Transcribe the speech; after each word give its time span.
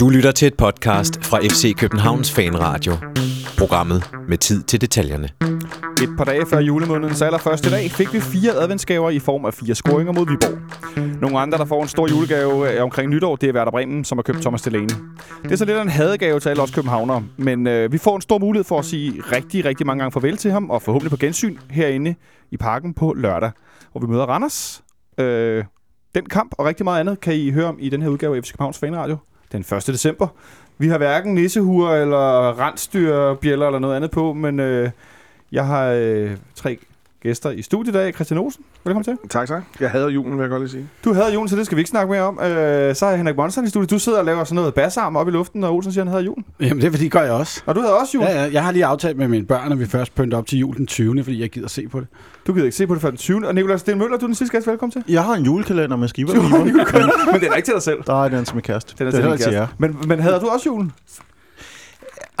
Du 0.00 0.08
lytter 0.08 0.32
til 0.32 0.46
et 0.48 0.54
podcast 0.54 1.24
fra 1.24 1.38
FC 1.38 1.74
Københavns 1.78 2.32
Fanradio. 2.32 2.92
Programmet 3.58 4.10
med 4.28 4.38
tid 4.38 4.62
til 4.62 4.80
detaljerne. 4.80 5.28
Et 6.02 6.16
par 6.16 6.24
dage 6.24 6.46
før 6.46 6.60
julemånedens 6.60 7.22
allerførste 7.22 7.70
dag 7.70 7.90
fik 7.90 8.12
vi 8.12 8.20
fire 8.20 8.52
adventsgaver 8.52 9.10
i 9.10 9.18
form 9.18 9.44
af 9.44 9.54
fire 9.54 9.74
scoringer 9.74 10.12
mod 10.12 10.26
Viborg. 10.26 10.58
Nogle 11.20 11.38
andre, 11.38 11.58
der 11.58 11.64
får 11.64 11.82
en 11.82 11.88
stor 11.88 12.08
julegave 12.08 12.80
omkring 12.82 13.10
nytår, 13.10 13.36
det 13.36 13.48
er 13.48 13.52
Werder 13.54 13.70
Bremen, 13.70 14.04
som 14.04 14.18
har 14.18 14.22
købt 14.22 14.40
Thomas 14.40 14.62
Delaney. 14.62 14.94
Det 15.42 15.52
er 15.52 15.56
så 15.56 15.64
lidt 15.64 15.76
af 15.76 15.82
en 15.82 15.88
hadegave 15.88 16.40
til 16.40 16.48
alle 16.48 16.62
os 16.62 16.70
københavnere, 16.70 17.24
men 17.36 17.66
øh, 17.66 17.92
vi 17.92 17.98
får 17.98 18.16
en 18.16 18.22
stor 18.22 18.38
mulighed 18.38 18.64
for 18.64 18.78
at 18.78 18.84
sige 18.84 19.22
rigtig, 19.32 19.64
rigtig 19.64 19.86
mange 19.86 20.00
gange 20.00 20.12
farvel 20.12 20.36
til 20.36 20.50
ham, 20.50 20.70
og 20.70 20.82
forhåbentlig 20.82 21.10
på 21.10 21.16
gensyn 21.16 21.56
herinde 21.70 22.14
i 22.50 22.56
parken 22.56 22.94
på 22.94 23.14
lørdag, 23.16 23.50
hvor 23.92 24.00
vi 24.00 24.06
møder 24.06 24.24
Randers. 24.26 24.82
Øh, 25.18 25.64
den 26.14 26.26
kamp 26.26 26.54
og 26.58 26.64
rigtig 26.64 26.84
meget 26.84 27.00
andet 27.00 27.20
kan 27.20 27.34
I 27.34 27.50
høre 27.50 27.66
om 27.66 27.76
i 27.80 27.88
den 27.88 28.02
her 28.02 28.08
udgave 28.08 28.36
af 28.36 28.42
FC 28.44 28.52
Københavns 28.52 28.78
Fanradio 28.78 29.16
den 29.52 29.60
1. 29.60 29.86
december. 29.86 30.26
Vi 30.78 30.88
har 30.88 30.98
hverken 30.98 31.34
nissehuer 31.34 31.90
eller 31.90 32.58
rensdyrbjæller 32.58 33.66
eller 33.66 33.78
noget 33.78 33.96
andet 33.96 34.10
på, 34.10 34.32
men 34.32 34.60
øh, 34.60 34.90
jeg 35.52 35.66
har 35.66 35.86
øh, 35.86 36.36
tre 36.54 36.78
gæster 37.22 37.50
i 37.50 37.62
studiet 37.62 37.94
i 37.94 37.98
dag. 37.98 38.14
Christian 38.14 38.38
Olsen, 38.38 38.64
velkommen 38.84 39.04
til. 39.04 39.28
Tak, 39.30 39.48
tak. 39.48 39.62
Jeg 39.80 39.90
hader 39.90 40.08
julen, 40.08 40.32
vil 40.32 40.40
jeg 40.40 40.50
godt 40.50 40.62
lige 40.62 40.70
sige. 40.70 40.88
Du 41.04 41.12
havde 41.14 41.32
julen, 41.34 41.48
så 41.48 41.56
det 41.56 41.66
skal 41.66 41.76
vi 41.76 41.80
ikke 41.80 41.90
snakke 41.90 42.12
mere 42.12 42.22
om. 42.22 42.40
Øh, 42.40 42.94
så 42.94 43.06
er 43.06 43.16
Henrik 43.16 43.36
Monsen 43.36 43.64
i 43.64 43.68
studiet. 43.68 43.90
Du 43.90 43.98
sidder 43.98 44.18
og 44.18 44.24
laver 44.24 44.44
sådan 44.44 44.54
noget 44.54 44.74
bassarm 44.74 45.16
op 45.16 45.28
i 45.28 45.30
luften, 45.30 45.64
og 45.64 45.74
Olsen 45.74 45.92
siger, 45.92 46.04
han 46.04 46.10
havde 46.10 46.24
julen. 46.24 46.44
Jamen, 46.60 46.80
det 46.80 46.86
er 46.86 46.90
fordi, 46.90 47.08
gør 47.08 47.22
jeg 47.22 47.32
også. 47.32 47.62
Og 47.66 47.74
du 47.74 47.80
havde 47.80 47.98
også 47.98 48.10
jul. 48.14 48.24
Ja, 48.24 48.44
ja, 48.44 48.50
jeg 48.52 48.64
har 48.64 48.72
lige 48.72 48.84
aftalt 48.84 49.16
med 49.16 49.28
mine 49.28 49.46
børn, 49.46 49.72
at 49.72 49.78
vi 49.78 49.86
først 49.86 50.14
pynter 50.14 50.38
op 50.38 50.46
til 50.46 50.58
jul 50.58 50.76
den 50.76 50.86
20. 50.86 51.24
fordi 51.24 51.40
jeg 51.40 51.50
gider 51.50 51.68
se 51.68 51.88
på 51.88 52.00
det. 52.00 52.08
Du 52.46 52.52
gider 52.52 52.64
ikke 52.64 52.76
se 52.76 52.86
på 52.86 52.94
det 52.94 53.02
før 53.02 53.08
den 53.10 53.18
20. 53.18 53.48
Og 53.48 53.54
Nikolaj 53.54 53.76
Sten 53.76 53.98
Møller, 53.98 54.18
du 54.18 54.24
er 54.24 54.28
den 54.28 54.34
sidste 54.34 54.56
gæst. 54.56 54.66
Velkommen 54.66 54.90
til. 54.92 55.04
Jeg 55.14 55.24
har 55.24 55.34
en 55.34 55.44
julekalender 55.44 55.96
med 55.96 56.08
skiver. 56.08 56.32
men 57.32 57.40
den 57.40 57.52
er 57.52 57.56
ikke 57.56 57.66
til 57.66 57.74
dig 57.74 57.82
selv. 57.82 57.98
Der 58.06 58.24
er 58.24 58.28
den 58.28 58.44
til 58.44 58.54
min 58.54 58.62
kæreste. 58.62 58.94
Den 58.98 59.06
er 59.06 59.10
det 59.10 59.20
til 59.20 59.24
er 59.26 59.30
din 59.30 59.38
til 59.38 59.52
jer. 59.52 59.58
kæreste. 59.58 59.76
Men, 59.78 59.96
men 60.08 60.20
havde 60.20 60.40
du 60.40 60.46
også 60.46 60.68
julen? 60.68 60.92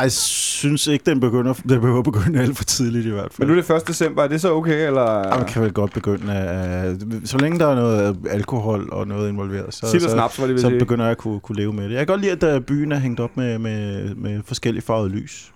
Jeg 0.00 0.12
synes 0.12 0.86
ikke, 0.86 1.10
den 1.10 1.20
begynder, 1.20 1.52
den 1.52 1.80
behøver 1.80 1.98
at 1.98 2.04
begynde 2.04 2.40
alt 2.40 2.56
for 2.56 2.64
tidligt 2.64 3.06
i 3.06 3.10
hvert 3.10 3.32
fald. 3.32 3.48
Men 3.48 3.56
nu 3.56 3.60
er 3.60 3.62
det 3.62 3.82
1. 3.82 3.88
december. 3.88 4.22
Er 4.22 4.28
det 4.28 4.40
så 4.40 4.54
okay, 4.54 4.86
eller? 4.86 5.28
Ja, 5.28 5.36
man 5.36 5.46
kan 5.46 5.62
vel 5.62 5.72
godt 5.72 5.92
begynde 5.92 6.32
at... 6.32 6.96
Så 7.24 7.38
længe 7.38 7.58
der 7.58 7.66
er 7.66 7.74
noget 7.74 8.16
alkohol 8.30 8.88
og 8.92 9.08
noget 9.08 9.28
involveret, 9.28 9.74
så, 9.74 9.86
så, 9.86 10.10
snaps, 10.10 10.34
så 10.34 10.58
sige. 10.58 10.78
begynder 10.78 11.04
jeg 11.04 11.10
at 11.10 11.18
kunne, 11.18 11.40
kunne 11.40 11.56
leve 11.56 11.72
med 11.72 11.84
det. 11.84 11.90
Jeg 11.90 11.98
kan 11.98 12.06
godt 12.06 12.20
lide, 12.20 12.32
at 12.32 12.40
der 12.40 12.60
byen 12.60 12.92
er 12.92 12.98
hængt 12.98 13.20
op 13.20 13.36
med, 13.36 13.58
med, 13.58 14.14
med 14.14 14.40
forskellige 14.46 14.82
farvede 14.82 15.08
lys. 15.08 15.52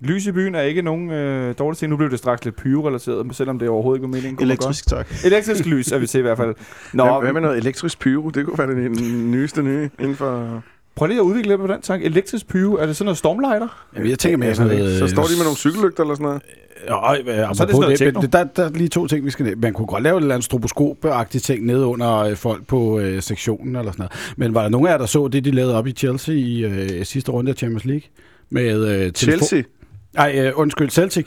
Lys 0.00 0.26
i 0.26 0.32
byen 0.32 0.54
er 0.54 0.62
ikke 0.62 0.82
nogen 0.82 1.10
øh, 1.10 1.54
dårlig 1.58 1.78
ting. 1.78 1.90
Nu 1.90 1.96
blev 1.96 2.10
det 2.10 2.18
straks 2.18 2.44
lidt 2.44 2.56
pyro-relateret, 2.56 3.36
selvom 3.36 3.58
det 3.58 3.68
overhovedet 3.68 3.98
ikke 3.98 4.12
var 4.12 4.16
meningen. 4.16 4.42
Elektrisk, 4.42 4.86
tak. 4.86 5.14
Elektrisk 5.24 5.66
lys 5.66 5.92
er 5.92 5.98
vi 5.98 6.06
til 6.06 6.18
i 6.18 6.22
hvert 6.22 6.36
fald. 6.36 6.54
Nå, 6.92 7.04
Hvad, 7.04 7.20
hvad 7.22 7.32
med 7.32 7.40
noget 7.40 7.58
elektrisk 7.58 7.98
pyro? 7.98 8.30
Det 8.30 8.46
kunne 8.46 8.58
være 8.58 8.66
den, 8.66 8.94
den 8.94 9.30
nyeste 9.30 9.62
nye 9.62 9.90
inden 9.98 10.16
for... 10.16 10.62
prøv 10.96 11.06
lige 11.06 11.18
at 11.18 11.22
udvikle 11.24 11.50
lidt 11.50 11.60
på 11.60 11.66
den 11.66 11.80
tanke. 11.82 12.06
Elektrisk 12.06 12.48
pyro, 12.48 12.74
er 12.74 12.86
det 12.86 12.96
sådan 12.96 13.04
noget 13.04 13.18
stormlighter? 13.18 13.86
Jamen, 13.96 14.10
jeg 14.10 14.18
tænker 14.18 14.38
mere 14.38 14.54
sådan 14.54 14.76
noget... 14.76 14.98
Så 14.98 15.08
står 15.08 15.22
de 15.22 15.36
med 15.36 15.44
nogle 15.44 15.56
cykellygter 15.56 16.02
eller 16.02 16.14
sådan 16.14 16.24
noget? 16.24 16.42
Ja, 16.88 17.12
ja, 17.12 17.54
Så 17.54 17.62
er 17.62 17.66
det 17.66 17.76
sådan 17.76 17.80
noget 17.80 18.22
det, 18.22 18.32
der, 18.32 18.44
der 18.44 18.64
er 18.64 18.68
lige 18.70 18.88
to 18.88 19.06
ting, 19.06 19.24
vi 19.24 19.30
skal... 19.30 19.58
Man 19.58 19.72
kunne 19.72 19.86
godt 19.86 20.02
lave 20.02 20.16
et 20.16 20.22
eller 20.22 20.34
andet 20.34 20.44
stroboskop-agtigt 20.44 21.44
ting 21.44 21.66
nede 21.66 21.86
under 21.86 22.18
øh, 22.18 22.36
folk 22.36 22.66
på 22.66 22.98
øh, 22.98 23.22
sektionen 23.22 23.76
eller 23.76 23.92
sådan 23.92 24.02
noget. 24.02 24.34
Men 24.36 24.54
var 24.54 24.62
der 24.62 24.68
nogen 24.68 24.86
af 24.86 24.90
jer, 24.90 24.98
der 24.98 25.06
så 25.06 25.28
det, 25.28 25.44
de 25.44 25.50
lavede 25.50 25.78
op 25.78 25.86
i 25.86 25.92
Chelsea 25.92 26.34
i 26.34 26.64
øh, 26.64 27.04
sidste 27.04 27.32
runde 27.32 27.50
af 27.50 27.56
Champions 27.56 27.84
League? 27.84 28.02
Med, 28.50 28.88
øh, 28.88 29.12
Chelsea? 29.12 29.62
Nej, 30.14 30.32
øh, 30.38 30.52
undskyld, 30.56 30.90
Celtic. 30.90 31.26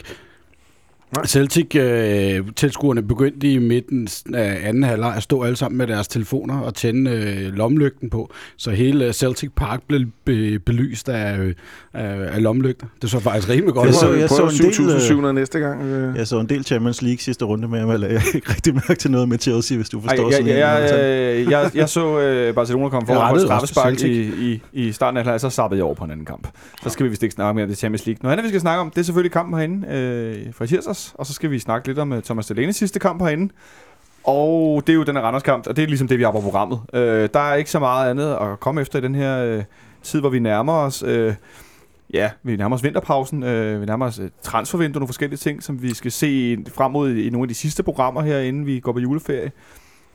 Nej. 1.15 1.25
Celtic 1.25 1.75
øh, 1.75 2.41
tilskuerne 2.55 3.01
begyndte 3.03 3.51
i 3.53 3.57
midten 3.57 4.07
af 4.33 4.59
anden 4.63 4.83
halvleg 4.83 5.13
at 5.15 5.23
stå 5.23 5.43
alle 5.43 5.55
sammen 5.55 5.77
med 5.77 5.87
deres 5.87 6.07
telefoner 6.07 6.59
og 6.59 6.75
tænde 6.75 7.11
øh, 7.11 7.53
lomlygten 7.53 8.09
på, 8.09 8.31
så 8.57 8.71
hele 8.71 9.13
Celtic 9.13 9.49
Park 9.55 9.81
blev 9.87 10.01
be- 10.25 10.59
belyst 10.59 11.09
af, 11.09 11.37
øh, 11.39 11.53
af, 11.93 12.43
lomlygter. 12.43 12.87
Det 13.01 13.09
så 13.09 13.19
faktisk 13.19 13.49
rimelig 13.49 13.73
godt 13.73 13.85
Jeg 13.85 13.93
så- 13.95 14.11
jeg 14.13 14.29
så 14.29 14.43
en 14.43 14.49
del, 14.49 15.25
7.700 15.25 15.31
næste 15.31 15.59
gang. 15.59 15.81
øh. 15.83 16.15
Jeg 16.17 16.27
så 16.27 16.39
en 16.39 16.49
del 16.49 16.63
Champions 16.63 17.01
League 17.01 17.17
sidste 17.17 17.45
runde 17.45 17.67
med, 17.67 17.79
men 17.81 17.89
jeg 17.91 17.99
lagde 17.99 18.21
ikke 18.35 18.49
rigtig 18.53 18.73
mærke 18.73 18.95
til 18.95 19.11
noget 19.11 19.29
med 19.29 19.37
Chelsea, 19.39 19.77
hvis 19.77 19.89
du 19.89 19.97
Ej, 19.99 20.03
forstår 20.03 20.23
jeg, 20.29 20.33
sådan 20.33 20.47
jeg, 20.47 20.81
en- 20.81 20.87
jeg, 20.89 21.43
jeg, 21.43 21.51
jeg, 21.51 21.71
jeg 21.75 21.89
så 21.89 22.19
øh, 22.19 22.53
Barcelona 22.53 22.89
komme 22.89 23.07
foran 23.07 23.31
på 23.31 23.35
et 23.35 23.41
straffespark 23.41 24.01
i, 24.01 24.51
i, 24.51 24.61
i 24.73 24.91
starten 24.91 25.17
af 25.17 25.23
halvleg, 25.23 25.41
så 25.41 25.49
sappede 25.49 25.77
jeg 25.77 25.85
over 25.85 25.95
på 25.95 26.03
en 26.03 26.11
anden 26.11 26.25
kamp. 26.25 26.47
Så 26.83 26.89
skal 26.89 27.03
vi 27.03 27.09
vist 27.09 27.23
ikke 27.23 27.33
snakke 27.35 27.55
mere 27.55 27.63
om 27.63 27.69
det 27.69 27.77
Champions 27.77 28.05
League. 28.05 28.19
Noget 28.23 28.31
andet, 28.33 28.43
vi 28.43 28.49
skal 28.49 28.61
snakke 28.61 28.81
om, 28.81 28.89
det 28.89 28.97
er 28.99 29.03
selvfølgelig 29.03 29.31
kampen 29.31 29.57
herinde 29.59 29.87
øh, 29.87 30.53
fra 30.53 30.65
Randers, 30.99 31.15
og 31.17 31.25
så 31.25 31.33
skal 31.33 31.51
vi 31.51 31.59
snakke 31.59 31.87
lidt 31.87 31.99
om 31.99 32.11
uh, 32.11 32.21
Thomas 32.21 32.51
Delaney's 32.51 32.71
sidste 32.71 32.99
kamp 32.99 33.21
herinde. 33.21 33.53
Og 34.23 34.83
det 34.87 34.93
er 34.93 34.97
jo 34.97 35.03
den 35.03 35.15
her 35.15 35.23
Randers 35.23 35.43
kamp, 35.43 35.67
og 35.67 35.75
det 35.75 35.83
er 35.83 35.87
ligesom 35.87 36.07
det, 36.07 36.17
vi 36.17 36.23
har 36.23 36.31
på 36.31 36.41
programmet. 36.41 36.79
Øh, 36.93 37.29
der 37.33 37.39
er 37.39 37.55
ikke 37.55 37.71
så 37.71 37.79
meget 37.79 38.09
andet 38.09 38.33
at 38.33 38.59
komme 38.59 38.81
efter 38.81 38.99
i 38.99 39.01
den 39.01 39.15
her 39.15 39.37
øh, 39.37 39.63
tid, 40.03 40.19
hvor 40.19 40.29
vi 40.29 40.39
nærmer 40.39 40.73
os... 40.73 41.03
Øh, 41.03 41.33
Ja, 42.13 42.29
vi 42.43 42.55
nærmer 42.55 42.75
os 42.75 42.83
vinterpausen, 42.83 43.43
øh, 43.43 43.81
vi 43.81 43.85
nærmer 43.85 44.05
os 44.05 44.19
øh, 44.19 44.29
transfervindue, 44.41 44.99
nogle 44.99 45.07
forskellige 45.07 45.37
ting, 45.37 45.63
som 45.63 45.81
vi 45.81 45.93
skal 45.93 46.11
se 46.11 46.57
frem 46.67 46.91
mod 46.91 47.11
i, 47.11 47.27
i 47.27 47.29
nogle 47.29 47.43
af 47.43 47.47
de 47.47 47.53
sidste 47.53 47.83
programmer 47.83 48.21
her, 48.21 48.39
inden 48.39 48.65
vi 48.65 48.79
går 48.79 48.91
på 48.91 48.99
juleferie. 48.99 49.51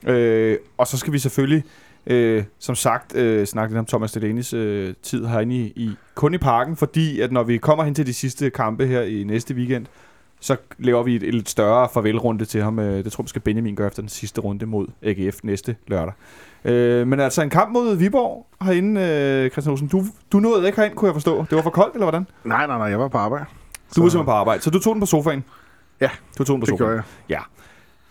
Øh, 0.06 0.58
og 0.78 0.86
så 0.86 0.98
skal 0.98 1.12
vi 1.12 1.18
selvfølgelig, 1.18 1.64
øh, 2.06 2.44
som 2.58 2.74
sagt, 2.74 3.16
øh, 3.16 3.46
snakke 3.46 3.74
lidt 3.74 3.78
om 3.78 3.86
Thomas 3.86 4.16
Delaney's 4.16 4.56
øh, 4.56 4.94
tid 5.02 5.26
herinde 5.26 5.56
i, 5.56 5.72
i, 5.76 5.90
kun 6.14 6.34
i 6.34 6.38
parken, 6.38 6.76
fordi 6.76 7.20
at 7.20 7.32
når 7.32 7.42
vi 7.42 7.58
kommer 7.58 7.84
hen 7.84 7.94
til 7.94 8.06
de 8.06 8.14
sidste 8.14 8.50
kampe 8.50 8.86
her 8.86 9.02
i 9.02 9.24
næste 9.24 9.54
weekend, 9.54 9.86
så 10.44 10.56
laver 10.78 11.02
vi 11.02 11.16
et, 11.16 11.22
et 11.22 11.34
lidt 11.34 11.48
større 11.50 11.88
farvelrunde 11.94 12.44
til 12.44 12.62
ham. 12.62 12.78
Øh, 12.78 13.04
det 13.04 13.12
tror 13.12 13.24
jeg, 13.24 13.28
skal 13.28 13.42
Benjamin 13.42 13.74
gøre 13.74 13.86
efter 13.86 14.02
den 14.02 14.08
sidste 14.08 14.40
runde 14.40 14.66
mod 14.66 14.86
AGF 15.02 15.36
næste 15.42 15.76
lørdag. 15.86 16.12
Øh, 16.64 17.06
men 17.06 17.20
altså 17.20 17.42
en 17.42 17.50
kamp 17.50 17.72
mod 17.72 17.96
Viborg 17.96 18.46
herinde, 18.62 19.00
øh, 19.00 19.50
Christian 19.50 19.72
Olsen. 19.72 19.88
Du, 19.88 20.04
du 20.32 20.40
nåede 20.40 20.66
ikke 20.66 20.76
herind, 20.80 20.94
kunne 20.94 21.06
jeg 21.06 21.14
forstå. 21.14 21.44
Det 21.50 21.56
var 21.56 21.62
for 21.62 21.70
koldt, 21.70 21.94
eller 21.94 22.04
hvordan? 22.04 22.26
Nej, 22.44 22.66
nej, 22.66 22.78
nej, 22.78 22.86
jeg 22.86 22.98
var 22.98 23.08
på 23.08 23.18
arbejde. 23.18 23.44
Du 23.96 24.02
var 24.02 24.08
simpelthen 24.08 24.24
på 24.24 24.30
arbejde, 24.30 24.62
så 24.62 24.70
du 24.70 24.78
tog 24.78 24.94
den 24.94 25.00
på 25.00 25.06
sofaen? 25.06 25.44
Ja, 26.00 26.08
du 26.38 26.44
tog 26.44 26.54
den 26.54 26.60
på 26.60 26.66
Det 26.66 26.72
sofaen. 26.78 26.90
gør 26.96 27.02
jeg. 27.28 27.42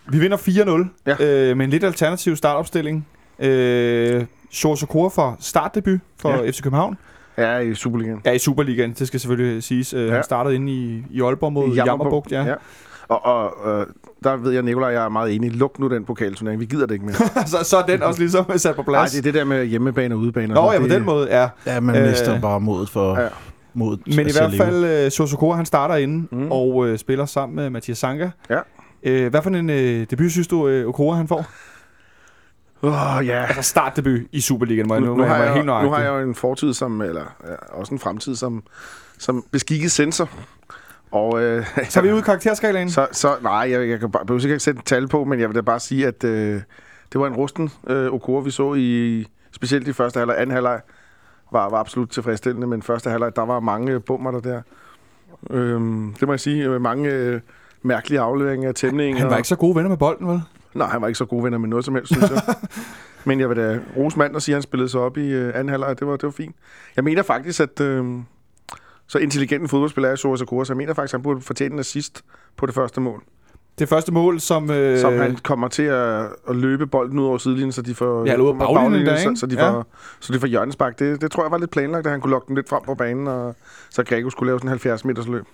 Vi 0.08 0.20
vinder 0.20 0.38
4-0 0.38 0.88
Ja. 1.20 1.26
øh, 1.50 1.58
med 1.58 1.66
en 1.66 1.72
lidt 1.72 1.84
alternativ 1.84 2.36
startopstilling. 2.36 3.08
Øh, 3.40 4.26
Shore 4.52 4.78
Sokora 4.78 5.10
for 5.10 5.38
startdebut 5.40 6.00
for 6.18 6.30
ja. 6.30 6.42
Ja. 6.44 6.50
FC 6.52 6.62
København. 6.62 6.98
Er 7.38 7.60
i 7.60 7.76
Superligaen. 7.76 8.22
Ja, 8.26 8.32
i 8.32 8.38
Superligaen, 8.40 8.94
det 9.00 9.08
skal 9.08 9.20
selvfølgelig 9.20 9.64
siges. 9.64 9.94
Øh, 9.94 10.08
Ja. 10.08 10.14
Han 10.14 10.24
startede 10.24 10.56
inde 10.56 10.72
i, 10.72 11.04
i 11.12 11.22
Aalborg 11.22 11.54
mod 11.54 11.70
Jammerbugt. 11.76 12.32
Ja. 12.32 12.44
ja. 12.44 12.54
Og, 13.08 13.26
og 13.26 13.54
øh, 13.80 13.86
der 14.24 14.36
ved 14.38 14.52
jeg, 14.52 14.64
Nikolaj, 14.64 14.90
jeg 14.90 15.06
er 15.06 15.10
meget 15.10 15.36
enig. 15.36 15.52
Luk 15.52 15.80
nu 15.80 15.88
den 15.90 16.06
pokalturnering. 16.06 16.60
Vi 16.60 16.66
gider 16.66 16.86
det 16.86 16.94
ikke 16.94 17.06
mere. 17.06 17.16
så, 17.48 17.58
så 17.64 17.78
er 17.78 17.86
den 17.86 18.04
også 18.04 18.20
ligesom 18.20 18.46
sat 18.58 18.76
på 18.76 18.82
Nej, 18.82 18.86
plads. 19.02 19.12
det 19.12 19.18
er 19.18 19.22
det 19.24 19.34
der 19.34 19.44
med 19.46 19.66
hjemmebane 19.66 20.16
og 20.16 20.20
udebane. 20.20 20.58
og 20.60 20.66
Nå 20.66 20.72
ja, 20.72 20.78
på 20.80 20.84
det, 20.84 20.92
den 20.92 21.04
måde, 21.04 21.28
ja. 21.42 21.50
Ja, 21.66 21.80
man 21.80 21.96
Øh, 21.96 22.10
mister 22.10 22.42
bare 22.42 22.60
modet 22.60 22.90
for... 22.90 23.20
Ja. 23.22 23.28
Mod 23.76 23.98
Men 24.06 24.28
i 24.28 24.32
hvert 24.32 24.54
fald, 24.54 24.84
øh, 25.06 25.12
Sosokora, 25.12 25.56
han 25.56 25.66
starter 25.66 25.96
inde 25.96 26.28
Mm. 26.32 26.52
og 26.52 26.88
øh, 26.88 26.98
spiller 26.98 27.26
sammen 27.26 27.56
med 27.56 27.70
Mathias 27.70 27.98
Sanka. 27.98 28.30
Ja. 28.50 28.60
Øh, 29.04 29.30
hvad 29.30 29.42
for 29.42 29.50
en 29.50 29.70
øh, 29.70 30.06
debut 30.10 30.32
synes 30.32 30.48
du, 30.48 30.68
øh, 30.68 30.88
Okora 30.88 31.16
han 31.16 31.28
får? 31.28 31.46
Åh, 32.84 33.18
oh, 33.18 33.28
ja. 33.28 33.46
Altså 33.46 33.62
startdebut 33.62 34.20
i 34.32 34.42
Superligaen, 34.42 34.88
må 34.88 34.94
jeg 34.94 35.02
Nu, 35.02 35.08
nu, 35.08 35.16
nu, 35.16 35.24
har 35.24 35.44
jeg, 35.44 35.54
helt 35.54 35.66
nu 35.66 35.72
har 35.90 36.00
jeg 36.00 36.10
jo 36.10 36.20
en 36.20 36.36
fortid 36.36 36.74
som, 36.74 37.02
eller 37.02 37.36
ja, 37.48 37.56
også 37.80 37.94
en 37.94 38.00
fremtid 38.00 38.36
som, 38.36 38.64
som 39.18 39.46
beskikket 39.52 39.92
sensor. 39.92 40.30
Og, 41.12 41.42
øh, 41.42 41.66
Så 41.90 42.00
er 42.00 42.04
vi 42.04 42.12
ude 42.12 42.20
i 42.20 42.22
karakterskalaen. 42.22 42.90
så, 42.90 43.08
så, 43.12 43.36
nej, 43.42 43.54
jeg, 43.54 43.90
jeg 43.90 44.00
kan 44.00 44.12
bare, 44.12 44.26
behøver 44.26 44.46
ikke 44.46 44.60
sætte 44.60 44.80
et 44.80 44.86
tal 44.86 45.08
på, 45.08 45.24
men 45.24 45.40
jeg 45.40 45.50
vil 45.50 45.56
da 45.56 45.62
bare 45.62 45.80
sige, 45.80 46.08
at 46.08 46.24
øh, 46.24 46.62
det 47.14 47.22
var 47.22 47.28
en 47.28 47.34
rusten 47.34 47.72
øh, 47.88 48.14
Okora, 48.14 48.44
vi 48.44 48.52
så 48.52 48.74
i, 48.74 49.26
specielt 49.52 49.88
i 49.88 49.94
første 49.94 50.18
halvleg. 50.20 50.36
Anden 50.40 50.54
halvleg 50.54 50.80
var, 51.52 51.70
var 51.70 51.78
absolut 51.78 52.10
tilfredsstillende, 52.10 52.68
men 52.68 52.82
første 52.82 53.10
halvleg, 53.10 53.36
der 53.36 53.46
var 53.46 53.60
mange 53.60 54.00
bummer 54.00 54.32
der 54.32 54.40
der. 54.40 54.62
Øhm, 55.50 56.14
det 56.20 56.28
må 56.28 56.34
jeg 56.34 56.40
sige. 56.40 56.64
øh, 56.64 56.82
Mange 56.82 57.10
øh, 57.10 57.42
mærkelige 57.82 58.20
afleveringer 58.20 58.70
af 58.70 58.76
tæmninger. 58.76 59.20
Han 59.22 59.30
var 59.30 59.38
ikke 59.38 59.50
så 59.50 59.56
gode 59.56 59.76
venner 59.76 59.90
med 59.90 59.98
bolden, 59.98 60.28
vel? 60.28 60.42
Nej, 60.76 60.88
han 60.88 61.02
var 61.02 61.08
ikke 61.08 61.18
så 61.18 61.26
gode 61.26 61.44
venner 61.44 61.58
med 61.58 61.70
noget 61.70 61.86
som 61.86 61.96
helst, 61.96 62.12
synes 62.12 62.30
jeg. 62.32 62.42
Men 63.26 63.40
jeg 63.40 63.50
vil 63.50 63.58
da 63.58 63.80
rose 63.98 64.18
mand 64.20 64.36
og 64.36 64.42
sige, 64.42 64.54
at 64.54 64.58
han 64.58 64.62
spillede 64.62 64.90
sig 64.90 65.02
op 65.02 65.18
i 65.18 65.28
øh, 65.32 65.48
anden 65.56 65.70
halvleg. 65.70 66.00
Det 66.00 66.08
var, 66.08 66.14
det 66.14 66.24
var 66.24 66.32
fint. 66.32 66.56
Jeg 66.96 67.04
mener 67.04 67.22
faktisk, 67.24 67.60
at 67.60 67.82
øh, 67.82 68.06
så 69.08 69.18
intelligent 69.18 69.62
en 69.62 69.70
fodboldspiller 69.70 70.10
er 70.10 70.16
Soros 70.16 70.42
Akura, 70.42 70.66
så 70.66 70.74
jeg 70.74 70.78
mener 70.78 70.94
faktisk, 70.94 71.14
at 71.14 71.18
han 71.20 71.24
burde 71.24 71.42
fortjene 71.42 71.74
en 71.74 71.80
assist 71.80 72.24
på 72.58 72.66
det 72.66 72.76
første 72.76 73.02
mål. 73.02 73.24
Det 73.80 73.90
første 73.90 74.12
mål, 74.12 74.40
som... 74.40 74.72
Øh, 74.72 75.00
som 75.00 75.14
han 75.18 75.36
kommer 75.36 75.68
til 75.68 75.84
at, 75.84 76.26
at 76.50 76.56
løbe 76.56 76.88
bolden 76.88 77.20
ud 77.20 77.26
over 77.26 77.38
sidelinjen, 77.38 77.72
så 77.72 77.82
de 77.82 77.96
får... 77.96 78.26
Ja, 78.26 78.32
eller 78.32 78.46
ud 78.46 78.50
af 78.50 78.58
baglinjen 78.58 79.06
der, 79.06 79.18
så, 79.18 79.34
så, 79.36 79.46
de 79.46 79.56
Ja. 79.56 79.72
får, 79.72 79.86
så 80.20 80.34
de 80.34 80.40
får 80.40 80.48
hjørnespark. 80.48 81.00
Det, 81.00 81.22
det 81.22 81.32
tror 81.32 81.44
jeg 81.44 81.52
var 81.52 81.58
lidt 81.58 81.72
planlagt, 81.72 82.06
at 82.06 82.12
han 82.12 82.22
kunne 82.22 82.32
lokke 82.32 82.48
den 82.48 82.56
lidt 82.56 82.70
frem 82.70 82.82
på 82.86 82.96
banen, 82.96 83.28
og 83.28 83.56
så 83.90 84.04
Grego 84.04 84.30
skulle 84.30 84.48
lave 84.50 84.60
sådan 84.60 84.68
en 84.68 84.70
70 84.70 85.06
meters 85.06 85.28
løb. 85.28 85.46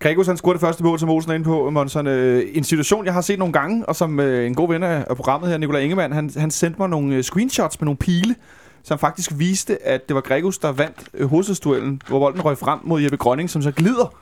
Gregus, 0.00 0.26
han 0.26 0.36
scorede 0.36 0.54
det 0.54 0.60
første 0.60 0.84
mål, 0.84 0.98
som 0.98 1.08
Olsen 1.08 1.30
er 1.30 1.34
inde 1.34 1.44
på, 1.44 1.70
Monson. 1.70 2.06
Øh, 2.06 2.44
en 2.52 2.64
situation, 2.64 3.04
jeg 3.04 3.14
har 3.14 3.20
set 3.20 3.38
nogle 3.38 3.52
gange, 3.52 3.86
og 3.86 3.96
som 3.96 4.20
øh, 4.20 4.46
en 4.46 4.54
god 4.54 4.68
ven 4.68 4.82
af 4.82 5.16
programmet 5.16 5.50
her, 5.50 5.58
Nikolaj 5.58 5.80
Ingemann, 5.80 6.12
han, 6.12 6.30
han 6.36 6.50
sendte 6.50 6.78
mig 6.78 6.88
nogle 6.88 7.14
øh, 7.16 7.22
screenshots 7.22 7.80
med 7.80 7.84
nogle 7.84 7.96
pile, 7.96 8.34
som 8.82 8.98
faktisk 8.98 9.32
viste, 9.36 9.86
at 9.86 10.08
det 10.08 10.14
var 10.14 10.20
Gregus, 10.20 10.58
der 10.58 10.72
vandt 10.72 11.08
øh, 11.14 11.28
hvor 11.28 12.18
bolden 12.18 12.44
røg 12.44 12.58
frem 12.58 12.78
mod 12.82 13.02
Jeppe 13.02 13.16
Grønning, 13.16 13.50
som 13.50 13.62
så 13.62 13.70
glider, 13.70 14.14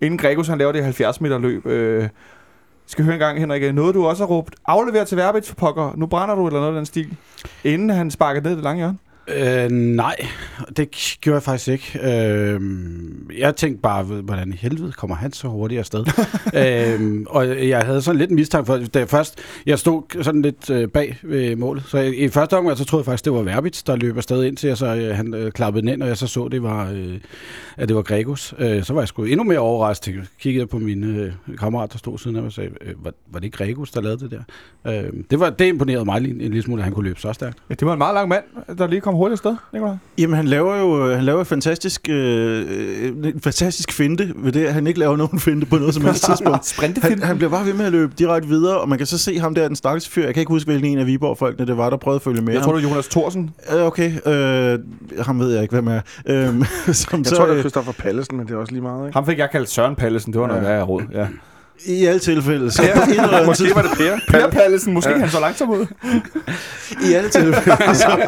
inden 0.00 0.18
Gregus 0.18 0.48
han 0.48 0.58
laver 0.58 0.72
det 0.72 0.84
70 0.84 1.20
meter 1.20 1.38
løb. 1.38 1.66
Øh, 1.66 2.08
skal 2.86 3.04
høre 3.04 3.14
en 3.14 3.20
gang, 3.20 3.38
Henrik. 3.38 3.62
Øh, 3.62 3.74
noget, 3.74 3.94
du 3.94 4.06
også 4.06 4.22
har 4.22 4.28
råbt. 4.28 4.54
Aflever 4.66 5.04
til 5.04 5.16
Verbit 5.16 5.48
for 5.48 5.54
pokker. 5.54 5.92
Nu 5.96 6.06
brænder 6.06 6.34
du, 6.34 6.46
eller 6.46 6.60
noget 6.60 6.72
af 6.72 6.78
den 6.78 6.86
stil. 6.86 7.16
Inden 7.64 7.90
han 7.90 8.10
sparker 8.10 8.40
ned 8.40 8.50
det 8.50 8.62
lange 8.62 8.78
hjørne. 8.78 8.98
Øh, 9.36 9.70
nej, 9.70 10.16
det 10.76 11.16
gjorde 11.20 11.34
jeg 11.34 11.42
faktisk 11.42 11.68
ikke. 11.68 12.00
Øh, 12.02 12.60
jeg 13.38 13.56
tænkte 13.56 13.82
bare, 13.82 14.02
hvordan 14.02 14.52
i 14.52 14.56
helvede 14.56 14.92
kommer 14.92 15.16
han 15.16 15.32
så 15.32 15.48
hurtigt 15.48 15.78
afsted? 15.78 16.04
øh, 16.60 17.24
og 17.26 17.68
jeg 17.68 17.80
havde 17.80 18.02
sådan 18.02 18.18
lidt 18.18 18.30
en 18.30 18.36
mistanke 18.36 18.66
for, 18.66 18.76
da 18.76 18.98
jeg 18.98 19.08
først, 19.08 19.38
jeg 19.66 19.78
stod 19.78 20.22
sådan 20.22 20.42
lidt 20.42 20.70
øh, 20.70 20.88
bag 20.88 21.18
ved 21.22 21.56
målet. 21.56 21.84
Så 21.86 21.98
i, 21.98 22.16
i 22.16 22.28
første 22.28 22.56
omgang, 22.56 22.78
så 22.78 22.84
troede 22.84 23.00
jeg 23.00 23.04
faktisk, 23.04 23.24
det 23.24 23.32
var 23.32 23.42
Verbitz, 23.42 23.82
der 23.82 23.96
løb 23.96 24.16
afsted 24.16 24.44
ind 24.44 24.56
til, 24.56 24.70
og 24.70 24.76
så 24.76 24.86
øh, 24.86 25.16
han 25.16 25.34
øh, 25.34 25.52
klappede 25.52 25.82
den 25.82 25.88
ind, 25.88 26.02
og 26.02 26.08
jeg 26.08 26.16
så 26.16 26.26
så, 26.26 26.48
det 26.48 26.62
var, 26.62 26.90
øh, 26.90 27.18
at 27.76 27.88
det 27.88 27.96
var 27.96 28.02
Gregos. 28.02 28.54
Øh, 28.58 28.84
så 28.84 28.92
var 28.92 29.00
jeg 29.00 29.08
sgu 29.08 29.24
endnu 29.24 29.44
mere 29.44 29.58
overrasket. 29.58 30.14
Jeg 30.14 30.24
kiggede 30.40 30.66
på 30.66 30.78
min 30.78 31.04
øh, 31.04 31.32
kammerat, 31.58 31.92
der 31.92 31.98
stod 31.98 32.18
siden 32.18 32.36
af 32.36 32.42
mig 32.42 32.46
og 32.46 32.52
sagde, 32.52 32.70
øh, 32.80 33.04
var, 33.04 33.12
var 33.32 33.40
det 33.40 33.52
Gregos, 33.52 33.90
der 33.90 34.00
lavede 34.00 34.20
det 34.20 34.30
der? 34.30 34.42
Øh, 34.92 35.12
det, 35.30 35.40
var, 35.40 35.50
det 35.50 35.66
imponerede 35.66 36.04
mig 36.04 36.16
en, 36.16 36.26
en 36.26 36.40
lille 36.40 36.62
smule, 36.62 36.80
at 36.80 36.84
han 36.84 36.92
kunne 36.92 37.04
løbe 37.04 37.20
så 37.20 37.32
stærkt. 37.32 37.58
Ja, 37.70 37.74
det 37.74 37.86
var 37.86 37.92
en 37.92 37.98
meget 37.98 38.14
lang 38.14 38.28
mand, 38.28 38.44
der 38.78 38.86
lige 38.86 39.00
kom 39.00 39.14
hurtigt 39.20 39.32
afsted, 39.46 39.56
Nikolaj. 39.72 39.94
Jamen, 40.18 40.36
han 40.36 40.44
laver 40.48 40.76
jo 40.76 41.14
han 41.14 41.24
laver 41.24 41.44
fantastisk, 41.44 42.08
øh, 42.10 43.06
en 43.24 43.40
fantastisk 43.40 43.92
finte 43.92 44.32
ved 44.36 44.52
det, 44.52 44.64
at 44.66 44.74
han 44.74 44.86
ikke 44.86 44.98
laver 45.00 45.16
nogen 45.16 45.40
finte 45.40 45.66
på 45.66 45.76
noget 45.76 45.94
som 45.94 46.04
helst 46.04 46.24
tidspunkt. 46.24 46.80
Han, 47.10 47.22
han 47.22 47.36
bliver 47.36 47.50
bare 47.50 47.66
ved 47.66 47.74
med 47.74 47.84
at 47.86 47.92
løbe 47.92 48.12
direkte 48.18 48.48
videre, 48.48 48.78
og 48.80 48.88
man 48.88 48.98
kan 48.98 49.06
så 49.06 49.18
se 49.18 49.38
ham 49.38 49.54
der, 49.54 49.66
den 49.66 49.76
stakkels 49.76 50.08
fyr. 50.08 50.24
Jeg 50.24 50.34
kan 50.34 50.40
ikke 50.40 50.50
huske, 50.52 50.70
hvilken 50.70 50.90
en 50.92 50.98
af 50.98 51.06
Viborg-folkene 51.06 51.66
det 51.66 51.76
var, 51.76 51.90
der 51.90 51.96
prøvede 51.96 52.16
at 52.16 52.22
følge 52.22 52.42
med 52.42 52.52
Jeg 52.52 52.60
ham. 52.62 52.70
tror, 52.70 52.76
det 52.76 52.84
var 52.84 52.90
Jonas 52.90 53.08
Thorsen. 53.08 53.50
Øh, 53.74 53.80
Okay, 53.82 54.12
øh, 54.26 54.78
ham 55.20 55.40
ved 55.40 55.52
jeg 55.52 55.62
ikke, 55.62 55.74
hvem 55.74 55.88
er. 55.88 56.00
Øhm, 56.26 56.64
som 56.92 57.18
Jeg 57.18 57.26
så, 57.26 57.36
tror, 57.36 57.44
det 57.44 57.50
er 57.50 57.56
øh, 57.56 57.60
Christoffer 57.60 57.92
Pallesen, 57.92 58.36
men 58.36 58.46
det 58.46 58.54
er 58.54 58.58
også 58.58 58.72
lige 58.72 58.82
meget, 58.82 59.06
ikke? 59.06 59.16
Ham 59.16 59.26
fik 59.26 59.38
jeg 59.38 59.50
kaldt 59.50 59.68
Søren 59.70 59.94
Pallesen. 59.96 60.32
Det 60.32 60.40
var 60.40 60.46
noget 60.46 60.62
Ja. 60.62 60.68
værre 60.68 60.82
råd. 60.82 61.02
Ja. 61.12 61.26
I 61.86 62.04
alle 62.04 62.20
tilfælde, 62.20 62.70
så 62.70 62.82
en 62.82 63.20
eller 63.20 63.46
Måske 63.46 63.74
var 63.74 63.82
det 63.82 63.90
Per. 63.96 64.18
Per 64.28 64.50
Pallesen. 64.50 64.94
Måske 64.94 65.10
ja. 65.10 65.18
han 65.18 65.30
så 65.30 65.40
langsomt 65.40 65.70
ud. 65.70 65.86
I 67.10 67.12
alle 67.12 67.30
tilfælde, 67.30 67.94
så, 67.94 68.26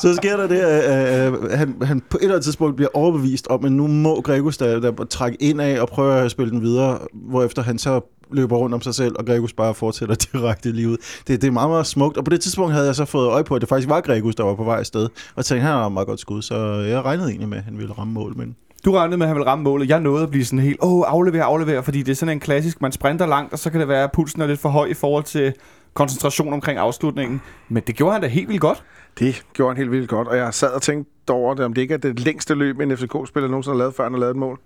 så 0.00 0.14
sker 0.14 0.36
der 0.36 0.46
det, 0.46 0.58
at 0.58 1.58
han, 1.58 1.74
han 1.82 2.00
på 2.10 2.16
et 2.16 2.22
eller 2.22 2.34
andet 2.34 2.44
tidspunkt 2.44 2.76
bliver 2.76 2.88
overbevist 2.94 3.46
om, 3.46 3.64
at 3.64 3.72
nu 3.72 3.86
må 3.86 4.20
Gregus 4.20 4.56
der, 4.56 4.80
der 4.80 5.04
trække 5.04 5.42
ind 5.42 5.60
af 5.60 5.80
og 5.80 5.88
prøve 5.88 6.20
at 6.20 6.30
spille 6.30 6.50
den 6.50 6.62
videre, 6.62 6.98
hvorefter 7.12 7.62
han 7.62 7.78
så 7.78 8.00
løber 8.32 8.56
rundt 8.56 8.74
om 8.74 8.80
sig 8.80 8.94
selv, 8.94 9.14
og 9.18 9.26
Gregus 9.26 9.52
bare 9.52 9.74
fortsætter 9.74 10.14
direkte 10.32 10.72
lige 10.72 10.88
ud. 10.88 10.96
Det, 11.26 11.42
det 11.42 11.44
er 11.48 11.52
meget, 11.52 11.70
meget 11.70 11.86
smukt. 11.86 12.16
Og 12.16 12.24
på 12.24 12.30
det 12.30 12.40
tidspunkt 12.40 12.72
havde 12.72 12.86
jeg 12.86 12.94
så 12.94 13.04
fået 13.04 13.28
øje 13.28 13.44
på, 13.44 13.54
at 13.54 13.60
det 13.60 13.68
faktisk 13.68 13.88
var 13.88 14.00
Gregus, 14.00 14.34
der 14.34 14.44
var 14.44 14.54
på 14.54 14.64
vej 14.64 14.78
afsted. 14.78 15.08
Og 15.34 15.44
tænkte, 15.44 15.62
han 15.62 15.72
har 15.72 15.86
et 15.86 15.92
meget 15.92 16.08
godt 16.08 16.20
skud, 16.20 16.42
så 16.42 16.56
jeg 16.74 17.04
regnede 17.04 17.28
egentlig 17.28 17.48
med, 17.48 17.58
at 17.58 17.64
han 17.64 17.78
ville 17.78 17.92
ramme 17.92 18.12
mål. 18.12 18.36
Men 18.36 18.56
Du 18.84 18.92
regnede 18.92 19.16
med, 19.16 19.26
at 19.26 19.28
han 19.28 19.36
ville 19.36 19.50
ramme 19.50 19.62
målet. 19.62 19.88
Jeg 19.88 20.00
nåede 20.00 20.22
at 20.22 20.30
blive 20.30 20.44
sådan 20.44 20.58
helt, 20.58 20.78
åh, 20.82 20.92
oh, 20.92 21.04
aflever, 21.06 21.44
aflever, 21.44 21.82
fordi 21.82 22.02
det 22.02 22.12
er 22.12 22.16
sådan 22.16 22.32
en 22.36 22.40
klassisk, 22.40 22.82
man 22.82 22.92
sprinter 22.92 23.26
langt, 23.26 23.52
og 23.52 23.58
så 23.58 23.70
kan 23.70 23.80
det 23.80 23.88
være, 23.88 24.04
at 24.04 24.12
pulsen 24.12 24.42
er 24.42 24.46
lidt 24.46 24.60
for 24.60 24.68
høj 24.68 24.86
i 24.86 24.94
forhold 24.94 25.24
til 25.24 25.54
koncentration 25.94 26.52
omkring 26.52 26.78
afslutningen. 26.78 27.40
Men 27.68 27.82
det 27.86 27.96
gjorde 27.96 28.12
han 28.12 28.22
da 28.22 28.28
helt 28.28 28.48
vildt 28.48 28.60
godt. 28.60 28.84
Det 29.18 29.44
gjorde 29.52 29.70
han 29.70 29.76
helt 29.76 29.90
vildt 29.90 30.08
godt, 30.08 30.28
og 30.28 30.36
jeg 30.36 30.54
sad 30.54 30.70
og 30.70 30.82
tænkte 30.82 31.30
over 31.30 31.54
det, 31.54 31.64
om 31.64 31.72
det 31.72 31.82
ikke 31.82 31.94
er 31.94 31.98
det 31.98 32.20
længste 32.20 32.54
løb, 32.54 32.80
en 32.80 32.96
FCK-spiller 32.96 33.48
nogensinde 33.48 33.74
har 33.74 33.78
lavet, 33.78 33.94
før 33.94 34.04
han 34.04 34.12
har 34.12 34.20
lavet 34.20 34.30
et 34.30 34.36
mål. 34.36 34.60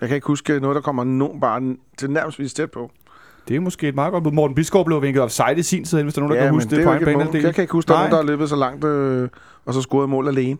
Jeg 0.00 0.08
kan 0.08 0.14
ikke 0.14 0.26
huske 0.26 0.60
noget, 0.60 0.74
der 0.74 0.80
kommer 0.80 1.04
nogen 1.04 1.40
bare 1.40 1.76
til 1.98 2.10
nærmest 2.10 2.56
tæt 2.56 2.70
på. 2.70 2.90
Det 3.48 3.56
er 3.56 3.60
måske 3.60 3.88
et 3.88 3.94
meget 3.94 4.12
godt 4.12 4.24
bud. 4.24 4.32
Morten 4.32 4.54
Biskov 4.54 4.84
blev 4.84 5.02
vinket 5.02 5.22
offside 5.22 5.54
i 5.56 5.62
sin 5.62 5.84
tid, 5.84 6.02
hvis 6.02 6.14
der 6.14 6.22
er 6.22 6.26
nogen, 6.26 6.38
der 6.38 6.44
kan 6.44 6.52
huske 6.52 6.70
det, 6.70 6.78
er 6.78 6.84
på 6.84 6.90
egen. 6.90 7.42
Jeg 7.42 7.54
kan 7.54 7.62
ikke 7.62 7.72
huske, 7.72 7.88
der 7.88 7.94
er 7.94 7.98
nogen, 7.98 8.10
der 8.10 8.16
har 8.16 8.24
løbet 8.24 8.48
så 8.48 8.56
langt, 8.56 8.84
øh, 8.84 9.28
og 9.64 9.74
så 9.74 9.82
scoret 9.82 10.08
mål 10.08 10.28
alene. 10.28 10.58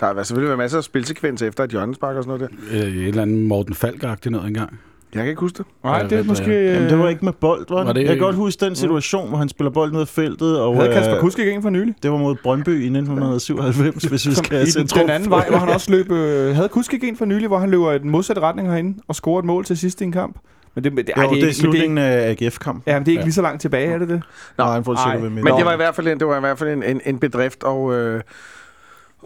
Der 0.00 0.14
har 0.14 0.22
selvfølgelig 0.22 0.48
været 0.48 0.58
masser 0.58 0.78
af 0.78 0.84
spilsekvens 0.84 1.42
efter 1.42 1.64
et 1.64 1.70
hjørnespark 1.70 2.16
og 2.16 2.24
sådan 2.24 2.38
noget 2.38 2.56
der. 2.72 2.86
Øh, 2.86 2.92
et 2.96 3.08
eller 3.08 3.22
andet 3.22 3.38
Morten 3.46 3.74
Falk-agtigt 3.74 4.30
noget 4.30 4.46
engang. 4.48 4.78
Jeg 5.14 5.22
kan 5.22 5.28
ikke 5.30 5.40
huske 5.40 5.58
det. 5.58 5.66
Nej, 5.84 6.02
det 6.02 6.18
er 6.18 6.22
måske... 6.24 6.50
Jamen, 6.72 6.88
det 6.90 6.98
var 6.98 7.08
ikke 7.08 7.24
med 7.24 7.32
bold, 7.32 7.66
var, 7.68 7.76
Var 7.76 7.84
det? 7.84 7.94
det- 7.94 8.00
Jeg 8.00 8.08
kan 8.16 8.18
godt 8.24 8.36
huske 8.36 8.64
den 8.64 8.74
situation, 8.76 9.28
hvor 9.28 9.38
han 9.38 9.48
spiller 9.48 9.70
bold 9.70 9.92
ned 9.92 10.00
ad 10.00 10.06
feltet. 10.06 10.60
Og, 10.60 10.76
Havde 10.76 10.92
Kasper 10.92 11.14
øh, 11.14 11.20
Kusk 11.20 11.38
ikke 11.38 11.52
en 11.52 11.62
for 11.62 11.70
nylig? 11.70 11.94
Det 12.02 12.10
var 12.10 12.16
mod 12.16 12.34
Brøndby 12.42 12.68
i 12.68 12.88
1997, 12.88 14.04
hvis 14.04 14.26
vi 14.28 14.34
skal 14.34 14.56
I 14.56 14.60
den, 14.60 14.66
centrum- 14.66 15.00
den 15.00 15.10
anden 15.10 15.30
vej, 15.30 15.46
hvor 15.48 15.58
han 15.58 15.68
også 15.68 15.90
løb... 15.90 16.10
Øh, 16.12 16.54
havde 16.54 16.68
Kusk 16.68 16.94
ikke 16.94 17.08
en 17.08 17.16
for 17.16 17.24
nylig, 17.24 17.48
hvor 17.48 17.58
han 17.58 17.70
løber 17.70 17.92
i 17.92 17.98
den 17.98 18.10
modsatte 18.10 18.42
retning 18.42 18.68
herinde 18.68 18.98
og 19.08 19.14
scorer 19.14 19.38
et 19.38 19.44
mål 19.44 19.64
til 19.64 19.76
sidst 19.78 20.00
i 20.00 20.04
en 20.04 20.12
kamp? 20.12 20.36
Men 20.74 20.84
det, 20.84 20.92
det, 20.92 21.10
Jo, 21.16 21.22
ej, 21.22 21.26
det, 21.28 21.42
det, 21.42 21.48
er 21.48 21.52
slutningen 21.54 21.98
af 21.98 22.36
AGF-kamp. 22.40 22.82
Ja, 22.86 22.94
men 22.94 23.06
det 23.06 23.08
er 23.08 23.12
ikke 23.12 23.20
Ja. 23.20 23.24
lige 23.24 23.34
så 23.34 23.42
langt 23.42 23.60
tilbage, 23.60 23.86
er 23.92 23.98
det 23.98 24.08
det? 24.08 24.22
Nej, 24.58 24.72
han 24.72 24.84
får 24.84 25.10
sikkert. 25.12 25.32
Men 25.32 25.46
det 25.46 25.64
var 25.64 25.72
i 25.72 25.76
hvert 25.76 25.94
fald 25.94 26.08
en, 26.08 26.18
det 26.18 26.26
var 26.26 26.36
i 26.36 26.40
hvert 26.40 26.58
fald 26.58 26.70
en, 26.70 26.82
en, 26.82 27.00
en 27.04 27.18
bedrift, 27.18 27.62
og, 27.64 27.94
øh, 27.94 28.20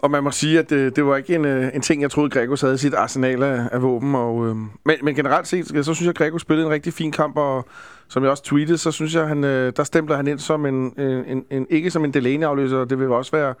og 0.01 0.11
man 0.11 0.23
må 0.23 0.31
sige, 0.31 0.59
at 0.59 0.69
det, 0.69 0.95
det 0.95 1.05
var 1.05 1.15
ikke 1.15 1.35
en, 1.35 1.45
øh, 1.45 1.75
en 1.75 1.81
ting, 1.81 2.01
jeg 2.01 2.11
troede, 2.11 2.29
Gregos 2.29 2.61
havde 2.61 2.73
i 2.73 2.77
sit 2.77 2.93
arsenal 2.93 3.43
af, 3.43 3.69
af 3.71 3.81
våben. 3.81 4.15
Og, 4.15 4.47
øh, 4.47 4.55
men, 4.55 4.95
men 5.03 5.15
generelt 5.15 5.47
set, 5.47 5.75
øh, 5.75 5.83
så 5.83 5.93
synes 5.93 6.05
jeg, 6.05 6.09
at 6.09 6.15
Gregos 6.15 6.41
spillede 6.41 6.67
en 6.67 6.73
rigtig 6.73 6.93
fin 6.93 7.11
kamp, 7.11 7.37
og 7.37 7.67
som 8.07 8.23
jeg 8.23 8.31
også 8.31 8.43
tweetede, 8.43 8.77
så 8.77 8.91
synes 8.91 9.15
jeg, 9.15 9.27
han, 9.27 9.43
øh, 9.43 9.73
der 9.77 9.83
stempler 9.83 10.15
han 10.15 10.27
ind 10.27 10.39
som 10.39 10.65
en, 10.65 10.93
en, 10.97 11.25
en, 11.27 11.45
en 11.49 11.67
ikke 11.69 11.91
som 11.91 12.05
en 12.05 12.13
Delaney-afløser, 12.13 12.77
og 12.77 12.89
det 12.89 12.99
vil 12.99 13.07
også 13.07 13.31
være 13.31 13.53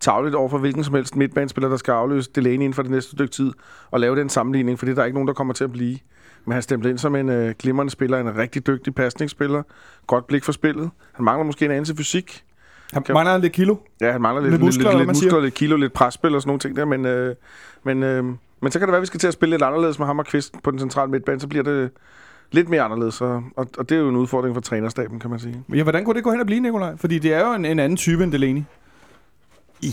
tavligt 0.00 0.34
over 0.34 0.48
for 0.48 0.58
hvilken 0.58 0.84
som 0.84 0.94
helst 0.94 1.16
midtbanespiller, 1.16 1.68
der 1.68 1.76
skal 1.76 1.92
afløse 1.92 2.30
Delaney 2.34 2.54
inden 2.54 2.74
for 2.74 2.82
det 2.82 2.90
næste 2.90 3.10
stykke 3.10 3.32
tid, 3.32 3.52
og 3.90 4.00
lave 4.00 4.16
den 4.16 4.28
sammenligning, 4.28 4.78
for 4.78 4.86
det 4.86 4.92
er 4.92 4.96
der 4.96 5.04
ikke 5.04 5.16
nogen, 5.16 5.28
der 5.28 5.34
kommer 5.34 5.54
til 5.54 5.64
at 5.64 5.72
blive. 5.72 5.98
Men 6.44 6.52
han 6.52 6.62
stemte 6.62 6.90
ind 6.90 6.98
som 6.98 7.16
en 7.16 7.28
øh, 7.28 7.54
glimrende 7.58 7.90
spiller, 7.90 8.18
en 8.18 8.36
rigtig 8.36 8.66
dygtig 8.66 8.94
pasningsspiller, 8.94 9.62
godt 10.06 10.26
blik 10.26 10.44
for 10.44 10.52
spillet. 10.52 10.90
Han 11.12 11.24
mangler 11.24 11.44
måske 11.44 11.64
en 11.64 11.70
anelse 11.70 11.96
fysik, 11.96 12.44
han 12.92 13.02
Kan- 13.02 13.12
mangler 13.14 13.38
lidt 13.38 13.52
kilo. 13.52 13.76
Ja, 14.00 14.12
han 14.12 14.20
mangler 14.22 14.42
lidt, 14.42 14.52
Lidt 14.52 14.62
muskler, 14.62 14.90
lidt, 14.90 14.98
lidt 14.98 15.08
muskler, 15.08 15.40
lidt 15.40 15.54
kilo, 15.54 15.76
lidt 15.76 15.92
presspil 15.92 16.34
og 16.34 16.42
sådan 16.42 16.48
nogle 16.48 16.60
ting 16.60 16.76
der, 16.76 16.84
men, 16.84 17.06
øh, 17.06 17.34
men, 17.84 18.02
øh, 18.02 18.24
men 18.60 18.72
så 18.72 18.78
kan 18.78 18.80
det 18.80 18.92
være, 18.92 18.96
at 18.96 19.00
vi 19.02 19.06
skal 19.06 19.20
til 19.20 19.26
at 19.26 19.32
spille 19.32 19.50
lidt 19.50 19.62
anderledes 19.62 19.98
med 19.98 20.06
ham 20.06 20.18
og 20.18 20.26
Kvist 20.26 20.54
på 20.62 20.70
den 20.70 20.78
centrale 20.78 21.10
midtbane, 21.10 21.40
så 21.40 21.46
bliver 21.48 21.64
det 21.64 21.90
lidt 22.52 22.68
mere 22.68 22.82
anderledes, 22.82 23.20
og, 23.20 23.42
og, 23.56 23.66
og 23.78 23.88
det 23.88 23.96
er 23.96 24.00
jo 24.00 24.08
en 24.08 24.16
udfordring 24.16 24.54
for 24.56 24.60
trænerstaben, 24.60 25.20
kan 25.20 25.30
man 25.30 25.38
sige. 25.38 25.62
Ja, 25.74 25.82
hvordan 25.82 26.04
kunne 26.04 26.14
det 26.14 26.24
gå 26.24 26.30
hen 26.30 26.40
og 26.40 26.46
blive, 26.46 26.60
Nikolaj? 26.60 26.96
Fordi 26.96 27.18
det 27.18 27.34
er 27.34 27.46
jo 27.48 27.54
en, 27.54 27.64
en 27.64 27.78
anden 27.78 27.96
type 27.96 28.24
end 28.24 28.32
Delaney. 28.32 28.62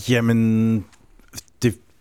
Jamen, 0.09 0.85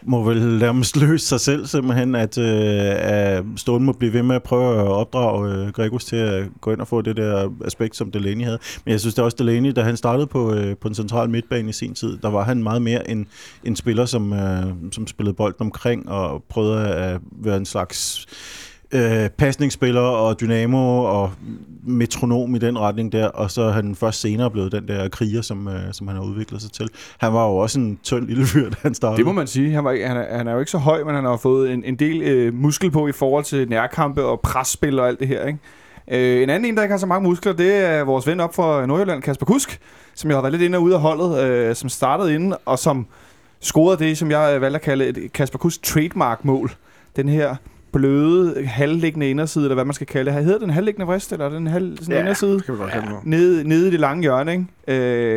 må 0.03 0.23
vel 0.23 0.59
nærmest 0.59 0.97
løse 1.07 1.27
sig 1.27 1.41
selv 1.41 1.67
simpelthen, 1.67 2.15
at, 2.15 2.39
øh, 2.39 2.95
at 2.97 3.45
Stone 3.57 3.85
må 3.85 3.93
blive 3.93 4.13
ved 4.13 4.23
med 4.23 4.37
at 4.37 4.43
prøve 4.43 4.81
at 4.81 4.87
opdrage 4.87 5.55
øh, 5.55 5.69
Gregus 5.69 6.05
til 6.05 6.17
at 6.17 6.45
gå 6.61 6.73
ind 6.73 6.81
og 6.81 6.89
få 6.89 7.03
det 7.03 7.17
der 7.17 7.53
aspekt, 7.65 7.97
som 7.97 8.11
Delaney 8.11 8.45
havde. 8.45 8.59
Men 8.85 8.93
jeg 8.93 9.01
synes 9.01 9.15
det 9.15 9.23
er 9.23 9.25
også 9.25 9.37
Delaney, 9.39 9.73
da 9.77 9.83
han 9.83 9.97
startede 9.97 10.27
på, 10.27 10.55
øh, 10.55 10.77
på 10.77 10.89
den 10.89 10.95
centrale 10.95 11.31
midtbane 11.31 11.69
i 11.69 11.73
sin 11.73 11.95
tid, 11.95 12.19
der 12.19 12.31
var 12.31 12.45
han 12.45 12.63
meget 12.63 12.83
mere 12.83 13.11
en, 13.11 13.27
en 13.65 13.77
spiller, 13.77 14.05
som, 14.05 14.33
øh, 14.33 14.65
som 14.93 15.07
spillede 15.07 15.35
bolden 15.35 15.61
omkring 15.61 16.09
og 16.09 16.45
prøvede 16.49 16.89
at 16.89 17.21
være 17.33 17.57
en 17.57 17.67
slags 17.67 18.27
øh, 18.95 19.29
pasningsspiller 19.31 20.01
og 20.01 20.41
dynamo 20.41 21.05
og 21.05 21.31
metronom 21.83 22.55
i 22.55 22.59
den 22.59 22.79
retning 22.79 23.13
der, 23.13 23.27
og 23.27 23.51
så 23.51 23.63
er 23.63 23.71
han 23.71 23.95
først 23.95 24.21
senere 24.21 24.51
blevet 24.51 24.73
den 24.73 24.89
der 24.89 25.09
kriger, 25.09 25.43
som, 25.43 25.69
øh, 25.69 25.81
som 25.93 26.09
han 26.09 26.17
har 26.17 26.25
udviklet 26.25 26.63
sig 26.63 26.73
til. 26.73 26.89
Han 27.19 27.33
var 27.33 27.47
jo 27.47 27.57
også 27.57 27.81
en 27.81 27.99
tynd 28.03 28.27
lille 28.27 28.47
fyr, 28.47 28.71
da 28.71 28.77
han 28.83 28.95
startede. 28.95 29.17
Det 29.17 29.27
må 29.27 29.33
man 29.33 29.47
sige. 29.47 29.73
Han, 29.73 29.85
var, 29.85 29.91
ikke- 29.91 30.07
han, 30.09 30.17
er, 30.17 30.37
han 30.37 30.49
er 30.49 30.53
jo 30.53 30.59
ikke 30.59 30.71
så 30.71 30.79
høj, 30.79 31.05
men 31.05 31.15
han 31.15 31.25
har 31.25 31.37
fået 31.37 31.73
en, 31.73 31.85
en 31.85 31.97
del 31.97 32.23
øh, 32.23 32.55
muskel 32.55 32.91
på 32.91 33.09
i 33.09 33.13
forhold 33.13 33.45
til 33.45 33.69
nærkampe 33.69 34.25
og 34.25 34.41
presspil 34.41 34.99
og 34.99 35.09
alt 35.09 35.21
det 35.21 35.29
her. 35.29 35.47
Ikke? 35.47 35.59
Øh, 36.11 36.43
en 36.43 36.51
anden 36.51 36.69
en, 36.71 36.77
der 36.77 36.83
ikke 36.83 36.93
har 36.93 36.99
så 36.99 37.07
mange 37.07 37.29
muskler, 37.29 37.53
det 37.53 37.75
er 37.75 38.05
vores 38.05 38.27
ven 38.27 38.41
op 38.41 38.55
fra 38.55 38.87
Nordjylland, 38.87 39.23
Kasper 39.23 39.47
Kusk, 39.47 39.81
som 40.15 40.31
jeg 40.31 40.37
har 40.37 40.43
været 40.43 40.53
lidt 40.53 40.63
inde 40.63 40.79
og 40.79 40.83
ude 40.83 40.95
af 40.95 41.01
holdet, 41.01 41.43
øh, 41.45 41.75
som 41.75 41.89
startede 41.89 42.35
inden, 42.35 42.55
og 42.65 42.79
som 42.79 43.07
scorede 43.61 44.05
det, 44.05 44.19
som 44.19 44.31
jeg 44.31 44.53
øh, 44.55 44.61
valgte 44.61 44.77
at 44.77 44.83
kalde 44.83 45.07
et 45.07 45.33
Kasper 45.33 45.59
Kusk 45.59 45.83
trademark-mål. 45.83 46.71
Den 47.17 47.29
her 47.29 47.57
bløde, 47.99 48.67
halvliggende 48.67 49.31
inderside, 49.31 49.65
eller 49.65 49.75
hvad 49.75 49.85
man 49.85 49.95
skal 49.95 50.07
kalde 50.07 50.33
det. 50.33 50.45
Hedder 50.45 50.59
den 50.59 50.71
halvliggende 50.71 51.07
vrist, 51.07 51.33
eller 51.33 51.47
er 51.47 51.51
den 51.51 51.67
halv, 51.67 51.99
sådan 51.99 52.15
ja, 52.15 52.21
inderside? 52.21 52.55
det 52.55 52.65
kan 52.65 52.75
vi 52.75 52.79
godt 52.79 53.09
nu. 53.11 53.17
nede, 53.25 53.69
nede 53.69 53.89
i 53.89 53.91
det 53.91 54.01
lange 54.01 54.23
hjørne, 54.23 54.53
ikke? 54.53 54.67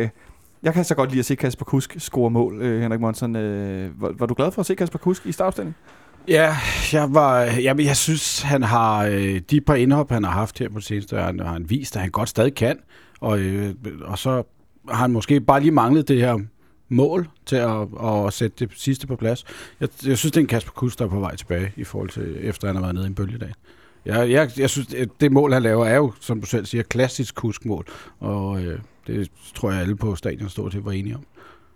Øh, 0.00 0.08
jeg 0.62 0.74
kan 0.74 0.84
så 0.84 0.94
godt 0.94 1.10
lide 1.10 1.18
at 1.18 1.24
se 1.24 1.34
Kasper 1.34 1.64
Kusk 1.64 1.94
score 1.98 2.30
mål, 2.30 2.62
øh, 2.62 2.82
Henrik 2.82 3.00
Monsen. 3.00 3.36
Øh, 3.36 4.02
var, 4.02 4.12
var 4.18 4.26
du 4.26 4.34
glad 4.34 4.52
for 4.52 4.60
at 4.60 4.66
se 4.66 4.74
Kasper 4.74 4.98
Kusk 4.98 5.26
i 5.26 5.32
startopstillingen? 5.32 5.74
Ja, 6.28 6.56
jeg 6.92 7.14
var, 7.14 7.40
jamen, 7.42 7.86
jeg 7.86 7.96
synes, 7.96 8.42
han 8.42 8.62
har 8.62 9.04
øh, 9.04 9.40
de 9.50 9.60
par 9.60 9.74
indhop, 9.74 10.10
han 10.10 10.24
har 10.24 10.30
haft 10.30 10.58
her 10.58 10.68
på 10.68 10.78
det 10.78 10.84
seneste, 10.84 11.16
han 11.16 11.40
har 11.40 11.52
han 11.52 11.70
vist, 11.70 11.96
at 11.96 12.02
han 12.02 12.10
godt 12.10 12.28
stadig 12.28 12.54
kan. 12.54 12.76
Og, 13.20 13.38
øh, 13.38 13.74
og 14.04 14.18
så 14.18 14.42
har 14.88 14.96
han 14.96 15.10
måske 15.10 15.40
bare 15.40 15.60
lige 15.60 15.72
manglet 15.72 16.08
det 16.08 16.20
her 16.20 16.38
mål 16.92 17.28
til 17.46 17.56
at, 17.56 17.88
at 18.04 18.32
sætte 18.32 18.66
det 18.66 18.70
sidste 18.76 19.06
på 19.06 19.16
plads. 19.16 19.44
Jeg, 19.80 19.88
jeg 20.06 20.18
synes, 20.18 20.32
det 20.32 20.36
er 20.36 20.40
en 20.40 20.46
Kasper 20.46 20.72
Kusk, 20.72 20.98
der 20.98 21.04
er 21.04 21.08
på 21.08 21.20
vej 21.20 21.36
tilbage, 21.36 21.72
i 21.76 21.84
forhold 21.84 22.08
til, 22.08 22.36
efter 22.40 22.66
han 22.66 22.76
har 22.76 22.82
været 22.82 22.94
nede 22.94 23.06
i 23.06 23.08
en 23.08 23.14
bølgedag. 23.14 23.52
Jeg, 24.06 24.30
jeg, 24.30 24.50
jeg 24.56 24.70
synes, 24.70 24.94
at 24.94 25.08
det 25.20 25.32
mål, 25.32 25.52
han 25.52 25.62
laver, 25.62 25.86
er 25.86 25.96
jo, 25.96 26.12
som 26.20 26.40
du 26.40 26.46
selv 26.46 26.66
siger, 26.66 26.82
klassisk 26.82 27.34
kuskmål. 27.34 27.86
Og 28.20 28.62
øh, 28.62 28.78
det 29.06 29.30
tror 29.54 29.70
jeg, 29.70 29.80
alle 29.80 29.96
på 29.96 30.14
stadion 30.14 30.48
stort 30.48 30.72
set 30.72 30.84
var 30.84 30.92
enige 30.92 31.14
om. 31.14 31.22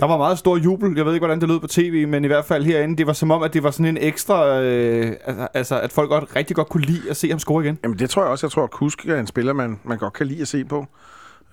Der 0.00 0.06
var 0.06 0.16
meget 0.16 0.38
stor 0.38 0.56
jubel. 0.56 0.96
Jeg 0.96 1.06
ved 1.06 1.12
ikke, 1.14 1.26
hvordan 1.26 1.40
det 1.40 1.48
lød 1.48 1.60
på 1.60 1.66
tv, 1.66 2.08
men 2.08 2.24
i 2.24 2.26
hvert 2.26 2.44
fald 2.44 2.64
herinde, 2.64 2.96
det 2.96 3.06
var 3.06 3.12
som 3.12 3.30
om, 3.30 3.42
at 3.42 3.54
det 3.54 3.62
var 3.62 3.70
sådan 3.70 3.86
en 3.86 3.96
ekstra... 3.96 4.60
Øh, 4.60 5.12
altså- 5.26 5.48
altså, 5.54 5.80
at 5.80 5.92
folk 5.92 6.08
godt, 6.08 6.36
rigtig 6.36 6.56
godt 6.56 6.68
kunne 6.68 6.84
lide 6.84 7.10
at 7.10 7.16
se 7.16 7.30
ham 7.30 7.38
score 7.38 7.64
igen. 7.64 7.78
Jamen 7.82 7.98
det 7.98 8.10
tror 8.10 8.22
jeg 8.22 8.30
også. 8.30 8.46
Jeg 8.46 8.52
tror, 8.52 8.64
at 8.64 8.70
Kusk 8.70 9.06
er 9.06 9.20
en 9.20 9.26
spiller, 9.26 9.52
man, 9.52 9.80
man 9.84 9.98
godt 9.98 10.12
kan 10.12 10.26
lide 10.26 10.40
at 10.40 10.48
se 10.48 10.64
på. 10.64 10.86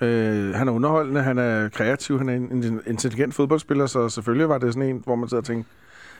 Øh, 0.01 0.55
han 0.55 0.67
er 0.67 0.71
underholdende, 0.71 1.21
han 1.21 1.37
er 1.37 1.69
kreativ, 1.69 2.17
han 2.17 2.29
er 2.29 2.33
en, 2.33 2.63
en 2.63 2.81
intelligent 2.87 3.33
fodboldspiller, 3.33 3.85
så 3.85 4.09
selvfølgelig 4.09 4.49
var 4.49 4.57
det 4.57 4.73
sådan 4.73 4.89
en, 4.89 5.01
hvor 5.05 5.15
man 5.15 5.29
sidder 5.29 5.41
og 5.41 5.45
tænkte, 5.45 5.69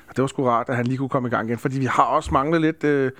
at 0.10 0.15
det 0.15 0.22
var 0.22 0.27
sgu 0.27 0.46
rart, 0.46 0.70
at 0.70 0.75
han 0.75 0.88
lige 0.88 0.98
kunne 0.98 1.10
komme 1.10 1.27
i 1.27 1.32
gang 1.32 1.48
igen. 1.48 1.58
Fordi 1.58 1.80
vi 1.80 1.86
har 1.86 2.03
også 2.03 2.30
manglet 2.34 2.62
lidt... 2.62 2.84
Øh, 2.84 3.12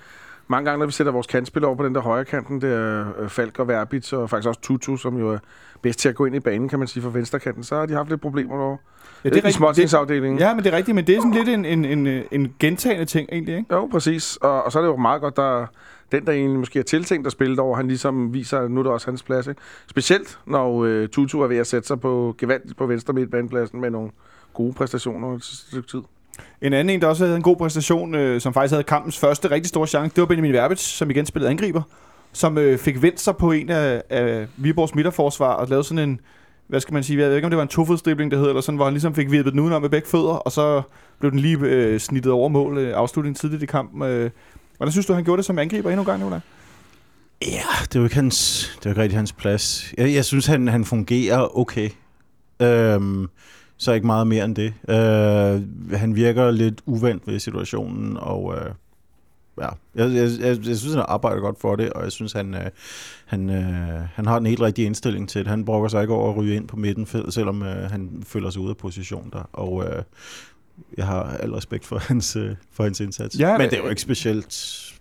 mange 0.48 0.64
gange, 0.70 0.78
når 0.78 0.86
vi 0.86 0.92
sætter 0.92 1.12
vores 1.12 1.26
kantspillere 1.26 1.68
over 1.68 1.76
på 1.76 1.84
den 1.84 1.94
der 1.94 2.00
højre 2.00 2.24
kanten, 2.24 2.60
det 2.60 2.72
er 2.72 3.06
øh, 3.18 3.28
Falk 3.28 3.58
og 3.58 3.68
Verbitz, 3.68 4.12
og 4.12 4.30
faktisk 4.30 4.48
også 4.48 4.60
Tutu, 4.60 4.96
som 4.96 5.18
jo 5.18 5.30
er 5.32 5.38
bedst 5.82 5.98
til 5.98 6.08
at 6.08 6.14
gå 6.14 6.24
ind 6.24 6.36
i 6.36 6.40
banen, 6.40 6.68
kan 6.68 6.78
man 6.78 6.88
sige, 6.88 7.02
fra 7.02 7.10
venstre 7.10 7.38
kanten, 7.40 7.64
så 7.64 7.76
har 7.76 7.86
de 7.86 7.94
haft 7.94 8.08
lidt 8.08 8.20
problemer 8.20 8.56
derovre. 8.56 8.78
Ja, 9.24 9.28
det 9.28 9.34
er 9.34 9.36
i 9.36 9.38
rigtigt. 9.38 9.54
småtingsafdelingen. 9.54 10.38
Ja, 10.38 10.54
men 10.54 10.64
det 10.64 10.72
er 10.72 10.76
rigtigt, 10.76 10.94
men 10.94 11.06
det 11.06 11.16
er 11.16 11.20
sådan 11.20 11.32
lidt 11.32 11.48
en, 11.48 11.64
en, 11.64 11.84
en, 11.84 12.22
en 12.30 12.54
gentagende 12.60 13.04
ting 13.04 13.28
egentlig, 13.32 13.56
ikke? 13.56 13.74
Jo, 13.74 13.86
præcis. 13.86 14.36
Og, 14.36 14.64
og 14.64 14.72
så 14.72 14.78
er 14.78 14.82
det 14.82 14.88
jo 14.88 14.96
meget 14.96 15.20
godt, 15.20 15.36
der 15.36 15.66
den, 16.12 16.26
der 16.26 16.32
egentlig 16.32 16.58
måske 16.58 16.78
er 16.78 16.82
tiltænkt 16.82 17.26
at 17.26 17.32
spille 17.32 17.62
over, 17.62 17.76
han 17.76 17.88
ligesom 17.88 18.34
viser, 18.34 18.58
at 18.58 18.70
nu 18.70 18.80
er 18.80 18.82
det 18.84 18.92
også 18.92 19.06
hans 19.06 19.22
plads. 19.22 19.46
Ikke? 19.46 19.60
Specielt 19.86 20.38
når 20.46 20.84
øh, 20.84 21.08
Tutu 21.08 21.40
er 21.40 21.46
ved 21.46 21.56
at 21.56 21.66
sætte 21.66 21.88
sig 21.88 22.00
på 22.00 22.34
gevaldigt 22.38 22.76
på 22.76 22.86
venstre 22.86 23.12
midtbanepladsen 23.12 23.80
med 23.80 23.90
nogle 23.90 24.10
gode 24.54 24.72
præstationer 24.72 25.26
over 25.26 25.36
et 25.36 25.44
stykke 25.44 25.88
tid. 25.88 26.00
En 26.62 26.72
anden 26.72 26.94
en, 26.94 27.00
der 27.00 27.06
også 27.06 27.24
havde 27.24 27.36
en 27.36 27.42
god 27.42 27.56
præstation, 27.56 28.14
øh, 28.14 28.40
som 28.40 28.54
faktisk 28.54 28.72
havde 28.72 28.84
kampens 28.84 29.18
første 29.18 29.50
rigtig 29.50 29.68
store 29.68 29.86
chance, 29.86 30.14
det 30.14 30.20
var 30.20 30.26
Benjamin 30.26 30.52
Verbitz, 30.52 30.82
som 30.82 31.10
igen 31.10 31.26
spillede 31.26 31.50
angriber, 31.50 31.82
som 32.32 32.58
øh, 32.58 32.78
fik 32.78 33.02
vendt 33.02 33.20
sig 33.20 33.36
på 33.36 33.52
en 33.52 33.70
af, 33.70 34.02
af 34.10 34.46
Viborgs 34.56 34.94
midterforsvar 34.94 35.52
og 35.52 35.68
lavede 35.68 35.84
sådan 35.84 36.08
en, 36.08 36.20
hvad 36.66 36.80
skal 36.80 36.94
man 36.94 37.02
sige, 37.02 37.20
jeg 37.20 37.28
ved 37.28 37.36
ikke, 37.36 37.46
om 37.46 37.50
det 37.50 37.56
var 37.56 37.62
en 37.62 37.68
tofodsdribling, 37.68 38.30
der 38.30 38.38
hed, 38.38 38.48
eller 38.48 38.60
sådan, 38.60 38.76
hvor 38.76 38.84
han 38.84 38.94
ligesom 38.94 39.14
fik 39.14 39.30
vippet 39.30 39.52
den 39.52 39.60
udenom 39.60 39.82
med 39.82 39.90
begge 39.90 40.08
fødder, 40.08 40.34
og 40.34 40.52
så 40.52 40.82
blev 41.18 41.30
den 41.30 41.38
lige 41.38 41.58
øh, 41.60 42.00
snittet 42.00 42.32
over 42.32 42.48
mål 42.48 42.78
øh, 42.78 42.96
afslutningen 42.96 43.34
tidligt 43.34 43.62
i 43.62 43.66
kampen. 43.66 44.02
Øh. 44.02 44.30
Hvordan 44.76 44.92
synes 44.92 45.06
du, 45.06 45.12
han 45.12 45.24
gjorde 45.24 45.36
det 45.36 45.44
som 45.44 45.58
angriber 45.58 45.90
endnu 45.90 46.02
en 46.02 46.06
gang, 46.06 46.18
Nicolaj? 46.18 46.40
Ja, 47.42 47.82
det 47.82 47.96
er 47.96 48.00
jo 48.00 48.04
ikke, 48.04 48.14
hans, 48.14 48.68
det 48.78 48.86
er 48.86 48.90
jo 48.90 48.92
ikke 48.92 49.02
rigtig 49.02 49.18
hans 49.18 49.32
plads. 49.32 49.94
Jeg, 49.98 50.14
jeg 50.14 50.24
synes, 50.24 50.46
han, 50.46 50.68
han 50.68 50.84
fungerer 50.84 51.58
okay. 51.58 51.90
Øhm, 52.60 53.28
så 53.76 53.92
ikke 53.92 54.06
meget 54.06 54.26
mere 54.26 54.44
end 54.44 54.56
det. 54.56 54.74
Øh, 54.88 55.98
han 55.98 56.14
virker 56.14 56.50
lidt 56.50 56.80
uvendt 56.86 57.26
ved 57.26 57.38
situationen, 57.38 58.16
og 58.16 58.54
øh, 58.56 58.70
ja, 59.60 59.68
jeg, 59.94 60.14
jeg, 60.14 60.30
jeg, 60.40 60.66
jeg 60.66 60.76
synes, 60.76 60.94
han 60.94 61.04
arbejder 61.08 61.40
godt 61.40 61.60
for 61.60 61.76
det, 61.76 61.92
og 61.92 62.04
jeg 62.04 62.12
synes, 62.12 62.32
han, 62.32 62.54
øh, 62.54 62.70
han, 63.26 63.50
øh, 63.50 64.08
han 64.14 64.26
har 64.26 64.38
den 64.38 64.46
helt 64.46 64.60
rigtige 64.60 64.86
indstilling 64.86 65.28
til 65.28 65.40
det. 65.40 65.48
Han 65.48 65.64
brokker 65.64 65.88
sig 65.88 66.02
ikke 66.02 66.14
over 66.14 66.30
at 66.30 66.36
ryge 66.36 66.56
ind 66.56 66.68
på 66.68 66.76
midten, 66.76 67.30
selvom 67.30 67.62
øh, 67.62 67.90
han 67.90 68.22
føler 68.26 68.50
sig 68.50 68.62
ude 68.62 68.70
af 68.70 68.76
position 68.76 69.30
der, 69.32 69.48
og 69.52 69.84
øh, 69.84 70.02
jeg 70.96 71.06
har 71.06 71.22
al 71.24 71.52
respekt 71.52 71.84
for 71.86 71.98
hans, 71.98 72.36
øh, 72.36 72.56
for 72.72 72.84
hans 72.84 73.00
indsats. 73.00 73.38
Ja, 73.38 73.58
Men 73.58 73.70
det 73.70 73.78
er 73.78 73.82
jo 73.82 73.88
ikke 73.88 74.02
specielt 74.02 74.93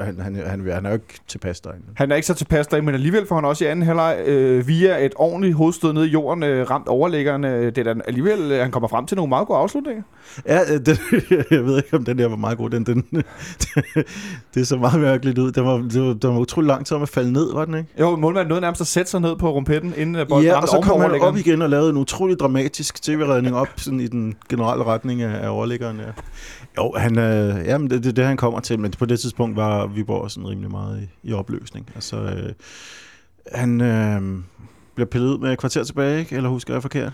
han, 0.00 0.20
han, 0.20 0.34
han, 0.34 0.70
han 0.70 0.86
er 0.86 0.90
jo 0.90 0.94
ikke 0.94 1.20
tilpas 1.28 1.60
derinde. 1.60 1.84
Han 1.94 2.10
er 2.12 2.16
ikke 2.16 2.26
så 2.26 2.34
tilpas 2.34 2.66
derinde, 2.66 2.86
men 2.86 2.94
alligevel 2.94 3.26
får 3.26 3.34
han 3.34 3.44
også 3.44 3.64
i 3.64 3.66
anden 3.66 3.86
halvleg 3.86 4.18
øh, 4.26 4.68
via 4.68 5.04
et 5.04 5.12
ordentligt 5.16 5.54
hovedstød 5.54 5.92
ned 5.92 6.04
i 6.04 6.08
jorden 6.08 6.42
øh, 6.42 6.70
ramt 6.70 6.88
overlæggeren. 6.88 7.44
Øh, 7.44 7.66
det 7.76 7.86
er 7.86 7.94
da 7.94 8.00
alligevel, 8.06 8.52
øh, 8.52 8.60
han 8.60 8.70
kommer 8.70 8.88
frem 8.88 9.06
til 9.06 9.16
nogle 9.16 9.28
meget 9.28 9.46
gode 9.46 9.58
afslutninger. 9.58 10.02
Ja, 10.46 10.60
øh, 10.60 10.80
det, 10.86 11.00
jeg 11.50 11.64
ved 11.64 11.76
ikke, 11.76 11.96
om 11.96 12.04
den 12.04 12.18
der 12.18 12.28
var 12.28 12.36
meget 12.36 12.58
god. 12.58 12.70
Den, 12.70 12.84
den, 12.84 13.04
det 14.54 14.68
så 14.68 14.76
meget 14.76 15.00
mærkeligt 15.00 15.38
ud. 15.38 15.52
Den 15.52 15.64
var, 15.64 15.76
det 15.76 16.02
var, 16.02 16.14
den 16.14 16.30
var 16.30 16.38
utrolig 16.38 16.68
lang 16.68 16.86
tid 16.86 16.96
om 16.96 17.02
at 17.02 17.08
falde 17.08 17.32
ned, 17.32 17.52
var 17.52 17.64
den 17.64 17.74
ikke? 17.74 17.90
Jo, 18.00 18.16
målmanden 18.16 18.48
nåede 18.48 18.60
nærmest 18.60 18.80
at 18.80 18.86
sætte 18.86 19.10
sig 19.10 19.20
ned 19.20 19.36
på 19.36 19.50
rumpetten, 19.52 19.94
inden 19.96 20.26
bolden 20.28 20.46
Ja, 20.46 20.60
og 20.60 20.68
så 20.68 20.80
kom 20.82 21.00
han 21.00 21.20
op 21.20 21.36
igen 21.36 21.62
og 21.62 21.70
lavede 21.70 21.90
en 21.90 21.96
utrolig 21.96 22.38
dramatisk 22.38 23.02
tv-redning 23.02 23.56
op 23.56 23.68
sådan 23.76 24.00
i 24.00 24.06
den 24.06 24.34
generelle 24.48 24.84
retning 24.84 25.22
af, 25.22 25.44
af 25.44 25.48
overlæggeren. 25.48 25.96
Ja. 25.96 26.04
Jo, 26.78 26.92
han, 26.96 27.18
øh, 27.18 27.66
jamen, 27.66 27.90
det 27.90 27.96
er 27.96 28.00
det, 28.00 28.16
det, 28.16 28.24
han 28.24 28.36
kommer 28.36 28.60
til, 28.60 28.78
men 28.78 28.90
på 28.90 29.04
det 29.04 29.20
tidspunkt 29.20 29.56
var 29.56 29.86
Viborg 29.86 30.30
sådan 30.30 30.48
rimelig 30.48 30.70
meget 30.70 31.02
i, 31.02 31.28
i 31.28 31.32
opløsning. 31.32 31.90
Altså, 31.94 32.16
øh, 32.16 32.52
han 33.52 33.80
øh, 33.80 34.42
bliver 34.94 35.06
pillet 35.06 35.28
ud 35.28 35.38
med 35.38 35.52
et 35.52 35.58
kvarter 35.58 35.84
tilbage, 35.84 36.18
ikke? 36.18 36.36
eller 36.36 36.48
husker 36.48 36.74
jeg 36.74 36.82
forkert? 36.82 37.12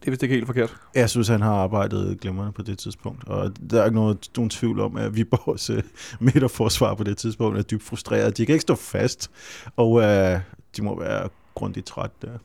Det 0.00 0.06
er 0.06 0.10
vist 0.10 0.22
ikke 0.22 0.34
helt 0.34 0.46
forkert. 0.46 0.76
Jeg 0.94 1.10
synes, 1.10 1.28
han 1.28 1.40
har 1.40 1.54
arbejdet 1.54 2.20
glimrende 2.20 2.52
på 2.52 2.62
det 2.62 2.78
tidspunkt, 2.78 3.28
og 3.28 3.52
der 3.70 3.80
er 3.80 3.84
ikke 3.84 3.94
noget, 3.94 4.30
nogen 4.36 4.50
tvivl 4.50 4.80
om, 4.80 4.96
at 4.96 5.16
Viborgs 5.16 5.70
øh, 5.70 5.82
midterforsvar 6.20 6.94
på 6.94 7.04
det 7.04 7.16
tidspunkt 7.16 7.58
er 7.58 7.62
dybt 7.62 7.82
frustreret. 7.82 8.36
De 8.36 8.46
kan 8.46 8.52
ikke 8.52 8.62
stå 8.62 8.74
fast, 8.74 9.30
og 9.76 10.02
øh, 10.02 10.40
de 10.76 10.82
må 10.82 11.00
være 11.00 11.28
grundigt 11.54 11.86
træt 11.86 12.10
der. 12.22 12.38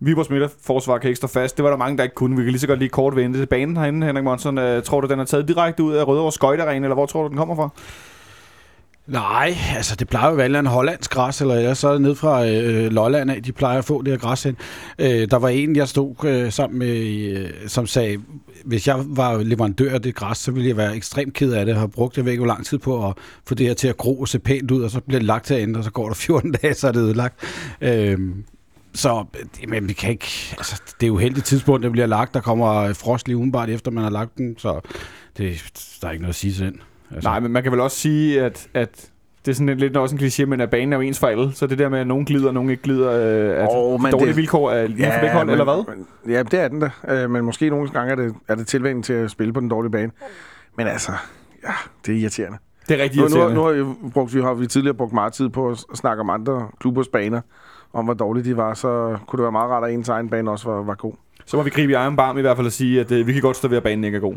Vibers 0.00 0.30
midterforsvar 0.30 0.98
kan 0.98 1.08
ikke 1.08 1.16
stå 1.16 1.26
fast. 1.26 1.56
Det 1.56 1.62
var 1.62 1.70
der 1.70 1.76
mange, 1.76 1.96
der 1.96 2.02
ikke 2.02 2.14
kunne. 2.14 2.36
Vi 2.36 2.42
kan 2.42 2.50
lige 2.50 2.60
så 2.60 2.66
godt 2.66 2.78
lige 2.78 2.88
kort 2.88 3.16
vente 3.16 3.38
til 3.38 3.46
banen 3.46 3.76
herinde, 3.76 4.06
Henrik 4.06 4.24
Monsen. 4.24 4.58
Øh, 4.58 4.82
tror 4.82 5.00
du, 5.00 5.08
den 5.08 5.20
er 5.20 5.24
taget 5.24 5.48
direkte 5.48 5.82
ud 5.82 5.94
af 5.94 6.08
Rødovre 6.08 6.32
Skøjterene, 6.32 6.86
eller 6.86 6.94
hvor 6.94 7.06
tror 7.06 7.22
du, 7.22 7.28
den 7.28 7.36
kommer 7.36 7.56
fra? 7.56 7.68
Nej, 9.06 9.54
altså 9.76 9.96
det 9.96 10.08
plejer 10.08 10.26
jo 10.26 10.32
at 10.32 10.50
være 10.50 10.58
en 10.58 10.66
hollandsk 10.66 11.10
græs, 11.10 11.40
eller 11.40 11.54
ellers 11.54 11.78
så 11.78 11.88
er 11.88 11.92
det 11.92 12.02
ned 12.02 12.14
fra 12.14 12.48
øh, 12.48 12.92
Lolland 12.92 13.30
af, 13.30 13.42
de 13.42 13.52
plejer 13.52 13.78
at 13.78 13.84
få 13.84 14.02
det 14.02 14.12
her 14.12 14.18
græs 14.18 14.42
hen. 14.42 14.56
Øh, 14.98 15.30
der 15.30 15.36
var 15.36 15.48
en, 15.48 15.76
jeg 15.76 15.88
stod 15.88 16.24
øh, 16.24 16.52
sammen 16.52 16.78
med, 16.78 16.96
øh, 17.36 17.50
som 17.66 17.86
sagde, 17.86 18.18
hvis 18.64 18.88
jeg 18.88 18.96
var 19.06 19.38
leverandør 19.42 19.94
af 19.94 20.02
det 20.02 20.14
græs, 20.14 20.38
så 20.38 20.52
ville 20.52 20.68
jeg 20.68 20.76
være 20.76 20.96
ekstremt 20.96 21.34
ked 21.34 21.52
af 21.52 21.64
det, 21.64 21.74
og 21.74 21.80
har 21.80 21.86
brugt 21.86 22.16
det 22.16 22.24
væk 22.24 22.38
jo 22.38 22.44
lang 22.44 22.66
tid 22.66 22.78
på 22.78 23.08
at 23.08 23.14
få 23.46 23.54
det 23.54 23.66
her 23.66 23.74
til 23.74 23.88
at 23.88 23.96
gro 23.96 24.20
og 24.20 24.28
se 24.28 24.38
pænt 24.38 24.70
ud, 24.70 24.82
og 24.82 24.90
så 24.90 25.00
bliver 25.00 25.18
det 25.18 25.26
lagt 25.26 25.46
til 25.46 25.54
at 25.54 25.62
ændre, 25.62 25.80
og 25.80 25.84
så 25.84 25.90
går 25.90 26.06
der 26.06 26.14
14 26.26 26.52
dage, 26.52 26.74
så 26.74 26.88
er 26.88 26.92
det 26.92 27.00
ødelagt. 27.00 27.34
Øh, 27.80 28.18
så 28.94 29.24
men 29.68 29.88
vi 29.88 29.92
kan 29.92 30.10
ikke, 30.10 30.54
altså, 30.58 30.82
det 31.00 31.06
er 31.06 31.08
jo 31.08 31.16
heldigt 31.16 31.46
tidspunkt, 31.46 31.82
det 31.82 31.92
bliver 31.92 32.06
lagt. 32.06 32.34
Der 32.34 32.40
kommer 32.40 32.92
frost 32.92 33.28
lige 33.28 33.36
udenbart 33.36 33.70
efter, 33.70 33.90
man 33.90 34.02
har 34.02 34.10
lagt 34.10 34.38
den, 34.38 34.58
så 34.58 34.80
det, 35.36 35.72
der 36.02 36.08
er 36.08 36.12
ikke 36.12 36.22
noget 36.22 36.32
at 36.32 36.36
sige 36.36 36.52
til 36.52 36.66
den. 36.66 36.80
Altså. 37.10 37.28
Nej, 37.28 37.40
men 37.40 37.52
man 37.52 37.62
kan 37.62 37.72
vel 37.72 37.80
også 37.80 37.96
sige, 37.96 38.42
at, 38.42 38.68
at 38.74 39.10
det 39.44 39.50
er 39.50 39.54
sådan 39.54 39.78
lidt 39.78 39.96
også 39.96 40.16
en 40.16 40.22
kliché, 40.22 40.44
men 40.44 40.60
at 40.60 40.70
banen 40.70 40.92
er 40.92 40.96
jo 40.96 41.00
ens 41.00 41.18
for 41.18 41.26
alle. 41.26 41.52
Så 41.52 41.66
det 41.66 41.78
der 41.78 41.88
med, 41.88 41.98
at 41.98 42.06
nogen 42.06 42.24
glider, 42.24 42.48
og 42.48 42.54
nogen 42.54 42.70
ikke 42.70 42.82
glider, 42.82 43.10
øh, 43.10 43.62
at 43.62 43.68
oh, 43.70 44.10
dårlige 44.10 44.26
det, 44.26 44.36
vilkår 44.36 44.70
er 44.70 44.86
lige 44.86 45.06
ja, 45.06 45.16
for 45.16 45.20
begge 45.20 45.34
hold, 45.34 45.46
men, 45.46 45.52
eller 45.52 45.64
hvad? 45.64 45.96
Men, 45.96 46.34
ja, 46.34 46.42
det 46.42 46.60
er 46.60 46.68
den 46.68 46.80
da. 46.80 46.90
Øh, 47.08 47.30
men 47.30 47.44
måske 47.44 47.70
nogle 47.70 47.88
gange 47.88 48.12
er 48.12 48.16
det, 48.16 48.34
er 48.48 48.54
det 48.54 48.66
tilvænding 48.66 49.04
til 49.04 49.12
at 49.12 49.30
spille 49.30 49.52
på 49.52 49.60
den 49.60 49.68
dårlige 49.68 49.92
bane. 49.92 50.12
Men 50.76 50.86
altså, 50.86 51.12
ja, 51.64 51.72
det 52.06 52.14
er 52.14 52.18
irriterende. 52.18 52.58
Det 52.88 52.98
er 52.98 53.02
rigtig 53.02 53.20
irriterende. 53.20 53.54
Nu, 53.54 53.60
nu, 53.62 53.72
nu 53.72 53.84
har, 53.84 53.94
vi 54.04 54.10
brugt, 54.10 54.34
vi 54.34 54.40
har 54.40 54.54
vi 54.54 54.66
tidligere 54.66 54.96
brugt 54.96 55.12
meget 55.12 55.32
tid 55.32 55.48
på 55.48 55.68
at 55.70 55.84
snakke 55.94 56.20
om 56.20 56.30
andre 56.30 56.68
klubbers 56.80 57.08
baner, 57.08 57.40
om 57.92 58.04
hvor 58.04 58.14
dårlige 58.14 58.44
de 58.44 58.56
var, 58.56 58.74
så 58.74 59.18
kunne 59.26 59.36
det 59.36 59.42
være 59.42 59.52
meget 59.52 59.70
rart, 59.70 59.84
at 59.84 59.94
ens 59.94 60.08
egen 60.08 60.28
bane 60.28 60.50
også 60.50 60.68
var, 60.70 60.82
var 60.82 60.94
god. 60.94 61.12
Så 61.46 61.56
må 61.56 61.62
vi 61.62 61.70
gribe 61.70 61.92
i 61.92 61.94
egen 61.94 62.16
barm 62.16 62.38
i 62.38 62.40
hvert 62.40 62.56
fald 62.56 62.66
og 62.66 62.72
sige, 62.72 63.00
at 63.00 63.12
øh, 63.12 63.26
vi 63.26 63.32
kan 63.32 63.42
godt 63.42 63.56
stå 63.56 63.68
ved, 63.68 63.76
at 63.76 63.82
banen 63.82 64.04
ikke 64.04 64.16
er 64.16 64.20
god. 64.20 64.34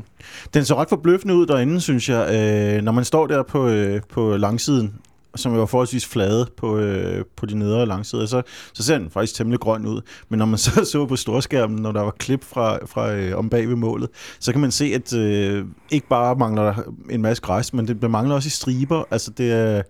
Den 0.53 0.65
så 0.65 0.75
ret 0.75 0.89
forbløffende 0.89 1.35
ud 1.35 1.45
derinde, 1.45 1.81
synes 1.81 2.09
jeg. 2.09 2.29
Øh, 2.77 2.83
når 2.83 2.91
man 2.91 3.05
står 3.05 3.27
der 3.27 3.43
på, 3.43 3.67
øh, 3.67 4.01
på 4.09 4.37
langsiden, 4.37 4.93
som 5.35 5.57
var 5.57 5.65
forholdsvis 5.65 6.05
flade 6.05 6.49
på, 6.57 6.77
øh, 6.77 7.25
på 7.35 7.45
de 7.45 7.57
nedre 7.57 7.85
langsider, 7.85 8.25
så, 8.25 8.41
så 8.73 8.83
ser 8.83 8.97
den 8.97 9.09
faktisk 9.09 9.35
temmelig 9.35 9.59
grøn 9.59 9.85
ud. 9.85 10.01
Men 10.29 10.39
når 10.39 10.45
man 10.45 10.57
så 10.57 10.85
så 10.91 11.05
på 11.05 11.15
storskærmen, 11.15 11.81
når 11.81 11.91
der 11.91 12.01
var 12.01 12.11
klip 12.11 12.43
fra, 12.43 12.77
fra 12.85 13.13
øh, 13.13 13.37
om 13.37 13.49
bag 13.49 13.69
ved 13.69 13.75
målet, 13.75 14.09
så 14.39 14.51
kan 14.51 14.61
man 14.61 14.71
se, 14.71 14.85
at 14.85 15.13
øh, 15.13 15.65
ikke 15.91 16.07
bare 16.07 16.35
mangler 16.35 16.63
der 16.63 16.73
en 17.09 17.21
masse 17.21 17.43
græs, 17.43 17.73
men 17.73 17.87
det 17.87 18.11
mangler 18.11 18.35
også 18.35 18.47
i 18.47 18.49
striber. 18.49 19.03
Altså 19.11 19.31
det 19.31 19.51
er... 19.51 19.81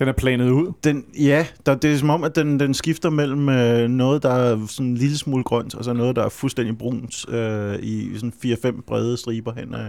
Den 0.00 0.08
er 0.08 0.12
planet 0.12 0.50
ud? 0.50 0.72
Den, 0.84 1.04
ja, 1.18 1.46
der, 1.66 1.74
det 1.74 1.92
er 1.92 1.96
som 1.96 2.10
om, 2.10 2.24
at 2.24 2.36
den, 2.36 2.60
den 2.60 2.74
skifter 2.74 3.10
mellem 3.10 3.48
øh, 3.48 3.88
noget, 3.88 4.22
der 4.22 4.30
er 4.30 4.66
sådan 4.66 4.86
en 4.86 4.96
lille 4.96 5.18
smule 5.18 5.44
grønt, 5.44 5.74
og 5.74 5.84
så 5.84 5.92
noget, 5.92 6.16
der 6.16 6.24
er 6.24 6.28
fuldstændig 6.28 6.78
brunt 6.78 7.28
øh, 7.28 7.74
i 7.82 8.10
sådan 8.14 8.32
4-5 8.44 8.80
brede 8.86 9.16
striber 9.16 9.52
hen. 9.52 9.74
Øh, 9.74 9.80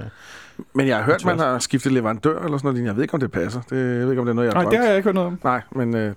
men 0.74 0.88
jeg 0.88 0.98
har 0.98 1.04
hørt, 1.04 1.26
man 1.26 1.40
har 1.40 1.60
skiftet 1.60 1.92
leverandør 1.92 2.44
eller 2.44 2.58
sådan 2.58 2.72
noget. 2.72 2.86
Jeg 2.86 2.96
ved 2.96 3.04
ikke, 3.04 3.14
om 3.14 3.20
det 3.20 3.32
passer. 3.32 3.62
Det, 3.62 3.78
jeg 3.78 4.02
ved 4.02 4.10
ikke, 4.10 4.20
om 4.20 4.26
det 4.26 4.32
er 4.32 4.36
noget, 4.36 4.48
jeg 4.48 4.54
har 4.56 4.64
Nej, 4.64 4.72
det 4.72 4.80
har 4.80 4.86
jeg 4.86 4.96
ikke 4.96 5.08
hørt 5.08 5.16
noget 5.16 5.28
om. 5.28 5.40
Nej, 5.44 5.62
men... 5.76 5.96
Øh, 5.96 6.14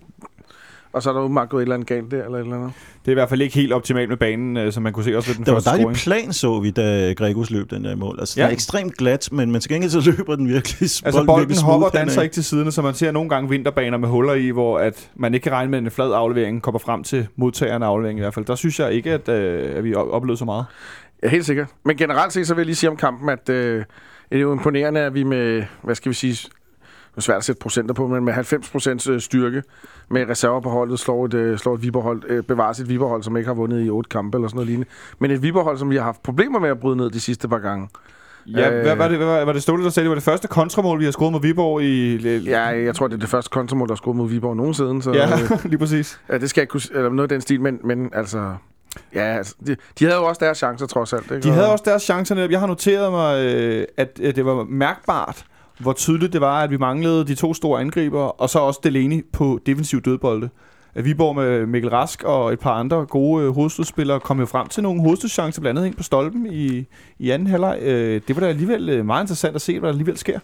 og 0.95 1.03
så 1.03 1.11
er 1.11 1.15
der 1.15 1.21
åbenbart 1.21 1.49
gået 1.49 1.61
et 1.61 1.65
eller 1.65 1.75
andet 1.75 1.89
galt 1.89 2.11
der, 2.11 2.25
eller 2.25 2.39
et 2.39 2.43
eller 2.43 2.57
andet. 2.57 2.73
Det 3.05 3.09
er 3.09 3.13
i 3.13 3.15
hvert 3.15 3.29
fald 3.29 3.41
ikke 3.41 3.55
helt 3.55 3.73
optimalt 3.73 4.09
med 4.09 4.17
banen, 4.17 4.57
øh, 4.57 4.73
som 4.73 4.83
man 4.83 4.93
kunne 4.93 5.05
se 5.05 5.17
også 5.17 5.29
ved 5.29 5.37
den 5.37 5.45
det 5.45 5.53
første 5.53 5.71
scoring. 5.71 5.79
Det 5.79 5.87
var 5.87 6.13
dejlig 6.13 6.25
plan, 6.25 6.33
så 6.33 6.61
vi, 6.61 6.71
da 6.71 7.13
Gregos 7.13 7.51
løb 7.51 7.71
den 7.71 7.85
der 7.85 7.97
mål. 7.97 8.17
Altså, 8.19 8.41
ja. 8.41 8.43
den 8.43 8.51
er 8.51 8.53
ekstremt 8.53 8.97
glat, 8.97 9.29
men, 9.33 9.53
men 9.53 9.61
til 9.61 9.71
gengæld 9.71 9.91
så 9.91 10.13
løber 10.17 10.37
den 10.37 10.49
virkelig 10.49 10.81
Altså, 10.81 11.11
bolden, 11.13 11.27
bolden 11.27 11.57
hopper 11.57 11.87
og 11.87 11.93
danser 11.93 12.23
ikke 12.23 12.35
til 12.35 12.45
siden, 12.45 12.73
så 12.73 12.83
man 12.83 12.95
ser 12.95 13.13
nogle 13.13 13.29
gange 13.29 13.49
vinterbaner 13.49 13.99
med 13.99 14.09
huller 14.09 14.35
i, 14.35 14.49
hvor 14.49 14.79
at 14.79 15.11
man 15.17 15.35
ikke 15.35 15.45
kan 15.45 15.53
regne 15.53 15.71
med, 15.71 15.79
at 15.79 15.85
en 15.85 15.91
flad 15.91 16.13
aflevering 16.13 16.63
kommer 16.63 16.79
frem 16.79 17.03
til 17.03 17.27
modtageren 17.37 17.83
af 17.83 17.87
afleveringen 17.87 18.19
i 18.19 18.25
hvert 18.25 18.35
fald. 18.35 18.45
Der 18.45 18.55
synes 18.55 18.81
jeg 18.81 18.93
ikke, 18.93 19.13
at, 19.13 19.29
øh, 19.29 19.77
at 19.77 19.85
vi 19.85 19.95
oplevede 19.95 20.39
så 20.39 20.45
meget. 20.45 20.65
Ja, 21.23 21.29
helt 21.29 21.47
sikkert. 21.47 21.69
Men 21.85 21.97
generelt 21.97 22.33
set, 22.33 22.47
så 22.47 22.55
vil 22.55 22.61
jeg 22.61 22.67
lige 22.67 22.77
sige 22.77 22.91
om 22.91 22.97
kampen, 22.97 23.29
at 23.29 23.49
øh, 23.49 23.85
det 24.31 24.37
er 24.37 24.43
jo 24.43 24.53
imponerende, 24.53 25.01
at 25.01 25.15
vi 25.15 25.23
med, 25.23 25.65
hvad 25.83 25.95
skal 25.95 26.11
vi 26.11 26.15
sige, 26.15 26.49
er 27.17 27.21
svært 27.21 27.37
at 27.37 27.45
sætte 27.45 27.61
procenter 27.61 27.95
på, 27.95 28.07
men 28.07 28.25
med 28.25 28.33
90% 28.33 29.11
øh, 29.11 29.21
styrke 29.21 29.63
med 30.11 30.29
reserver 30.29 30.61
på 30.61 30.71
holdet 30.71 30.99
slår 30.99 31.27
et, 31.27 31.35
øh, 31.35 31.59
slår 31.59 31.75
et 31.75 31.83
Viberhold, 31.83 32.23
øh, 32.29 32.43
bevares 32.43 32.81
et 32.81 32.89
Viberhold, 32.89 33.23
som 33.23 33.37
ikke 33.37 33.47
har 33.47 33.55
vundet 33.55 33.87
i 33.87 33.91
otte 33.91 34.09
kampe 34.09 34.39
eller 34.39 34.49
sådan 34.49 34.57
noget 34.57 34.69
lignende. 34.69 34.91
Men 35.19 35.31
et 35.31 35.43
Viberhold, 35.43 35.79
som 35.79 35.91
vi 35.91 35.97
har 35.97 36.03
haft 36.03 36.23
problemer 36.23 36.59
med 36.59 36.69
at 36.69 36.81
bryde 36.81 36.97
ned 36.97 37.11
de 37.11 37.21
sidste 37.21 37.49
par 37.49 37.59
gange. 37.59 37.89
Ja, 38.47 38.71
øh, 38.71 38.83
hvad 38.83 38.97
var 38.97 39.09
det, 39.09 39.17
hvad 39.17 39.27
var, 39.27 39.45
var 39.45 39.53
det 39.53 39.63
Ståle, 39.63 39.85
der 39.85 39.91
sagde, 39.91 40.05
det 40.05 40.11
var 40.11 40.15
det 40.15 40.25
første 40.25 40.49
kontramål, 40.49 41.01
vi 41.01 41.05
har 41.05 41.13
scoret 41.13 41.33
mod 41.33 41.41
Viborg 41.41 41.83
i... 41.83 42.17
Ja, 42.39 42.63
jeg 42.63 42.95
tror, 42.95 43.09
det 43.09 43.15
er 43.15 43.21
det 43.21 43.29
første 43.29 43.51
kontramål, 43.51 43.89
der 43.89 43.93
er 43.93 43.97
scoret 43.97 44.17
mod 44.17 44.29
Viborg 44.29 44.57
nogensinde. 44.57 45.03
Så, 45.03 45.13
ja, 45.13 45.29
lige 45.71 45.79
præcis. 45.79 46.21
Ja, 46.29 46.39
det 46.39 46.51
skal 46.51 46.61
jeg 46.61 46.69
kunne... 46.69 46.81
Eller 46.95 47.11
noget 47.11 47.23
af 47.23 47.29
den 47.29 47.41
stil, 47.41 47.61
men, 47.61 47.79
men 47.85 48.11
altså... 48.13 48.55
Ja, 49.15 49.21
altså, 49.21 49.55
de, 49.67 49.77
de 49.99 50.05
havde 50.05 50.17
jo 50.17 50.25
også 50.25 50.45
deres 50.45 50.59
chancer, 50.59 50.87
trods 50.87 51.13
alt. 51.13 51.31
Ikke? 51.31 51.43
De 51.43 51.51
havde 51.51 51.73
også 51.73 51.85
deres 51.87 52.03
chancer. 52.03 52.49
Jeg 52.51 52.61
har 52.61 52.67
noteret 52.67 53.13
mig, 53.13 53.39
at 53.97 54.17
det 54.17 54.45
var 54.45 54.65
mærkbart, 54.65 55.45
hvor 55.79 55.93
tydeligt 55.93 56.33
det 56.33 56.41
var, 56.41 56.63
at 56.63 56.71
vi 56.71 56.77
manglede 56.77 57.25
de 57.25 57.35
to 57.35 57.55
store 57.55 57.81
angriber, 57.81 58.21
og 58.21 58.51
så 58.51 58.59
også 58.59 58.81
Delaney 58.85 59.27
på 59.33 59.61
defensiv 59.67 60.03
dødbolde. 60.03 60.49
At 60.95 61.05
Viborg 61.05 61.37
med 61.37 61.67
Mikkel 61.67 61.91
Rask 61.91 62.23
og 62.23 62.53
et 62.53 62.61
par 62.61 62.73
andre 62.73 63.07
gode 63.07 63.45
øh, 63.45 63.55
hovedstødsspillere 63.55 64.21
kom 64.21 64.41
jo 64.41 64.47
frem 64.47 64.69
til 64.69 64.83
nogle 64.83 65.01
hovedstødschancer, 65.01 65.61
blandt 65.61 65.79
andet 65.79 65.89
ind 65.89 65.97
på 65.97 66.03
stolpen 66.03 66.47
i, 66.53 66.85
i 67.19 67.31
anden 67.31 67.49
halvleg. 67.49 67.79
Øh, 67.83 68.21
det 68.29 68.37
var 68.37 68.41
da 68.41 68.47
alligevel 68.47 68.89
øh, 68.89 69.07
meget 69.07 69.23
interessant 69.23 69.55
at 69.55 69.63
se, 69.63 69.79
hvad 69.79 69.89
der 69.89 69.93
alligevel 69.93 70.19
sker. 70.19 70.39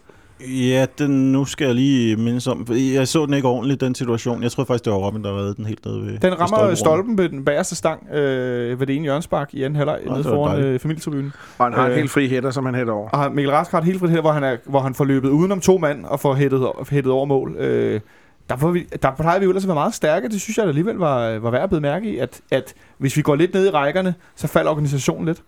Ja, 0.48 0.86
den, 0.98 1.32
nu 1.32 1.44
skal 1.44 1.64
jeg 1.66 1.74
lige 1.74 2.16
mindes 2.16 2.46
om. 2.46 2.66
Jeg 2.70 3.08
så 3.08 3.26
den 3.26 3.34
ikke 3.34 3.48
ordentligt, 3.48 3.80
den 3.80 3.94
situation. 3.94 4.42
Jeg 4.42 4.52
tror 4.52 4.64
faktisk, 4.64 4.84
det 4.84 4.92
var 4.92 4.98
Robin, 4.98 5.24
der 5.24 5.38
reddede 5.38 5.54
den 5.54 5.66
helt 5.66 5.84
nede 5.84 6.00
ved 6.00 6.06
Den 6.06 6.22
ved 6.22 6.30
rammer 6.32 6.46
stolperummet. 6.46 6.78
stolpen 6.78 7.18
ved 7.18 7.28
den 7.28 7.44
bagerste 7.44 7.76
stang 7.76 8.06
øh, 8.12 8.80
ved 8.80 8.86
det 8.86 8.96
ene 8.96 9.02
hjørnspark 9.02 9.54
i 9.54 9.62
anden 9.62 9.76
halvleg 9.76 10.00
nede 10.06 10.22
foran 10.24 10.52
dejligt. 10.56 10.72
øh, 10.74 10.80
familietribunen. 10.80 11.32
Og 11.58 11.66
han 11.66 11.72
har 11.74 11.84
en 11.84 11.90
Øh. 11.90 11.96
helt 11.96 12.10
fri 12.10 12.28
hætter, 12.28 12.50
som 12.50 12.64
han 12.66 12.74
hætter 12.74 12.92
over. 12.92 13.08
Og 13.08 13.32
Mikkel 13.32 13.52
Rask 13.52 13.70
har 13.70 13.78
et 13.78 13.84
helt 13.84 14.00
frit 14.00 14.10
her, 14.10 14.20
hvor 14.20 14.32
han, 14.32 14.44
er, 14.44 14.56
hvor 14.66 14.80
han 14.80 14.94
får 14.94 15.04
løbet 15.04 15.28
udenom 15.28 15.60
to 15.60 15.78
mand 15.78 16.04
og 16.04 16.20
får 16.20 16.34
hættet, 16.34 16.66
hættet 16.90 17.12
over 17.12 17.24
mål. 17.26 17.56
Øh, 17.58 18.00
der, 18.48 18.56
får 18.56 18.70
vi, 18.70 18.86
der 19.02 19.10
plejer 19.10 19.38
vi 19.38 19.44
jo 19.44 19.50
ellers 19.50 19.64
at 19.64 19.68
være 19.68 19.74
meget 19.74 19.94
stærke. 19.94 20.28
Det 20.28 20.40
synes 20.40 20.58
jeg 20.58 20.66
alligevel 20.66 20.94
var, 20.96 21.38
var 21.38 21.50
værd 21.50 21.62
at 21.62 21.70
bide 21.70 21.80
mærke 21.80 22.10
i, 22.12 22.18
at, 22.18 22.40
at 22.50 22.74
hvis 22.98 23.16
vi 23.16 23.22
går 23.22 23.34
lidt 23.36 23.54
ned 23.54 23.66
i 23.66 23.70
rækkerne, 23.70 24.14
så 24.36 24.46
falder 24.46 24.70
organisationen 24.70 25.26
lidt. 25.26 25.42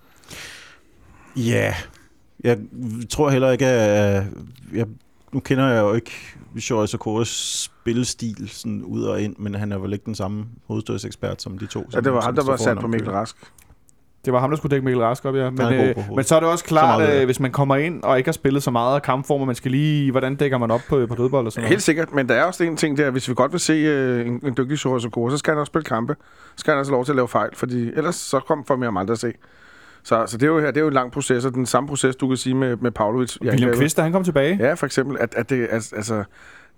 Ja, 1.36 1.74
jeg 2.44 2.58
tror 3.10 3.30
heller 3.30 3.50
ikke, 3.50 3.66
at... 3.66 4.24
Jeg, 4.74 4.86
nu 5.32 5.40
kender 5.40 5.68
jeg 5.68 5.80
jo 5.80 5.94
ikke 5.94 6.10
Vishore 6.54 6.88
Sokoras 6.88 7.28
spillestil 7.28 8.48
sådan 8.48 8.82
ud 8.82 9.02
og 9.02 9.20
ind, 9.20 9.36
men 9.38 9.54
han 9.54 9.72
er 9.72 9.78
vel 9.78 9.92
ikke 9.92 10.04
den 10.04 10.14
samme 10.14 10.44
hovedstødsekspert 10.66 11.42
som 11.42 11.58
de 11.58 11.66
to. 11.66 11.84
Ja, 11.94 12.00
det 12.00 12.12
var 12.12 12.20
ham, 12.20 12.34
der 12.34 12.44
var 12.44 12.56
sat 12.56 12.78
på 12.78 12.86
Mikkel 12.86 13.10
Rask. 13.10 13.36
Det 14.24 14.32
var 14.32 14.40
ham, 14.40 14.50
der 14.50 14.56
skulle 14.56 14.70
dække 14.70 14.84
Mikkel 14.84 15.02
Rask 15.02 15.24
op, 15.24 15.36
ja. 15.36 15.50
Men, 15.50 15.72
øh, 15.72 15.96
men 16.16 16.24
så 16.24 16.36
er 16.36 16.40
det 16.40 16.48
også 16.48 16.64
klart, 16.64 17.00
meget 17.00 17.16
jeg. 17.16 17.24
hvis 17.24 17.40
man 17.40 17.50
kommer 17.50 17.76
ind 17.76 18.02
og 18.02 18.18
ikke 18.18 18.28
har 18.28 18.32
spillet 18.32 18.62
så 18.62 18.70
meget 18.70 18.94
af 18.94 19.02
kampformer, 19.02 19.46
man 19.46 19.54
skal 19.54 19.70
lige, 19.70 20.10
hvordan 20.10 20.36
dækker 20.36 20.58
man 20.58 20.70
op 20.70 20.80
på, 20.88 21.06
på 21.06 21.14
dødbold 21.14 21.46
og 21.46 21.52
sådan 21.52 21.62
noget. 21.62 21.68
Helt 21.68 21.82
sikkert, 21.82 22.12
men 22.12 22.28
der 22.28 22.34
er 22.34 22.44
også 22.44 22.64
en 22.64 22.76
ting 22.76 22.96
der, 22.96 23.10
hvis 23.10 23.28
vi 23.28 23.34
godt 23.34 23.52
vil 23.52 23.60
se 23.60 23.72
øh, 23.72 24.26
en, 24.26 24.40
en 24.46 24.54
dygtig 24.56 24.78
Shore 24.78 25.00
Sokora, 25.00 25.30
så 25.30 25.38
skal 25.38 25.50
han 25.50 25.60
også 25.60 25.70
spille 25.70 25.84
kampe. 25.84 26.16
Så 26.20 26.54
skal 26.56 26.72
han 26.72 26.78
også 26.78 26.92
have 26.92 26.96
lov 26.96 27.04
til 27.04 27.12
at 27.12 27.16
lave 27.16 27.28
fejl, 27.28 27.50
fordi 27.54 27.90
ellers 27.96 28.16
så 28.16 28.40
kom 28.40 28.64
for 28.64 28.76
mere 28.76 28.88
om 28.88 28.96
aldrig 28.96 29.12
at 29.12 29.18
se. 29.18 29.32
Så, 30.04 30.24
så 30.26 30.36
det, 30.36 30.42
er 30.42 30.46
jo, 30.50 30.60
her- 30.60 30.66
det 30.66 30.76
er 30.76 30.80
jo 30.80 30.86
en 30.88 30.92
lang 30.94 31.12
proces, 31.12 31.44
og 31.44 31.54
den 31.54 31.66
samme 31.66 31.88
proces, 31.88 32.16
du 32.16 32.28
kan 32.28 32.36
sige 32.36 32.54
med, 32.54 32.76
med 32.76 32.90
Pavlovic. 32.90 33.36
i 33.36 33.38
William. 33.48 33.74
Kvist, 33.78 33.96
da 33.96 34.02
han 34.02 34.12
kom 34.12 34.24
tilbage. 34.24 34.56
Ja, 34.60 34.74
for 34.74 34.86
eksempel, 34.86 35.16
at, 35.20 35.34
at 35.36 35.50
det, 35.50 35.68
altså, 35.70 35.96
altså, 35.96 36.24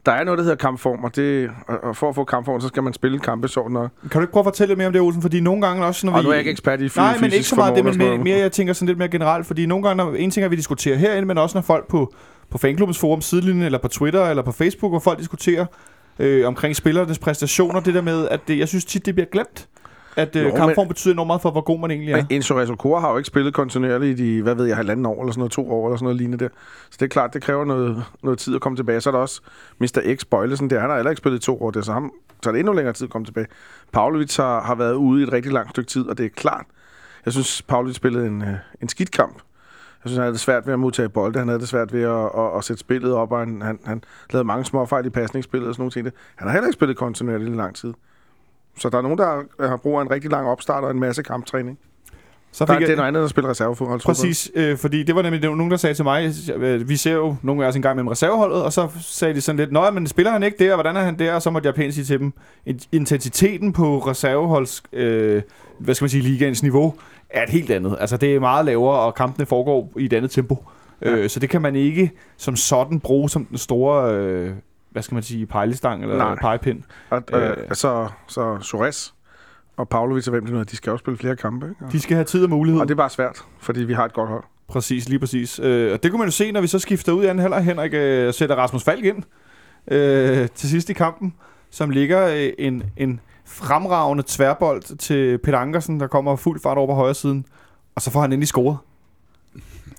der 0.06 0.12
er 0.12 0.24
noget, 0.24 0.38
der 0.38 0.44
hedder 0.44 0.56
kampform, 0.56 1.04
og, 1.04 1.16
det, 1.16 1.50
og, 1.68 1.84
og 1.84 1.96
for 1.96 2.08
at 2.08 2.14
få 2.14 2.24
kampform, 2.24 2.60
så 2.60 2.68
skal 2.68 2.82
man 2.82 2.92
spille 2.92 3.18
kampe 3.18 3.48
sådan 3.48 3.72
noget. 3.72 3.90
Kan 4.02 4.10
du 4.10 4.20
ikke 4.20 4.32
prøve 4.32 4.40
at 4.40 4.44
fortælle 4.46 4.70
lidt 4.70 4.78
mere 4.78 4.86
om 4.86 4.92
det, 4.92 5.02
Olsen? 5.02 5.22
Fordi 5.22 5.40
nogle 5.40 5.66
gange 5.66 5.84
også, 5.84 6.06
når 6.06 6.12
vi... 6.12 6.16
Og 6.18 6.22
nu 6.24 6.28
er 6.28 6.32
jeg 6.34 6.38
ikke 6.40 6.50
ekspert 6.50 6.80
i 6.80 6.88
fy- 6.88 6.96
Nej, 6.98 7.12
men 7.12 7.18
fysisk 7.20 7.36
ikke 7.36 7.48
så 7.48 7.56
meget 7.56 7.74
det, 7.76 7.86
og 7.86 7.96
men 7.96 7.98
mere, 8.08 8.18
mere, 8.18 8.38
jeg 8.38 8.52
tænker 8.52 8.72
sådan 8.72 8.86
lidt 8.86 8.98
mere 8.98 9.08
generelt, 9.08 9.46
fordi 9.46 9.66
nogle 9.66 9.88
gange, 9.88 10.04
når, 10.04 10.14
en 10.14 10.30
ting 10.30 10.44
er, 10.44 10.48
vi 10.48 10.56
diskuterer 10.56 10.96
herinde, 10.96 11.26
men 11.28 11.38
også 11.38 11.56
når 11.56 11.62
folk 11.62 11.88
på, 11.88 12.14
på 12.50 12.58
fanklubbens 12.58 12.98
forum, 12.98 13.20
sidelinjen, 13.20 13.62
eller 13.64 13.78
på 13.78 13.88
Twitter, 13.88 14.24
eller 14.26 14.42
på 14.42 14.52
Facebook, 14.52 14.92
hvor 14.92 14.98
folk 14.98 15.18
diskuterer 15.18 15.66
øh, 16.18 16.46
omkring 16.46 16.76
spillernes 16.76 17.18
præstationer, 17.18 17.80
det 17.80 17.94
der 17.94 18.02
med, 18.02 18.28
at 18.28 18.40
det, 18.48 18.58
jeg 18.58 18.68
synes 18.68 18.84
tit, 18.84 19.06
det 19.06 19.14
bliver 19.14 19.26
glemt, 19.32 19.68
at 20.16 20.37
øh, 20.37 20.42
Jo, 20.42 20.49
men- 20.49 20.56
kampform 20.56 20.88
betyder 20.88 21.14
enormt 21.14 21.26
meget 21.26 21.42
for, 21.42 21.50
hvor 21.50 21.61
god 21.61 21.80
man 21.80 21.90
egentlig 21.90 22.12
er. 22.12 22.16
Men 22.16 22.26
Enzo 22.30 22.59
Resokora 22.59 23.00
har 23.00 23.11
jo 23.11 23.16
ikke 23.16 23.26
spillet 23.26 23.54
kontinuerligt 23.54 24.21
i 24.21 24.37
de, 24.37 24.42
hvad 24.42 24.54
ved 24.54 24.64
jeg, 24.66 24.76
halvanden 24.76 25.06
år, 25.06 25.21
eller 25.21 25.33
sådan 25.33 25.40
noget, 25.40 25.52
to 25.52 25.73
år, 25.73 25.87
eller 25.87 25.97
sådan 25.97 26.04
noget 26.04 26.16
lignende 26.16 26.44
der. 26.44 26.50
Så 26.90 26.97
det 27.00 27.02
er 27.02 27.09
klart, 27.09 27.35
det 27.35 27.42
kræver 27.42 27.64
noget, 27.64 28.04
noget 28.23 28.38
tid 28.38 28.54
at 28.54 28.61
komme 28.61 28.76
tilbage. 28.76 29.00
Så 29.00 29.11
er 29.11 29.12
der 29.12 29.18
også 29.18 29.40
Mr. 29.78 30.14
X 30.16 30.25
Bøjlesen 30.25 30.71
der, 30.71 30.80
han 30.80 30.90
har 30.90 30.97
heller 30.97 31.11
ikke 31.11 31.18
spillet 31.21 31.38
i 31.38 31.42
to 31.42 31.62
år, 31.62 31.71
det, 31.71 31.85
så 31.85 31.92
ham 31.92 32.12
tager 32.42 32.52
det 32.52 32.59
endnu 32.59 32.73
længere 32.73 32.92
tid 32.92 33.04
at 33.06 33.11
komme 33.11 33.25
tilbage. 33.26 33.47
Pavlovic 33.92 34.37
har, 34.37 34.61
har 34.62 34.75
været 34.75 34.94
ude 34.94 35.21
i 35.21 35.25
et 35.26 35.33
rigtig 35.33 35.52
langt 35.52 35.71
stykke 35.71 35.88
tid, 35.90 36.09
og 36.09 36.18
det 36.18 36.26
er 36.26 36.30
klart. 36.37 36.64
Jeg 37.25 37.33
synes, 37.33 37.62
Pavlovic 37.62 37.97
spillede 37.97 38.26
en, 38.26 38.42
øh, 38.42 38.54
en 38.83 38.88
skidt 38.88 39.11
kamp. 39.11 39.35
Jeg 39.35 40.11
synes, 40.11 40.16
han 40.16 40.23
havde 40.23 40.33
det 40.33 40.40
svært 40.40 40.66
ved 40.66 40.73
at 40.73 40.78
modtage 40.78 41.09
bolde, 41.09 41.38
han 41.38 41.49
havde 41.49 41.61
det 41.61 41.68
svært 41.68 41.92
ved 41.92 42.02
at, 42.02 42.11
at, 42.44 42.56
at 42.59 42.64
sætte 42.64 42.80
spillet 42.80 43.12
op, 43.12 43.33
og 43.33 43.38
han, 43.38 43.62
han, 43.62 43.78
han 43.85 44.02
lavede 44.30 44.47
mange 44.47 44.64
små 44.64 44.87
fejl 44.87 45.06
i 45.06 45.11
pasningsspillet 45.11 45.68
og 45.68 45.75
sådan 45.75 45.80
nogle 45.83 45.90
ting. 45.90 46.06
Han 46.37 46.49
har 46.49 46.52
heller 46.52 46.66
ikke 46.66 46.75
spillet 46.76 46.97
kontinuerligt 46.97 47.50
i 47.50 47.54
lang 47.54 47.75
tid. 47.75 47.94
Så 48.78 48.88
der 48.88 48.98
er 48.98 49.02
nogen, 49.02 49.18
der 49.18 49.42
har- 49.66 49.76
brug 49.76 49.98
af 49.98 50.02
en 50.02 50.10
rigtig 50.10 50.30
lang 50.30 50.46
opstart 50.48 50.84
og 50.84 50.90
en 50.90 51.00
masse 51.00 51.22
kamptræning. 51.22 51.78
Så 52.52 52.64
Der, 52.64 52.72
fik 52.72 52.78
det 52.80 52.84
er 52.84 52.88
jeg, 52.88 52.96
noget 52.96 53.08
andet 53.08 53.24
at 53.24 53.30
spille 53.30 53.50
reservefodbold. 53.50 54.00
Præcis, 54.00 54.50
øh, 54.54 54.76
fordi 54.78 55.02
det 55.02 55.14
var 55.14 55.22
nemlig 55.22 55.42
det 55.42 55.50
var 55.50 55.56
nogen, 55.56 55.70
der 55.70 55.76
sagde 55.76 55.94
til 55.94 56.04
mig, 56.04 56.32
øh, 56.56 56.88
vi 56.88 56.96
ser 56.96 57.12
jo 57.12 57.36
nogle 57.42 57.64
af 57.64 57.68
os 57.68 57.76
en 57.76 57.82
gang 57.82 58.04
med 58.04 58.10
reserveholdet, 58.12 58.62
og 58.62 58.72
så 58.72 58.88
sagde 59.00 59.34
de 59.34 59.40
sådan 59.40 59.56
lidt, 59.58 59.72
nej, 59.72 59.90
men 59.90 60.06
spiller 60.06 60.32
han 60.32 60.42
ikke 60.42 60.64
der, 60.64 60.70
og 60.72 60.76
hvordan 60.76 60.96
er 60.96 61.00
han 61.00 61.18
der? 61.18 61.34
Og 61.34 61.42
så 61.42 61.50
måtte 61.50 61.66
jeg 61.66 61.74
pænt 61.74 61.94
sige 61.94 62.04
til 62.04 62.18
dem, 62.18 62.32
in- 62.66 62.80
intensiteten 62.92 63.72
på 63.72 63.98
reserveholds, 63.98 64.82
øh, 64.92 65.42
hvad 65.78 65.94
skal 65.94 66.04
man 66.04 66.10
sige, 66.10 66.22
ligaens 66.22 66.62
niveau, 66.62 66.94
er 67.30 67.42
et 67.42 67.50
helt 67.50 67.70
andet. 67.70 67.96
Altså 68.00 68.16
det 68.16 68.34
er 68.34 68.40
meget 68.40 68.64
lavere, 68.64 68.98
og 69.00 69.14
kampene 69.14 69.46
foregår 69.46 69.92
i 69.98 70.04
et 70.04 70.12
andet 70.12 70.30
tempo. 70.30 70.64
Ja. 71.02 71.10
Øh, 71.10 71.30
så 71.30 71.40
det 71.40 71.50
kan 71.50 71.62
man 71.62 71.76
ikke 71.76 72.10
som 72.36 72.56
sådan 72.56 73.00
bruge 73.00 73.30
som 73.30 73.44
den 73.44 73.58
store, 73.58 74.14
øh, 74.14 74.50
hvad 74.94 75.02
skal 75.02 75.14
man 75.14 75.22
sige, 75.22 75.46
pejlestang 75.46 76.02
eller 76.02 76.16
Nej. 76.16 76.35
pegepind. 76.40 76.83
Og, 77.11 77.22
Øh. 77.33 77.42
øh, 77.50 77.57
så, 77.72 78.09
så 78.28 78.59
Suarez 78.61 79.11
og 79.76 79.88
Pavlovic 79.88 80.26
og 80.26 80.30
hvem 80.30 80.44
det 80.44 80.54
nu 80.54 80.61
er, 80.61 80.64
de 80.64 80.76
skal 80.76 80.90
jo 80.90 80.96
spille 80.96 81.18
flere 81.18 81.37
kampe. 81.37 81.66
Ikke? 81.68 81.85
Og, 81.85 81.92
De 81.92 82.00
skal 82.00 82.14
have 82.14 82.24
tid 82.24 82.44
og 82.44 82.50
mulighed. 82.50 82.80
og 82.80 82.88
det 82.88 82.94
er 82.94 82.96
bare 82.96 83.11
svært, 83.11 83.44
fordi 83.61 83.80
vi 83.85 83.92
har 83.92 84.04
et 84.04 84.12
godt 84.12 84.28
hold. 84.28 84.44
Præcis, 84.68 85.09
lige 85.09 85.18
præcis. 85.18 85.59
Øh, 85.62 85.92
og 85.92 86.02
det 86.02 86.11
kunne 86.11 86.18
man 86.18 86.26
jo 86.28 86.33
se, 86.33 86.52
når 86.52 86.61
vi 86.61 86.66
så 86.66 86.78
skifter 86.78 87.12
ud 87.12 87.24
i 87.24 87.26
anden 87.26 87.42
halvleg. 87.42 87.64
Henrik 87.64 87.94
øh, 87.94 88.35
sætter 88.35 88.57
Rasmus 88.57 88.85
Falk 88.85 89.04
ind 89.04 89.22
øh, 89.88 90.48
til 90.54 90.68
sidst 90.68 90.90
i 90.90 90.92
kampen, 90.92 91.35
som 91.70 91.90
ligger 91.90 92.26
øh, 92.28 92.52
en, 92.59 92.83
en 92.96 93.20
fremragende 93.46 94.24
tværbold 94.26 94.96
til 94.98 95.38
Peter 95.38 95.59
Ankersen, 95.59 96.00
der 96.00 96.07
kommer 96.07 96.37
fuld 96.37 96.61
fart 96.61 96.78
over 96.78 96.87
på 96.87 96.94
højre 96.94 97.14
siden. 97.14 97.44
Og 97.94 98.02
så 98.02 98.11
får 98.11 98.20
han 98.20 98.33
endelig 98.33 98.48
scoret. 98.48 98.76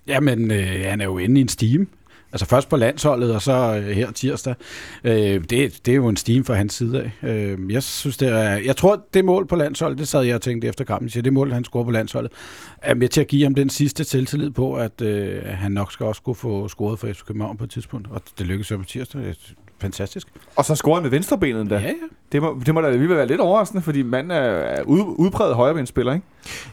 Jamen, 0.08 0.52
øh, 0.52 0.68
han 0.86 1.02
er 1.02 1.06
jo 1.06 1.18
inde 1.18 1.40
i 1.40 1.42
en 1.42 1.48
steam. 1.48 1.88
Altså 2.32 2.46
først 2.46 2.70
på 2.70 2.78
landsholdet, 2.78 3.36
og 3.36 3.42
så 3.42 3.76
øh, 3.76 3.88
her 3.88 4.12
tirsdag. 4.12 4.56
Øh, 5.04 5.44
det, 5.50 5.50
det 5.86 5.88
er 5.88 5.96
jo 5.96 6.08
en 6.08 6.18
stime 6.18 6.46
fra 6.46 6.54
hans 6.54 6.74
side 6.74 7.12
af. 7.22 7.30
Øh, 7.30 7.72
jeg 7.72 7.84
synes, 7.84 8.18
det 8.18 8.30
er... 8.30 8.50
Jeg 8.50 8.76
tror, 8.78 9.06
det 9.14 9.26
mål 9.26 9.48
på 9.48 9.56
landsholdet, 9.56 10.00
det 10.00 10.08
sad 10.08 10.22
jeg 10.22 10.36
og 10.36 10.42
tænkte 10.42 10.68
efter 10.68 10.84
kampen, 10.84 11.10
så 11.10 11.22
det 11.22 11.34
mål, 11.34 11.52
han 11.52 11.64
scorer 11.64 11.84
på 11.84 11.92
landsholdet, 11.92 12.32
er 12.78 12.94
med 12.94 13.08
til 13.08 13.22
at 13.22 13.28
give 13.28 13.44
ham 13.44 13.56
den 13.56 13.70
sidste 13.70 14.04
selvtillid 14.04 14.52
på, 14.52 14.74
at 14.74 15.02
øh, 15.02 15.44
han 15.46 15.72
nok 15.72 15.92
skal 15.92 16.06
også 16.06 16.22
kunne 16.22 16.36
få 16.36 16.68
scoret 16.68 17.00
for 17.00 17.08
FC 17.08 17.24
København 17.28 17.58
på 17.58 17.64
et 17.64 17.70
tidspunkt. 17.70 18.08
Og 18.12 18.22
det 18.38 18.48
lykkedes 18.48 18.72
jo 18.72 18.78
på 18.78 18.84
tirsdag. 18.84 19.36
Fantastisk. 19.82 20.28
Og 20.56 20.66
så 20.66 20.76
scorer 20.76 20.96
han 20.96 21.04
med 21.04 21.12
venstrebenet 21.12 21.62
endda. 21.62 21.76
Ja, 21.76 21.82
ja. 21.82 21.94
Det 22.32 22.42
må, 22.42 22.62
det 22.66 22.74
må 22.74 22.82
da 22.82 22.88
alligevel 22.88 23.18
være 23.18 23.28
lidt 23.28 23.42
overraskende, 23.42 23.82
fordi 23.84 24.02
manden 24.02 24.32
er, 24.32 24.82
ud, 24.82 25.00
udpræget 25.18 25.56
højrebenspiller, 25.56 26.14
ikke? 26.14 26.26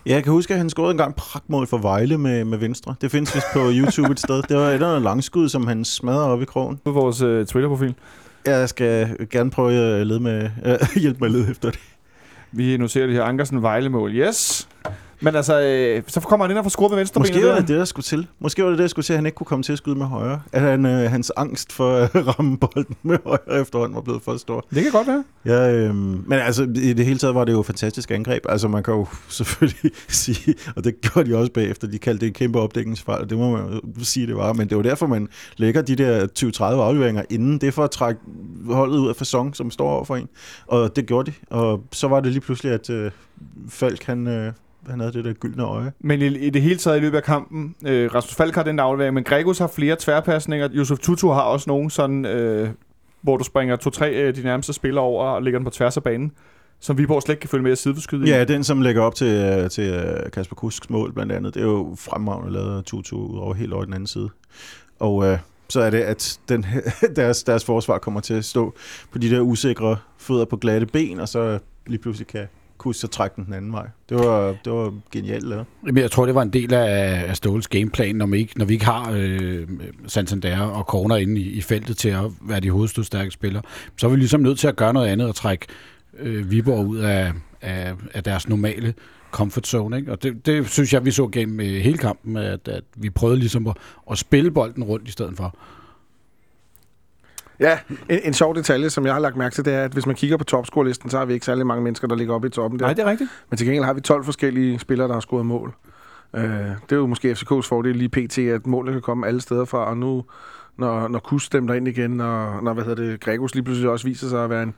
Ja, 0.06 0.14
jeg 0.14 0.22
kan 0.24 0.32
huske, 0.32 0.54
at 0.54 0.58
han 0.58 0.70
scorede 0.70 0.90
en 0.90 0.96
gang 0.98 1.14
pragtmål 1.14 1.66
for 1.66 1.78
Vejle 1.78 2.18
med, 2.18 2.44
med 2.44 2.58
venstre. 2.58 2.94
Det 3.00 3.10
findes 3.10 3.34
vist 3.34 3.46
på 3.52 3.70
YouTube 3.72 4.12
et 4.12 4.20
sted. 4.20 4.42
Det 4.42 4.56
var 4.56 4.68
et 4.68 4.74
eller 4.74 4.88
andet 4.88 5.02
langskud, 5.02 5.48
som 5.48 5.66
han 5.66 5.84
smadrede 5.84 6.26
op 6.26 6.42
i 6.42 6.44
krogen. 6.44 6.80
På 6.84 6.90
vores 6.90 7.22
øh, 7.22 7.46
Twitter-profil. 7.46 7.94
Jeg 8.46 8.68
skal 8.68 9.16
gerne 9.30 9.50
prøve 9.50 10.00
at 10.00 10.06
lede 10.06 10.20
med, 10.20 10.50
øh, 10.64 10.78
hjælpe 11.02 11.18
mig 11.20 11.26
at 11.26 11.32
lede 11.32 11.50
efter 11.50 11.70
det. 11.70 11.80
Vi 12.52 12.76
noterer 12.76 13.06
det 13.06 13.16
her 13.16 13.24
Ankersen 13.24 13.62
Vejle-mål. 13.62 14.14
Yes! 14.14 14.68
Men 15.22 15.36
altså, 15.36 15.60
øh, 15.60 16.02
så 16.06 16.20
kommer 16.20 16.46
han 16.46 16.50
ind 16.50 16.58
og 16.58 16.64
får 16.64 16.70
scoret 16.70 16.90
med 16.90 16.98
venstrebenet. 16.98 17.34
Måske 17.34 17.46
var 17.46 17.52
der. 17.52 17.60
det 17.60 17.68
det, 17.68 17.78
der 17.78 17.84
skulle 17.84 18.04
til. 18.04 18.26
Måske 18.38 18.62
var 18.62 18.68
det 18.68 18.78
det, 18.78 18.82
jeg 18.82 18.90
skulle 18.90 19.04
til, 19.04 19.12
at 19.12 19.18
han 19.18 19.26
ikke 19.26 19.36
kunne 19.36 19.46
komme 19.46 19.62
til 19.62 19.72
at 19.72 19.78
skyde 19.78 19.96
med 19.96 20.06
højre. 20.06 20.42
At 20.52 20.60
han, 20.60 20.86
øh, 20.86 21.10
hans 21.10 21.32
angst 21.36 21.72
for 21.72 21.96
at 21.96 22.10
ramme 22.38 22.58
bolden 22.58 22.96
med 23.02 23.18
højre 23.26 23.60
efterhånden 23.60 23.94
var 23.94 24.00
blevet 24.00 24.22
for 24.22 24.36
stor. 24.36 24.66
Det 24.74 24.82
kan 24.82 24.92
godt 24.92 25.06
være. 25.06 25.24
Ja, 25.44 25.72
øhm, 25.72 26.24
men 26.26 26.38
altså, 26.38 26.62
i 26.62 26.92
det 26.92 27.04
hele 27.04 27.18
taget 27.18 27.34
var 27.34 27.44
det 27.44 27.52
jo 27.52 27.60
et 27.60 27.66
fantastisk 27.66 28.10
angreb. 28.10 28.46
Altså, 28.48 28.68
man 28.68 28.82
kan 28.82 28.94
jo 28.94 29.06
selvfølgelig 29.28 29.90
sige, 30.08 30.54
og 30.76 30.84
det 30.84 31.00
gjorde 31.00 31.30
de 31.30 31.36
også 31.36 31.52
bagefter, 31.52 31.88
de 31.88 31.98
kaldte 31.98 32.20
det 32.20 32.26
en 32.26 32.34
kæmpe 32.34 32.60
opdækningsfejl, 32.60 33.22
og 33.22 33.30
det 33.30 33.38
må 33.38 33.50
man 33.50 33.80
jo 33.98 34.04
sige, 34.04 34.26
det 34.26 34.36
var. 34.36 34.52
Men 34.52 34.68
det 34.68 34.76
var 34.76 34.82
derfor, 34.82 35.06
man 35.06 35.28
lægger 35.56 35.82
de 35.82 35.96
der 35.96 36.26
20-30 36.38 36.62
afleveringer 36.62 37.22
inden. 37.30 37.58
Det 37.58 37.66
er 37.66 37.72
for 37.72 37.84
at 37.84 37.90
trække 37.90 38.20
holdet 38.66 38.98
ud 38.98 39.08
af 39.08 39.16
fasong, 39.16 39.56
som 39.56 39.70
står 39.70 39.88
over 39.90 40.04
for 40.04 40.16
en. 40.16 40.28
Og 40.66 40.96
det 40.96 41.06
gjorde 41.06 41.30
de. 41.30 41.36
Og 41.50 41.84
så 41.92 42.08
var 42.08 42.20
det 42.20 42.32
lige 42.32 42.40
pludselig, 42.40 42.72
at 42.72 42.90
øh, 42.90 43.10
Falk, 43.68 44.04
han, 44.04 44.26
øh, 44.26 44.52
han 44.90 45.00
havde 45.00 45.12
det 45.12 45.24
der 45.24 45.32
gyldne 45.32 45.62
øje. 45.62 45.92
Men 46.00 46.22
i, 46.22 46.26
i 46.26 46.50
det 46.50 46.62
hele 46.62 46.76
taget 46.76 46.98
i 46.98 47.00
løbet 47.00 47.16
af 47.16 47.22
kampen, 47.22 47.74
øh, 47.86 48.14
Rasmus 48.14 48.34
Falk 48.34 48.54
har 48.54 48.62
den 48.62 48.78
der 48.78 48.84
aflevering, 48.84 49.14
men 49.14 49.24
Gregos 49.24 49.58
har 49.58 49.66
flere 49.66 49.96
tværpasninger. 49.98 50.68
Josef 50.72 50.98
Tutu 50.98 51.28
har 51.28 51.42
også 51.42 51.70
nogen 51.70 51.90
sådan, 51.90 52.24
øh, 52.24 52.68
hvor 53.20 53.36
du 53.36 53.44
springer 53.44 53.76
to-tre 53.76 54.12
øh, 54.12 54.36
de 54.36 54.42
nærmeste 54.42 54.72
spillere 54.72 55.04
over 55.04 55.24
og 55.24 55.42
lægger 55.42 55.58
den 55.58 55.64
på 55.64 55.70
tværs 55.70 55.96
af 55.96 56.02
banen, 56.02 56.32
som 56.80 56.98
Viborg 56.98 57.22
slet 57.22 57.32
ikke 57.32 57.40
kan 57.40 57.50
følge 57.50 57.62
med 57.62 57.72
at 57.72 57.78
sideskyde 57.78 58.26
i. 58.26 58.30
Ja, 58.30 58.44
den 58.44 58.64
som 58.64 58.80
lægger 58.80 59.02
op 59.02 59.14
til, 59.14 59.26
øh, 59.26 59.70
til 59.70 59.92
øh, 59.92 60.30
Kasper 60.30 60.56
Kusks 60.56 60.90
mål 60.90 61.12
blandt 61.12 61.32
andet, 61.32 61.54
det 61.54 61.60
er 61.60 61.66
jo 61.66 61.96
fremragende 61.98 62.52
lavet 62.52 62.84
Tutu 62.84 63.16
ud 63.16 63.38
over 63.38 63.54
helt 63.54 63.72
over 63.72 63.84
den 63.84 63.94
anden 63.94 64.06
side. 64.06 64.28
Og 64.98 65.26
øh, 65.26 65.38
så 65.68 65.80
er 65.80 65.90
det, 65.90 66.00
at 66.00 66.38
den, 66.48 66.66
deres, 67.16 67.42
deres 67.42 67.64
forsvar 67.64 67.98
kommer 67.98 68.20
til 68.20 68.34
at 68.34 68.44
stå 68.44 68.74
på 69.12 69.18
de 69.18 69.30
der 69.30 69.40
usikre 69.40 69.96
fødder 70.18 70.44
på 70.44 70.56
glatte 70.56 70.86
ben, 70.86 71.20
og 71.20 71.28
så 71.28 71.58
lige 71.86 71.98
pludselig 71.98 72.26
kan 72.26 72.46
kunne 72.82 72.94
så 72.94 73.08
trække 73.08 73.36
den 73.36 73.44
den 73.44 73.54
anden 73.54 73.72
vej. 73.72 73.86
Det 74.08 74.16
var, 74.16 74.54
det 74.64 74.72
var 74.72 74.94
genialt 75.12 75.48
lavet. 75.48 75.66
Jamen, 75.86 76.02
jeg 76.02 76.10
tror, 76.10 76.26
det 76.26 76.34
var 76.34 76.42
en 76.42 76.52
del 76.52 76.74
af, 76.74 77.24
af 77.28 77.36
Ståles 77.36 77.68
gameplan, 77.68 78.16
når 78.16 78.26
vi 78.26 78.38
ikke, 78.38 78.58
når 78.58 78.64
vi 78.64 78.74
ikke 78.74 78.84
har 78.84 79.12
øh, 79.16 79.68
Santander 80.06 80.60
og 80.60 80.84
Corner 80.84 81.16
inde 81.16 81.40
i, 81.40 81.50
i 81.50 81.60
feltet 81.60 81.96
til 81.96 82.08
at 82.08 82.24
være 82.40 82.60
de 82.60 82.70
hovedstødstærke 82.70 83.30
spillere. 83.30 83.62
Så 83.96 84.06
er 84.06 84.10
vi 84.10 84.16
ligesom 84.16 84.40
nødt 84.40 84.58
til 84.58 84.68
at 84.68 84.76
gøre 84.76 84.92
noget 84.92 85.08
andet 85.08 85.28
og 85.28 85.34
trække 85.34 85.66
øh, 86.18 86.50
Viborg 86.50 86.86
ud 86.86 86.98
af, 86.98 87.32
af, 87.60 87.94
af 88.14 88.24
deres 88.24 88.48
normale 88.48 88.94
comfort 89.30 89.66
zone. 89.66 89.96
Ikke? 89.96 90.12
Og 90.12 90.22
det, 90.22 90.46
det 90.46 90.68
synes 90.68 90.92
jeg, 90.92 91.04
vi 91.04 91.10
så 91.10 91.28
gennem 91.28 91.60
øh, 91.60 91.66
hele 91.66 91.98
kampen, 91.98 92.36
at, 92.36 92.68
at 92.68 92.84
vi 92.96 93.10
prøvede 93.10 93.38
ligesom 93.38 93.66
at, 93.66 93.76
at 94.10 94.18
spille 94.18 94.50
bolden 94.50 94.84
rundt 94.84 95.08
i 95.08 95.10
stedet 95.10 95.36
for. 95.36 95.56
Ja, 97.62 97.78
en, 98.08 98.20
en 98.24 98.34
sjov 98.34 98.54
detalje, 98.54 98.90
som 98.90 99.06
jeg 99.06 99.14
har 99.14 99.20
lagt 99.20 99.36
mærke 99.36 99.54
til, 99.54 99.64
det 99.64 99.74
er, 99.74 99.84
at 99.84 99.92
hvis 99.92 100.06
man 100.06 100.14
kigger 100.14 100.36
på 100.36 100.44
topscore-listen, 100.44 101.10
så 101.10 101.18
har 101.18 101.24
vi 101.24 101.32
ikke 101.32 101.46
særlig 101.46 101.66
mange 101.66 101.84
mennesker, 101.84 102.08
der 102.08 102.16
ligger 102.16 102.34
oppe 102.34 102.46
i 102.46 102.50
toppen 102.50 102.80
der. 102.80 102.86
Nej, 102.86 102.94
det 102.94 103.04
er 103.04 103.10
rigtigt. 103.10 103.30
Men 103.50 103.56
til 103.56 103.66
gengæld 103.66 103.84
har 103.84 103.92
vi 103.92 104.00
12 104.00 104.24
forskellige 104.24 104.78
spillere, 104.78 105.08
der 105.08 105.14
har 105.14 105.20
scoret 105.20 105.46
mål. 105.46 105.74
Øh, 106.36 106.42
det 106.42 106.92
er 106.92 106.96
jo 106.96 107.06
måske 107.06 107.32
FCK's 107.32 107.68
fordel 107.68 107.96
lige 107.96 108.08
pt, 108.08 108.38
at 108.38 108.66
målet 108.66 108.92
kan 108.92 109.02
komme 109.02 109.26
alle 109.26 109.40
steder 109.40 109.64
fra, 109.64 109.78
og 109.84 109.96
nu, 109.96 110.24
når, 110.78 111.08
når 111.08 111.18
Kus 111.18 111.44
stemmer 111.44 111.74
ind 111.74 111.88
igen, 111.88 112.20
og 112.20 112.64
når 112.64 112.72
hvad 112.72 112.84
hedder 112.84 113.02
det, 113.02 113.20
Gregos 113.20 113.54
lige 113.54 113.64
pludselig 113.64 113.90
også 113.90 114.06
viser 114.06 114.28
sig 114.28 114.44
at 114.44 114.50
være 114.50 114.62
en 114.62 114.74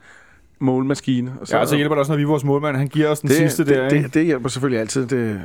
målmaskine. 0.59 1.33
Og 1.41 1.47
Så, 1.47 1.57
ja, 1.57 1.65
så 1.65 1.75
hjælper 1.75 1.95
det 1.95 1.99
også, 1.99 2.11
når 2.11 2.17
vi 2.17 2.23
er 2.23 2.27
vores 2.27 2.43
målmand. 2.43 2.77
Han 2.77 2.87
giver 2.87 3.09
os 3.09 3.19
den 3.19 3.29
det, 3.29 3.37
sidste 3.37 3.65
det, 3.65 3.75
der, 3.75 3.89
det, 3.89 3.95
ikke? 3.95 4.05
det, 4.05 4.13
det 4.13 4.25
hjælper 4.25 4.49
selvfølgelig 4.49 4.79
altid. 4.79 5.07
Det, 5.07 5.41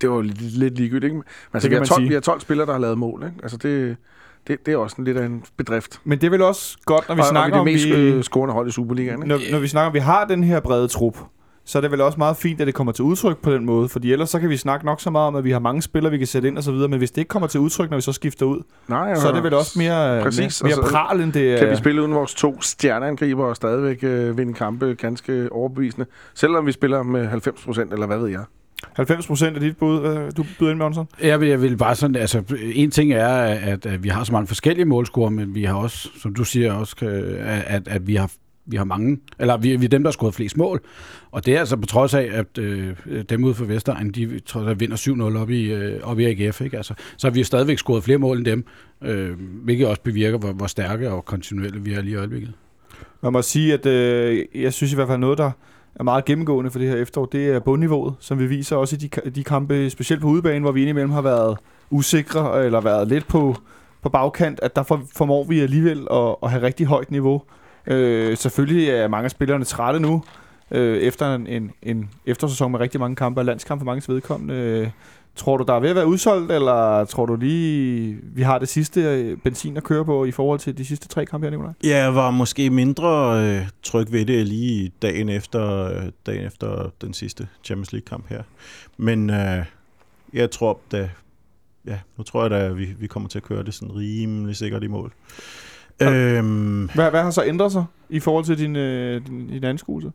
det 0.00 0.10
var 0.10 0.22
lidt, 0.22 0.78
ligegyldigt, 0.78 1.04
ikke? 1.04 1.16
Men 1.16 1.24
altså, 1.54 1.68
kan 1.68 1.70
vi, 1.70 1.74
har 1.74 1.80
man 1.80 1.88
12, 1.88 2.00
sige. 2.00 2.08
vi 2.08 2.14
har 2.14 2.20
12 2.20 2.40
spillere, 2.40 2.66
der 2.66 2.72
har 2.72 2.80
lavet 2.80 2.98
mål, 2.98 3.22
ikke? 3.26 3.36
Altså, 3.42 3.56
det, 3.56 3.96
det, 4.46 4.66
det 4.66 4.74
er 4.74 4.78
også 4.78 4.96
en, 4.98 5.04
lidt 5.04 5.16
af 5.16 5.26
en 5.26 5.44
bedrift. 5.56 6.00
Men 6.04 6.20
det 6.20 6.26
er 6.26 6.30
vel 6.30 6.42
også 6.42 6.78
godt, 6.84 7.08
når 7.08 7.14
vi 7.14 7.20
og, 7.20 7.26
snakker 7.26 7.56
og 7.56 7.60
om, 7.60 7.66
vi 7.66 7.72
er 7.72 7.78
det 7.78 7.88
mest 7.88 7.98
vi, 7.98 8.02
øh, 8.02 8.22
scorende 8.22 8.54
hold 8.54 8.68
i 8.68 8.72
Superligaen, 8.72 9.18
ikke? 9.18 9.28
når, 9.28 9.38
når 9.50 9.58
vi 9.58 9.68
snakker 9.68 9.86
om, 9.86 9.94
vi 9.94 9.98
har 9.98 10.24
den 10.24 10.44
her 10.44 10.60
brede 10.60 10.88
trup, 10.88 11.18
så 11.66 11.78
er 11.78 11.82
det 11.82 11.90
vel 11.90 12.00
også 12.00 12.18
meget 12.18 12.36
fint, 12.36 12.60
at 12.60 12.66
det 12.66 12.74
kommer 12.74 12.92
til 12.92 13.04
udtryk 13.04 13.38
på 13.38 13.52
den 13.52 13.64
måde. 13.64 13.88
Fordi 13.88 14.12
ellers 14.12 14.30
så 14.30 14.40
kan 14.40 14.48
vi 14.48 14.56
snakke 14.56 14.86
nok 14.86 15.00
så 15.00 15.10
meget 15.10 15.26
om, 15.26 15.36
at 15.36 15.44
vi 15.44 15.50
har 15.50 15.58
mange 15.58 15.82
spillere, 15.82 16.10
vi 16.10 16.18
kan 16.18 16.26
sætte 16.26 16.48
ind 16.48 16.58
og 16.58 16.64
så 16.64 16.72
videre. 16.72 16.88
Men 16.88 16.98
hvis 16.98 17.10
det 17.10 17.18
ikke 17.18 17.28
kommer 17.28 17.46
til 17.46 17.60
udtryk, 17.60 17.90
når 17.90 17.96
vi 17.96 18.00
så 18.00 18.12
skifter 18.12 18.46
ud, 18.46 18.62
Nej, 18.88 19.14
så 19.14 19.28
er 19.28 19.32
det 19.32 19.42
vel 19.42 19.54
også 19.54 19.78
mere, 19.78 20.22
Præcis, 20.22 20.62
mere, 20.62 20.68
mere 20.68 20.78
altså, 20.78 20.92
pral, 20.92 21.20
end 21.20 21.32
det 21.32 21.58
Kan 21.58 21.70
vi 21.70 21.76
spille 21.76 22.02
uden 22.02 22.14
vores 22.14 22.34
to 22.34 22.60
stjerneangriber 22.60 23.44
og 23.44 23.56
stadigvæk 23.56 23.98
øh, 24.02 24.38
vinde 24.38 24.54
kampe 24.54 24.94
ganske 24.98 25.52
overbevisende? 25.52 26.06
Selvom 26.34 26.66
vi 26.66 26.72
spiller 26.72 27.02
med 27.02 27.26
90 27.26 27.64
procent, 27.64 27.92
eller 27.92 28.06
hvad 28.06 28.18
ved 28.18 28.28
jeg? 28.28 28.44
90 28.92 29.26
procent 29.26 29.54
af 29.54 29.60
dit 29.60 29.76
bud, 29.76 30.06
øh, 30.06 30.32
du 30.36 30.44
byder 30.58 30.70
ind 30.70 30.78
med, 30.78 30.86
Onson? 30.86 31.08
Jeg 31.22 31.40
vil, 31.40 31.48
jeg 31.48 31.62
vil 31.62 31.76
bare 31.76 31.94
sådan, 31.94 32.16
altså 32.16 32.42
en 32.74 32.90
ting 32.90 33.12
er, 33.12 33.28
at, 33.28 33.86
at 33.86 34.02
vi 34.02 34.08
har 34.08 34.24
så 34.24 34.32
mange 34.32 34.46
forskellige 34.46 34.84
målscorer, 34.84 35.30
men 35.30 35.54
vi 35.54 35.64
har 35.64 35.74
også, 35.74 36.08
som 36.22 36.34
du 36.34 36.44
siger, 36.44 36.72
også, 36.72 36.96
øh, 37.06 37.62
at, 37.66 37.88
at 37.88 38.06
vi 38.06 38.14
har 38.14 38.30
vi 38.66 38.76
har 38.76 38.84
mange, 38.84 39.18
eller 39.38 39.56
vi, 39.56 39.76
vi 39.76 39.84
er 39.84 39.88
dem, 39.88 40.02
der 40.02 40.08
har 40.08 40.12
scoret 40.12 40.34
flest 40.34 40.56
mål. 40.56 40.80
Og 41.30 41.46
det 41.46 41.54
er 41.54 41.60
altså 41.60 41.76
på 41.76 41.86
trods 41.86 42.14
af, 42.14 42.28
at 42.32 42.58
øh, 42.58 42.94
dem 43.28 43.44
ude 43.44 43.54
for 43.54 43.64
Vestegn, 43.64 44.10
de 44.10 44.40
trods 44.40 44.68
alt 44.68 44.80
vinder 44.80 44.96
7-0 45.36 45.38
op 45.38 45.50
i, 45.50 45.72
øh, 45.72 46.00
op 46.02 46.18
i 46.18 46.24
AGF. 46.24 46.60
Ikke? 46.60 46.76
Altså, 46.76 46.94
så 47.16 47.26
har 47.26 47.32
vi 47.32 47.40
jo 47.40 47.44
stadigvæk 47.44 47.78
scoret 47.78 48.04
flere 48.04 48.18
mål 48.18 48.38
end 48.38 48.44
dem, 48.44 48.64
øh, 49.02 49.30
hvilket 49.64 49.86
også 49.86 50.02
bevirker, 50.02 50.38
hvor, 50.38 50.52
hvor 50.52 50.66
stærke 50.66 51.10
og 51.10 51.24
kontinuelle 51.24 51.80
vi 51.80 51.92
er 51.92 52.00
lige 52.00 52.12
i 52.12 52.16
øjeblikket. 52.16 52.52
Man 53.22 53.32
må 53.32 53.42
sige, 53.42 53.74
at 53.74 53.86
øh, 53.86 54.44
jeg 54.54 54.72
synes 54.72 54.92
i 54.92 54.94
hvert 54.94 55.08
fald 55.08 55.18
noget, 55.18 55.38
der 55.38 55.50
er 55.96 56.02
meget 56.02 56.24
gennemgående 56.24 56.70
for 56.70 56.78
det 56.78 56.88
her 56.88 56.96
efterår, 56.96 57.26
det 57.26 57.48
er 57.48 57.60
bundniveauet, 57.60 58.14
som 58.20 58.38
vi 58.38 58.46
viser 58.46 58.76
også 58.76 58.96
i 58.96 58.98
de, 58.98 59.30
de 59.30 59.44
kampe, 59.44 59.90
specielt 59.90 60.22
på 60.22 60.28
udebane, 60.28 60.60
hvor 60.60 60.72
vi 60.72 60.80
indimellem 60.80 61.10
har 61.10 61.22
været 61.22 61.58
usikre, 61.90 62.64
eller 62.64 62.80
været 62.80 63.08
lidt 63.08 63.28
på, 63.28 63.56
på 64.02 64.08
bagkant, 64.08 64.60
at 64.62 64.76
der 64.76 64.82
for, 64.82 65.02
formår 65.16 65.44
vi 65.44 65.60
alligevel 65.60 66.06
at, 66.10 66.36
at 66.42 66.50
have 66.50 66.62
rigtig 66.62 66.86
højt 66.86 67.10
niveau. 67.10 67.42
Øh, 67.86 68.36
selvfølgelig 68.36 68.88
er 68.88 69.08
mange 69.08 69.24
af 69.24 69.30
spillerne 69.30 69.64
trætte 69.64 70.00
nu, 70.00 70.22
øh, 70.70 70.98
efter 70.98 71.34
en, 71.34 71.46
en, 71.46 71.70
en 71.82 72.10
eftersæson 72.26 72.70
med 72.72 72.80
rigtig 72.80 73.00
mange 73.00 73.16
kampe, 73.16 73.40
og 73.40 73.44
landskampe 73.44 73.80
for 73.80 73.86
mange 73.86 74.12
vedkommende. 74.12 74.54
Øh, 74.54 74.88
tror 75.36 75.56
du, 75.56 75.64
der 75.64 75.74
er 75.74 75.80
ved 75.80 75.90
at 75.90 75.96
være 75.96 76.06
udsolgt, 76.06 76.52
eller 76.52 77.04
tror 77.04 77.26
du 77.26 77.36
lige, 77.36 78.16
vi 78.22 78.42
har 78.42 78.58
det 78.58 78.68
sidste 78.68 79.00
øh, 79.00 79.36
benzin 79.38 79.76
at 79.76 79.82
køre 79.82 80.04
på 80.04 80.24
i 80.24 80.30
forhold 80.30 80.58
til 80.58 80.78
de 80.78 80.84
sidste 80.84 81.08
tre 81.08 81.26
kampe 81.26 81.46
her, 81.46 81.50
Nicolaj? 81.50 81.72
Ja, 81.84 81.98
jeg 81.98 82.14
var 82.14 82.30
måske 82.30 82.70
mindre 82.70 83.40
øh, 83.44 83.68
tryg 83.82 84.12
ved 84.12 84.26
det 84.26 84.46
lige 84.46 84.92
dagen 85.02 85.28
efter, 85.28 85.84
øh, 85.84 86.02
dagen 86.26 86.46
efter 86.46 86.90
den 87.00 87.14
sidste 87.14 87.48
Champions 87.64 87.92
League-kamp 87.92 88.28
her. 88.28 88.42
Men 88.96 89.30
øh, 89.30 89.64
jeg 90.32 90.50
tror, 90.50 90.80
da, 90.92 91.10
ja, 91.86 91.98
nu 92.16 92.24
tror 92.24 92.42
jeg 92.42 92.50
da, 92.50 92.56
at 92.56 92.78
vi, 92.78 92.88
vi 92.98 93.06
kommer 93.06 93.28
til 93.28 93.38
at 93.38 93.42
køre 93.42 93.62
det 93.62 93.74
sådan 93.74 93.96
rimelig 93.96 94.56
sikkert 94.56 94.82
i 94.82 94.86
mål. 94.86 95.12
Øhm, 96.02 96.90
Hvad, 96.94 97.10
hvad 97.10 97.22
har 97.22 97.30
så 97.30 97.44
ændret 97.44 97.72
sig 97.72 97.84
i 98.08 98.20
forhold 98.20 98.44
til 98.44 98.58
din, 98.58 98.76
øh, 98.76 99.26
din, 99.26 99.46
din 99.46 99.64
anskuelse? 99.64 100.10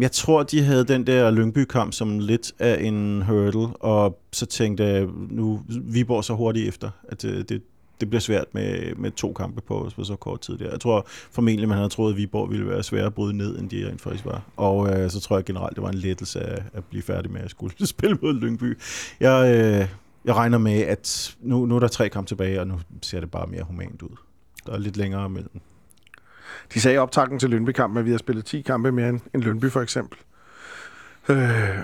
Jeg 0.00 0.12
tror, 0.12 0.42
de 0.42 0.62
havde 0.62 0.84
den 0.84 1.06
der 1.06 1.30
Lyngby-kamp 1.30 1.92
som 1.92 2.18
lidt 2.18 2.52
af 2.58 2.82
en 2.82 3.22
hurdle, 3.22 3.66
og 3.66 4.18
så 4.32 4.46
tænkte 4.46 4.84
jeg, 4.84 5.06
nu 5.30 5.62
Viborg 5.68 6.24
så 6.24 6.34
hurtigt 6.34 6.68
efter, 6.68 6.90
at 7.08 7.24
øh, 7.24 7.44
det, 7.48 7.62
det, 8.00 8.10
bliver 8.10 8.20
svært 8.20 8.44
med, 8.52 8.94
med 8.94 9.10
to 9.10 9.32
kampe 9.32 9.60
på, 9.60 9.90
på 9.96 10.04
så 10.04 10.16
kort 10.16 10.40
tid 10.40 10.58
der. 10.58 10.70
Jeg 10.70 10.80
tror 10.80 11.06
formentlig, 11.08 11.68
man 11.68 11.76
havde 11.78 11.88
troet, 11.88 12.12
at 12.12 12.16
Viborg 12.16 12.50
ville 12.50 12.68
være 12.68 12.82
sværere 12.82 13.06
at 13.06 13.14
bryde 13.14 13.36
ned, 13.36 13.58
end 13.58 13.70
de 13.70 13.88
rent 13.88 14.00
faktisk 14.00 14.24
var. 14.24 14.42
Og 14.56 14.90
øh, 14.90 15.10
så 15.10 15.20
tror 15.20 15.36
jeg 15.36 15.44
generelt, 15.44 15.76
det 15.76 15.82
var 15.82 15.90
en 15.90 15.98
lettelse 15.98 16.40
af 16.40 16.62
at 16.72 16.84
blive 16.84 17.02
færdig 17.02 17.30
med 17.30 17.40
at 17.40 17.50
skulle 17.50 17.86
spille 17.86 18.18
mod 18.22 18.34
Lyngby. 18.34 18.78
Jeg, 19.20 19.54
øh, 19.56 19.88
jeg 20.24 20.34
regner 20.34 20.58
med, 20.58 20.80
at 20.80 21.36
nu, 21.40 21.66
nu 21.66 21.76
er 21.76 21.80
der 21.80 21.88
tre 21.88 22.08
kampe 22.08 22.28
tilbage, 22.28 22.60
og 22.60 22.66
nu 22.66 22.80
ser 23.02 23.20
det 23.20 23.30
bare 23.30 23.46
mere 23.46 23.62
humant 23.62 24.02
ud. 24.02 24.16
Der 24.66 24.72
er 24.72 24.78
lidt 24.78 24.96
længere 24.96 25.26
imellem. 25.26 25.60
De 26.74 26.80
sagde 26.80 26.94
i 26.94 26.98
optakten 26.98 27.38
til 27.38 27.50
Lønby-kampen, 27.50 27.98
at 27.98 28.04
vi 28.04 28.10
har 28.10 28.18
spillet 28.18 28.44
10 28.44 28.60
kampe 28.62 28.92
mere 28.92 29.08
end, 29.08 29.20
end 29.34 29.42
Lønby, 29.42 29.70
for 29.70 29.80
eksempel. 29.80 30.18
Øh, 31.28 31.38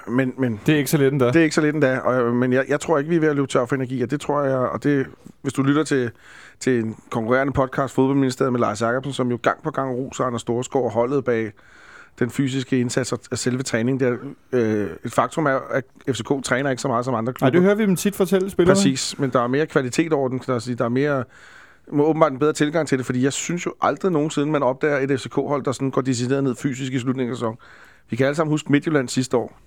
men, 0.08 0.32
men 0.38 0.60
Det 0.66 0.72
er 0.74 0.78
ikke 0.78 0.90
så 0.90 0.96
let 0.98 1.12
endda. 1.12 1.26
det 1.26 1.36
er 1.36 1.42
ikke 1.42 1.54
så 1.54 1.60
lidt 1.60 1.74
endda. 1.74 1.98
Og, 1.98 2.34
men 2.34 2.52
jeg, 2.52 2.64
jeg 2.68 2.80
tror 2.80 2.98
ikke, 2.98 3.10
vi 3.10 3.16
er 3.16 3.20
ved 3.20 3.28
at 3.28 3.36
løbe 3.36 3.46
tør 3.48 3.66
for 3.66 3.74
energi, 3.76 4.02
og 4.02 4.10
det 4.10 4.20
tror 4.20 4.42
jeg, 4.42 4.56
og 4.56 4.82
det, 4.82 5.06
hvis 5.42 5.52
du 5.52 5.62
lytter 5.62 5.84
til, 5.84 6.10
til 6.60 6.84
en 6.84 6.96
konkurrerende 7.10 7.52
podcast, 7.52 7.94
Fodboldministeriet 7.94 8.52
med 8.52 8.60
Lars 8.60 8.82
Jacobsen, 8.82 9.12
som 9.12 9.30
jo 9.30 9.38
gang 9.42 9.62
på 9.62 9.70
gang 9.70 9.94
roser 9.94 10.24
Anders 10.24 10.40
Storskov 10.42 10.84
og 10.84 10.90
holdet 10.90 11.24
bag 11.24 11.52
den 12.18 12.30
fysiske 12.30 12.80
indsats 12.80 13.12
og 13.12 13.38
selve 13.38 13.62
træningen. 13.62 14.00
Der, 14.00 14.16
øh, 14.52 14.90
et 15.04 15.12
faktum 15.12 15.46
er, 15.46 15.58
at 15.70 15.84
FCK 16.08 16.44
træner 16.44 16.70
ikke 16.70 16.82
så 16.82 16.88
meget 16.88 17.04
som 17.04 17.14
andre 17.14 17.30
Nej, 17.30 17.32
klubber. 17.32 17.50
det 17.50 17.62
hører 17.62 17.74
vi 17.74 17.82
dem 17.86 17.96
tit 17.96 18.16
fortælle 18.16 18.50
spillerne. 18.50 18.74
Præcis, 18.74 19.18
men 19.18 19.30
der 19.30 19.40
er 19.40 19.46
mere 19.46 19.66
kvalitet 19.66 20.12
over 20.12 20.28
den, 20.28 20.38
kan 20.38 20.54
jeg 20.54 20.62
sige. 20.62 20.74
Der 20.74 20.84
er 20.84 20.88
mere 20.88 21.24
må 21.92 22.04
åbenbart 22.04 22.32
en 22.32 22.38
bedre 22.38 22.52
tilgang 22.52 22.88
til 22.88 22.98
det, 22.98 23.06
fordi 23.06 23.24
jeg 23.24 23.32
synes 23.32 23.66
jo 23.66 23.74
aldrig 23.80 24.12
nogensinde, 24.12 24.52
man 24.52 24.62
opdager 24.62 24.98
et 24.98 25.20
FCK-hold, 25.20 25.64
der 25.64 25.72
sådan 25.72 25.90
går 25.90 26.00
decideret 26.00 26.44
ned 26.44 26.54
fysisk 26.54 26.92
i 26.92 26.98
slutningen 26.98 27.30
af 27.30 27.36
sæsonen. 27.36 27.58
Vi 28.10 28.16
kan 28.16 28.26
alle 28.26 28.36
sammen 28.36 28.50
huske 28.50 28.72
Midtjylland 28.72 29.08
sidste 29.08 29.36
år, 29.36 29.58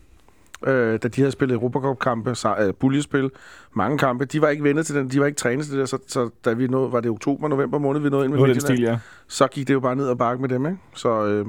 øh, 0.67 0.99
da 1.03 1.07
de 1.07 1.21
havde 1.21 1.31
spillet 1.31 1.55
Europacup-kampe, 1.55 2.35
øh, 2.59 2.73
puljespil, 2.73 3.31
mange 3.73 3.97
kampe. 3.97 4.25
De 4.25 4.41
var 4.41 4.49
ikke 4.49 4.63
vendet 4.63 4.85
til 4.85 4.95
den, 4.95 5.09
de 5.09 5.19
var 5.19 5.25
ikke 5.25 5.37
trænet 5.37 5.65
til 5.65 5.71
det 5.71 5.79
der, 5.79 5.85
så, 5.85 5.97
så 6.07 6.29
da 6.45 6.53
vi 6.53 6.67
nåede, 6.67 6.91
var 6.91 6.99
det 6.99 7.11
oktober, 7.11 7.47
november 7.47 7.79
måned, 7.79 8.01
vi 8.01 8.09
nåede 8.09 8.25
ind 8.25 8.33
med 8.33 8.39
Midtjylland, 8.39 8.61
stil, 8.61 8.81
ja. 8.81 8.99
så 9.27 9.47
gik 9.47 9.67
det 9.67 9.73
jo 9.73 9.79
bare 9.79 9.95
ned 9.95 10.07
og 10.07 10.17
bakke 10.17 10.41
med 10.41 10.49
dem, 10.49 10.65
ikke? 10.65 10.77
Så 10.95 11.25
øh, 11.25 11.45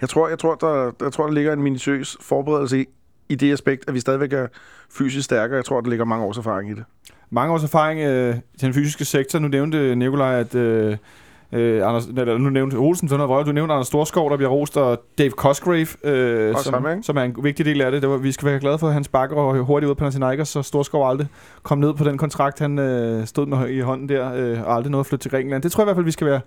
jeg 0.00 0.08
tror, 0.08 0.28
jeg 0.28 0.38
tror, 0.38 0.54
der, 0.54 0.92
jeg 1.00 1.12
tror, 1.12 1.26
der 1.26 1.32
ligger 1.32 1.52
en 1.52 1.62
minutiøs 1.62 2.16
forberedelse 2.20 2.80
i, 2.80 2.86
i 3.28 3.34
det 3.34 3.52
aspekt, 3.52 3.84
at 3.88 3.94
vi 3.94 4.00
stadigvæk 4.00 4.32
er 4.32 4.46
fysisk 4.90 5.24
stærkere. 5.24 5.56
Jeg 5.56 5.64
tror, 5.64 5.80
der 5.80 5.90
ligger 5.90 6.04
mange 6.04 6.24
års 6.24 6.38
erfaring 6.38 6.70
i 6.70 6.74
det. 6.74 6.84
Mange 7.30 7.52
års 7.52 7.64
erfaring 7.64 8.00
øh, 8.00 8.34
til 8.34 8.66
den 8.66 8.74
fysiske 8.74 9.04
sektor. 9.04 9.38
Nu 9.38 9.48
nævnte 9.48 9.94
Nikolaj, 9.94 10.40
at... 10.40 10.54
Øh, 10.54 10.96
Øh, 11.52 11.88
Anders, 11.88 12.06
eller, 12.06 12.38
nu 12.38 12.50
nævnte 12.50 12.74
Olsen 12.74 13.08
sådan 13.08 13.18
noget 13.18 13.30
vrøvl. 13.30 13.46
Du 13.46 13.52
nævnte 13.52 13.74
Anders 13.74 13.86
Storskov, 13.86 14.30
der 14.30 14.36
bliver 14.36 14.50
rost, 14.50 14.76
og 14.76 15.02
Dave 15.18 15.30
Cosgrave, 15.30 15.86
øh, 16.04 16.56
som, 16.56 16.90
ikke? 16.90 17.02
som 17.02 17.16
er 17.16 17.22
en 17.22 17.36
vigtig 17.42 17.66
del 17.66 17.80
af 17.80 17.90
det. 17.90 18.02
det 18.02 18.10
var, 18.10 18.16
vi 18.16 18.32
skal 18.32 18.48
være 18.48 18.60
glade 18.60 18.78
for, 18.78 18.86
at 18.86 18.92
han 18.92 19.04
sparker 19.04 19.36
og 19.36 19.64
hurtigt 19.64 19.88
ud 19.88 19.94
på 19.94 19.98
Panathinaikos, 19.98 20.48
så 20.48 20.62
Storskov 20.62 21.10
aldrig 21.10 21.28
kom 21.62 21.78
ned 21.78 21.94
på 21.94 22.04
den 22.04 22.18
kontrakt, 22.18 22.58
han 22.58 22.78
øh, 22.78 23.26
stod 23.26 23.46
med 23.46 23.68
i 23.68 23.80
hånden 23.80 24.08
der, 24.08 24.32
øh, 24.34 24.62
og 24.62 24.74
aldrig 24.74 24.90
nåede 24.90 25.00
at 25.00 25.06
flytte 25.06 25.24
til 25.24 25.30
Grækenland. 25.30 25.62
Det 25.62 25.72
tror 25.72 25.82
jeg 25.82 25.84
i 25.84 25.88
hvert 25.88 25.96
fald, 25.96 26.04
vi 26.04 26.10
skal 26.10 26.26
være 26.26 26.40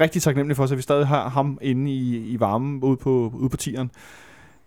rigtig 0.00 0.22
taknemmelige 0.22 0.56
for, 0.56 0.66
så 0.66 0.74
vi 0.74 0.82
stadig 0.82 1.06
har 1.06 1.28
ham 1.28 1.58
inde 1.62 1.90
i, 1.90 2.16
i 2.16 2.40
varmen 2.40 2.82
ude 2.82 2.96
på, 2.96 3.32
ude 3.34 3.48
på 3.48 3.56
tieren. 3.56 3.90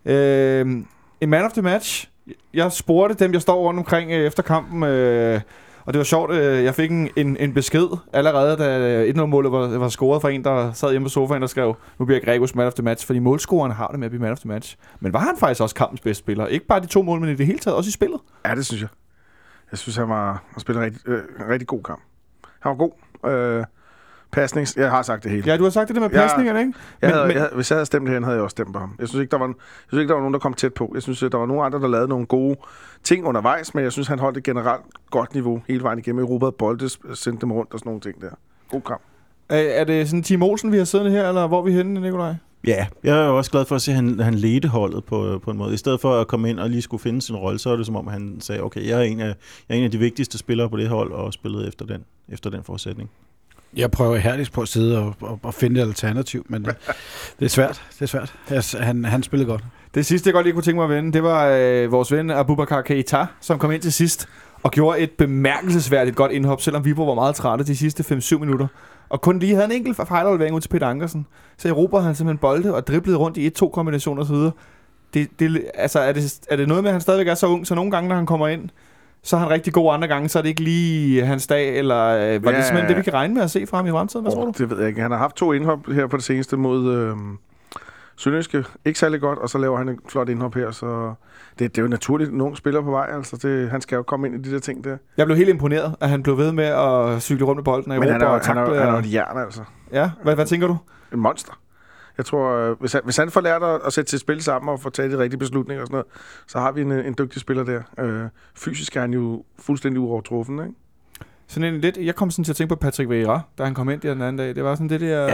Øh, 0.05 0.83
en 1.25 1.29
man 1.29 1.45
of 1.45 1.51
the 1.51 1.61
match. 1.61 2.09
Jeg 2.53 2.71
spurgte 2.71 3.23
dem, 3.23 3.33
jeg 3.33 3.41
står 3.41 3.55
rundt 3.55 3.77
omkring 3.79 4.11
øh, 4.11 4.27
efter 4.27 4.43
kampen, 4.43 4.83
øh, 4.83 5.41
og 5.85 5.93
det 5.93 5.97
var 5.97 6.03
sjovt, 6.03 6.31
øh, 6.31 6.63
jeg 6.63 6.75
fik 6.75 6.91
en, 6.91 7.09
en, 7.15 7.37
en 7.37 7.53
besked 7.53 7.87
allerede, 8.13 8.57
da 8.57 9.11
1-0-målet 9.11 9.51
var, 9.51 9.77
var 9.77 9.89
scoret 9.89 10.21
fra 10.21 10.29
en, 10.29 10.43
der 10.43 10.71
sad 10.71 10.91
hjemme 10.91 11.05
på 11.05 11.09
sofaen 11.09 11.43
og 11.43 11.49
skrev, 11.49 11.75
nu 11.99 12.05
bliver 12.05 12.19
Gregos 12.19 12.55
man 12.55 12.67
of 12.67 12.73
the 12.73 12.83
match, 12.83 13.05
fordi 13.05 13.19
målscoreren 13.19 13.71
har 13.71 13.87
det 13.87 13.99
med 13.99 14.05
at 14.05 14.11
blive 14.11 14.21
man 14.21 14.31
of 14.31 14.39
the 14.39 14.47
match. 14.47 14.77
Men 14.99 15.13
var 15.13 15.19
han 15.19 15.37
faktisk 15.39 15.61
også 15.61 15.75
kampens 15.75 16.01
bedste 16.01 16.23
spiller? 16.23 16.47
Ikke 16.47 16.67
bare 16.67 16.79
de 16.79 16.87
to 16.87 17.01
mål, 17.01 17.19
men 17.19 17.29
i 17.29 17.35
det 17.35 17.45
hele 17.45 17.59
taget 17.59 17.77
også 17.77 17.87
i 17.87 17.91
spillet? 17.91 18.19
Ja, 18.45 18.55
det 18.55 18.65
synes 18.65 18.81
jeg. 18.81 18.89
Jeg 19.71 19.79
synes, 19.79 19.95
han 19.95 20.09
var 20.09 20.43
han 20.51 20.59
spillede 20.59 20.85
en 20.85 20.93
rigtig, 20.93 21.09
øh, 21.09 21.23
en 21.39 21.49
rigtig 21.49 21.67
god 21.67 21.83
kamp. 21.83 22.01
Han 22.59 22.69
var 22.69 22.75
god. 22.75 22.91
Øh, 23.31 23.65
pasnings... 24.35 24.75
Jeg 24.77 24.89
har 24.89 25.01
sagt 25.01 25.23
det 25.23 25.31
hele. 25.31 25.43
Ja, 25.51 25.57
du 25.57 25.63
har 25.63 25.69
sagt 25.69 25.87
det 25.87 25.95
der 25.95 26.01
med 26.01 26.09
pasningerne, 26.09 26.59
ikke? 26.59 26.73
Jeg 27.01 27.07
Men- 27.07 27.13
havde, 27.15 27.27
men- 27.27 27.37
jeg, 27.37 27.49
hvis 27.55 27.71
jeg 27.71 27.75
havde 27.75 27.85
stemt 27.85 28.07
herhen, 28.09 28.23
havde 28.23 28.35
jeg 28.35 28.43
også 28.43 28.51
stemt 28.53 28.73
på 28.73 28.79
ham. 28.79 28.95
Jeg 28.99 29.07
synes 29.07 29.21
ikke, 29.21 29.31
der 29.31 29.37
var, 29.37 29.45
jeg 29.47 29.53
synes 29.87 30.01
ikke, 30.01 30.07
der 30.09 30.13
var 30.13 30.21
nogen, 30.21 30.33
der 30.33 30.39
kom 30.39 30.53
tæt 30.53 30.73
på. 30.73 30.91
Jeg 30.93 31.01
synes, 31.03 31.23
at 31.23 31.31
der 31.31 31.37
var 31.37 31.45
nogle 31.45 31.63
andre, 31.63 31.79
der 31.81 31.87
lavede 31.87 32.07
nogle 32.07 32.25
gode 32.25 32.55
ting 33.03 33.25
undervejs, 33.25 33.73
men 33.73 33.83
jeg 33.83 33.91
synes, 33.91 34.07
han 34.07 34.19
holdt 34.19 34.37
et 34.37 34.43
generelt 34.43 34.81
godt 35.11 35.33
niveau 35.33 35.61
hele 35.67 35.83
vejen 35.83 35.99
igennem. 35.99 36.19
Europa 36.23 36.49
bolde, 36.49 36.89
sendte 37.15 37.41
dem 37.41 37.51
rundt 37.51 37.73
og 37.73 37.79
sådan 37.79 37.89
nogle 37.89 38.01
ting 38.01 38.21
der. 38.21 38.29
God 38.69 38.81
kamp. 38.81 39.01
Er, 39.49 39.57
er 39.57 39.83
det 39.83 40.09
sådan 40.09 40.23
Team 40.23 40.43
Olsen, 40.43 40.71
vi 40.71 40.77
har 40.77 40.85
siddende 40.85 41.11
her, 41.11 41.27
eller 41.27 41.47
hvor 41.47 41.59
er 41.59 41.63
vi 41.63 41.71
henne, 41.71 42.01
Nikolaj? 42.01 42.35
Ja, 42.67 42.87
jeg 43.03 43.21
er 43.23 43.27
jo 43.27 43.37
også 43.37 43.51
glad 43.51 43.65
for 43.65 43.75
at 43.75 43.81
se, 43.81 43.91
at 43.91 43.95
han, 43.95 44.19
han 44.19 44.33
ledte 44.33 44.67
holdet 44.67 45.03
på, 45.05 45.39
på 45.43 45.51
en 45.51 45.57
måde. 45.57 45.73
I 45.73 45.77
stedet 45.77 46.01
for 46.01 46.21
at 46.21 46.27
komme 46.27 46.49
ind 46.49 46.59
og 46.59 46.69
lige 46.69 46.81
skulle 46.81 47.01
finde 47.01 47.21
sin 47.21 47.35
rolle, 47.35 47.59
så 47.59 47.69
er 47.69 47.75
det 47.77 47.85
som 47.85 47.95
om, 47.95 48.07
han 48.07 48.37
sagde, 48.41 48.61
okay, 48.63 48.87
jeg 48.87 48.99
er 48.99 49.03
en 49.03 49.19
af, 49.19 49.25
jeg 49.69 49.75
er 49.75 49.77
en 49.77 49.83
af 49.83 49.91
de 49.91 49.97
vigtigste 49.97 50.37
spillere 50.37 50.69
på 50.69 50.77
det 50.77 50.89
hold, 50.89 51.11
og 51.11 51.33
spillede 51.33 51.67
efter 51.67 51.85
den, 51.85 52.03
efter 52.29 52.49
den 52.49 52.63
forudsætning. 52.63 53.09
Jeg 53.75 53.91
prøver 53.91 54.17
herligt 54.17 54.51
på 54.51 54.61
at 54.61 54.67
sidde 54.67 54.99
og, 54.99 55.15
og, 55.21 55.39
og 55.43 55.53
finde 55.53 55.81
et 55.81 55.85
alternativ, 55.87 56.45
men 56.49 56.65
det, 56.65 56.75
det 57.39 57.45
er 57.45 57.49
svært. 57.49 57.81
Det 57.93 58.01
er 58.01 58.05
svært. 58.05 58.33
Jeg, 58.49 58.85
han, 58.85 59.05
han 59.05 59.23
spillede 59.23 59.49
godt. 59.49 59.63
Det 59.95 60.05
sidste, 60.05 60.27
jeg 60.27 60.33
godt 60.33 60.45
lige 60.45 60.53
kunne 60.53 60.63
tænke 60.63 60.75
mig 60.75 60.83
at 60.83 60.89
vende, 60.89 61.13
det 61.13 61.23
var 61.23 61.47
øh, 61.47 61.91
vores 61.91 62.11
ven 62.11 62.31
Abubakar 62.31 62.81
Keita, 62.81 63.25
som 63.41 63.59
kom 63.59 63.71
ind 63.71 63.81
til 63.81 63.93
sidst 63.93 64.27
og 64.63 64.71
gjorde 64.71 64.99
et 64.99 65.11
bemærkelsesværdigt 65.11 66.15
godt 66.15 66.31
indhop, 66.31 66.61
selvom 66.61 66.85
Viborg 66.85 67.07
var 67.07 67.13
meget 67.13 67.35
trætte 67.35 67.65
de 67.65 67.75
sidste 67.75 68.15
5-7 68.15 68.37
minutter. 68.37 68.67
Og 69.09 69.21
kun 69.21 69.39
lige 69.39 69.53
havde 69.53 69.65
en 69.65 69.71
enkelt 69.71 69.97
fejlaflevering 69.97 70.55
ud 70.55 70.61
til 70.61 70.69
Peter 70.69 70.87
Ankersen. 70.87 71.27
Så 71.57 71.67
Europa 71.69 71.97
han 71.97 72.15
simpelthen 72.15 72.37
bolde 72.37 72.75
og 72.75 72.87
driblede 72.87 73.17
rundt 73.17 73.37
i 73.37 73.51
1-2 73.63 73.69
kombinationer 73.69 74.21
osv. 74.21 74.35
det, 75.13 75.39
det, 75.39 75.65
altså, 75.73 75.99
er, 75.99 76.11
det, 76.11 76.39
er 76.49 76.55
det 76.55 76.67
noget 76.67 76.83
med, 76.83 76.89
at 76.89 76.93
han 76.93 77.01
stadigvæk 77.01 77.27
er 77.27 77.35
så 77.35 77.47
ung, 77.47 77.67
så 77.67 77.75
nogle 77.75 77.91
gange, 77.91 78.07
når 78.07 78.15
han 78.15 78.25
kommer 78.25 78.47
ind, 78.47 78.69
så 79.25 79.35
er 79.35 79.39
han 79.39 79.49
rigtig 79.49 79.73
god, 79.73 79.93
andre 79.93 80.07
gange, 80.07 80.29
så 80.29 80.37
er 80.39 80.41
det 80.41 80.49
ikke 80.49 80.61
lige 80.63 81.25
hans 81.25 81.47
dag, 81.47 81.77
eller 81.79 82.05
øh, 82.07 82.45
var 82.45 82.51
ja, 82.51 82.57
det 82.57 82.65
simpelthen 82.65 82.87
det, 82.89 82.97
vi 82.97 83.01
kan 83.01 83.13
regne 83.13 83.33
med 83.33 83.41
at 83.41 83.51
se 83.51 83.67
fra 83.67 83.77
ham 83.77 83.87
i 83.87 83.91
fremtiden? 83.91 84.23
Hvad 84.23 84.33
tror 84.33 84.41
Oh, 84.41 84.47
du? 84.47 84.53
det 84.57 84.69
ved 84.69 84.77
jeg 84.79 84.87
ikke. 84.87 85.01
Han 85.01 85.11
har 85.11 85.17
haft 85.17 85.35
to 85.35 85.53
indhop 85.53 85.79
her 85.87 86.07
på 86.07 86.17
det 86.17 86.23
seneste 86.25 86.57
mod 86.57 86.93
øh, 86.93 87.15
Sønderjyske. 88.17 88.63
Ikke 88.85 88.99
særlig 88.99 89.21
godt, 89.21 89.39
og 89.39 89.49
så 89.49 89.57
laver 89.57 89.77
han 89.77 89.89
en 89.89 89.99
flot 90.09 90.29
indhop 90.29 90.55
her, 90.55 90.71
så 90.71 91.13
det, 91.59 91.75
det 91.75 91.77
er 91.77 91.81
jo 91.81 91.87
naturligt, 91.89 92.31
en 92.31 92.41
ung 92.41 92.57
spiller 92.57 92.81
på 92.81 92.91
vej. 92.91 93.07
Altså 93.15 93.37
det, 93.37 93.69
han 93.69 93.81
skal 93.81 93.95
jo 93.95 94.03
komme 94.03 94.27
ind 94.27 94.35
i 94.45 94.49
de 94.49 94.53
der 94.53 94.59
ting 94.59 94.83
der. 94.83 94.97
Jeg 95.17 95.25
blev 95.25 95.37
helt 95.37 95.49
imponeret, 95.49 95.95
at 96.01 96.09
han 96.09 96.23
blev 96.23 96.37
ved 96.37 96.51
med 96.51 96.65
at 96.65 97.21
cykle 97.21 97.45
rundt 97.45 97.57
med 97.57 97.63
bolden 97.63 97.91
og 97.91 97.99
Men 97.99 98.09
han 98.09 98.21
Europa 98.21 98.35
er, 98.35 98.39
og 98.39 98.45
han, 98.45 98.57
er, 98.57 98.65
takle. 98.65 98.79
han 98.79 98.87
er 98.87 98.93
jo 98.93 98.99
et 98.99 99.13
jern, 99.13 99.37
altså. 99.37 99.61
Ja, 99.93 100.11
hvad, 100.23 100.35
hvad 100.35 100.45
tænker 100.45 100.67
du? 100.67 100.77
En 101.13 101.19
monster. 101.19 101.53
Jeg 102.17 102.25
tror, 102.25 102.55
øh, 102.55 102.79
hvis 102.79 102.93
han, 102.93 103.01
hvis 103.03 103.17
han 103.17 103.31
får 103.31 103.41
lært 103.41 103.63
at, 103.63 103.81
at 103.85 103.93
sætte 103.93 104.11
sit 104.11 104.19
spil 104.19 104.43
sammen 104.43 104.69
og 104.69 104.79
få 104.79 104.89
taget 104.89 105.11
de 105.11 105.17
rigtige 105.17 105.39
beslutninger 105.39 105.81
og 105.81 105.87
sådan 105.87 105.95
noget, 105.95 106.05
så 106.47 106.59
har 106.59 106.71
vi 106.71 106.81
en, 106.81 106.91
øh, 106.91 107.07
en 107.07 107.15
dygtig 107.17 107.41
spiller 107.41 107.63
der. 107.63 107.81
Øh, 107.99 108.29
fysisk 108.55 108.95
er 108.95 109.01
han 109.01 109.13
jo 109.13 109.43
fuldstændig 109.59 109.99
uovertruffen, 109.99 110.59
ikke? 110.59 110.73
Sådan 111.47 111.73
en 111.73 111.81
lidt, 111.81 111.97
jeg 111.97 112.15
kom 112.15 112.31
sådan 112.31 112.43
til 112.43 112.51
at 112.51 112.55
tænke 112.55 112.75
på 112.75 112.79
Patrick 112.79 113.09
Vieira, 113.09 113.41
da 113.57 113.63
han 113.63 113.73
kom 113.73 113.89
ind 113.89 114.01
der 114.01 114.13
den 114.13 114.21
anden 114.21 114.37
dag. 114.37 114.55
Det 114.55 114.63
var 114.63 114.75
sådan 114.75 114.89
det 114.89 115.01
der... 115.01 115.25
øh, 115.25 115.31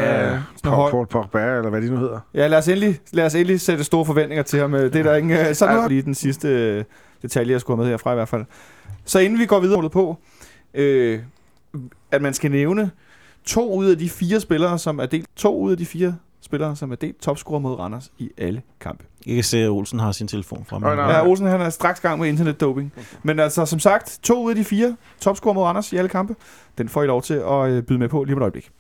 sådan 0.56 0.72
Paul, 0.72 0.92
Paul 0.92 1.08
Pogba, 1.08 1.58
eller 1.58 1.70
hvad 1.70 1.82
de 1.82 1.90
nu 1.90 1.98
hedder. 1.98 2.20
Ja, 2.34 2.48
lad 2.48 2.58
os, 2.58 2.68
endelig, 2.68 3.00
lad 3.14 3.26
os 3.26 3.36
endelig 3.36 3.62
sætte 3.62 3.84
store 3.84 4.06
forventninger 4.06 4.44
til 4.44 4.60
ham. 4.60 4.72
Det 4.72 4.96
er 4.96 5.04
der 5.04 5.16
ingen... 5.16 5.48
øh, 5.48 5.56
Så 5.56 5.82
nu 5.82 5.88
lige 5.88 6.02
den 6.02 6.16
sidste 6.16 6.48
øh, 6.48 6.84
detalje, 7.22 7.52
jeg 7.52 7.62
skulle 7.62 7.78
have 7.78 7.84
med 7.84 7.90
herfra 7.90 8.12
i 8.12 8.16
hvert 8.16 8.30
fald. 8.30 8.46
Så 9.06 9.20
inden 9.20 9.40
vi 9.40 9.46
går 9.46 9.60
videre 9.60 9.90
på, 9.90 10.18
øh, 10.74 11.20
at 12.12 12.22
man 12.22 12.34
skal 12.34 12.52
nævne 12.52 12.92
to 13.46 13.74
ud 13.76 13.86
af 13.86 13.98
de 13.98 14.10
fire 14.10 14.40
spillere, 14.40 14.80
som 14.80 15.00
er 15.00 15.06
delt... 15.06 15.26
To 15.36 15.60
ud 15.60 15.72
af 15.72 15.78
de 15.78 15.86
fire 15.86 16.16
spillere, 16.42 16.76
som 16.76 16.92
er 16.92 16.96
delt 16.96 17.22
topscorer 17.22 17.60
mod 17.60 17.80
Randers 17.80 18.12
i 18.18 18.30
alle 18.38 18.62
kampe. 18.80 19.04
Jeg 19.28 19.36
kan 19.36 19.44
se, 19.44 19.58
at 19.58 19.70
Olsen 19.70 20.00
har 20.00 20.12
sin 20.12 20.28
telefon 20.28 20.66
fremme. 20.66 20.96
Nej. 20.96 21.12
Ja, 21.12 21.28
Olsen 21.28 21.48
han 21.48 21.62
er 21.62 21.70
straks 21.70 22.00
gang 22.00 22.20
med 22.20 22.28
internetdoping. 22.30 22.94
Men 23.24 23.40
altså, 23.40 23.66
som 23.66 23.80
sagt, 23.80 24.20
to 24.24 24.44
ud 24.44 24.50
af 24.50 24.56
de 24.56 24.64
fire 24.64 24.96
topscorer 25.20 25.54
mod 25.54 25.64
Randers 25.64 25.94
i 25.94 25.98
alle 25.98 26.10
kampe. 26.10 26.36
Den 26.78 26.90
får 26.90 27.04
I 27.04 27.08
lov 27.08 27.22
til 27.22 27.34
at 27.34 27.70
øh, 27.70 27.84
byde 27.84 28.00
med 28.00 28.10
på 28.10 28.24
lige 28.24 28.36
om 28.36 28.38
et 28.38 28.42
øjeblik. 28.42 28.72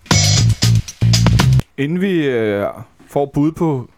Inden 1.77 2.01
vi 2.01 2.27
øh, 2.27 2.65
får 3.07 3.31
bud 3.33 3.51
på 3.51 3.89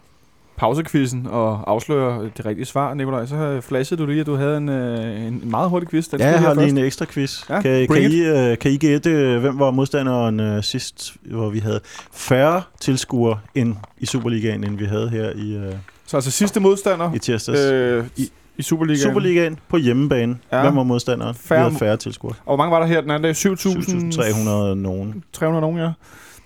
pausekvisten 0.56 1.26
og 1.26 1.70
afslører 1.70 2.28
det 2.36 2.46
rigtige 2.46 2.64
svar, 2.66 2.94
Nikolaj, 2.94 3.26
så 3.26 3.36
øh, 3.36 3.62
flashede 3.62 4.00
du 4.02 4.06
lige, 4.06 4.20
at 4.20 4.26
du 4.26 4.34
havde 4.36 4.56
en, 4.56 4.68
øh, 4.68 5.26
en 5.26 5.50
meget 5.50 5.70
hurtig 5.70 5.88
quiz. 5.88 6.08
Den 6.08 6.20
Ja, 6.20 6.26
jeg 6.30 6.40
har 6.40 6.54
lige 6.54 6.62
først. 6.62 6.72
en 6.72 6.78
ekstra 6.84 7.04
quiz. 7.04 7.50
Ja, 7.50 7.60
kan, 7.60 7.88
kan, 7.88 8.12
I, 8.12 8.30
uh, 8.52 8.58
kan 8.58 8.70
I 8.70 8.76
gætte, 8.76 9.10
øh, 9.10 9.40
hvem 9.40 9.58
var 9.58 9.70
modstanderen 9.70 10.40
uh, 10.56 10.62
sidst, 10.62 11.16
hvor 11.22 11.50
vi 11.50 11.58
havde 11.58 11.80
færre 12.12 12.62
tilskuere 12.80 13.38
end 13.54 13.76
i 13.98 14.06
Superligaen, 14.06 14.64
end 14.64 14.78
vi 14.78 14.84
havde 14.84 15.08
her 15.08 15.30
i, 15.30 15.56
uh, 15.68 15.74
Så 16.06 16.16
altså 16.16 16.30
sidste 16.30 16.60
modstander 16.60 17.12
i 17.14 17.18
tirsdags? 17.18 17.60
øh, 17.60 18.04
i, 18.16 18.30
i 18.56 18.62
Superligaen. 18.62 19.02
Superligaen 19.02 19.58
på 19.68 19.76
hjemmebane. 19.76 20.38
Ja. 20.52 20.62
Hvem 20.62 20.76
var 20.76 20.82
modstanderen? 20.82 21.34
Færre 21.34 21.58
vi 21.58 21.62
havde 21.64 21.78
færre 21.78 21.96
tilskuere. 21.96 22.34
Og 22.46 22.56
hvor 22.56 22.56
mange 22.56 22.70
var 22.72 22.78
der 22.80 22.86
her 22.86 23.00
den 23.00 23.10
anden 23.10 23.22
dag? 23.22 23.36
7.300 23.36 24.22
7.300 24.34 24.74
nogen. 24.74 25.24
nogen, 25.40 25.78
ja. 25.78 25.90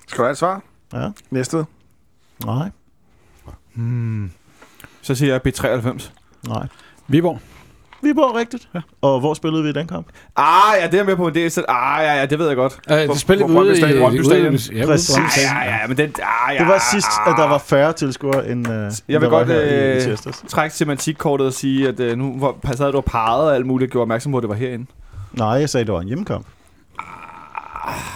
Skal 0.08 0.18
du 0.18 0.22
have 0.22 0.30
et 0.32 0.38
svar? 0.38 0.62
Ja. 0.92 1.08
Næste. 1.30 1.64
Nej, 2.44 2.70
Hmm. 3.78 4.30
Så 5.02 5.14
siger 5.14 5.32
jeg 5.32 5.40
B93. 5.46 6.10
nej. 6.48 6.66
Viborg. 7.08 7.40
Viborg, 8.02 8.34
rigtigt. 8.34 8.68
Ja. 8.74 8.80
Og 9.02 9.20
hvor 9.20 9.34
spillede 9.34 9.62
vi 9.62 9.68
i 9.68 9.72
den 9.72 9.86
kamp? 9.86 10.06
Ah, 10.36 10.74
ja, 10.82 10.86
det 10.86 11.00
er 11.00 11.04
med 11.04 11.16
på. 11.16 11.30
Det 11.30 11.46
er, 11.46 11.50
så, 11.50 11.64
ah, 11.68 12.04
ja, 12.04 12.14
ja, 12.14 12.26
det 12.26 12.38
ved 12.38 12.46
jeg 12.46 12.56
godt. 12.56 12.78
Øh, 12.90 12.96
Hvor- 13.04 13.12
det 13.12 13.20
spillede 13.20 13.48
vi 13.50 13.56
ude 13.58 13.78
i... 13.78 14.00
Brøndby 14.00 14.22
Stadion. 14.22 14.54
Ja, 14.54 14.86
Præcis. 14.86 15.16
Ja, 15.16 15.64
ja, 15.64 15.80
ja, 15.80 15.86
men 15.86 15.96
den... 15.96 16.14
Ah, 16.22 16.54
ja, 16.54 16.58
Det 16.58 16.66
var 16.68 16.82
sidst, 16.92 17.08
at 17.26 17.34
der 17.36 17.48
var 17.48 17.58
færre 17.58 17.92
tilskuere, 17.92 18.48
end, 18.48 18.68
uh, 18.68 18.72
Jeg 18.74 18.92
vil 19.08 19.20
var 19.20 19.28
godt 19.28 19.48
her 19.48 19.60
i, 19.60 20.08
i 20.08 20.10
øh, 20.10 20.16
trække 20.48 20.76
semantikkortet 20.76 21.46
og 21.46 21.52
sige, 21.52 21.88
at 21.88 22.00
øh, 22.00 22.18
nu 22.18 22.32
hvor 22.38 22.58
passerede 22.62 22.92
du 22.92 22.96
og 22.98 23.04
parrede 23.04 23.48
og 23.48 23.54
alt 23.54 23.66
muligt, 23.66 23.90
gjorde 23.92 24.02
opmærksom 24.02 24.32
på, 24.32 24.38
at 24.38 24.42
det 24.42 24.48
var 24.48 24.54
herinde. 24.56 24.86
Nej, 25.32 25.48
jeg 25.48 25.70
sagde, 25.70 25.84
det 25.86 25.94
var 25.94 26.00
en 26.00 26.06
hjemmekamp. 26.06 26.46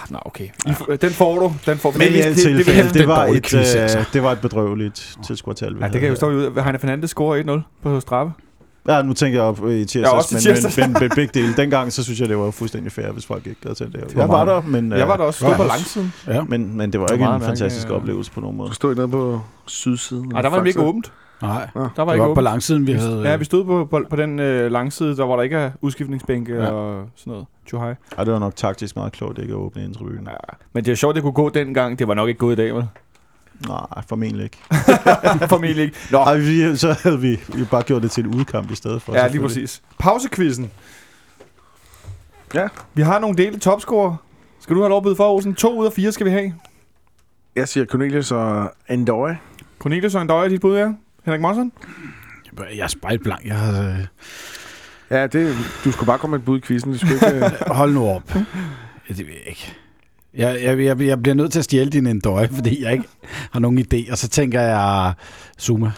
Nå, 0.09 0.19
okay. 0.25 0.45
I, 0.65 0.69
f- 0.69 0.95
den 0.95 1.09
får 1.09 1.39
du. 1.39 1.53
Den 1.65 1.77
får, 1.77 1.91
Men 1.91 2.01
i 2.01 2.05
alle 2.05 2.17
det, 2.17 2.25
det, 2.25 2.35
det, 2.35 2.65
tilfælde, 2.65 2.83
det, 2.87 2.93
det, 2.93 3.07
var 3.07 3.25
et, 3.25 3.43
quiz, 3.45 3.75
altså. 3.75 3.99
øh, 3.99 4.05
det 4.13 4.23
var 4.23 4.31
et 4.31 4.39
bedrøveligt 4.41 5.17
tilskuertal, 5.25 5.75
ja, 5.81 5.87
det 5.87 5.99
kan 6.01 6.09
jo 6.09 6.15
stå 6.15 6.29
ud. 6.29 6.61
Heine 6.63 6.79
Fernandes 6.79 7.09
scorer 7.09 7.43
1-0 7.57 7.61
på 7.83 7.99
straffe. 7.99 8.33
Ja, 8.87 9.01
nu 9.01 9.13
tænker 9.13 9.39
jeg 9.39 9.47
op 9.47 9.67
i 9.69 9.85
tirsdags, 9.85 10.31
Ja, 10.31 10.35
men, 10.35 10.41
tirsdags. 10.41 10.77
men, 10.77 10.91
men, 10.93 10.97
men 11.01 11.11
begge 11.15 11.39
dele. 11.41 11.53
Dengang, 11.57 11.93
så 11.93 12.03
synes 12.03 12.19
jeg, 12.19 12.29
det 12.29 12.37
var 12.37 12.51
fuldstændig 12.51 12.91
fair, 12.91 13.11
hvis 13.11 13.25
folk 13.25 13.47
ikke 13.47 13.59
havde 13.63 13.75
til 13.75 13.85
det. 13.93 14.15
var 14.15 14.21
Jeg 14.21 14.29
var 14.29 14.45
der, 14.45 14.61
men, 14.61 14.91
Jeg 14.91 15.07
var 15.07 15.13
øh, 15.13 15.19
der 15.19 15.25
også. 15.25 15.45
var 15.45 15.53
Stod 15.53 15.57
på 15.57 15.63
jeg 15.63 15.77
langsiden. 15.77 16.13
Ja. 16.27 16.41
men, 16.43 16.77
men 16.77 16.93
det 16.93 16.99
var 17.01 17.07
Det 17.07 17.19
var 17.19 17.25
ikke 17.35 17.35
en 17.35 17.47
fantastisk 17.49 17.87
ja. 17.89 17.93
oplevelse 17.93 18.31
på 18.31 18.41
nogen 18.41 18.57
måde. 18.57 18.69
Du 18.69 18.73
stod 18.73 18.95
nede 18.95 19.07
på 19.07 19.41
sydsiden. 19.65 20.29
Nej, 20.29 20.41
der 20.41 20.49
var 20.49 20.63
ikke 20.63 20.79
åbent. 20.81 21.11
Nej, 21.41 21.67
Der 21.75 21.79
var 21.81 21.89
det 21.89 21.97
ikke 21.97 22.07
var 22.07 22.15
på 22.25 22.31
åbent. 22.31 22.43
langsiden, 22.43 22.87
vi 22.87 22.91
havde... 22.93 23.21
Ja, 23.25 23.35
vi 23.35 23.45
stod 23.45 23.65
på, 23.65 23.85
på, 23.91 24.01
på 24.09 24.15
den 24.15 24.39
øh, 24.39 24.71
langside, 24.71 25.17
der 25.17 25.25
hvor 25.25 25.35
der 25.35 25.43
ikke 25.43 25.71
udskiftningsbænke 25.81 26.53
Ja. 26.55 26.65
og 26.67 27.05
sådan 27.15 27.31
noget. 27.31 27.45
Too 27.67 27.79
high. 27.85 27.95
Ej, 28.17 28.23
det 28.23 28.33
var 28.33 28.39
nok 28.39 28.55
taktisk 28.55 28.95
meget 28.95 29.11
klogt, 29.11 29.39
ikke 29.39 29.51
at 29.51 29.57
åbne 29.57 29.83
en 29.83 29.93
tribune. 29.93 30.29
Ja. 30.31 30.35
Men 30.73 30.85
det 30.85 30.91
er 30.91 30.95
sjovt, 30.95 31.15
det 31.15 31.23
kunne 31.23 31.33
gå 31.33 31.49
dengang. 31.49 31.99
Det 31.99 32.07
var 32.07 32.13
nok 32.13 32.27
ikke 32.29 32.39
gået 32.39 32.53
i 32.53 32.55
dag, 32.55 32.75
vel? 32.75 32.87
Nej, 33.67 34.01
formentlig 34.07 34.43
ikke. 34.43 34.57
Formentlig 35.49 35.83
ikke. 35.83 35.97
Nå, 36.11 36.17
Ej, 36.17 36.37
vi, 36.37 36.75
så 36.77 36.95
havde 37.03 37.19
vi, 37.19 37.39
vi 37.55 37.63
bare 37.65 37.83
gjort 37.83 38.01
det 38.01 38.11
til 38.11 38.25
en 38.25 38.35
udkamp 38.35 38.71
i 38.71 38.75
stedet 38.75 39.01
for. 39.01 39.13
ja, 39.15 39.27
lige 39.27 39.41
præcis. 39.41 39.81
Pausekvisten. 39.99 40.71
Ja. 42.53 42.67
Vi 42.93 43.01
har 43.01 43.19
nogle 43.19 43.37
delte 43.37 43.59
topscorer. 43.59 44.15
Skal 44.59 44.75
du 44.75 44.81
have 44.81 44.89
lov 44.89 44.97
at 44.97 45.03
byde 45.03 45.15
for, 45.15 45.33
Olsen? 45.33 45.55
To 45.55 45.79
ud 45.79 45.85
af 45.85 45.93
fire 45.93 46.11
skal 46.11 46.25
vi 46.25 46.31
have. 46.31 46.53
Jeg 47.55 47.67
siger 47.67 47.85
Cornelius 47.85 48.31
og 48.31 48.71
Endoy. 48.89 49.29
Cornelius 49.79 50.15
og 50.15 50.21
en 50.21 50.27
døjer, 50.27 50.49
dit 50.49 50.61
bud 50.61 50.75
er. 50.75 50.93
Henrik 51.25 51.41
Monsen? 51.41 51.71
Jeg 52.59 52.83
er 52.83 52.87
spejt 52.87 53.21
blank. 53.23 53.45
Jeg 53.45 53.55
har... 53.59 53.89
Øh, 53.89 54.05
Ja, 55.13 55.27
det, 55.27 55.55
du 55.83 55.91
skulle 55.91 56.07
bare 56.07 56.17
komme 56.17 56.31
med 56.31 56.39
et 56.39 56.45
bud 56.45 56.57
i 56.57 56.61
quizzen. 56.61 56.91
Du 56.91 56.97
skulle 56.97 57.13
ikke, 57.13 57.45
øh, 57.45 57.51
hold 57.81 57.93
nu 57.93 58.09
op. 58.09 58.35
Ja, 59.09 59.13
det 59.13 59.27
ved 59.27 59.33
jeg 59.33 59.47
ikke. 59.47 59.73
Jeg, 60.33 60.63
jeg, 60.63 60.79
jeg, 60.79 61.01
jeg 61.01 61.21
bliver 61.21 61.35
nødt 61.35 61.51
til 61.51 61.59
at 61.59 61.65
stjæle 61.65 61.89
din 61.89 62.07
endøje, 62.07 62.47
fordi 62.47 62.83
jeg 62.83 62.91
ikke 62.91 63.05
har 63.51 63.59
nogen 63.59 63.79
idé. 63.79 64.11
Og 64.11 64.17
så 64.17 64.27
tænker 64.29 64.61
jeg 64.61 65.13
Zuma. 65.59 65.91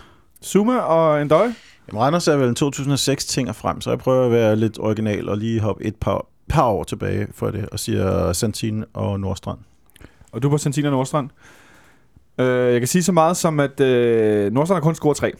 Zuma 0.43 0.77
og 0.77 1.21
en 1.21 1.27
døjer? 1.27 1.51
Jamen, 1.87 2.01
Randers 2.01 2.27
er 2.27 2.35
vel 2.37 2.49
en 2.49 2.55
2006 2.55 3.25
ting 3.25 3.49
og 3.49 3.55
frem, 3.55 3.81
så 3.81 3.89
jeg 3.89 3.99
prøver 3.99 4.25
at 4.25 4.31
være 4.31 4.55
lidt 4.55 4.79
original 4.79 5.29
og 5.29 5.37
lige 5.37 5.59
hoppe 5.59 5.83
et 5.83 5.95
par, 5.95 6.25
par 6.49 6.67
år 6.67 6.83
tilbage 6.83 7.27
for 7.33 7.51
det, 7.51 7.69
og 7.69 7.79
siger 7.79 8.33
Santin 8.33 8.83
og 8.93 9.19
Nordstrand. 9.19 9.59
Og 10.31 10.43
du 10.43 10.49
på 10.49 10.57
Santina 10.57 10.89
Nordstrand. 10.89 11.29
Øh, 12.39 12.73
jeg 12.73 12.81
kan 12.81 12.87
sige 12.87 13.03
så 13.03 13.11
meget 13.11 13.37
som, 13.37 13.59
at 13.59 13.79
øh, 13.79 14.53
Nordstrand 14.53 14.77
har 14.77 14.81
kun 14.81 14.95
scoret 14.95 15.17
tre. 15.17 15.33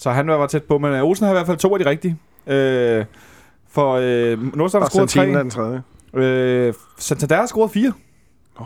Så 0.00 0.10
han 0.10 0.26
var 0.26 0.46
tæt 0.46 0.64
på, 0.64 0.78
men 0.78 0.92
Olsen 1.00 1.24
har 1.26 1.32
i 1.32 1.36
hvert 1.36 1.46
fald 1.46 1.56
to 1.56 1.74
af 1.74 1.78
de 1.84 1.90
rigtige. 1.90 2.16
Øh, 2.46 3.04
for 3.70 3.92
øh, 3.94 4.56
Nordstrand 4.56 4.82
har 4.82 4.86
og 4.86 4.90
scoret 5.10 5.16
er 5.28 5.32
tre. 5.32 5.40
den 5.40 5.50
tredje. 5.50 5.82
Øh, 6.14 6.74
Santander 6.98 7.36
har 7.36 7.46
scoret 7.46 7.70
fire. 7.70 7.92
Nå. 8.58 8.64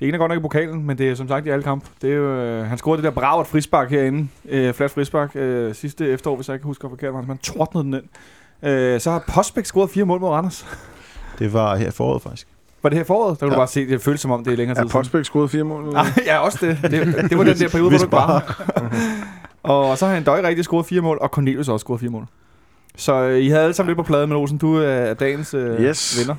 Det 0.00 0.08
ene 0.08 0.14
er 0.14 0.18
godt 0.18 0.30
nok 0.30 0.38
i 0.38 0.42
pokalen, 0.42 0.86
men 0.86 0.98
det 0.98 1.10
er 1.10 1.14
som 1.14 1.28
sagt 1.28 1.46
i 1.46 1.50
alle 1.50 1.62
kamp. 1.62 1.84
Det 2.02 2.10
er 2.10 2.14
jo, 2.14 2.24
øh, 2.24 2.66
han 2.66 2.78
scorede 2.78 2.96
det 2.96 3.04
der 3.04 3.10
bravt 3.10 3.48
frispark 3.48 3.90
herinde. 3.90 4.28
Øh, 4.48 4.74
flat 4.74 4.90
frispark 4.90 5.36
øh, 5.36 5.74
sidste 5.74 6.08
efterår, 6.08 6.36
hvis 6.36 6.48
jeg 6.48 6.54
ikke 6.54 6.66
husker 6.66 6.88
forkert. 6.88 7.14
Han 7.26 7.38
tordnede 7.38 7.84
den 7.84 7.94
ind. 7.94 8.04
Øh, 8.70 9.00
så 9.00 9.10
har 9.10 9.24
Postbæk 9.34 9.64
scoret 9.64 9.90
fire 9.90 10.04
mål 10.04 10.20
mod 10.20 10.28
Randers. 10.30 10.66
Det 11.38 11.52
var 11.52 11.76
her 11.76 11.88
i 11.88 11.90
foråret, 11.90 12.22
faktisk. 12.22 12.48
Var 12.82 12.88
det 12.90 12.98
her 12.98 13.04
foråret? 13.04 13.40
Der 13.40 13.46
kan 13.46 13.48
ja. 13.48 13.52
Ja. 13.52 13.56
du 13.56 13.60
bare 13.60 13.68
se, 13.68 13.88
det 13.88 14.02
føles 14.02 14.20
som 14.20 14.30
om, 14.30 14.44
det 14.44 14.52
er 14.52 14.56
længere 14.56 14.78
Er 14.78 14.82
tid 14.82 14.88
siden. 14.88 15.00
Postbæk 15.00 15.24
scoret 15.24 15.50
fire 15.50 15.64
mål? 15.64 15.96
Ah, 15.96 16.06
ja, 16.26 16.38
også 16.38 16.58
det. 16.66 16.78
det. 16.82 17.30
Det 17.30 17.38
var 17.38 17.44
den 17.44 17.56
der 17.58 17.68
periode, 17.68 17.90
hvor 17.90 17.98
du 17.98 18.04
ikke 18.04 18.12
var. 18.12 18.62
Og 19.62 19.98
så 19.98 20.06
har 20.06 20.14
han 20.14 20.24
døj 20.24 20.40
rigtig 20.44 20.64
scoret 20.64 20.86
fire 20.86 21.00
mål, 21.00 21.18
og 21.20 21.28
Cornelius 21.28 21.68
også 21.68 21.84
scoret 21.84 22.00
fire 22.00 22.10
mål. 22.10 22.26
Så 22.96 23.14
øh, 23.14 23.38
I 23.38 23.48
havde 23.48 23.62
alle 23.62 23.74
sammen 23.74 23.88
lidt 23.88 23.96
på 23.96 24.02
pladen, 24.02 24.28
men 24.28 24.38
Olsen, 24.38 24.58
du 24.58 24.74
er 24.76 25.14
dagens 25.14 25.54
øh, 25.54 25.80
Yes. 25.80 26.18
vinder. 26.18 26.34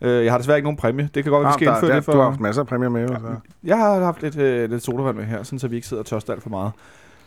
Øh, 0.00 0.24
jeg 0.24 0.32
har 0.32 0.38
desværre 0.38 0.58
ikke 0.58 0.66
nogen 0.66 0.76
præmie. 0.76 1.08
Det 1.14 1.22
kan 1.24 1.32
godt 1.32 1.42
være, 1.44 1.52
vi 1.52 1.54
skal 1.64 1.68
indføre 1.68 1.88
der, 1.90 1.94
det 1.96 2.04
for... 2.04 2.12
Du 2.12 2.18
har 2.18 2.28
haft 2.28 2.40
masser 2.40 2.62
af 2.62 2.66
præmier 2.68 2.88
med. 2.88 3.00
jo, 3.02 3.08
Så. 3.08 3.34
Jeg 3.64 3.76
har 3.76 4.00
haft 4.04 4.22
lidt, 4.22 4.38
øh, 4.38 4.70
lidt 4.70 4.82
sodavand 4.84 5.16
med 5.16 5.24
her, 5.24 5.42
sådan, 5.42 5.58
så 5.58 5.68
vi 5.68 5.76
ikke 5.76 5.88
sidder 5.88 6.02
og 6.02 6.06
tørster 6.06 6.32
alt 6.32 6.42
for 6.42 6.50
meget. 6.50 6.72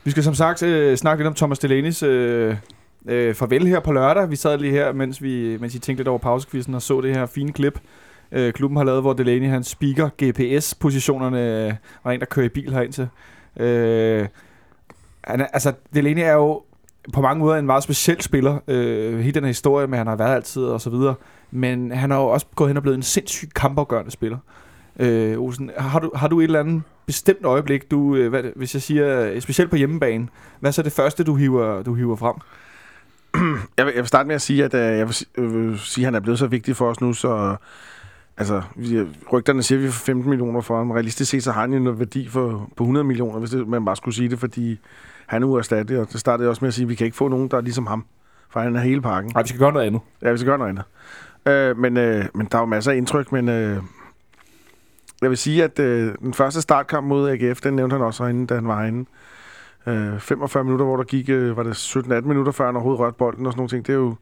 Vi 0.04 0.12
skal 0.12 0.24
som 0.24 0.34
sagt 0.34 0.64
øh, 0.64 0.98
snakke 0.98 1.24
lidt 1.24 1.28
om 1.28 1.34
Thomas 1.34 1.60
Delanis 1.60 2.04
øh, 2.04 2.56
øh, 3.08 3.36
farvel 3.36 3.68
her 3.68 3.80
på 3.80 3.92
lørdag. 3.92 4.30
Vi 4.30 4.36
sad 4.36 4.58
lige 4.58 4.72
her, 4.72 4.94
mens, 4.94 5.22
vi, 5.24 5.58
mens 5.62 5.76
I 5.76 5.80
tænkte 5.80 6.00
lidt 6.00 6.08
over 6.08 6.20
pausekvisten 6.20 6.76
og 6.76 6.82
så 6.82 7.02
det 7.02 7.16
her 7.16 7.26
fine 7.26 7.52
klip, 7.54 7.80
øh, 8.32 8.54
klubben 8.54 8.78
har 8.78 8.84
lavet, 8.84 9.02
hvor 9.02 9.14
Delaney 9.14 9.48
han 9.50 9.64
speaker 9.64 10.10
GPS-positionerne. 10.24 11.66
Øh, 11.68 11.74
og 12.04 12.14
en, 12.14 12.20
der 12.20 12.26
kører 12.26 12.46
i 12.46 12.50
bil 12.50 12.74
herind 12.74 12.94
til. 12.94 13.08
Øh, 13.64 14.28
han 15.24 15.42
er, 15.42 15.46
altså, 15.46 15.74
Delaney 15.94 16.22
er 16.22 16.34
jo 16.34 16.64
på 17.14 17.22
mange 17.22 17.40
måder 17.40 17.58
en 17.58 17.66
meget 17.66 17.84
speciel 17.84 18.22
spiller. 18.22 18.60
Øh, 18.68 19.20
hele 19.20 19.32
den 19.32 19.44
her 19.44 19.48
historie 19.48 19.88
med, 19.88 19.98
at 19.98 20.00
han 20.00 20.08
har 20.08 20.16
været 20.16 20.36
altid 20.36 20.64
og 20.64 20.82
så 20.82 20.90
videre. 20.90 21.16
Men 21.52 21.92
han 21.92 22.12
har 22.12 22.18
jo 22.18 22.28
også 22.28 22.46
gået 22.56 22.70
hen 22.70 22.78
og 22.78 22.84
blevet 22.84 22.98
en 22.98 23.04
sindssygt 23.04 23.54
kampafgørende 23.54 24.12
spiller. 24.12 24.38
Øh, 25.00 25.40
Olsen, 25.40 25.72
har 25.78 26.00
du, 26.00 26.12
har 26.16 26.28
du 26.28 26.40
et 26.40 26.44
eller 26.44 26.60
andet 26.60 26.82
bestemt 27.06 27.46
øjeblik, 27.46 27.92
du, 27.92 28.16
øh, 28.16 28.30
hvad, 28.30 28.44
hvis 28.56 28.74
jeg 28.74 28.82
siger, 28.82 29.22
øh, 29.22 29.42
specielt 29.42 29.70
på 29.70 29.76
hjemmebane, 29.76 30.28
hvad 30.60 30.70
er 30.70 30.72
så 30.72 30.82
det 30.82 30.92
første, 30.92 31.24
du 31.24 31.36
hiver, 31.36 31.84
du 31.84 31.94
hiver 31.94 32.16
frem? 32.16 32.36
Jeg, 33.78 33.86
vil, 33.86 33.94
jeg 33.94 34.02
vil 34.02 34.08
starte 34.08 34.28
med 34.28 34.36
at 34.36 34.42
sige, 34.42 34.64
at 34.64 34.74
øh, 34.74 34.98
jeg 34.98 35.08
vil, 35.08 35.16
jeg 35.38 35.44
øh, 35.44 35.70
vil 35.70 35.80
sige, 35.80 36.04
at 36.04 36.06
han 36.06 36.16
er 36.16 36.20
blevet 36.20 36.40
så 36.40 36.48
vigtig 36.48 36.76
for 36.76 36.90
os 36.90 37.02
nu, 37.02 37.14
så 37.14 37.56
altså, 38.40 38.62
vi, 38.76 39.08
rygterne 39.34 39.64
siger, 39.64 39.80
at 39.80 39.84
vi 39.84 39.92
får 39.92 40.06
15 40.06 40.30
millioner 40.30 40.62
for 40.62 40.78
ham. 40.78 40.92
Realistisk 40.92 41.32
set, 41.32 41.44
så 41.44 41.52
har 41.52 41.62
han 41.62 41.74
jo 41.74 41.80
noget 41.80 42.00
værdi 42.00 42.28
for, 42.28 42.70
på 42.76 42.84
100 42.84 43.04
millioner, 43.04 43.40
hvis 43.40 43.50
det, 43.50 43.68
man 43.68 43.86
bare 43.86 43.96
skulle 43.96 44.16
sige 44.16 44.30
det, 44.30 44.40
fordi 44.40 44.80
han 45.26 45.44
er 45.44 45.48
uerstattelig, 45.48 46.00
og 46.00 46.12
det 46.12 46.20
startede 46.20 46.46
jeg 46.46 46.50
også 46.50 46.62
med 46.62 46.68
at 46.68 46.74
sige, 46.74 46.84
at 46.84 46.90
vi 46.90 46.96
kan 46.96 47.06
ikke 47.06 47.18
få 47.18 47.28
nogen, 47.28 47.48
der 47.48 47.58
er 47.58 47.62
ligesom 47.62 47.88
ham. 47.88 48.06
For 48.50 48.60
han 48.60 48.76
er 48.76 48.80
hele 48.80 49.02
pakken. 49.02 49.32
Nej, 49.36 49.42
vi 49.42 49.48
skal 49.48 49.60
gøre 49.60 49.74
noget 49.74 49.86
andet. 49.86 50.02
Ja, 50.22 50.32
vi 50.32 50.38
skal 50.38 50.48
gøre 50.48 50.58
noget 50.58 50.70
andet. 50.70 50.84
Øh, 51.46 51.78
men, 51.78 51.98
øh, 51.98 52.26
men 52.34 52.48
der 52.52 52.58
er 52.58 52.62
jo 52.62 52.66
masser 52.66 52.92
af 52.92 52.96
indtryk, 52.96 53.32
men 53.32 53.50
øh, 53.50 53.78
jeg 55.22 55.30
vil 55.30 55.38
sige, 55.38 55.64
at 55.64 55.80
øh, 55.80 56.16
den 56.20 56.34
første 56.34 56.62
startkamp 56.62 57.08
mod 57.08 57.30
AGF, 57.30 57.62
den 57.62 57.74
nævnte 57.74 57.94
han 57.94 58.06
også 58.06 58.24
herinde, 58.24 58.48
da 58.48 58.56
han 58.56 58.68
var 58.68 58.82
herinde. 58.82 59.06
Øh, 59.88 60.20
45 60.20 60.64
minutter, 60.64 60.86
hvor 60.86 60.98
der 60.98 61.04
gik, 61.04 61.30
øh, 61.30 61.58
var 61.58 61.64
det 61.64 61.74
17-18 61.76 62.22
minutter, 62.22 62.52
før 62.52 62.66
han 62.66 62.76
overhovedet 62.76 63.00
rørte 63.00 63.18
bolden 63.18 63.46
og 63.46 63.52
sådan 63.52 63.60
nogle 63.60 63.70
ting. 63.70 63.88
Det 63.88 63.94
er 63.94 63.98
jo, 63.98 64.16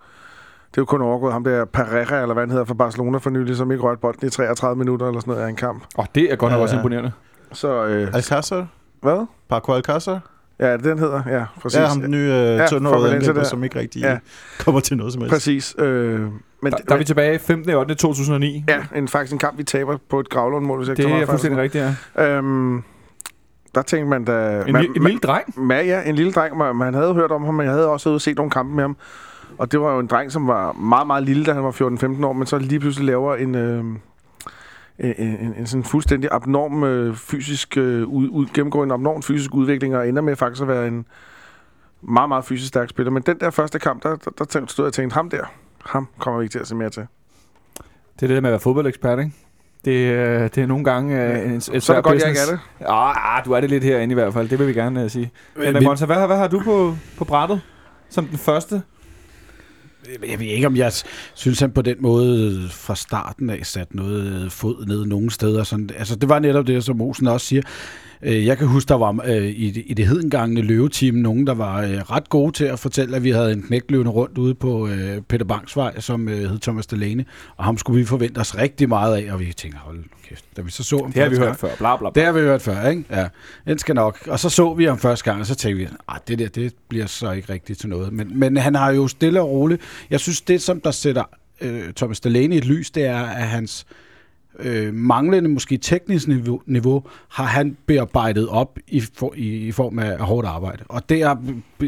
det 0.72 0.78
er 0.78 0.82
jo 0.82 0.86
kun 0.86 1.02
overgået 1.02 1.34
ham 1.34 1.44
der 1.44 1.66
Pereira, 1.66 2.22
eller 2.22 2.34
hvad 2.34 2.44
han 2.44 2.50
hedder, 2.52 2.66
fra 2.66 2.74
Barcelona 2.74 3.18
for 3.18 3.30
nylig, 3.30 3.56
som 3.58 3.72
ikke 3.72 3.84
rørte 3.84 4.02
bolden 4.02 4.28
i 4.28 4.30
33 4.30 4.76
minutter 4.78 5.08
eller 5.08 5.20
sådan 5.20 5.32
noget 5.32 5.46
af 5.46 5.50
en 5.50 5.56
kamp. 5.56 5.84
Åh, 5.98 6.00
oh, 6.00 6.06
det 6.16 6.32
er 6.32 6.36
godt 6.36 6.52
nok 6.52 6.58
Ja, 6.58 6.62
også 6.64 6.76
ja. 6.76 6.80
imponerende. 6.82 7.12
Så, 7.52 7.86
øh, 7.86 8.08
Alcázar? 8.14 8.66
hvad? 9.02 9.26
Paco 9.50 9.80
Alcázar? 9.80 10.20
Ja, 10.60 10.78
den 10.78 11.00
hedder, 11.00 11.22
ja, 11.30 11.46
præcis. 11.62 11.80
Ja, 11.80 11.86
ham 11.86 12.02
den 12.02 12.12
nye 12.12 12.18
øh, 12.18 12.32
Ja, 12.34 12.58
der. 12.68 13.44
som 13.44 13.64
ikke 13.64 13.80
rigtig 13.80 14.02
Ja. 14.02 14.18
kommer 14.60 14.82
til 14.82 14.98
noget 14.98 15.14
som 15.14 15.22
helst. 15.22 15.34
Præcis. 15.34 15.76
Øh, 15.78 16.20
men, 16.20 16.32
Der, 16.64 16.70
der 16.78 16.94
er 16.94 16.98
vi 16.98 17.04
tilbage 17.04 17.40
15. 17.40 17.74
8. 17.74 17.96
2009. 17.96 18.64
Ja, 18.68 18.84
en, 18.96 19.08
faktisk 19.08 19.34
en 19.34 19.40
kamp, 19.40 19.58
vi 19.58 19.64
taber 19.64 19.98
på 20.10 20.20
et 20.20 20.30
gravlundmål, 20.30 20.78
hvis 20.78 20.90
jeg 20.90 20.98
det 20.98 21.06
er 21.12 21.26
fuldstændig 21.26 21.62
rigtigt, 21.62 21.84
ja. 22.16 22.38
Øhm, 22.38 22.84
der 23.76 23.82
tænkte 23.82 24.10
man 24.10 24.26
da... 24.26 24.64
En, 24.68 24.74
man, 24.74 24.86
en 24.96 25.04
lille 25.04 25.20
dreng. 25.20 25.60
man, 25.66 25.86
ja, 25.86 26.02
en 26.10 26.16
lille 26.16 26.32
dreng. 26.32 26.58
Man, 26.58 26.76
man 26.76 26.94
havde 26.94 27.14
hørt 27.14 27.32
om 27.32 27.44
ham, 27.46 27.54
men 27.54 27.66
jeg 27.66 27.74
havde 27.74 27.90
også 27.90 28.20
set 28.20 28.38
nogle 28.38 28.52
kampe 28.52 28.76
med 28.76 28.84
ham. 28.84 28.98
Og 29.58 29.72
det 29.72 29.82
var 29.82 29.94
jo 29.94 30.00
en 30.00 30.08
dreng, 30.08 30.32
som 30.32 30.48
var 30.48 30.72
meget, 30.74 31.08
meget 31.08 31.24
lille, 31.24 31.46
da 31.46 31.54
han 31.54 31.64
var 31.64 31.72
14-15 32.22 32.26
år, 32.26 32.34
men 32.34 32.48
så 32.48 32.58
lige 32.58 32.80
pludselig 32.80 33.06
laver 33.08 33.36
en... 33.36 33.56
Øh, 33.56 33.84
en, 35.00 35.14
en, 35.20 35.54
en 35.58 35.68
sådan 35.68 35.84
fuldstændig 35.84 36.30
abnorm 36.32 36.84
øh, 36.84 37.16
fysisk 37.16 37.78
øh, 37.78 38.08
ud, 38.08 38.28
ud, 38.30 38.46
gennemgår 38.54 38.84
en 38.84 38.92
abnorm 38.92 39.22
fysisk 39.22 39.54
udvikling 39.54 39.96
og 39.96 40.10
ender 40.10 40.22
med 40.22 40.36
faktisk 40.36 40.62
at 40.62 40.68
være 40.68 40.88
en 40.88 41.06
meget, 42.02 42.30
meget 42.30 42.46
fysisk 42.46 42.68
stærk 42.68 42.90
spiller. 42.90 43.12
Men 43.12 43.24
den 43.24 43.40
der 43.40 43.50
første 43.50 43.80
kamp, 43.80 44.04
der, 44.04 44.16
der, 44.16 44.32
der 44.38 44.46
tænkte- 44.46 44.74
stod 44.74 44.86
jeg 44.86 44.88
og 44.88 44.94
tænkte, 44.94 45.14
ham 45.14 45.30
der, 45.30 45.44
ham 45.86 46.08
kommer 46.20 46.40
vi 46.40 46.44
ikke 46.44 46.52
til 46.54 46.60
at 46.60 46.68
se 46.68 46.76
mere 46.76 46.90
til. 46.90 47.02
Det 48.16 48.24
er 48.24 48.28
det 48.28 48.30
der 48.30 48.42
med 48.42 48.50
at 48.50 48.52
være 48.52 48.60
fodboldekspert, 48.60 49.20
ikke? 49.20 49.32
Det, 49.86 49.92
øh, 50.14 50.42
det 50.42 50.58
er 50.58 50.66
nogle 50.66 50.84
gange 50.84 51.24
øh, 51.24 51.46
en, 51.46 51.52
et 51.56 51.64
Så 51.64 51.72
er 51.94 51.96
det 51.96 52.04
godt, 52.04 52.20
jeg 52.22 52.28
ikke 52.28 52.40
business. 52.40 52.50
er 52.52 52.56
det. 52.80 52.86
Ah, 52.90 53.38
ah, 53.38 53.46
du 53.46 53.52
er 53.52 53.60
det 53.62 53.70
lidt 53.70 53.84
herinde 53.84 54.12
i 54.12 54.14
hvert 54.14 54.34
fald. 54.34 54.50
Det 54.50 54.60
vil 54.60 54.68
vi 54.68 54.74
gerne 54.74 55.04
uh, 55.06 55.10
sige. 55.12 55.32
Men, 55.56 55.68
vi- 55.68 55.72
Men 55.74 55.84
Monsa, 55.84 56.06
hvad, 56.06 56.16
har- 56.16 56.28
hvad 56.28 56.38
har 56.38 56.48
du 56.48 56.60
på, 56.60 56.96
på 57.18 57.26
brættet 57.26 57.62
som 58.10 58.26
den 58.26 58.38
første? 58.38 58.82
Jeg 60.30 60.40
ved 60.40 60.48
ikke, 60.48 60.68
om 60.68 60.76
jeg 60.76 60.92
synes, 61.34 61.60
han 61.60 61.72
på 61.72 61.82
den 61.82 61.98
måde 62.00 62.68
fra 62.70 62.96
starten 62.96 63.50
af 63.50 63.66
satte 63.66 63.96
noget 63.96 64.52
fod 64.52 64.86
ned 64.86 65.06
nogen 65.06 65.30
steder. 65.30 65.64
Sådan, 65.64 65.90
altså, 65.98 66.16
det 66.16 66.30
var 66.30 66.40
netop 66.40 66.68
det, 66.68 66.84
som 66.84 66.98
Mosen 66.98 67.28
også 67.28 67.48
siger. 67.48 67.62
Øh, 68.22 68.46
Jeg 68.46 68.58
kan 68.58 68.68
huske, 68.68 68.90
der 68.90 68.96
var 68.98 69.22
øh, 69.26 69.46
i, 69.46 69.72
det- 69.72 69.84
i 69.88 69.94
det 69.94 70.08
hedengangne 70.08 70.62
løveteam 70.62 71.16
nogen, 71.16 71.48
der 71.48 71.54
var 71.54 71.82
øh, 71.82 71.90
ret 71.98 72.30
gode 72.30 72.52
til 72.52 72.66
at 72.66 72.80
fortælle, 72.80 73.16
at 73.16 73.24
vi 73.24 73.30
havde 73.32 73.52
en 73.54 73.62
knægt 73.62 73.92
løbende 73.92 74.12
rundt 74.12 74.38
ude 74.38 74.56
på 74.56 74.88
øh, 74.88 75.22
Peter 75.22 75.46
Bangsvej, 75.46 76.00
som 76.00 76.30
øh, 76.30 76.50
hed 76.50 76.60
Thomas 76.60 76.88
Delaney. 76.88 77.24
Og 77.58 77.64
ham 77.66 77.78
skulle 77.78 78.00
vi 78.00 78.06
forvente 78.06 78.40
os 78.40 78.58
rigtig 78.58 78.90
meget 78.90 79.16
af, 79.26 79.34
og 79.34 79.40
vi 79.40 79.54
tænkte, 79.58 79.80
hold 79.80 80.04
kæft, 80.30 80.46
da 80.58 80.62
vi 80.62 80.72
så 80.72 80.84
så 80.84 80.98
ham 80.98 81.12
Det 81.12 81.22
har 81.24 81.30
vi 81.30 81.36
hørt 81.36 81.46
gang- 81.46 81.60
før. 81.60 81.70
Bla, 81.78 81.98
bla, 81.98 82.10
bla. 82.10 82.20
det 82.22 82.26
har 82.26 82.32
vi 82.32 82.40
hørt 82.40 82.62
før, 82.62 82.88
ikke? 82.90 83.04
Ja, 83.12 83.28
den 83.68 83.78
skal 83.80 83.96
nok. 83.96 84.28
Og 84.28 84.40
så 84.40 84.50
så 84.50 84.74
vi 84.74 84.86
ham 84.86 84.98
første 84.98 85.26
gang, 85.26 85.40
og 85.40 85.46
så 85.46 85.56
tænkte 85.56 85.78
vi, 85.84 85.90
at 86.16 86.28
det 86.28 86.40
der, 86.40 86.48
det 86.48 86.74
bliver 86.90 87.06
så 87.06 87.32
ikke 87.32 87.54
rigtigt 87.54 87.80
til 87.80 87.90
noget. 87.90 88.14
Men, 88.14 88.40
men 88.40 88.58
han 88.58 88.76
har 88.76 88.92
jo 88.92 89.08
stille 89.08 89.42
og 89.42 89.50
roligt. 89.50 89.82
Jeg 90.10 90.20
synes, 90.20 90.42
det 90.42 90.62
som 90.62 90.82
der 90.82 90.92
sætter 90.92 91.24
øh, 91.62 91.94
Thomas 91.96 92.20
Delaney 92.20 92.56
i 92.56 92.58
et 92.58 92.66
lys, 92.66 92.92
det 92.92 93.06
er, 93.06 93.22
at 93.24 93.48
hans 93.48 93.86
øh, 94.60 94.94
manglende, 94.94 95.50
måske 95.50 95.78
teknisk 95.78 96.28
niveau, 96.28 96.62
niveau, 96.66 97.04
har 97.30 97.46
han 97.46 97.78
bearbejdet 97.86 98.48
op 98.50 98.80
i, 98.88 99.02
for, 99.16 99.34
i, 99.38 99.68
i 99.68 99.72
form 99.72 100.00
af 100.00 100.20
hårdt 100.20 100.48
arbejde. 100.48 100.84
Og 100.90 101.10
det 101.10 101.24
har 101.24 101.42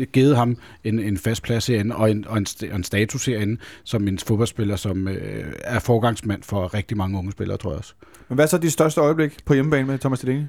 givet 0.06 0.36
ham 0.36 0.58
en, 0.84 1.00
en 1.00 1.18
fast 1.18 1.44
plads 1.44 1.68
herinde, 1.68 1.96
og 1.96 2.12
en, 2.12 2.26
og 2.28 2.38
en, 2.38 2.46
og 2.72 2.76
en 2.76 2.84
status 2.84 3.26
herinde, 3.26 3.58
som 3.84 4.08
en 4.08 4.20
fodboldspiller, 4.20 4.76
som 4.76 5.08
øh, 5.08 5.54
er 5.64 5.80
forgangsmand 5.80 6.44
for 6.44 6.74
rigtig 6.74 6.98
mange 6.98 7.18
unge 7.18 7.32
spillere, 7.32 7.58
tror 7.58 7.72
jeg 7.72 7.78
også. 7.78 7.94
Men 8.30 8.36
hvad 8.36 8.46
er 8.46 8.50
så 8.50 8.58
de 8.58 8.70
største 8.70 9.02
øjeblik 9.02 9.46
på 9.46 9.54
hjemmebane 9.54 9.88
med 9.88 10.00
Thomas 10.00 10.20
Delaney? 10.20 10.44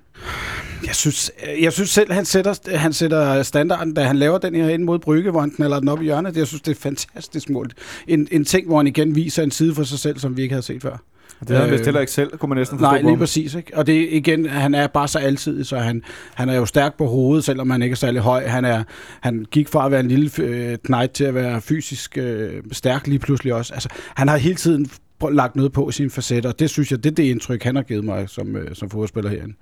Jeg 0.87 0.95
synes, 0.95 1.33
jeg 1.61 1.73
synes 1.73 1.91
selv, 1.91 2.13
han 2.13 2.25
sætter, 2.25 2.77
han 2.77 2.93
sætter 2.93 3.43
standarden, 3.43 3.95
da 3.95 4.03
han 4.03 4.17
laver 4.17 4.39
den 4.39 4.55
her 4.55 4.69
ind 4.69 4.85
mod 4.85 4.99
Brygge, 4.99 5.31
hvor 5.31 5.41
han 5.41 5.51
knaller 5.51 5.81
den 5.81 5.89
op 5.89 6.01
i 6.01 6.05
hjørnet. 6.05 6.37
Jeg 6.37 6.47
synes, 6.47 6.63
det 6.63 6.77
er 6.77 6.81
fantastisk 6.81 7.51
mål. 7.51 7.71
En, 8.09 8.29
en 8.31 8.45
ting, 8.45 8.67
hvor 8.67 8.77
han 8.77 8.87
igen 8.87 9.15
viser 9.15 9.43
en 9.43 9.51
side 9.51 9.75
for 9.75 9.83
sig 9.83 9.99
selv, 9.99 10.19
som 10.19 10.37
vi 10.37 10.43
ikke 10.43 10.53
havde 10.53 10.63
set 10.63 10.83
før. 10.83 10.97
Det 11.41 11.49
havde 11.49 11.61
han 11.61 11.69
Øh, 11.69 11.73
vist 11.73 11.85
heller 11.85 12.01
ikke 12.01 12.13
selv, 12.13 12.39
kunne 12.39 12.49
man 12.49 12.59
næsten 12.59 12.79
forstå 12.79 12.91
Nej, 12.91 13.03
lige 13.03 13.17
præcis. 13.17 13.55
Ikke? 13.55 13.77
Og 13.77 13.87
det 13.87 14.09
igen, 14.11 14.47
han 14.47 14.75
er 14.75 14.87
bare 14.87 15.09
så 15.09 15.19
altid, 15.19 15.65
så 15.65 15.77
han, 15.77 16.03
han 16.35 16.49
er 16.49 16.55
jo 16.55 16.67
stærk 16.67 16.99
på 16.99 17.07
hovedet, 17.07 17.45
selvom 17.45 17.71
han 17.71 17.83
ikke 17.83 17.93
er 17.93 17.97
særlig 17.97 18.21
høj. 18.21 18.47
Han, 18.47 18.65
er, 18.65 18.83
han 19.21 19.47
gik 19.51 19.69
fra 19.69 19.87
at 19.87 19.91
være 19.91 20.01
en 20.01 20.09
lille 20.09 20.31
øh, 20.39 20.79
knight 20.85 21.13
til 21.13 21.25
at 21.25 21.35
være 21.35 21.61
fysisk 21.61 22.19
øh, 22.19 22.63
stærk 22.73 23.07
lige 23.07 23.19
pludselig 23.19 23.55
også. 23.55 23.75
Altså, 23.75 23.89
han 24.15 24.29
har 24.29 24.37
hele 24.37 24.55
tiden 24.55 24.91
lagt 25.31 25.57
noget 25.57 25.73
på 25.73 25.91
sine 25.91 26.11
facetter, 26.11 26.51
og 26.51 26.59
det 26.59 26.71
synes 26.71 26.91
jeg, 26.91 27.05
det 27.05 27.11
er 27.11 27.15
det 27.15 27.23
indtryk, 27.23 27.63
han 27.63 27.77
har 27.77 27.83
givet 27.83 28.05
mig 28.05 28.29
som, 28.29 28.57
øh, 28.57 28.75
som 28.75 28.91
fodboldspiller 28.91 29.31
herinde. 29.31 29.55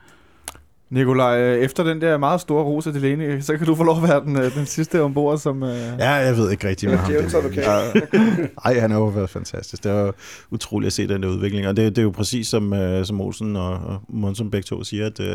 Nikolaj, 0.91 1.41
øh, 1.41 1.59
efter 1.59 1.85
den 1.85 2.01
der 2.01 2.19
meget 2.19 2.41
store 2.41 2.65
rose 2.65 2.93
til 2.93 3.03
Delaney, 3.03 3.41
så 3.41 3.57
kan 3.57 3.67
du 3.67 3.75
få 3.75 3.83
lov 3.83 3.97
at 3.97 4.03
være 4.03 4.21
den, 4.21 4.37
øh, 4.37 4.55
den 4.55 4.67
sidste 4.67 5.03
ombord, 5.03 5.39
som... 5.39 5.63
Øh... 5.63 5.79
Ja, 5.99 6.11
jeg 6.11 6.37
ved 6.37 6.51
ikke 6.51 6.69
rigtig 6.69 6.89
med 6.89 6.99
ham. 6.99 7.13
Advokat. 7.13 7.65
Ej, 8.65 8.79
han 8.79 8.91
har 8.91 8.99
jo 8.99 9.05
været 9.05 9.31
fantastisk. 9.31 9.85
Det 9.85 9.93
er 9.93 10.01
jo 10.01 10.13
utroligt 10.51 10.87
at 10.87 10.93
se 10.93 11.09
den 11.09 11.23
der 11.23 11.29
udvikling. 11.29 11.67
Og 11.67 11.77
det, 11.77 11.97
det 11.97 12.03
er 12.03 12.03
jo 12.03 12.11
præcis 12.11 12.49
som, 12.49 12.73
uh, 12.73 13.05
som 13.05 13.21
Olsen 13.21 13.57
og, 13.57 13.73
og 13.73 14.01
Monsen 14.09 14.51
begge 14.51 14.67
to 14.67 14.85
siger, 14.85 15.07
at 15.07 15.21
uh, 15.21 15.27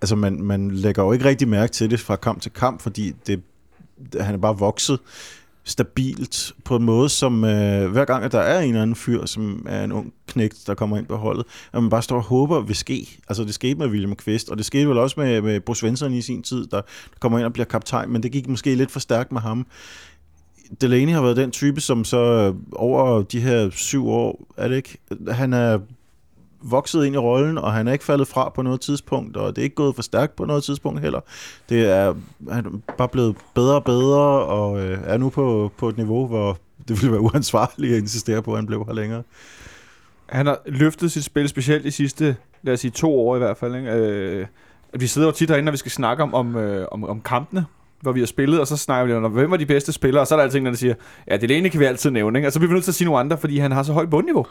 altså 0.00 0.16
man, 0.16 0.42
man 0.42 0.70
lægger 0.70 1.02
jo 1.02 1.12
ikke 1.12 1.24
rigtig 1.24 1.48
mærke 1.48 1.72
til 1.72 1.90
det 1.90 2.00
fra 2.00 2.16
kamp 2.16 2.40
til 2.40 2.52
kamp, 2.52 2.82
fordi 2.82 3.14
det, 3.26 3.40
det, 4.12 4.22
han 4.22 4.34
er 4.34 4.38
bare 4.38 4.58
vokset 4.58 4.98
stabilt 5.64 6.52
på 6.64 6.76
en 6.76 6.84
måde, 6.84 7.08
som 7.08 7.44
øh, 7.44 7.90
hver 7.90 8.04
gang, 8.04 8.24
at 8.24 8.32
der 8.32 8.38
er 8.38 8.60
en 8.60 8.68
eller 8.68 8.82
anden 8.82 8.96
fyr, 8.96 9.26
som 9.26 9.66
er 9.68 9.84
en 9.84 9.92
ung 9.92 10.12
knægt, 10.26 10.64
der 10.66 10.74
kommer 10.74 10.98
ind 10.98 11.06
på 11.06 11.16
holdet, 11.16 11.44
at 11.72 11.82
man 11.82 11.90
bare 11.90 12.02
står 12.02 12.16
og 12.16 12.22
håber 12.22 12.60
vil 12.60 12.76
ske. 12.76 13.18
Altså 13.28 13.44
det 13.44 13.54
skete 13.54 13.74
med 13.74 13.86
William 13.86 14.16
Kvist, 14.16 14.50
og 14.50 14.58
det 14.58 14.66
skete 14.66 14.88
vel 14.88 14.98
også 14.98 15.20
med, 15.20 15.42
med 15.42 15.60
Bo 15.60 15.74
Svensson 15.74 16.12
i 16.12 16.22
sin 16.22 16.42
tid, 16.42 16.66
der, 16.66 16.80
der 16.80 17.18
kommer 17.20 17.38
ind 17.38 17.46
og 17.46 17.52
bliver 17.52 17.66
kaptajn, 17.66 18.10
men 18.10 18.22
det 18.22 18.32
gik 18.32 18.48
måske 18.48 18.74
lidt 18.74 18.90
for 18.90 19.00
stærkt 19.00 19.32
med 19.32 19.40
ham. 19.40 19.66
Delaney 20.80 21.12
har 21.12 21.22
været 21.22 21.36
den 21.36 21.50
type, 21.50 21.80
som 21.80 22.04
så 22.04 22.18
øh, 22.18 22.54
over 22.72 23.22
de 23.22 23.40
her 23.40 23.70
syv 23.70 24.08
år, 24.08 24.46
er 24.56 24.68
det 24.68 24.76
ikke? 24.76 24.98
Han 25.30 25.52
er 25.52 25.78
vokset 26.64 27.04
ind 27.04 27.14
i 27.14 27.18
rollen, 27.18 27.58
og 27.58 27.72
han 27.72 27.88
er 27.88 27.92
ikke 27.92 28.04
faldet 28.04 28.28
fra 28.28 28.48
på 28.48 28.62
noget 28.62 28.80
tidspunkt, 28.80 29.36
og 29.36 29.56
det 29.56 29.62
er 29.62 29.64
ikke 29.64 29.76
gået 29.76 29.94
for 29.94 30.02
stærkt 30.02 30.36
på 30.36 30.44
noget 30.44 30.64
tidspunkt 30.64 31.00
heller. 31.00 31.20
Det 31.68 31.90
er, 31.90 32.14
han 32.50 32.66
er 32.66 32.92
bare 32.96 33.08
blevet 33.08 33.36
bedre 33.54 33.74
og 33.74 33.84
bedre, 33.84 34.44
og 34.44 34.80
øh, 34.80 34.98
er 35.04 35.16
nu 35.16 35.28
på, 35.28 35.72
på 35.78 35.88
et 35.88 35.96
niveau, 35.96 36.26
hvor 36.26 36.58
det 36.88 37.02
ville 37.02 37.12
være 37.12 37.20
uansvarligt 37.20 37.94
at 37.94 37.98
insistere 38.00 38.42
på, 38.42 38.52
at 38.52 38.58
han 38.58 38.66
blev 38.66 38.84
her 38.86 38.94
længere. 38.94 39.22
Han 40.26 40.46
har 40.46 40.58
løftet 40.66 41.12
sit 41.12 41.24
spil, 41.24 41.48
specielt 41.48 41.84
de 41.84 41.90
sidste, 41.90 42.36
lad 42.62 42.74
os 42.74 42.80
sige, 42.80 42.90
to 42.90 43.20
år 43.20 43.36
i 43.36 43.38
hvert 43.38 43.56
fald. 43.56 43.74
Ikke? 43.74 43.90
Øh, 43.90 44.46
at 44.92 45.00
vi 45.00 45.06
sidder 45.06 45.28
jo 45.28 45.32
tit 45.32 45.50
herinde, 45.50 45.64
når 45.64 45.72
vi 45.72 45.78
skal 45.78 45.92
snakke 45.92 46.22
om, 46.22 46.34
om, 46.34 46.56
øh, 46.56 46.86
om, 46.90 47.04
om 47.04 47.20
kampene, 47.20 47.66
hvor 48.04 48.12
vi 48.12 48.20
har 48.20 48.26
spillet, 48.26 48.60
og 48.60 48.66
så 48.66 48.76
snakker 48.76 49.06
vi 49.18 49.24
om, 49.24 49.32
hvem 49.32 49.50
var 49.50 49.56
de 49.56 49.66
bedste 49.66 49.92
spillere, 49.92 50.22
og 50.22 50.26
så 50.26 50.34
er 50.34 50.36
der 50.36 50.44
altid 50.44 50.58
en, 50.58 50.66
der 50.66 50.72
siger, 50.72 50.94
ja, 51.30 51.36
det 51.36 51.50
ene 51.50 51.70
kan 51.70 51.80
vi 51.80 51.84
altid 51.84 52.10
nævne, 52.10 52.38
ikke? 52.38 52.46
Altså, 52.46 52.48
og 52.48 52.52
så 52.52 52.58
bliver 52.60 52.68
vi 52.68 52.74
nødt 52.74 52.84
til 52.84 52.90
at 52.90 52.94
sige 52.94 53.06
nogle 53.06 53.20
andre, 53.20 53.38
fordi 53.38 53.58
han 53.58 53.72
har 53.72 53.82
så 53.82 53.92
højt 53.92 54.10
bundniveau. 54.10 54.46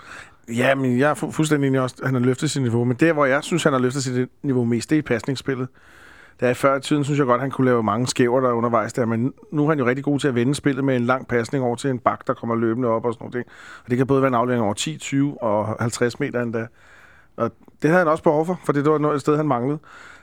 Ja, 0.58 0.76
men 0.76 1.00
jeg 1.00 1.10
er 1.10 1.16
fu- 1.16 1.32
fuldstændig 1.32 1.68
enig 1.68 1.82
også, 1.82 1.96
at 2.00 2.08
han 2.08 2.16
har 2.16 2.22
løftet 2.22 2.52
sit 2.52 2.62
niveau. 2.62 2.84
Men 2.84 2.98
der, 3.00 3.14
hvor 3.14 3.26
jeg 3.26 3.44
synes, 3.44 3.64
han 3.64 3.74
har 3.74 3.80
løftet 3.80 4.04
sit 4.04 4.30
niveau 4.44 4.64
mest, 4.66 4.90
det 4.90 4.96
er 4.96 5.00
i 5.00 5.02
pasningsspillet. 5.02 5.68
Da 6.42 6.50
i 6.50 6.54
før 6.54 6.78
i 6.78 6.82
tiden, 6.82 7.04
synes 7.04 7.18
jeg 7.18 7.26
godt, 7.28 7.42
han 7.42 7.52
kunne 7.52 7.66
lave 7.66 7.84
mange 7.84 8.08
skæver 8.08 8.40
der 8.42 8.52
undervejs 8.52 8.94
der, 8.94 9.06
men 9.06 9.34
nu 9.52 9.64
er 9.64 9.70
han 9.70 9.80
jo 9.80 9.86
rigtig 9.86 10.04
god 10.04 10.20
til 10.20 10.28
at 10.28 10.36
vende 10.36 10.56
spillet 10.56 10.84
med 10.86 10.96
en 10.96 11.06
lang 11.06 11.28
pasning 11.28 11.64
over 11.64 11.76
til 11.76 11.90
en 11.90 12.00
bak, 12.00 12.28
der 12.28 12.34
kommer 12.34 12.56
løbende 12.56 12.88
op 12.88 13.06
og 13.06 13.14
sådan 13.14 13.30
noget. 13.34 13.46
Og 13.84 13.90
det 13.90 13.98
kan 13.98 14.08
både 14.08 14.22
være 14.22 14.28
en 14.28 14.34
aflevering 14.34 14.64
over 14.64 14.74
10, 14.74 14.98
20 14.98 15.44
og 15.44 15.76
50 15.80 16.20
meter 16.20 16.42
endda. 16.42 16.68
Og 17.38 17.52
det 17.82 17.90
havde 17.90 18.00
han 18.00 18.08
også 18.08 18.24
behov 18.24 18.46
for, 18.46 18.60
for 18.66 18.74
det 18.74 18.86
var 18.86 18.98
noget 18.98 19.16
et 19.16 19.22
sted, 19.22 19.38
han 19.38 19.48
manglede. 19.48 19.80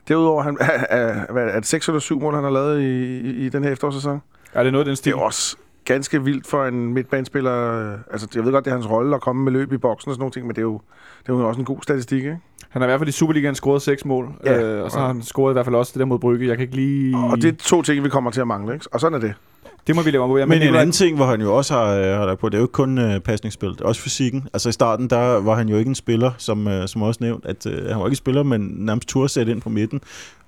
Derudover 0.09 0.43
han, 0.43 0.57
er, 0.61 0.85
er, 0.91 1.25
er 1.37 1.55
det, 1.61 1.67
6 1.67 1.89
eller 1.89 2.01
7 2.01 2.21
mål, 2.21 2.35
han 2.35 2.45
har 2.45 2.51
lavet 2.51 2.81
i, 2.81 3.19
i, 3.21 3.47
i 3.47 3.49
den 3.49 3.65
her 3.65 3.71
efterårssæson. 3.71 4.23
Er 4.55 4.63
det 4.63 4.73
noget 4.73 4.87
den 4.87 4.91
Det 4.91 4.99
stil? 4.99 5.13
er 5.13 5.17
også 5.17 5.57
ganske 5.85 6.25
vildt 6.25 6.47
for 6.47 6.65
en 6.65 6.95
midtbanespiller. 6.95 7.93
øh, 7.93 7.99
Altså, 8.11 8.27
jeg 8.35 8.45
ved 8.45 8.53
godt, 8.53 8.65
det 8.65 8.71
er 8.71 8.75
hans 8.75 8.91
rolle 8.91 9.15
at 9.15 9.21
komme 9.21 9.45
med 9.45 9.53
løb 9.53 9.73
i 9.73 9.77
boksen 9.79 10.09
og 10.09 10.15
sådan 10.15 10.21
nogle 10.23 10.33
ting, 10.33 10.47
men 10.47 10.51
det 10.57 10.59
er 10.61 10.63
jo, 10.63 10.81
det 11.27 11.33
er 11.33 11.37
jo 11.39 11.49
også 11.49 11.59
en 11.61 11.65
god 11.65 11.79
statistik, 11.83 12.19
ikke? 12.19 12.39
Han 12.71 12.83
har 12.83 12.87
i 12.87 12.91
hvert 12.91 13.01
fald 13.01 13.09
i 13.09 13.13
Superligaen 13.13 13.55
scoret 13.55 13.83
seks 13.83 14.05
mål, 14.05 14.29
Ja. 14.45 14.63
øh, 14.63 14.85
og 14.85 14.91
så 14.91 14.99
har 14.99 15.07
han 15.07 15.23
scoret 15.23 15.53
i 15.53 15.55
hvert 15.55 15.65
fald 15.67 15.77
også 15.77 15.93
det 15.95 16.01
der 16.01 16.07
mod 16.07 16.19
Brygge. 16.19 16.49
Jeg 16.49 16.57
kan 16.57 16.63
ikke 16.63 16.77
lige... 16.77 17.17
Og 17.17 17.37
det 17.37 17.45
er 17.49 17.57
to 17.59 17.83
ting, 17.83 18.05
vi 18.05 18.09
kommer 18.09 18.31
til 18.31 18.41
at 18.41 18.47
mangle, 18.47 18.75
ikke? 18.75 18.87
Og 18.93 19.01
sådan 19.01 19.15
er 19.15 19.21
det. 19.21 19.35
Det 19.87 19.97
må 19.97 20.03
vi 20.03 20.11
lave 20.11 20.25
om 20.25 20.31
på. 20.31 20.39
Ja, 20.39 20.47
Men 20.47 20.63
en 20.63 20.69
Nikolaj- 20.69 20.81
anden 20.81 20.93
ting, 20.93 21.17
hvor 21.17 21.27
han 21.27 21.41
jo 21.41 21.57
også 21.57 21.75
har, 21.75 21.87
øh, 21.95 22.05
har 22.05 22.27
lagt 22.27 22.41
på, 22.41 22.49
det 22.49 22.55
er 22.55 22.59
jo 22.59 22.65
ikke 22.65 22.73
kun 22.73 22.99
øh, 22.99 23.21
pasningsspil, 23.21 23.69
det 23.69 23.81
er 23.81 23.85
også 23.85 24.01
fysikken. 24.01 24.49
Altså 24.53 24.69
i 24.69 24.73
starten, 24.73 25.11
der 25.11 25.41
var 25.41 25.55
han 25.55 25.69
jo 25.69 25.77
ikke 25.77 25.89
en 25.89 25.95
spiller, 25.95 26.31
som, 26.39 26.69
øh, 26.69 26.89
som 26.89 27.03
også 27.03 27.19
nævnt, 27.23 27.47
at 27.47 27.67
øh, 27.67 27.85
han 27.87 27.99
var 27.99 28.07
ikke 28.07 28.13
en 28.13 28.17
spiller, 28.17 28.43
men 28.43 28.61
nærmest 28.77 29.09
turde 29.09 29.29
sætte 29.29 29.53
ind 29.53 29.61
på 29.63 29.69
midten, 29.69 30.01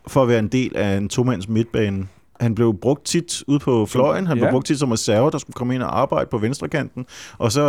for 0.07 0.23
at 0.23 0.29
være 0.29 0.39
en 0.39 0.49
del 0.49 0.77
af 0.77 0.97
en 0.97 1.09
tomands 1.09 1.49
midtbane. 1.49 2.07
Han 2.43 2.55
blev 2.55 2.75
brugt 2.81 3.05
tit 3.05 3.43
ude 3.47 3.59
på 3.59 3.87
fløjen, 3.87 4.27
han 4.27 4.37
Ja. 4.39 4.43
blev 4.45 4.51
brugt 4.51 4.67
tit 4.67 4.79
som 4.79 4.91
reserve, 4.91 5.31
der 5.31 5.39
skulle 5.39 5.55
komme 5.55 5.75
ind 5.75 5.83
og 5.83 6.01
arbejde 6.01 6.29
på 6.31 6.39
venstrekanten, 6.39 7.07
og 7.39 7.53
så 7.53 7.63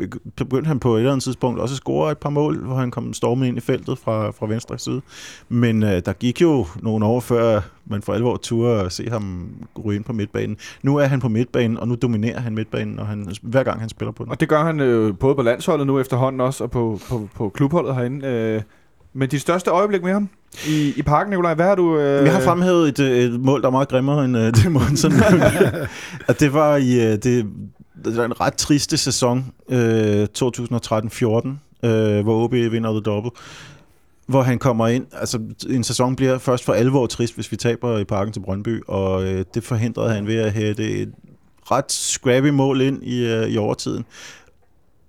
øh, 0.00 0.10
begyndte 0.36 0.68
han 0.68 0.78
på 0.80 0.94
et 0.94 0.98
eller 0.98 1.12
andet 1.12 1.22
tidspunkt 1.24 1.60
også 1.60 1.72
at 1.72 1.76
score 1.76 2.12
et 2.12 2.18
par 2.18 2.30
mål, 2.30 2.64
hvor 2.64 2.76
han 2.76 2.90
kom 2.90 3.12
stormet 3.12 3.46
ind 3.46 3.56
i 3.56 3.60
feltet 3.60 3.98
fra, 3.98 4.30
fra 4.30 4.46
venstre 4.46 4.78
side. 4.78 5.00
Men 5.48 5.82
øh, 5.82 6.02
der 6.06 6.12
gik 6.12 6.40
jo 6.42 6.66
nogle 6.82 7.06
år 7.06 7.20
før 7.20 7.60
man 7.86 8.02
for 8.02 8.12
alvor 8.12 8.36
turde 8.36 8.80
at 8.80 8.92
se 8.92 9.10
ham 9.10 9.48
ryge 9.84 9.96
ind 9.96 10.04
på 10.04 10.12
midtbanen. 10.12 10.56
Nu 10.82 10.96
er 10.96 11.04
han 11.04 11.20
på 11.20 11.28
midtbanen, 11.28 11.78
og 11.78 11.88
nu 11.88 11.94
dominerer 11.94 12.40
han 12.40 12.54
midtbanen, 12.54 12.98
og 12.98 13.06
han, 13.06 13.28
hver 13.42 13.62
gang 13.62 13.80
han 13.80 13.88
spiller 13.88 14.12
på 14.12 14.24
den. 14.24 14.30
Og 14.32 14.40
det 14.40 14.48
gør 14.48 14.64
han 14.64 14.80
øh, 14.80 15.14
både 15.18 15.34
på 15.34 15.42
landsholdet 15.42 15.86
nu 15.86 16.00
efterhånden 16.00 16.40
også, 16.40 16.64
og 16.64 16.70
på, 16.70 17.00
på, 17.08 17.28
på 17.34 17.48
klubholdet 17.48 17.94
herinde. 17.94 18.26
Øh, 18.26 18.62
men 19.12 19.28
dit 19.28 19.40
største 19.40 19.70
øjeblik 19.70 20.02
med 20.02 20.12
ham 20.12 20.28
i, 20.66 20.92
i 20.96 21.02
parken, 21.02 21.30
Nikolaj, 21.30 21.54
hvad 21.54 21.66
har 21.66 21.74
du... 21.74 21.98
Øh, 21.98 22.24
Jeg 22.24 22.32
har 22.32 22.40
fremhævet 22.40 22.88
et, 22.88 22.98
øh, 22.98 23.18
et 23.18 23.40
mål, 23.40 23.60
der 23.62 23.66
er 23.66 23.70
meget 23.72 23.88
grimmere 23.88 24.24
end 24.24 24.36
uh, 24.36 24.42
det 24.42 24.72
Monsen. 24.72 25.12
og 26.28 26.40
det 26.40 26.52
var 26.52 26.76
i 26.76 26.96
uh, 26.96 27.12
det, 27.12 27.46
det 28.04 28.16
var 28.16 28.24
en 28.24 28.40
ret 28.40 28.54
triste 28.54 28.96
sæson, 28.96 29.38
uh, 29.68 29.76
2013-14, 29.76 29.80
uh, 29.82 29.88
hvor 32.22 32.44
OB 32.44 32.52
vinder 32.52 32.90
The 32.90 33.00
Double. 33.00 33.30
Hvor 34.26 34.42
han 34.42 34.58
kommer 34.58 34.88
ind, 34.88 35.06
altså 35.12 35.40
en 35.70 35.84
sæson 35.84 36.16
bliver 36.16 36.38
først 36.38 36.64
for 36.64 36.72
alvor 36.72 37.06
trist, 37.06 37.34
hvis 37.34 37.52
vi 37.52 37.56
taber 37.56 37.98
i 37.98 38.04
parken 38.04 38.32
til 38.32 38.40
Brøndby, 38.40 38.82
og 38.88 39.22
uh, 39.22 39.28
det 39.54 39.64
forhindrede 39.64 40.14
han 40.14 40.26
ved 40.26 40.36
at 40.36 40.52
hætte 40.52 40.90
et 40.90 41.12
ret 41.70 41.92
scrappy 41.92 42.48
mål 42.48 42.80
ind 42.80 43.02
i, 43.02 43.38
uh, 43.38 43.48
i 43.48 43.56
overtiden. 43.56 44.04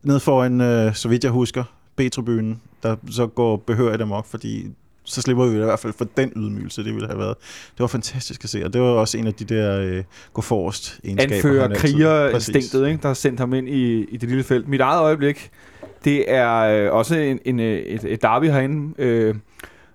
Ned 0.03 0.19
foran, 0.19 0.61
uh, 0.61 0.95
så 0.95 1.07
vidt 1.09 1.23
jeg 1.23 1.31
husker, 1.31 1.63
B-tribunen, 1.95 2.61
der 2.83 2.95
så 3.11 3.27
går 3.27 3.57
behørigt 3.57 4.01
amok, 4.01 4.25
fordi 4.25 4.67
så 5.03 5.21
slipper 5.21 5.45
vi 5.45 5.55
i 5.55 5.59
hvert 5.59 5.79
fald 5.79 5.93
for 5.93 6.05
den 6.17 6.31
ydmygelse, 6.35 6.83
det 6.83 6.93
ville 6.93 7.07
have 7.07 7.19
været. 7.19 7.35
Det 7.71 7.79
var 7.79 7.87
fantastisk 7.87 8.43
at 8.43 8.49
se, 8.49 8.65
og 8.65 8.73
det 8.73 8.81
var 8.81 8.87
også 8.87 9.17
en 9.17 9.27
af 9.27 9.33
de 9.33 9.45
der 9.45 9.79
øh, 9.79 10.03
gå 10.33 10.41
forrest 10.41 10.99
egenskaber. 11.03 11.35
anfører 11.35 11.75
krigerinstinktet, 11.75 12.87
ikke, 12.87 13.01
der 13.01 13.07
har 13.07 13.13
sendt 13.13 13.39
ham 13.39 13.53
ind 13.53 13.69
i, 13.69 14.03
i 14.03 14.17
det 14.17 14.29
lille 14.29 14.43
felt. 14.43 14.67
Mit 14.67 14.81
eget 14.81 14.99
øjeblik, 14.99 15.49
det 16.05 16.31
er 16.31 16.57
øh, 16.57 16.93
også 16.93 17.15
en, 17.15 17.39
en, 17.45 17.59
øh, 17.59 17.79
et, 17.79 18.03
et 18.03 18.21
derby 18.21 18.45
herinde, 18.45 18.93
øh, 18.97 19.35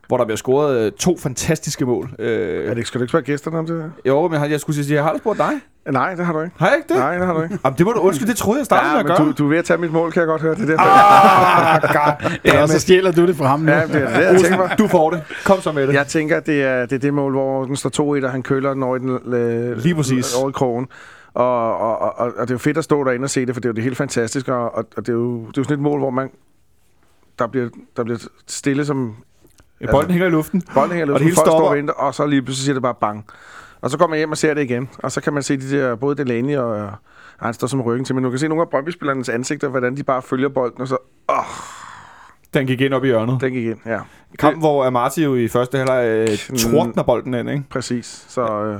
hvor 0.08 0.16
der 0.16 0.24
bliver 0.24 0.36
scoret 0.36 0.78
øh, 0.86 0.92
to 0.92 1.18
fantastiske 1.18 1.86
mål. 1.86 2.10
Øh, 2.18 2.70
Er 2.70 2.74
det, 2.74 2.86
skal 2.86 2.98
du 3.00 3.02
ikke 3.04 3.10
spørge 3.10 3.24
gæsterne 3.24 3.58
om 3.58 3.66
det 3.66 3.82
her? 3.82 3.90
Jo, 4.06 4.28
men 4.28 4.40
jeg, 4.42 4.50
jeg 4.50 4.60
skulle 4.60 4.84
sige, 4.84 4.94
jeg 4.94 5.04
har 5.04 5.12
da 5.12 5.18
spurgt 5.18 5.38
dig. 5.38 5.50
Nej, 5.92 6.14
det 6.14 6.26
har 6.26 6.32
du 6.32 6.40
ikke. 6.40 6.54
Har 6.58 6.66
jeg 6.68 6.76
ikke 6.76 6.88
det? 6.88 6.96
Nej, 6.96 7.18
det 7.18 7.26
har 7.26 7.34
du 7.34 7.42
ikke. 7.42 7.58
Jamen, 7.64 7.78
det 7.78 7.86
må 7.86 7.92
du 7.92 8.00
undskylde, 8.00 8.30
det 8.30 8.36
troede 8.38 8.58
jeg 8.58 8.66
startede 8.66 8.88
Ja, 8.88 8.92
med 8.92 9.00
at 9.00 9.06
men 9.06 9.16
gøre. 9.16 9.26
du, 9.26 9.32
du 9.38 9.44
er 9.44 9.48
ved 9.48 9.58
at 9.58 9.64
tage 9.64 9.78
mit 9.78 9.92
mål, 9.92 10.12
kan 10.12 10.20
jeg 10.20 10.26
godt 10.26 10.42
høre. 10.42 10.54
Det 10.54 10.62
er 10.62 10.66
derfor. 10.66 10.82
Ah, 10.84 11.82
god. 12.22 12.30
Ja, 12.44 12.62
og 12.62 12.68
så 12.68 12.78
stjæler 12.80 13.12
du 13.12 13.26
det 13.26 13.36
fra 13.36 13.46
ham 13.46 13.60
nu. 13.60 13.72
Ja, 13.72 13.86
det 13.86 13.94
er 14.02 14.16
det, 14.16 14.24
jeg 14.24 14.40
tænker. 14.40 14.76
Du 14.76 14.86
får 14.88 15.10
det. 15.10 15.22
Kom 15.44 15.60
så 15.60 15.72
med 15.72 15.86
det. 15.86 15.94
Jeg 15.94 16.06
tænker, 16.06 16.40
det 16.40 16.62
er, 16.62 16.80
det 16.86 16.92
er 16.92 16.98
det 16.98 17.14
mål, 17.14 17.32
hvor 17.32 17.64
den 17.64 17.76
står 17.76 18.18
2-1, 18.20 18.24
og 18.24 18.30
han 18.30 18.42
køler 18.42 18.74
den 18.74 18.82
over 18.82 18.96
i, 18.96 18.98
den, 18.98 19.34
øh, 19.34 19.76
Lige 19.78 19.94
præcis. 19.94 20.34
over 20.34 20.48
i 20.48 20.52
krogen. 20.52 20.86
Og, 21.34 21.78
og, 21.78 21.98
og, 21.98 22.12
og, 22.18 22.32
det 22.40 22.50
er 22.50 22.54
jo 22.54 22.58
fedt 22.58 22.78
at 22.78 22.84
stå 22.84 23.04
derinde 23.04 23.24
og 23.24 23.30
se 23.30 23.46
det, 23.46 23.54
for 23.54 23.60
det 23.60 23.68
er 23.68 23.70
jo 23.70 23.74
det 23.74 23.82
helt 23.84 23.96
fantastisk. 23.96 24.48
Og, 24.48 24.74
og, 24.74 24.84
og 24.96 25.06
det, 25.06 25.08
er 25.08 25.12
jo, 25.12 25.38
det 25.40 25.46
er 25.46 25.52
jo 25.58 25.62
sådan 25.64 25.74
et 25.76 25.80
mål, 25.82 25.98
hvor 25.98 26.10
man 26.10 26.30
der 27.38 27.46
bliver, 27.46 27.68
der 27.96 28.04
bliver 28.04 28.18
stille 28.46 28.84
som 28.84 29.14
Bolden 29.90 30.10
hænger 30.10 30.26
i 30.26 30.30
luften. 30.30 30.62
bolden 30.74 30.96
hænger 30.96 31.14
Og 31.14 31.18
det 31.20 31.24
hele 31.24 31.36
folk 31.36 31.46
står 31.46 31.68
og 31.68 31.76
venter, 31.76 31.94
og 31.94 32.14
så 32.14 32.26
lige 32.26 32.42
pludselig 32.42 32.64
siger 32.64 32.74
det 32.74 32.82
bare 32.82 32.94
bang. 33.00 33.24
Og 33.80 33.90
så 33.90 33.98
kommer 33.98 34.10
man 34.10 34.18
hjem 34.18 34.30
og 34.30 34.36
ser 34.38 34.54
det 34.54 34.62
igen, 34.62 34.88
og 34.98 35.12
så 35.12 35.20
kan 35.20 35.32
man 35.32 35.42
se 35.42 35.56
de 35.56 35.70
der, 35.70 35.94
både 35.96 36.16
Delaney 36.16 36.56
og, 36.56 36.68
og 36.70 36.90
han 37.46 37.54
står 37.54 37.66
som 37.66 37.80
ryggen 37.82 38.04
til, 38.04 38.14
men 38.14 38.24
du 38.24 38.30
kan 38.30 38.38
se 38.38 38.48
nogle 38.48 38.62
af 38.62 38.68
Brøndby-spillernes 38.70 39.28
ansigter, 39.28 39.68
hvordan 39.68 39.96
de 39.96 40.02
bare 40.02 40.22
følger 40.22 40.48
bolden, 40.48 40.80
og 40.80 40.88
så, 40.88 40.96
åh, 41.28 41.36
Den 42.54 42.66
gik 42.66 42.80
ind 42.80 42.94
op 42.94 43.04
i 43.04 43.06
hjørnet. 43.06 43.40
den 43.40 43.52
gik 43.52 43.66
ind, 43.66 43.78
ja. 43.86 43.98
Kampen, 44.38 44.60
hvor 44.60 44.84
Amati 44.84 45.24
jo 45.24 45.34
i 45.34 45.48
første 45.48 45.78
halvleg 45.78 46.06
øh, 46.08 46.38
tordner 46.58 47.02
bolden 47.02 47.34
ind, 47.34 47.50
ikke? 47.50 47.64
Præcis. 47.70 48.24
Så, 48.28 48.42
øh, 48.64 48.78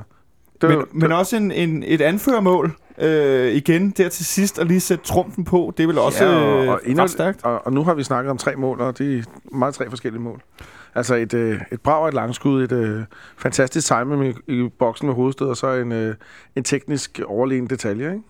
det, 0.61 0.69
Men, 0.69 0.79
var- 0.79 0.87
men 0.93 1.13
også 1.13 1.37
en, 1.37 1.51
en, 1.53 1.83
et 1.87 2.01
anførermål 2.01 2.73
øh, 2.99 3.53
igen 3.53 3.91
der 3.91 4.09
til 4.09 4.27
sidst, 4.27 4.59
og 4.59 4.67
lige 4.67 4.81
sætte 4.81 5.05
trumfen 5.05 5.45
på, 5.45 5.75
det 5.77 5.83
er 5.83 5.87
vel 5.87 5.99
også 5.99 6.25
Ja, 6.25 6.31
og- 6.37 6.53
og, 6.53 6.59
og 6.69 6.81
øh, 6.85 6.91
endnu- 6.91 7.03
ret 7.03 7.11
stærkt. 7.11 7.45
Og, 7.45 7.67
og 7.67 7.73
nu 7.73 7.85
har 7.85 7.95
vi 7.95 8.03
snakket 8.03 8.31
om 8.31 8.39
tre 8.39 8.57
mål, 8.57 8.81
og 8.81 8.99
det 8.99 9.19
er 9.19 9.23
meget 9.57 9.75
tre 9.75 9.91
forskellige 9.91 10.23
mål. 10.23 10.41
Altså 10.97 11.15
et, 11.15 11.35
øh, 11.35 11.61
et 11.73 11.81
brag 11.81 12.03
og 12.03 12.09
et 12.09 12.15
langskud, 12.15 12.65
et 12.65 12.73
øh, 12.73 13.01
fantastisk 13.37 13.87
timing 13.87 14.37
i, 14.49 14.53
i 14.53 14.69
boksen 14.79 15.07
med 15.07 15.15
hovedstød, 15.15 15.49
og 15.49 15.57
så 15.57 15.73
en, 15.73 15.93
øh, 15.93 16.15
en 16.57 16.65
teknisk 16.65 17.21
overlegen 17.27 17.67
detalje, 17.67 18.07
ikke? 18.07 18.23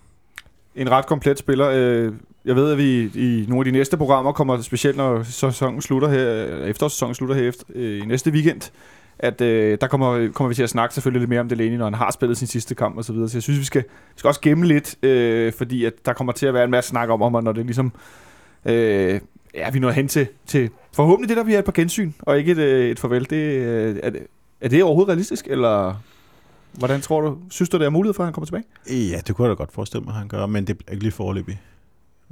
En 0.74 0.90
ret 0.90 1.06
komplet 1.06 1.38
spiller. 1.38 1.70
Øh, 1.74 2.12
jeg 2.44 2.56
ved, 2.56 2.72
at 2.72 2.78
vi 2.78 3.10
i 3.14 3.46
nogle 3.48 3.60
af 3.60 3.64
de 3.64 3.70
næste 3.70 3.96
programmer 3.96 4.32
kommer, 4.32 4.60
specielt 4.60 4.96
når 4.96 5.22
sæsonen 5.22 5.82
slutter 5.82 6.08
her, 6.08 6.46
øh, 6.46 6.68
efterårssæsonen 6.68 7.14
slutter 7.14 7.36
her 7.36 7.48
efter, 7.48 7.64
øh, 7.74 8.02
i 8.02 8.06
næste 8.06 8.30
weekend, 8.30 8.72
at 9.18 9.40
øh, 9.40 9.78
der 9.80 9.86
kommer, 9.86 10.32
kommer 10.32 10.48
vi 10.48 10.54
til 10.54 10.62
at 10.62 10.70
snakke 10.70 10.94
selvfølgelig 10.94 11.20
lidt 11.20 11.30
mere 11.30 11.40
om 11.40 11.48
Delaney, 11.48 11.76
når 11.76 11.84
han 11.84 11.94
har 11.94 12.10
spillet 12.10 12.38
sin 12.38 12.48
sidste 12.48 12.74
kamp 12.74 12.96
og 12.96 13.04
så 13.04 13.12
videre. 13.12 13.28
Så 13.28 13.36
jeg 13.36 13.42
synes, 13.42 13.60
vi 13.60 13.64
skal, 13.64 13.82
vi 13.82 14.16
skal 14.16 14.28
også 14.28 14.40
gemme 14.40 14.66
lidt, 14.66 15.04
øh, 15.04 15.52
fordi 15.52 15.84
at 15.84 15.92
der 16.04 16.12
kommer 16.12 16.32
til 16.32 16.46
at 16.46 16.54
være 16.54 16.64
en 16.64 16.70
masse 16.70 16.90
snak 16.90 17.08
om 17.08 17.20
ham, 17.20 17.44
når 17.44 17.52
det 17.52 17.64
ligesom... 17.64 17.92
Øh, 18.64 19.20
ja, 19.56 19.70
vi 19.70 19.78
når 19.78 19.90
hen 19.90 20.08
til, 20.08 20.26
til 20.46 20.70
forhåbentlig 20.92 21.28
det, 21.28 21.36
der 21.36 21.44
bliver 21.44 21.58
et 21.58 21.64
par 21.64 21.72
gensyn, 21.72 22.12
og 22.18 22.38
ikke 22.38 22.52
et, 22.52 22.58
øh, 22.58 22.90
et 22.90 22.98
farvel. 22.98 23.30
Det, 23.30 23.36
øh, 23.36 23.96
er, 24.02 24.10
det, 24.10 24.26
er 24.60 24.68
det 24.68 24.82
overhovedet 24.82 25.08
realistisk, 25.08 25.46
eller 25.46 25.94
hvordan 26.72 27.00
tror 27.00 27.20
du? 27.20 27.38
Synes 27.50 27.68
du, 27.68 27.78
det 27.78 27.84
er 27.86 27.90
mulighed 27.90 28.14
for, 28.14 28.22
at 28.22 28.26
han 28.26 28.32
kommer 28.32 28.46
tilbage? 28.46 28.64
Ja, 28.90 29.20
det 29.26 29.34
kunne 29.36 29.48
jeg 29.48 29.50
da 29.50 29.54
godt 29.54 29.72
forestille 29.72 30.04
mig, 30.04 30.12
at 30.12 30.18
han 30.18 30.28
gør, 30.28 30.46
men 30.46 30.66
det 30.66 30.76
er 30.86 30.92
ikke 30.92 31.04
lige 31.04 31.12
forløbig. 31.12 31.60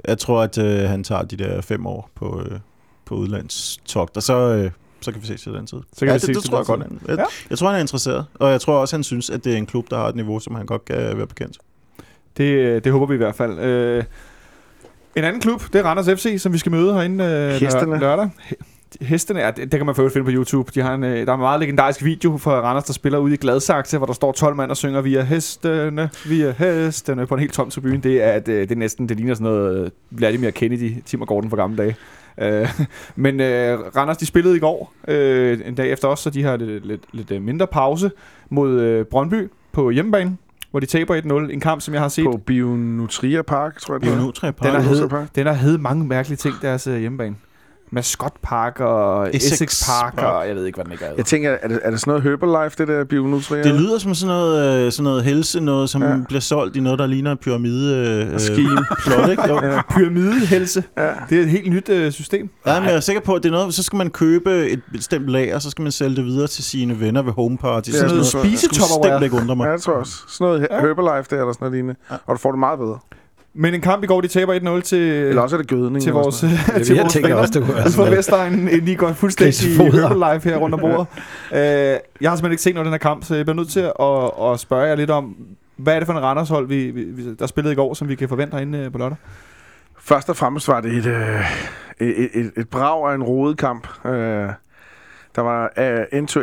Jeg 0.07 0.17
tror, 0.17 0.41
at 0.41 0.57
øh, 0.57 0.89
han 0.89 1.03
tager 1.03 1.21
de 1.23 1.35
der 1.35 1.61
fem 1.61 1.85
år 1.87 2.09
på, 2.15 2.41
øh, 2.41 2.59
på 3.05 3.15
udlandstogt, 3.15 4.17
og 4.17 4.23
så, 4.23 4.37
øh, 4.37 4.71
så 5.01 5.11
kan 5.11 5.21
vi 5.21 5.27
se 5.27 5.37
til 5.37 5.53
den 5.53 5.67
tid. 5.67 5.77
Så 5.93 5.99
kan 5.99 6.07
ja, 6.07 6.13
vi 6.13 6.15
det, 6.15 6.21
se 6.21 6.33
det 6.33 6.41
til 6.41 6.49
tror 6.49 6.57
jeg 6.57 6.65
godt. 6.65 6.81
Han, 6.81 6.99
jeg, 7.07 7.15
Ja. 7.15 7.21
ja. 7.21 7.25
jeg 7.49 7.57
tror, 7.57 7.67
han 7.67 7.75
er 7.75 7.81
interesseret, 7.81 8.25
og 8.33 8.51
jeg 8.51 8.61
tror 8.61 8.77
også, 8.77 8.95
han 8.95 9.03
synes, 9.03 9.29
at 9.29 9.43
det 9.43 9.53
er 9.53 9.57
en 9.57 9.65
klub, 9.65 9.89
der 9.89 9.97
har 9.97 10.07
et 10.07 10.15
niveau, 10.15 10.39
som 10.39 10.55
han 10.55 10.65
godt 10.65 10.85
kan 10.85 11.17
være 11.17 11.27
bekendt. 11.27 11.57
Det, 12.37 12.43
øh, 12.43 12.83
det 12.83 12.91
håber 12.91 13.05
vi 13.05 13.13
i 13.13 13.17
hvert 13.17 13.35
fald. 13.35 13.59
Øh, 13.59 14.03
en 15.15 15.23
anden 15.23 15.41
klub, 15.41 15.63
det 15.73 15.79
er 15.79 15.83
Randers 15.83 16.19
FC, 16.19 16.35
som 16.41 16.53
vi 16.53 16.57
skal 16.57 16.71
møde 16.71 16.93
herinde 16.93 17.23
øh, 17.23 17.49
Hestene. 17.61 17.93
lør- 17.95 17.99
lørdag. 17.99 18.29
He- 18.39 18.55
Hestene, 19.01 19.39
ja, 19.39 19.47
det, 19.47 19.57
det 19.71 19.71
kan 19.79 19.85
man 19.85 19.95
øvrigt 19.97 20.13
finde 20.13 20.25
på 20.25 20.31
YouTube. 20.31 20.71
De 20.75 20.81
har 20.81 20.93
en, 20.93 21.03
øh, 21.03 21.25
der 21.25 21.31
er 21.31 21.33
en 21.35 21.39
meget 21.39 21.59
legendarisk 21.59 22.03
video 22.03 22.37
fra 22.37 22.61
Randers, 22.61 22.83
der 22.83 22.93
spiller 22.93 23.17
ude 23.19 23.33
i 23.33 23.37
Gladsaxe, 23.37 23.97
hvor 23.97 24.05
der 24.05 24.13
står 24.13 24.31
12 24.31 24.55
mand 24.55 24.71
og 24.71 24.77
synger 24.77 25.01
Vi 25.01 25.15
er 25.15 25.23
hestene, 25.23 26.09
vi 26.29 26.41
er 26.41 26.51
hestene 26.51 27.27
på 27.27 27.33
en 27.33 27.39
helt 27.39 27.53
tom 27.53 27.69
tribune. 27.69 27.97
Det 27.97 28.23
er, 28.23 28.31
at, 28.31 28.47
øh, 28.47 28.61
det 28.61 28.71
er 28.71 28.75
næsten, 28.75 29.09
det 29.09 29.17
ligner 29.17 29.33
sådan 29.33 29.43
noget 29.53 29.85
øh, 29.85 29.91
Vladimir 30.09 30.49
Kennedy, 30.49 30.93
Tim 31.05 31.21
og 31.21 31.27
Gordon 31.27 31.49
fra 31.49 31.57
gamle 31.57 31.77
dage. 31.77 31.95
Øh, 32.41 32.69
men 33.15 33.39
øh, 33.39 33.79
Randers, 33.79 34.17
de 34.17 34.25
spillede 34.25 34.55
i 34.55 34.59
går, 34.59 34.93
øh, 35.07 35.59
en 35.65 35.75
dag 35.75 35.91
efter 35.91 36.07
os, 36.07 36.19
så 36.19 36.29
de 36.29 36.43
har 36.43 36.57
lidt, 36.57 36.85
lidt, 36.85 37.01
lidt 37.29 37.43
mindre 37.43 37.67
pause 37.67 38.11
mod 38.49 38.81
øh, 38.81 39.05
Brøndby 39.05 39.49
på 39.71 39.89
hjemmebane, 39.89 40.37
hvor 40.75 40.79
de 40.79 40.85
taber 40.85 41.45
1-0. 41.47 41.53
En 41.53 41.59
kamp, 41.59 41.81
som 41.81 41.93
jeg 41.93 42.01
har 42.01 42.09
set. 42.09 42.25
På 42.25 42.37
Bionutria 42.37 43.41
Park, 43.41 43.79
tror 43.79 43.99
jeg, 44.01 44.17
nu 44.17 44.31
tre 44.31 44.47
Den 44.47 44.55
har 44.61 44.71
Bionutria 44.71 45.01
hed, 45.01 45.09
Park. 45.09 45.35
den 45.35 45.47
har 45.47 45.53
hed 45.53 45.77
mange 45.77 46.05
mærkelige 46.05 46.37
ting, 46.37 46.55
deres 46.61 46.87
øh, 46.87 46.99
hjemmebane. 46.99 47.35
Mascot 47.91 48.33
Park 48.43 48.79
og 48.79 49.35
Essex, 49.35 49.51
Essex 49.51 49.85
Park, 49.87 50.15
Park. 50.15 50.33
og 50.41 50.47
jeg 50.47 50.55
ved 50.55 50.65
ikke, 50.65 50.75
hvad 50.77 50.85
den 50.85 50.91
ikke 50.91 51.05
er. 51.05 51.13
Jeg 51.17 51.25
tænker, 51.25 51.51
er 51.61 51.67
det, 51.67 51.79
er 51.83 51.91
det 51.91 51.99
sådan 51.99 52.11
noget 52.11 52.23
Herbalife, 52.23 52.75
det 52.77 52.87
der 52.87 53.03
Bionutria? 53.03 53.63
Det 53.63 53.73
lyder 53.81 53.97
som 53.97 54.15
sådan 54.15 54.35
noget, 54.35 54.85
øh, 54.85 54.91
sådan 54.91 55.03
noget 55.03 55.23
helse, 55.23 55.59
noget 55.59 55.89
som 55.89 56.03
Ja. 56.03 56.15
bliver 56.27 56.41
solgt 56.41 56.75
i 56.75 56.79
noget, 56.79 56.99
der 56.99 57.05
ligner 57.07 57.31
en 57.31 57.37
pyramide. 57.37 57.95
Øh, 58.33 58.39
Scheme. 58.39 58.85
plot, 59.05 59.29
ikke? 59.29 59.47
Jo. 59.47 59.59
Ja. 59.63 59.81
Pyramidehelse. 59.89 60.83
Ja. 60.97 61.09
Det 61.29 61.37
er 61.37 61.41
et 61.41 61.49
helt 61.49 61.71
nyt 61.73 61.89
øh, 61.89 62.11
system. 62.11 62.49
Ja, 62.65 62.79
men 62.79 62.89
jeg 62.89 62.95
er 62.95 62.99
sikker 62.99 63.21
på, 63.21 63.33
at 63.33 63.43
det 63.43 63.49
er 63.49 63.53
noget, 63.53 63.73
så 63.73 63.83
skal 63.83 63.97
man 63.97 64.09
købe 64.09 64.69
et 64.69 64.81
bestemt 64.91 65.27
lager, 65.27 65.59
så 65.59 65.69
skal 65.69 65.83
man 65.83 65.91
sælge 65.91 66.15
det 66.15 66.25
videre 66.25 66.47
til 66.47 66.63
sine 66.63 66.99
venner 66.99 67.21
ved 67.21 67.33
home 67.33 67.57
party. 67.57 67.89
Det 67.89 67.95
er 67.95 67.99
sådan 68.07 68.09
sådan 68.09 68.17
noget 68.21 68.33
noget 68.33 68.51
Det 68.51 68.59
spisetopperware. 68.59 69.19
bestemt 69.19 69.23
ikke 69.33 69.35
undre 69.43 69.55
mig. 69.55 69.65
Ja, 69.65 69.71
jeg 69.71 69.81
tror 69.81 69.93
også. 69.93 70.13
Sådan 70.29 70.45
noget. 70.47 70.67
Herbalife 70.71 71.27
der, 71.35 71.41
eller 71.41 71.53
sådan 71.53 71.55
noget 71.59 71.71
lignende. 71.73 71.95
Ja. 72.11 72.15
Og 72.25 72.35
du 72.35 72.39
får 72.41 72.51
det 72.51 72.59
meget 72.59 72.79
bedre. 72.79 72.99
Men 73.57 73.73
en 73.73 73.81
kamp 73.81 74.03
i 74.03 74.07
går, 74.07 74.21
de 74.21 74.27
taber 74.27 74.77
1-0 74.79 74.81
til, 74.81 74.99
Eller 74.99 75.41
også 75.41 75.55
er 75.55 75.61
det 75.61 75.69
gødning. 75.69 76.01
til 76.03 76.13
vores, 76.13 76.43
Ja, 76.43 76.49
til 76.83 76.95
jeg 76.95 77.01
vores 77.03 77.13
tænker 77.13 77.27
venner. 77.29 77.41
også, 77.41 77.53
det 77.53 77.63
kunne 77.63 77.73
være 77.75 77.83
Altså 77.83 77.97
sådan. 77.97 78.17
Vestegnen, 78.17 78.67
inden 78.73 78.87
de 78.87 78.95
går 78.95 79.13
fuldstændig 79.13 79.53
Grisefoder. 79.53 80.07
Herbalife 80.07 80.49
her 80.49 80.57
rundt 80.57 80.73
om 80.73 80.79
bordet. 80.79 81.07
uh, 81.51 81.57
jeg 81.57 81.99
har 82.29 82.35
simpelthen 82.35 82.51
ikke 82.51 82.63
set 82.63 82.73
noget 82.75 82.85
af 82.85 82.89
den 82.89 82.93
her 82.93 82.97
kamp, 83.09 83.23
så 83.23 83.35
jeg 83.35 83.45
bliver 83.45 83.55
nødt 83.55 83.69
til 83.69 83.79
at, 83.99 84.51
at 84.53 84.59
spørge 84.59 84.83
jer 84.87 84.95
lidt 84.95 85.09
om, 85.09 85.35
hvad 85.77 85.95
er 85.95 85.99
det 85.99 86.05
for 86.05 86.13
en 86.13 86.21
Randershold, 86.23 86.67
vi, 86.67 86.85
vi, 86.91 87.03
vi- 87.03 87.35
der 87.35 87.47
spillede 87.47 87.73
i 87.73 87.75
går, 87.75 87.93
som 87.93 88.09
vi 88.09 88.15
kan 88.15 88.29
forvente 88.29 88.51
herinde 88.55 88.77
øh, 88.79 88.91
på 88.91 88.97
lørdag? 88.97 89.17
Først 89.99 90.29
og 90.29 90.35
fremmest 90.35 90.67
var 90.67 90.81
det 90.81 90.93
et, 90.93 91.05
øh, 91.05 91.41
et, 92.07 92.29
et, 92.33 92.51
et 92.57 92.69
brag 92.69 93.11
af 93.11 93.15
en 93.15 93.23
rodet 93.23 93.57
kamp. 93.57 93.87
Øh, 94.05 94.11
der 95.35 95.41
var 95.41 95.71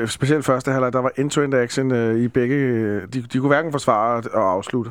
uh, 0.02 0.06
specielt 0.08 0.44
første 0.44 0.70
halvleg, 0.70 0.92
der 0.92 0.98
var 1.02 1.10
end-to-end 1.18 1.54
action 1.54 1.92
øh, 1.92 2.20
i 2.20 2.28
begge... 2.28 2.56
De, 3.00 3.06
de 3.32 3.38
kunne 3.38 3.48
hverken 3.48 3.72
forsvare 3.72 4.22
og 4.34 4.52
afslutte. 4.52 4.90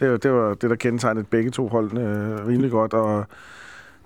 Det, 0.00 0.10
var- 0.10 0.16
det 0.16 0.32
var 0.32 0.54
det, 0.54 0.70
der 0.70 0.76
kendetegnede 0.76 1.24
begge 1.30 1.50
to 1.50 1.68
holdene 1.68 2.00
øh, 2.00 2.46
rimelig 2.46 2.70
godt, 2.70 2.94
og 2.94 3.26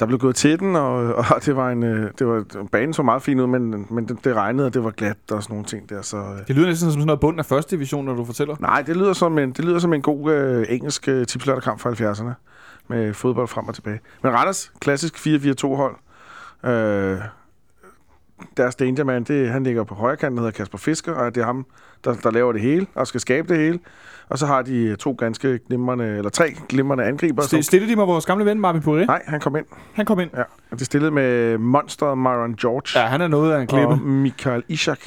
der 0.01 0.07
blev 0.07 0.18
gået 0.18 0.36
til 0.36 0.59
den, 0.59 0.76
og, 0.76 0.95
og 1.34 1.45
det 1.45 1.57
var 1.57 1.70
en... 1.70 1.82
Øh, 1.82 2.11
det 2.18 2.26
var, 2.26 2.45
banen 2.72 2.93
så 2.95 3.03
meget 3.03 3.22
fin 3.22 3.41
ud, 3.41 3.47
men, 3.47 3.86
men 3.91 4.09
det, 4.09 4.24
det 4.24 4.34
regnede, 4.34 4.66
og 4.66 4.74
det 4.74 4.84
var 4.84 4.91
glat 4.91 5.16
og 5.30 5.43
sådan 5.43 5.55
nogle 5.55 5.66
ting 5.66 5.89
der, 5.91 6.03
så... 6.03 6.16
Øh, 6.16 6.47
Det 6.49 6.57
lyder 6.57 6.66
næsten 6.66 6.84
som 6.91 6.93
sådan 7.01 7.07
noget 7.07 7.20
bund 7.20 7.39
af 7.39 7.47
første 7.47 7.76
division, 7.76 8.05
når 8.05 8.14
du 8.14 8.24
fortæller. 8.24 8.57
Nej, 8.61 8.82
det 8.82 8.97
lyder 8.97 9.12
som 9.12 9.39
en, 9.39 9.53
det 9.53 9.64
lyder 9.64 9.78
som 9.78 9.93
en 9.93 10.03
god 10.03 10.32
øh, 10.32 10.66
engelsk 10.68 11.09
øh, 11.09 11.26
tipslørderkamp 11.26 11.80
fra 11.80 11.91
70'erne. 11.91 12.30
Med 12.89 13.14
fodbold 13.14 13.49
frem 13.49 13.68
og 13.68 13.74
tilbage. 13.74 14.01
Men 14.22 14.32
Randers, 14.32 14.72
klassisk 14.80 15.14
4-4-2 15.26 15.66
hold. 15.74 15.97
Øh, 16.64 17.18
deres 18.57 18.74
dangerman, 18.74 19.24
det, 19.24 19.49
han 19.51 19.64
ligger 19.64 19.84
på 19.84 19.95
højre 19.95 20.16
kant, 20.16 20.34
der 20.36 20.41
hedder 20.43 20.57
Kasper 20.57 20.78
Fisker, 20.78 21.12
og 21.12 21.34
det 21.34 21.41
er 21.41 21.45
ham, 21.45 21.66
der, 22.05 22.14
der 22.14 22.30
laver 22.30 22.53
det 22.53 22.61
hele, 22.61 22.86
og 22.95 23.07
skal 23.07 23.20
skabe 23.20 23.49
det 23.49 23.57
hele. 23.59 23.78
Og 24.28 24.39
så 24.39 24.47
har 24.47 24.62
de 24.62 24.97
to 24.97 25.16
ganske 25.18 25.59
glimrende, 25.68 26.05
eller 26.16 26.30
tre 26.30 26.55
glimrende 26.68 27.05
angriber. 27.05 27.43
St- 27.43 27.61
stillede 27.62 27.91
de 27.91 27.97
med 27.97 28.05
vores 28.05 28.26
gamle 28.26 28.45
ven, 28.45 28.61
Marvin 28.61 28.82
Poiré? 28.82 29.07
Nej, 29.07 29.22
han 29.26 29.41
kom 29.41 29.57
ind. 29.57 29.64
Han 29.93 30.07
kom 30.07 30.20
ind. 30.20 30.30
Ja. 30.36 30.43
Og 30.70 30.78
det 30.78 30.86
stillede 30.86 31.11
med 31.11 31.59
monster 31.59 32.14
Myron 32.14 32.55
George 32.55 33.01
Ja, 33.01 33.07
han 33.07 33.20
er 33.20 33.28
noget 33.28 33.53
af 33.53 33.61
en 33.61 33.66
klippe. 33.66 33.86
og 33.95 33.99
Michael 34.01 34.62
Ishak, 34.68 34.99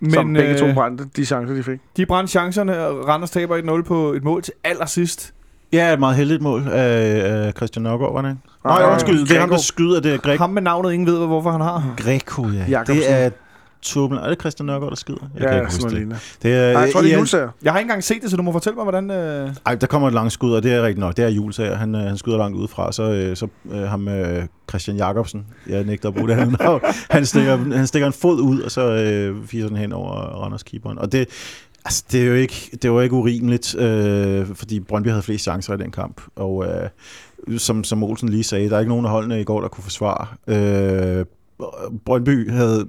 Men, 0.00 0.10
som 0.10 0.32
begge 0.32 0.58
to 0.58 0.66
øh, 0.66 0.74
brændte 0.74 1.04
de 1.16 1.26
chancer, 1.26 1.54
de 1.54 1.62
fik. 1.62 1.78
de 1.96 2.06
brændte 2.06 2.30
chancerne, 2.30 2.86
og 2.86 3.08
Randers 3.08 3.30
taber 3.30 3.78
1-0 3.78 3.82
på 3.82 4.12
et 4.12 4.24
mål 4.24 4.42
til 4.42 4.52
allersidst. 4.64 5.34
Ja, 5.72 5.92
et 5.92 5.98
meget 5.98 6.16
heldigt 6.16 6.42
mål 6.42 6.68
af, 6.72 7.46
af 7.46 7.52
Christian 7.56 7.82
Nørgaard, 7.82 8.12
var 8.12 8.22
det 8.22 8.28
ikke? 8.30 8.40
Nej, 8.64 8.92
undskyld, 8.92 9.20
det 9.26 9.36
er 9.36 9.40
ham, 9.40 9.48
der 9.50 9.56
skyder, 9.58 10.00
det 10.00 10.14
er 10.14 10.18
Greg. 10.18 10.38
Ham 10.38 10.50
med 10.50 10.62
navnet, 10.62 10.92
ingen 10.92 11.06
ved, 11.06 11.26
hvorfor 11.26 11.50
han 11.50 11.60
har. 11.60 11.94
Greco, 11.96 12.48
ja. 12.48 12.64
Jacobsen. 12.68 12.96
Det 12.96 13.10
er 13.12 13.30
Turbel. 13.82 14.18
Er 14.18 14.28
det 14.28 14.40
Christian 14.40 14.66
Nørgaard, 14.66 14.90
der 14.90 14.96
skyder? 14.96 15.18
Jeg 15.34 15.42
kan 15.42 15.50
Ja, 15.56 15.60
ikke 15.60 15.72
sådan 15.72 15.90
huske 15.90 16.08
det. 16.08 16.38
det 16.42 16.54
er, 16.54 16.72
Nej, 16.72 16.82
jeg 16.82 16.92
tror, 16.92 17.00
det 17.00 17.12
er 17.12 17.16
julesager. 17.16 17.48
Jeg 17.62 17.72
har 17.72 17.78
ikke 17.78 17.86
engang 17.86 18.04
set 18.04 18.22
det, 18.22 18.30
så 18.30 18.36
du 18.36 18.42
må 18.42 18.52
fortælle 18.52 18.74
mig, 18.74 18.82
hvordan... 18.82 19.10
Øh... 19.10 19.50
Ej, 19.66 19.74
der 19.74 19.86
kommer 19.86 20.08
et 20.08 20.14
langt 20.14 20.32
skud, 20.32 20.52
og 20.52 20.62
det 20.62 20.72
er 20.72 20.82
rigtigt 20.82 20.98
nok. 20.98 21.16
Det 21.16 21.24
er 21.24 21.28
julesager. 21.28 21.76
Han, 21.76 21.94
øh, 21.94 22.00
han 22.00 22.16
skyder 22.18 22.38
langt 22.38 22.56
udefra. 22.56 22.92
Så, 22.92 23.02
øh, 23.02 23.36
så 23.36 23.46
øh, 23.72 23.82
ham 23.82 24.08
øh, 24.08 24.44
Christian 24.70 24.96
Jacobsen, 24.96 25.46
jeg 25.68 25.84
nægter 25.84 26.08
at 26.08 26.14
bruge 26.14 26.28
det 26.28 26.58
navn, 26.60 26.80
han 27.10 27.26
stikker, 27.26 27.56
han 27.76 27.86
stikker 27.86 28.06
en 28.06 28.12
fod 28.12 28.40
ud, 28.40 28.60
og 28.60 28.70
så 28.70 28.80
øh, 28.92 29.46
fiser 29.46 29.68
den 29.68 29.76
hen 29.76 29.92
over 29.92 30.10
Randers 30.12 30.62
keeperen. 30.62 30.98
Og 30.98 31.12
det, 31.12 31.28
altså, 31.84 32.04
det 32.12 32.22
er 32.22 32.26
jo 32.26 32.34
ikke, 32.34 32.78
det 32.82 32.92
var 32.92 33.02
ikke 33.02 33.14
urimeligt, 33.14 33.74
øh, 33.74 34.46
fordi 34.46 34.80
Brøndby 34.80 35.08
havde 35.08 35.22
flest 35.22 35.44
chancer 35.44 35.74
i 35.74 35.76
den 35.76 35.90
kamp. 35.90 36.20
Og 36.36 36.66
øh, 36.66 36.88
som, 37.58 37.84
som 37.84 38.02
Olsen 38.02 38.28
lige 38.28 38.44
sagde, 38.44 38.68
der 38.68 38.76
er 38.76 38.80
ikke 38.80 38.88
nogen 38.88 39.04
af 39.04 39.10
holdene 39.10 39.40
i 39.40 39.44
går, 39.44 39.60
der 39.60 39.68
kunne 39.68 39.84
forsvare. 39.84 40.26
Øh, 40.46 41.24
Brøndby 42.04 42.50
havde 42.50 42.88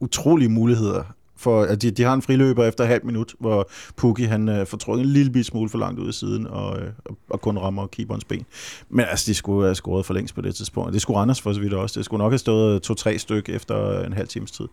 utrolige 0.00 0.48
muligheder 0.48 1.15
for 1.36 1.62
at 1.62 1.82
de, 1.82 1.90
de 1.90 2.02
har 2.02 2.14
en 2.14 2.22
friløber 2.22 2.64
efter 2.64 2.84
halv 2.84 3.06
minut, 3.06 3.34
hvor 3.40 3.68
Pukki 3.96 4.24
han 4.24 4.48
øh, 4.48 4.66
får 4.66 4.76
trukket 4.76 5.04
en 5.04 5.10
lille 5.10 5.44
smule 5.44 5.68
for 5.68 5.78
langt 5.78 6.00
ud 6.00 6.08
i 6.08 6.12
siden 6.12 6.46
og, 6.46 6.80
øh, 6.80 6.88
og, 7.30 7.40
kun 7.40 7.58
rammer 7.58 7.86
keeperens 7.86 8.24
ben. 8.24 8.46
Men 8.90 9.06
altså, 9.10 9.24
de 9.26 9.34
skulle 9.34 9.64
have 9.66 9.74
scoret 9.74 10.06
for 10.06 10.14
længst 10.14 10.34
på 10.34 10.40
det 10.40 10.54
tidspunkt. 10.54 10.92
Det 10.92 11.02
skulle 11.02 11.18
Randers 11.18 11.40
for 11.40 11.52
så 11.52 11.60
vidt 11.60 11.72
også. 11.72 11.98
Det 11.98 12.04
skulle 12.04 12.22
nok 12.22 12.32
have 12.32 12.38
stået 12.38 12.74
øh, 12.74 12.80
to-tre 12.80 13.18
styk 13.18 13.48
efter 13.48 13.98
øh, 13.98 14.06
en 14.06 14.12
halv 14.12 14.28
times 14.28 14.50
tid. 14.50 14.64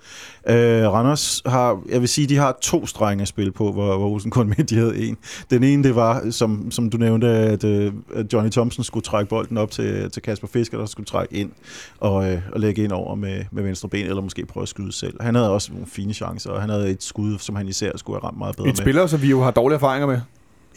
Øh, 0.49 0.91
Randers 0.91 1.41
har, 1.45 1.82
jeg 1.89 2.01
vil 2.01 2.09
sige, 2.09 2.28
de 2.28 2.38
har 2.38 2.57
to 2.61 2.86
strenge 2.86 3.22
at 3.22 3.28
spille 3.28 3.51
på, 3.51 3.72
hvor, 3.72 3.97
hvor 3.97 4.07
Olsen 4.07 4.32
kun 4.32 4.47
med, 4.47 4.55
de 4.55 4.76
havde 4.76 5.07
en. 5.07 5.18
Den 5.49 5.64
ene, 5.64 5.84
det 5.84 5.95
var, 5.95 6.32
som, 6.32 6.72
som 6.72 6.89
du 6.89 6.97
nævnte, 6.97 7.28
at, 7.28 7.64
øh, 7.64 7.93
at 8.16 8.34
Johnny 8.34 8.51
Thompson 8.51 8.84
skulle 8.84 9.03
trække 9.03 9.30
bolden 9.30 9.57
op 9.57 9.72
til, 9.72 10.11
til 10.11 10.22
Kasper 10.22 10.47
Fisker, 10.47 10.78
der 10.78 10.86
skulle 10.86 11.05
trække 11.05 11.36
ind 11.36 11.51
og, 11.99 12.32
øh, 12.32 12.41
og 12.51 12.59
lægge 12.59 12.84
ind 12.84 12.91
over 12.91 13.16
med, 13.16 13.45
med 13.51 13.64
venstre 13.64 13.89
ben, 13.89 14.05
eller 14.05 14.22
måske 14.22 14.45
prøve 14.45 14.61
at 14.61 14.68
skyde 14.68 14.91
selv. 14.91 15.22
Han 15.22 15.36
havde 15.36 15.51
også 15.51 15.72
nogle 15.72 15.88
fine 15.88 16.14
chancer, 16.14 16.53
og 16.54 16.62
han 16.62 16.70
havde 16.70 16.89
et 16.89 17.04
skud, 17.04 17.39
som 17.39 17.56
han 17.56 17.68
især 17.68 17.91
skulle 17.95 18.20
have 18.22 18.28
ramt 18.28 18.38
meget 18.38 18.56
bedre 18.56 18.70
Et 18.70 18.78
med. 18.78 18.84
spiller, 18.84 19.08
som 19.08 19.22
vi 19.22 19.30
jo 19.30 19.41
har 19.43 19.51
dårlige 19.51 19.76
erfaringer 19.76 20.08
med. 20.08 20.20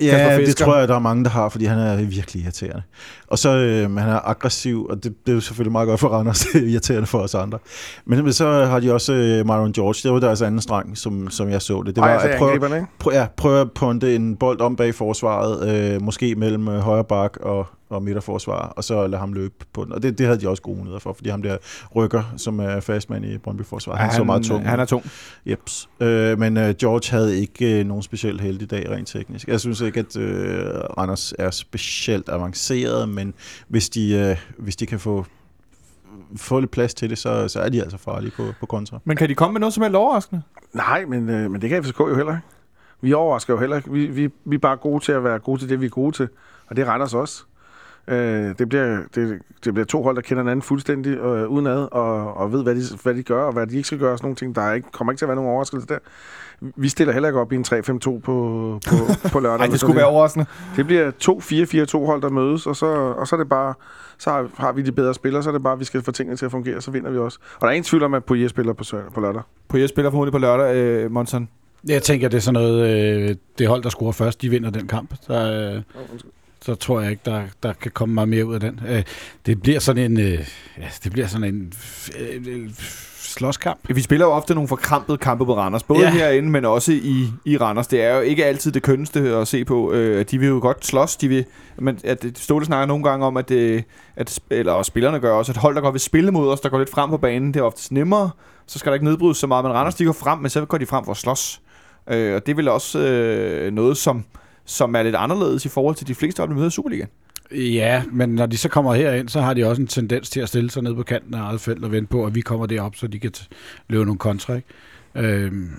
Ja, 0.00 0.36
det 0.36 0.56
tror 0.56 0.78
jeg, 0.78 0.88
der 0.88 0.94
er 0.94 0.98
mange, 0.98 1.24
der 1.24 1.30
har, 1.30 1.48
fordi 1.48 1.64
han 1.64 1.78
er 1.78 1.96
virkelig 1.96 2.42
irriterende. 2.42 2.82
Og 3.28 3.38
så 3.38 3.56
øh, 3.56 3.96
han 3.96 4.08
er 4.08 4.28
aggressiv, 4.28 4.86
og 4.90 5.04
det, 5.04 5.14
det 5.26 5.32
er 5.32 5.34
jo 5.34 5.40
selvfølgelig 5.40 5.72
meget 5.72 5.88
godt 5.88 6.00
for 6.00 6.08
Randers, 6.08 6.40
det 6.52 6.62
er 6.62 6.66
irriterende 6.66 7.06
for 7.06 7.18
os 7.18 7.34
andre. 7.34 7.58
Men 8.04 8.32
så 8.32 8.64
har 8.64 8.80
de 8.80 8.92
også 8.92 9.12
øh, 9.12 9.46
Myron 9.46 9.72
George, 9.72 10.00
det 10.02 10.12
var 10.12 10.20
deres 10.20 10.42
anden 10.42 10.60
streng, 10.60 10.98
som, 10.98 11.30
som 11.30 11.50
jeg 11.50 11.62
så 11.62 11.82
det. 11.86 11.96
Det 11.96 12.02
var 12.02 12.08
Ej, 12.08 12.12
altså, 12.12 12.28
at 12.28 12.38
prøve, 12.38 12.86
prøv, 12.98 13.12
ja, 13.12 13.26
prøve 13.36 13.60
at 13.60 13.72
punte 13.72 14.14
en 14.14 14.36
bold 14.36 14.60
om 14.60 14.76
bag 14.76 14.94
forsvaret, 14.94 15.68
øh, 15.94 16.02
måske 16.02 16.34
mellem 16.34 16.68
øh, 16.68 16.78
højre 16.78 17.04
bak 17.04 17.36
og, 17.36 17.66
og 17.88 18.02
midterforsvar, 18.02 18.68
og 18.76 18.84
så 18.84 19.06
lade 19.06 19.20
ham 19.20 19.32
løbe 19.32 19.54
på 19.72 19.84
den. 19.84 19.92
Og 19.92 20.02
det, 20.02 20.18
det 20.18 20.26
havde 20.26 20.40
de 20.40 20.48
også 20.48 20.62
gode 20.62 20.76
muligheder 20.76 21.00
for, 21.00 21.12
fordi 21.12 21.28
ham 21.28 21.42
der 21.42 21.56
rykker, 21.96 22.22
som 22.36 22.60
er 22.60 22.80
fastmand 22.80 23.24
i 23.24 23.38
Brøndby 23.38 23.62
Forsvar, 23.62 23.96
han, 23.96 24.12
så 24.12 24.24
meget 24.24 24.42
tung. 24.42 24.68
Han 24.68 24.80
er 24.80 24.84
tung. 24.84 25.04
Jeps. 25.46 25.88
Øh, 26.00 26.38
men 26.38 26.56
øh, 26.56 26.74
George 26.74 27.10
havde 27.10 27.40
ikke 27.40 27.80
øh, 27.80 27.86
nogen 27.86 28.02
specielt 28.02 28.40
heldig 28.40 28.70
dag 28.70 28.90
rent 28.90 29.08
teknisk. 29.08 29.48
Jeg 29.48 29.60
synes 29.60 29.80
ikke, 29.80 30.00
at 30.00 30.16
øh, 30.16 30.66
Randers 30.98 31.34
er 31.38 31.50
specielt 31.50 32.28
avanceret, 32.28 33.08
men 33.08 33.34
hvis 33.68 33.88
de, 33.88 34.12
øh, 34.12 34.36
hvis 34.58 34.76
de 34.76 34.86
kan 34.86 35.00
få 35.00 35.26
få 36.36 36.60
lidt 36.60 36.70
plads 36.70 36.94
til 36.94 37.10
det, 37.10 37.18
så, 37.18 37.48
så 37.48 37.60
er 37.60 37.68
de 37.68 37.82
altså 37.82 37.96
farlige 37.98 38.32
på, 38.36 38.42
på 38.60 38.66
kontra. 38.66 38.98
Men 39.04 39.16
kan 39.16 39.28
de 39.28 39.34
komme 39.34 39.52
med 39.52 39.60
noget 39.60 39.74
som 39.74 39.82
helst 39.82 39.96
overraskende? 39.96 40.42
Nej, 40.72 41.04
men, 41.04 41.28
øh, 41.28 41.50
men 41.50 41.60
det 41.60 41.70
kan 41.70 41.84
FCK 41.84 42.00
jo 42.00 42.16
heller 42.16 42.32
ikke. 42.32 42.46
Vi 43.00 43.12
overrasker 43.12 43.54
jo 43.54 43.60
heller 43.60 43.76
ikke. 43.76 43.92
Vi, 43.92 44.06
vi, 44.06 44.28
vi 44.44 44.54
er 44.54 44.58
bare 44.58 44.76
gode 44.76 45.04
til 45.04 45.12
at 45.12 45.24
være 45.24 45.38
gode 45.38 45.60
til 45.60 45.68
det, 45.68 45.80
vi 45.80 45.86
er 45.86 45.90
gode 45.90 46.16
til. 46.16 46.28
Og 46.66 46.76
det 46.76 46.86
render 46.86 47.06
os 47.06 47.14
også. 47.14 47.44
Øh, 48.08 48.54
det, 48.58 48.68
bliver, 48.68 48.98
det, 49.14 49.38
det 49.64 49.74
bliver 49.74 49.86
to 49.86 50.02
hold, 50.02 50.16
der 50.16 50.22
kender 50.22 50.42
hinanden 50.42 50.62
fuldstændig 50.62 51.12
øh, 51.16 51.48
udenad, 51.48 51.88
og, 51.92 52.34
og 52.36 52.52
ved, 52.52 52.62
hvad 52.62 52.74
de, 52.74 52.80
hvad 53.02 53.14
de 53.14 53.22
gør, 53.22 53.42
og 53.42 53.52
hvad 53.52 53.66
de 53.66 53.76
ikke 53.76 53.86
skal 53.86 53.98
gøre. 53.98 54.12
og 54.12 54.18
Sådan 54.18 54.26
nogle 54.26 54.36
ting. 54.36 54.54
Der 54.54 54.62
er 54.62 54.74
ikke, 54.74 54.88
kommer 54.92 55.12
ikke 55.12 55.18
til 55.20 55.24
at 55.24 55.28
være 55.28 55.36
nogen 55.36 55.50
overraskelse 55.50 55.86
der. 55.88 55.98
Vi 56.60 56.88
stiller 56.88 57.12
heller 57.12 57.28
ikke 57.28 57.40
op 57.40 57.52
i 57.52 57.56
en 57.56 57.64
3-5-2 57.68 57.72
på, 58.00 58.20
på, 58.88 58.94
på 59.32 59.40
lørdag. 59.40 59.58
Nej, 59.58 59.66
det 59.66 59.80
skulle 59.80 59.96
være 59.96 60.06
overraskende. 60.06 60.46
Det 60.76 60.86
bliver 60.86 61.10
to 61.10 61.38
4-4-2 61.38 62.06
hold, 62.06 62.22
der 62.22 62.28
mødes, 62.30 62.66
og 62.66 62.76
så, 62.76 62.86
og 62.86 63.28
så 63.28 63.36
er 63.36 63.40
det 63.40 63.48
bare, 63.48 63.74
så 64.18 64.30
har, 64.30 64.48
har 64.56 64.72
vi 64.72 64.82
de 64.82 64.92
bedre 64.92 65.14
spillere, 65.14 65.42
så 65.42 65.50
er 65.50 65.52
det 65.52 65.62
bare, 65.62 65.72
at 65.72 65.80
vi 65.80 65.84
skal 65.84 66.02
få 66.02 66.10
tingene 66.12 66.36
til 66.36 66.44
at 66.44 66.50
fungere, 66.50 66.80
så 66.80 66.90
vinder 66.90 67.10
vi 67.10 67.18
også. 67.18 67.38
Og 67.54 67.60
der 67.60 67.66
er 67.66 67.70
ingen 67.72 67.84
tvivl 67.84 68.02
om, 68.02 68.14
at 68.14 68.24
Poirier 68.24 68.48
spiller 68.48 68.72
på, 68.72 68.84
sø- 68.84 69.08
på 69.14 69.20
lørdag. 69.20 69.42
På 69.68 69.76
jeg 69.76 69.88
spiller 69.88 70.10
formodentlig 70.10 70.32
på 70.32 70.38
lørdag, 70.38 70.76
øh, 70.76 71.10
Monson. 71.10 71.48
Jeg 71.88 72.02
tænker, 72.02 72.28
det 72.28 72.36
er 72.36 72.40
sådan 72.40 72.62
noget, 72.62 72.88
øh, 73.30 73.36
det 73.58 73.68
hold, 73.68 73.82
der 73.82 73.88
scorer 73.88 74.12
først, 74.12 74.42
de 74.42 74.48
vinder 74.50 74.70
den 74.70 74.86
kamp. 74.86 75.14
Så, 75.20 75.32
øh, 75.32 75.82
så 76.66 76.74
tror 76.74 77.00
jeg 77.00 77.10
ikke, 77.10 77.22
der, 77.24 77.42
der 77.62 77.72
kan 77.72 77.90
komme 77.90 78.14
meget 78.14 78.28
mere 78.28 78.46
ud 78.46 78.54
af 78.54 78.60
den. 78.60 78.80
Øh, 78.88 79.02
det 79.46 79.62
bliver 79.62 79.80
sådan 79.80 80.12
en, 80.12 80.20
øh, 80.20 80.48
ja, 80.78 80.88
det 81.04 81.12
bliver 81.12 81.26
sådan 81.26 81.54
en 81.54 81.72
øh, 82.18 82.42
øh, 82.46 82.70
slåskamp. 83.16 83.80
Vi 83.88 84.00
spiller 84.00 84.26
jo 84.26 84.32
ofte 84.32 84.54
nogle 84.54 84.68
forkrampede 84.68 85.18
kampe 85.18 85.46
på 85.46 85.56
Randers, 85.56 85.82
både 85.82 86.00
ja. 86.00 86.10
Herinde, 86.10 86.50
men 86.50 86.64
også 86.64 86.92
i, 86.92 87.30
i 87.44 87.56
Randers. 87.56 87.86
Det 87.86 88.02
er 88.02 88.14
jo 88.14 88.20
ikke 88.20 88.44
altid 88.44 88.72
det 88.72 88.82
kønneste 88.82 89.20
at 89.20 89.48
se 89.48 89.64
på. 89.64 89.92
Øh, 89.92 90.24
de 90.30 90.38
vil 90.38 90.48
jo 90.48 90.58
godt 90.62 90.86
slås, 90.86 91.16
de 91.16 91.28
vil, 91.28 91.44
men 91.78 91.98
at 92.04 92.26
Ståle 92.34 92.64
snakker 92.64 92.86
nogle 92.86 93.04
gange 93.04 93.26
om, 93.26 93.36
at, 93.36 93.48
det, 93.48 93.84
at 94.16 94.38
eller 94.50 94.72
og 94.72 94.86
spillerne 94.86 95.20
gør 95.20 95.32
også, 95.32 95.52
at 95.52 95.56
hold, 95.56 95.74
der 95.74 95.80
godt 95.80 95.92
vil 95.92 96.00
spille 96.00 96.30
mod 96.30 96.52
os, 96.52 96.60
der 96.60 96.68
går 96.68 96.78
lidt 96.78 96.90
frem 96.90 97.10
på 97.10 97.16
banen, 97.16 97.54
det 97.54 97.60
er 97.60 97.64
ofte 97.64 97.94
nemmere, 97.94 98.30
så 98.66 98.78
skal 98.78 98.90
der 98.90 98.94
ikke 98.94 99.06
nedbrydes 99.06 99.36
så 99.36 99.46
meget, 99.46 99.64
men 99.64 99.72
Randers, 99.72 99.94
de 99.94 100.04
går 100.04 100.12
frem, 100.12 100.38
men 100.38 100.50
så 100.50 100.64
går 100.64 100.78
de 100.78 100.86
frem 100.86 101.04
for 101.04 101.12
at 101.12 101.18
slås. 101.18 101.60
Øh, 102.10 102.34
og 102.34 102.46
det 102.46 102.56
vel 102.56 102.68
også 102.68 102.98
øh, 102.98 103.72
noget, 103.72 103.96
som, 103.96 104.24
som 104.66 104.94
er 104.96 105.02
lidt 105.02 105.14
anderledes 105.14 105.64
i 105.64 105.68
forhold 105.68 105.94
til 105.94 106.06
de 106.06 106.14
fleste 106.14 106.40
hold, 106.40 106.48
vi 106.50 106.54
møder 106.54 106.66
i 106.68 106.70
Superligaen. 106.70 107.08
Ja, 107.52 108.02
men 108.12 108.28
når 108.28 108.46
de 108.46 108.56
så 108.56 108.68
kommer 108.68 108.94
herind, 108.94 109.28
så 109.28 109.40
har 109.40 109.54
de 109.54 109.64
også 109.66 109.82
en 109.82 109.88
tendens 109.88 110.30
til 110.30 110.40
at 110.40 110.48
stille 110.48 110.70
sig 110.70 110.82
ned 110.82 110.94
på 110.94 111.02
kanten 111.02 111.34
af 111.34 111.38
eget 111.40 111.60
felt 111.60 111.84
og 111.84 111.92
vente 111.92 112.08
på, 112.10 112.24
at 112.26 112.34
vi 112.34 112.40
kommer 112.40 112.66
derop, 112.66 112.96
så 112.96 113.06
de 113.06 113.18
kan 113.18 113.30
t- 113.36 113.46
løbe 113.88 114.04
nogle 114.04 114.18
kontra. 114.18 114.54
Ikke? 114.54 114.68
Øhm, 115.14 115.70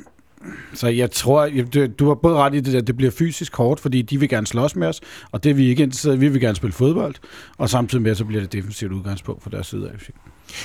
så 0.74 0.88
jeg 0.88 1.12
tror, 1.12 1.50
du- 1.74 1.88
du 1.88 2.08
har 2.08 2.16
både 2.16 2.36
ret 2.36 2.56
i 2.56 2.60
det 2.60 2.74
der, 2.74 2.82
det 2.82 2.98
bliver 2.98 3.12
fysisk 3.12 3.56
hårdt, 3.56 3.80
fordi 3.80 4.02
de 4.02 4.20
vil 4.20 4.30
gerne 4.30 4.48
slås 4.48 4.76
med 4.76 4.88
os, 4.88 5.02
og 5.32 5.44
det 5.44 5.50
er 5.50 5.54
vi 5.54 5.68
ikke 5.68 5.84
interesseret 5.84 6.16
i. 6.16 6.20
Vi 6.20 6.28
vil 6.28 6.42
gerne 6.42 6.56
spille 6.56 6.74
fodbold, 6.74 7.16
og 7.58 7.70
samtidig 7.70 8.02
med, 8.02 8.16
så 8.16 8.26
bliver 8.26 8.42
det 8.42 8.54
defensivt 8.54 8.92
udgangspunkt 8.92 9.44
for 9.44 9.50
deres 9.50 9.68
side 9.68 9.90
af. 9.90 10.10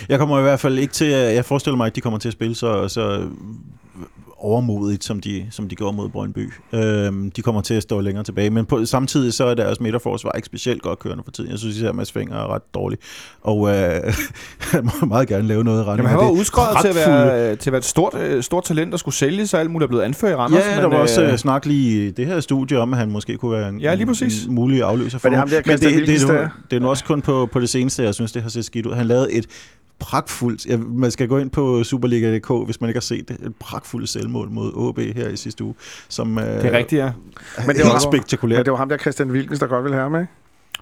Jeg 0.08 0.18
kommer 0.18 0.38
i 0.38 0.42
hvert 0.42 0.60
fald 0.60 0.78
ikke 0.78 0.92
til, 0.92 1.04
at, 1.04 1.34
jeg 1.34 1.44
forestiller 1.44 1.76
mig, 1.76 1.86
at 1.86 1.96
de 1.96 2.00
kommer 2.00 2.18
til 2.18 2.28
at 2.28 2.32
spille 2.32 2.54
så, 2.54 2.88
så 2.88 3.28
overmodigt, 4.44 5.04
som 5.04 5.20
de, 5.20 5.46
som 5.50 5.68
de 5.68 5.76
gjorde 5.76 5.96
mod 5.96 6.08
Brøndby. 6.08 6.50
Øhm, 6.72 7.30
de 7.30 7.42
kommer 7.42 7.60
til 7.60 7.74
at 7.74 7.82
stå 7.82 8.00
længere 8.00 8.24
tilbage, 8.24 8.50
men 8.50 8.64
på, 8.64 8.84
samtidig 8.84 9.32
så 9.32 9.44
er 9.44 9.54
deres 9.54 9.80
midterforsvar 9.80 10.32
ikke 10.32 10.46
specielt 10.46 10.82
godt 10.82 10.98
kørende 10.98 11.24
for 11.24 11.30
tiden. 11.30 11.50
Jeg 11.50 11.58
synes 11.58 11.76
især, 11.76 11.88
at 11.88 11.94
Mads 11.94 12.12
Fenger 12.12 12.36
er 12.36 12.54
ret 12.54 12.74
dårlig, 12.74 12.98
og 13.42 13.68
øh, 13.68 13.74
han 14.72 14.90
må 15.00 15.06
meget 15.06 15.28
gerne 15.28 15.48
lave 15.48 15.64
noget 15.64 15.78
i 15.80 15.84
retning 15.84 15.96
Jamen, 15.98 16.10
han 16.10 16.18
var 16.18 16.32
det. 16.32 16.38
udskrevet 16.38 16.76
til 16.80 16.88
at, 16.88 16.94
være, 16.94 17.50
øh, 17.50 17.58
til 17.58 17.70
at 17.70 17.72
være 17.72 17.78
et 17.78 17.84
stort, 17.84 18.14
øh, 18.14 18.42
stort 18.42 18.64
talent, 18.64 18.92
der 18.92 18.98
skulle 18.98 19.14
sælges 19.14 19.54
og 19.54 19.60
alt 19.60 19.70
muligt 19.70 19.86
er 19.86 19.88
blevet 19.88 20.02
anført 20.04 20.32
i 20.32 20.34
Randers. 20.34 20.64
Ja, 20.64 20.74
men, 20.74 20.82
der 20.82 20.88
var 20.88 20.96
også 20.96 21.22
øh, 21.22 21.32
øh, 21.32 21.38
snak 21.38 21.66
lige 21.66 22.06
i 22.06 22.10
det 22.10 22.26
her 22.26 22.40
studie 22.40 22.78
om, 22.78 22.92
at 22.92 22.98
han 22.98 23.10
måske 23.10 23.36
kunne 23.36 23.52
være 23.52 23.68
en, 23.68 23.80
Ja, 23.80 23.94
lige 23.94 24.06
præcis. 24.06 24.44
en 24.44 24.54
mulig 24.54 24.82
afløser 24.82 25.18
for 25.18 25.28
Men 25.28 25.32
det 25.32 25.36
er 25.36 25.40
ham 25.40 25.48
der, 25.48 25.56
Men 25.56 25.64
Christian 25.64 25.92
det, 25.92 26.00
det, 26.00 26.08
Wilkens, 26.08 26.30
er 26.30 26.42
nu, 26.42 26.48
det 26.70 26.76
er 26.76 26.80
nu 26.80 26.88
også 26.88 27.04
kun 27.04 27.22
på, 27.22 27.48
på 27.52 27.60
det 27.60 27.68
seneste, 27.68 28.02
jeg 28.02 28.14
synes, 28.14 28.32
det 28.32 28.42
har 28.42 28.50
set 28.50 28.64
skidt 28.64 28.86
ud. 28.86 28.92
Han 28.92 29.06
lavede 29.06 29.32
et 29.32 29.46
pragtfuldt, 30.02 30.66
ja, 30.66 30.76
man 30.76 31.10
skal 31.10 31.28
gå 31.28 31.38
ind 31.38 31.50
på 31.50 31.84
Superliga.dk, 31.84 32.50
hvis 32.64 32.80
man 32.80 32.90
ikke 32.90 32.98
har 32.98 33.02
set 33.02 33.28
det, 33.28 33.36
et 33.46 33.56
pragtfuldt 33.60 34.08
selvmål 34.08 34.50
mod 34.50 34.88
AB 34.88 35.16
her 35.16 35.28
i 35.28 35.36
sidste 35.36 35.64
uge, 35.64 35.74
som 36.08 36.38
øh, 36.38 36.44
Det 36.44 36.64
er 36.64 36.78
rigtigt, 36.78 37.00
ja. 37.00 37.12
men 37.66 37.76
det 37.76 37.84
var 37.84 37.98
spektakulært. 37.98 38.58
Men 38.58 38.64
det 38.64 38.72
var 38.72 38.78
ham 38.78 38.88
der, 38.88 38.96
Christian 38.96 39.30
Wilkens, 39.30 39.58
der 39.58 39.66
godt 39.66 39.84
ville 39.84 39.94
have 39.94 40.02
ham, 40.10 40.20
ikke? 40.20 40.32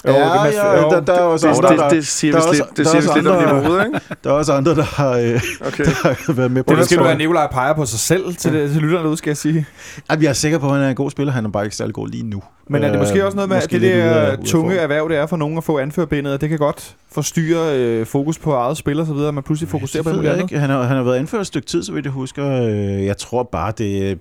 Jo, 0.09 0.12
ja, 0.12 0.24
det 0.24 0.40
mest- 0.44 0.57
ja, 0.57 0.82
jo, 0.82 0.90
der, 0.90 1.01
der 1.01 1.12
er 1.12 1.20
også 1.20 1.48
Det, 1.48 1.57
andre, 1.57 1.68
det, 1.70 1.78
der, 1.78 1.88
det 1.88 2.07
siger 2.07 2.32
der 2.38 2.46
er 2.48 2.53
lidt, 2.53 2.76
det 2.76 2.86
siger 2.86 3.14
lidt 3.16 3.26
om 3.26 3.38
andre- 3.38 3.61
niveauet, 3.62 3.86
ikke? 3.86 4.01
der 4.24 4.30
er 4.30 4.34
også 4.34 4.53
andre, 4.53 4.74
der 4.74 4.82
har, 4.82 5.11
øh, 5.11 5.40
Okay. 5.66 5.84
der 6.03 6.14
har 6.26 6.32
været 6.32 6.51
med 6.51 6.62
på 6.62 6.70
Det 6.70 6.78
det. 6.78 6.86
skal 6.86 6.96
du 6.98 7.03
være 7.03 7.09
jeg. 7.11 7.18
Nikolaj 7.18 7.48
peger 7.53 7.72
på 7.74 7.86
sig 7.86 7.98
selv 7.98 8.34
til, 8.34 8.53
det, 8.53 8.70
til 8.72 8.82
lytterne 8.82 9.03
derude, 9.03 9.16
skal 9.16 9.30
jeg 9.30 9.36
sige. 9.36 9.66
Jamen, 10.11 10.22
jeg 10.22 10.28
er 10.28 10.32
sikker 10.32 10.59
på, 10.59 10.66
at 10.66 10.72
han 10.72 10.82
er 10.82 10.88
en 10.88 10.94
god 10.94 11.11
spiller. 11.11 11.32
Han 11.32 11.44
er 11.44 11.48
bare 11.51 11.64
ikke 11.64 11.76
særlig 11.76 11.94
god 11.94 12.09
lige 12.09 12.22
nu. 12.22 12.42
Men 12.68 12.82
er 12.82 12.90
det 12.90 12.98
måske 12.98 13.18
Øh, 13.18 13.24
også 13.26 13.36
noget 13.36 13.48
med, 13.48 13.57
at 13.57 13.62
måske 13.62 13.80
det 13.80 13.94
der 13.94 14.36
tunge 14.46 14.76
erhverv, 14.76 15.09
det 15.09 15.16
er 15.16 15.26
for 15.26 15.36
nogen 15.36 15.59
at 15.59 15.64
få 15.64 15.78
anførbindet, 15.78 16.32
og 16.34 16.40
det 16.40 16.48
kan 16.48 16.59
godt 16.59 16.96
forstyrre 17.12 17.76
øh, 17.78 18.07
fokus 18.07 18.38
på 18.38 18.53
eget 18.53 18.76
spil 18.76 19.01
og 19.01 19.07
så 19.07 19.12
videre, 19.12 19.28
at 19.28 19.34
man 19.34 19.42
pludselig 19.42 19.68
fokuserer 19.70 20.03
på 20.03 20.11
det 20.11 20.26
andet. 20.26 20.42
ikke. 20.42 20.59
Han 20.59 20.70
har, 20.70 20.82
han 20.82 20.96
har 20.96 21.05
været 21.05 21.16
anført 21.16 21.40
et 21.40 21.46
stykke 21.46 21.66
tid, 21.66 21.82
så 21.82 21.92
vidt 21.92 22.05
jeg 22.05 22.12
husker. 22.12 22.51
Øh, 22.62 23.05
Jeg 23.07 23.16
tror 23.18 23.42
bare, 23.42 23.72
det, 23.78 24.18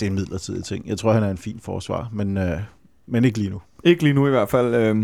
det 0.00 0.02
er 0.02 0.06
en 0.06 0.14
midlertidig 0.14 0.64
ting. 0.64 0.88
Jeg 0.88 0.98
tror, 0.98 1.12
han 1.12 1.22
er 1.22 1.30
en 1.30 1.38
fin 1.38 1.60
forsvar, 1.64 2.08
men, 2.12 2.38
øh, 2.38 2.58
men 3.06 3.24
ikke 3.24 3.38
lige 3.38 3.50
nu. 3.50 3.60
Ikke 3.84 4.02
lige 4.02 4.12
nu 4.14 4.26
i 4.26 4.30
hvert 4.30 4.48
fald. 4.48 4.74
Øh, 4.74 4.96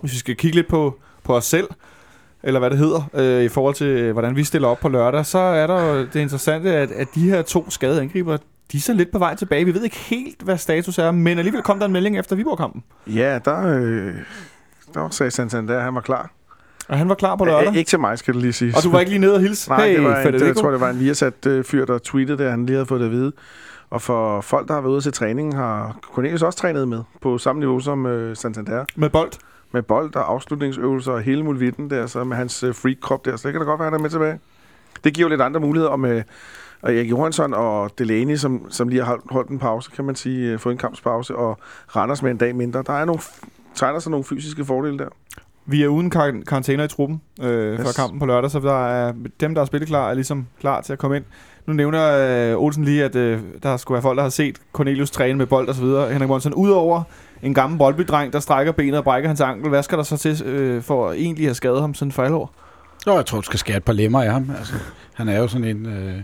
hvis 0.00 0.12
vi 0.12 0.18
skal 0.18 0.36
kigge 0.36 0.54
lidt 0.56 0.68
på, 0.68 0.98
på 1.24 1.36
os 1.36 1.44
selv. 1.44 1.68
eller 2.42 2.60
hvad 2.60 2.70
det 2.70 2.78
hedder, 2.78 3.10
øh, 3.14 3.44
i 3.44 3.48
forhold 3.48 3.74
til, 3.74 3.86
øh, 3.86 4.12
hvordan 4.12 4.36
vi 4.36 4.44
stiller 4.44 4.68
op 4.68 4.80
på 4.80 4.88
lørdag, 4.88 5.26
så 5.26 5.38
er 5.38 5.66
der 5.66 5.94
det 5.94 6.16
interessante, 6.16 6.74
at, 6.76 6.90
at 6.90 7.08
de 7.14 7.20
her 7.30 7.42
to 7.42 7.70
skadede 7.70 8.00
angriber, 8.00 8.36
de 8.72 8.76
er 8.76 8.80
så 8.80 8.92
lidt 8.94 9.10
på 9.12 9.18
vej 9.18 9.34
tilbage. 9.34 9.64
Vi 9.64 9.74
ved 9.74 9.82
ikke 9.84 9.96
helt, 9.96 10.42
hvad 10.42 10.58
status 10.58 10.98
er, 10.98 11.10
men 11.10 11.38
alligevel 11.38 11.62
kom 11.62 11.78
der 11.78 11.86
en 11.86 11.92
melding 11.92 12.18
efter 12.18 12.36
Viborg-kampen. 12.36 12.82
Ja, 13.06 13.38
der, 13.44 13.78
øh, 13.78 14.14
der 14.94 15.08
sagde 15.10 15.30
Santander, 15.30 15.76
at 15.76 15.82
han 15.82 15.94
var 15.94 16.00
klar. 16.00 16.30
Og 16.88 16.98
han 16.98 17.08
var 17.08 17.14
klar 17.14 17.36
på 17.36 17.44
Æ, 17.44 17.48
lørdag. 17.48 17.76
ikke 17.76 17.88
til 17.88 18.00
mig, 18.00 18.18
skal 18.18 18.34
det 18.34 18.42
lige 18.42 18.52
sige. 18.52 18.72
Og 18.76 18.82
du 18.82 18.90
var 18.90 19.00
ikke 19.00 19.10
lige 19.10 19.20
nede 19.20 19.34
og 19.34 19.40
hilse? 19.40 19.68
Nej, 19.68 19.88
hey, 19.88 19.96
det 19.96 20.04
var 20.04 20.20
en, 20.20 20.46
jeg 20.46 20.56
tror, 20.56 20.70
det 20.70 20.80
var 20.80 20.90
en 20.90 21.00
Viasat 21.00 21.46
øh, 21.46 21.64
fyr, 21.64 21.84
der 21.84 21.98
tweetede 21.98 22.38
det, 22.38 22.50
han 22.50 22.66
lige 22.66 22.76
havde 22.76 22.86
fået 22.86 23.00
det 23.00 23.06
at 23.06 23.12
vide. 23.12 23.32
Og 23.90 24.02
for 24.02 24.40
folk, 24.40 24.68
der 24.68 24.74
har 24.74 24.80
været 24.80 24.92
ude 24.92 25.00
til 25.00 25.12
træning, 25.12 25.56
har 25.56 25.98
Cornelius 26.12 26.42
også 26.42 26.58
trænet 26.58 26.88
med 26.88 27.02
på 27.20 27.38
samme 27.38 27.60
niveau 27.60 27.80
som 27.80 28.06
øh, 28.06 28.36
Santander. 28.36 28.84
Med 28.96 29.10
bold. 29.10 29.32
Med 29.72 29.82
bold 29.82 30.16
og 30.16 30.30
afslutningsøvelser 30.30 31.12
og 31.12 31.20
hele 31.20 31.42
muligheden 31.42 31.90
der, 31.90 32.06
så 32.06 32.24
med 32.24 32.36
hans 32.36 32.62
øh, 32.62 32.74
freak-krop 32.74 33.24
der. 33.24 33.36
Så 33.36 33.48
det 33.48 33.52
kan 33.52 33.60
da 33.60 33.66
godt 33.66 33.80
være, 33.80 33.90
han 33.90 33.94
er 33.94 34.02
med 34.02 34.10
tilbage. 34.10 34.38
Det 35.04 35.14
giver 35.14 35.24
jo 35.24 35.30
lidt 35.30 35.40
andre 35.40 35.60
muligheder, 35.60 35.90
og 35.90 36.00
med 36.00 36.22
og 36.82 36.94
Erik 36.94 37.10
Johansson 37.10 37.54
og 37.54 37.90
Delaney, 37.98 38.36
som, 38.36 38.66
som 38.70 38.88
lige 38.88 39.04
har 39.04 39.20
holdt, 39.30 39.50
en 39.50 39.58
pause, 39.58 39.90
kan 39.90 40.04
man 40.04 40.14
sige, 40.14 40.52
øh, 40.52 40.58
fået 40.58 40.72
en 40.72 40.78
kampspause, 40.78 41.36
og 41.36 41.58
Randers 41.96 42.22
med 42.22 42.30
en 42.30 42.36
dag 42.36 42.56
mindre. 42.56 42.82
Der 42.86 42.92
er 42.92 43.04
nogle, 43.04 43.20
tegner 43.74 43.98
sig 43.98 44.10
nogle 44.10 44.24
fysiske 44.24 44.64
fordele 44.64 44.98
der. 44.98 45.08
Vi 45.66 45.82
er 45.82 45.88
uden 45.88 46.10
kar- 46.10 46.42
karantæner 46.46 46.84
i 46.84 46.88
truppen 46.88 47.20
øh, 47.42 47.74
yes. 47.74 47.80
For 47.80 48.02
kampen 48.02 48.18
på 48.18 48.26
lørdag, 48.26 48.50
så 48.50 48.60
der 48.60 48.86
er, 48.86 49.12
dem, 49.40 49.54
der 49.54 49.62
er 49.62 49.66
spilleklar, 49.66 50.10
er 50.10 50.14
ligesom 50.14 50.46
klar 50.60 50.80
til 50.80 50.92
at 50.92 50.98
komme 50.98 51.16
ind. 51.16 51.24
Nu 51.66 51.72
nævner 51.72 52.02
øh, 52.52 52.62
Olsen 52.62 52.84
lige, 52.84 53.04
at 53.04 53.16
øh, 53.16 53.40
der 53.62 53.76
skulle 53.76 53.94
være 53.96 54.02
folk, 54.02 54.16
der 54.16 54.22
har 54.22 54.30
set 54.30 54.56
Cornelius 54.72 55.10
træne 55.10 55.38
med 55.38 55.46
bold 55.46 55.68
og 55.68 55.74
så 55.74 55.82
videre. 55.82 56.12
Henrik 56.12 56.28
Monsen, 56.28 56.54
udover 56.54 57.02
en 57.42 57.54
gammel 57.54 57.78
boldbydreng, 57.78 58.32
der 58.32 58.40
strækker 58.40 58.72
benet 58.72 58.98
og 58.98 59.04
brækker 59.04 59.28
hans 59.28 59.40
ankel, 59.40 59.68
hvad 59.68 59.82
skal 59.82 59.98
der 59.98 60.04
så 60.04 60.16
til 60.16 60.42
øh, 60.44 60.82
for 60.82 61.08
at 61.08 61.16
egentlig 61.16 61.46
have 61.46 61.54
skadet 61.54 61.80
ham 61.80 61.94
sådan 61.94 62.12
for 62.12 62.22
alvor? 62.22 62.50
Nå, 63.06 63.14
jeg 63.16 63.26
tror, 63.26 63.36
du 63.38 63.42
skal 63.44 63.58
skære 63.58 63.76
et 63.76 63.84
par 63.84 63.92
lemmer 63.92 64.22
af 64.22 64.32
ham. 64.32 64.50
Altså, 64.58 64.74
han 65.14 65.28
er 65.28 65.38
jo 65.38 65.48
sådan 65.48 65.64
en... 65.64 65.86
Øh, 65.86 66.14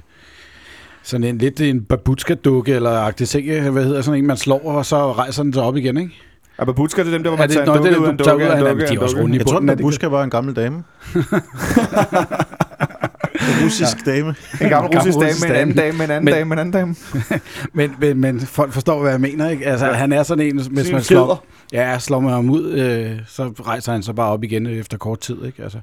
sådan 1.04 1.24
en 1.24 1.38
lidt 1.38 1.60
en 1.60 1.82
babutska-dukke, 1.84 2.74
eller 2.74 2.90
agtig 2.90 3.28
ting, 3.28 3.70
hvad 3.70 3.84
hedder 3.84 4.02
sådan 4.02 4.18
en, 4.20 4.26
man 4.26 4.36
slår, 4.36 4.60
og 4.64 4.86
så 4.86 5.12
rejser 5.12 5.42
den 5.42 5.52
sig 5.52 5.62
op 5.62 5.76
igen, 5.76 5.96
ikke? 5.96 6.12
Er 6.58 6.64
Babutska 6.64 7.02
det 7.02 7.08
er 7.08 7.12
dem, 7.12 7.22
der 7.22 7.30
var 7.30 7.36
Er 7.36 7.40
man 7.40 7.48
det- 7.48 7.56
tager 7.56 7.72
en 7.72 7.76
dukke 7.84 8.00
ud 8.00 8.06
af 8.06 8.10
en 8.10 8.16
dukke, 8.16 8.86
de 8.86 8.94
er 8.94 9.00
også 9.00 9.16
runde 9.16 9.34
i 9.36 9.38
Jeg 9.38 9.46
tror, 9.46 9.58
at 9.58 9.66
Babushka 9.66 10.06
var 10.06 10.22
en 10.24 10.30
gammel 10.30 10.56
dame. 10.56 10.82
russisk 13.64 14.06
dame. 14.06 14.34
En 14.60 14.68
gammel 14.68 14.98
russisk 14.98 15.18
dame 15.18 15.26
russisk 15.28 15.48
med 15.48 15.50
en 15.50 15.56
anden 15.60 15.76
dame. 15.76 15.86
dame, 15.86 15.98
med 15.98 16.04
en 16.04 16.10
anden 16.10 16.24
Men- 16.24 16.34
dame, 16.34 16.48
med 16.48 16.56
en 16.56 16.58
anden 16.60 16.72
dame. 16.72 16.94
Men, 17.74 17.90
men, 18.00 18.20
men 18.20 18.40
folk 18.40 18.72
forstår, 18.72 19.00
hvad 19.00 19.10
jeg 19.10 19.20
mener, 19.20 19.48
ikke? 19.48 19.66
Altså, 19.66 19.86
ja. 19.86 19.92
han 19.92 20.12
er 20.12 20.22
sådan 20.22 20.46
en, 20.46 20.62
hvis 20.70 20.92
man 20.92 21.02
slår, 21.02 21.44
ja, 21.72 21.98
slår 21.98 22.20
man 22.20 22.32
ham 22.32 22.50
ud, 22.50 22.72
øh, 22.72 23.10
så 23.26 23.52
rejser 23.66 23.92
han 23.92 24.02
sig 24.02 24.14
bare 24.14 24.30
op 24.30 24.44
igen 24.44 24.66
efter 24.66 24.98
kort 24.98 25.20
tid, 25.20 25.44
ikke? 25.44 25.62
Altså, 25.62 25.78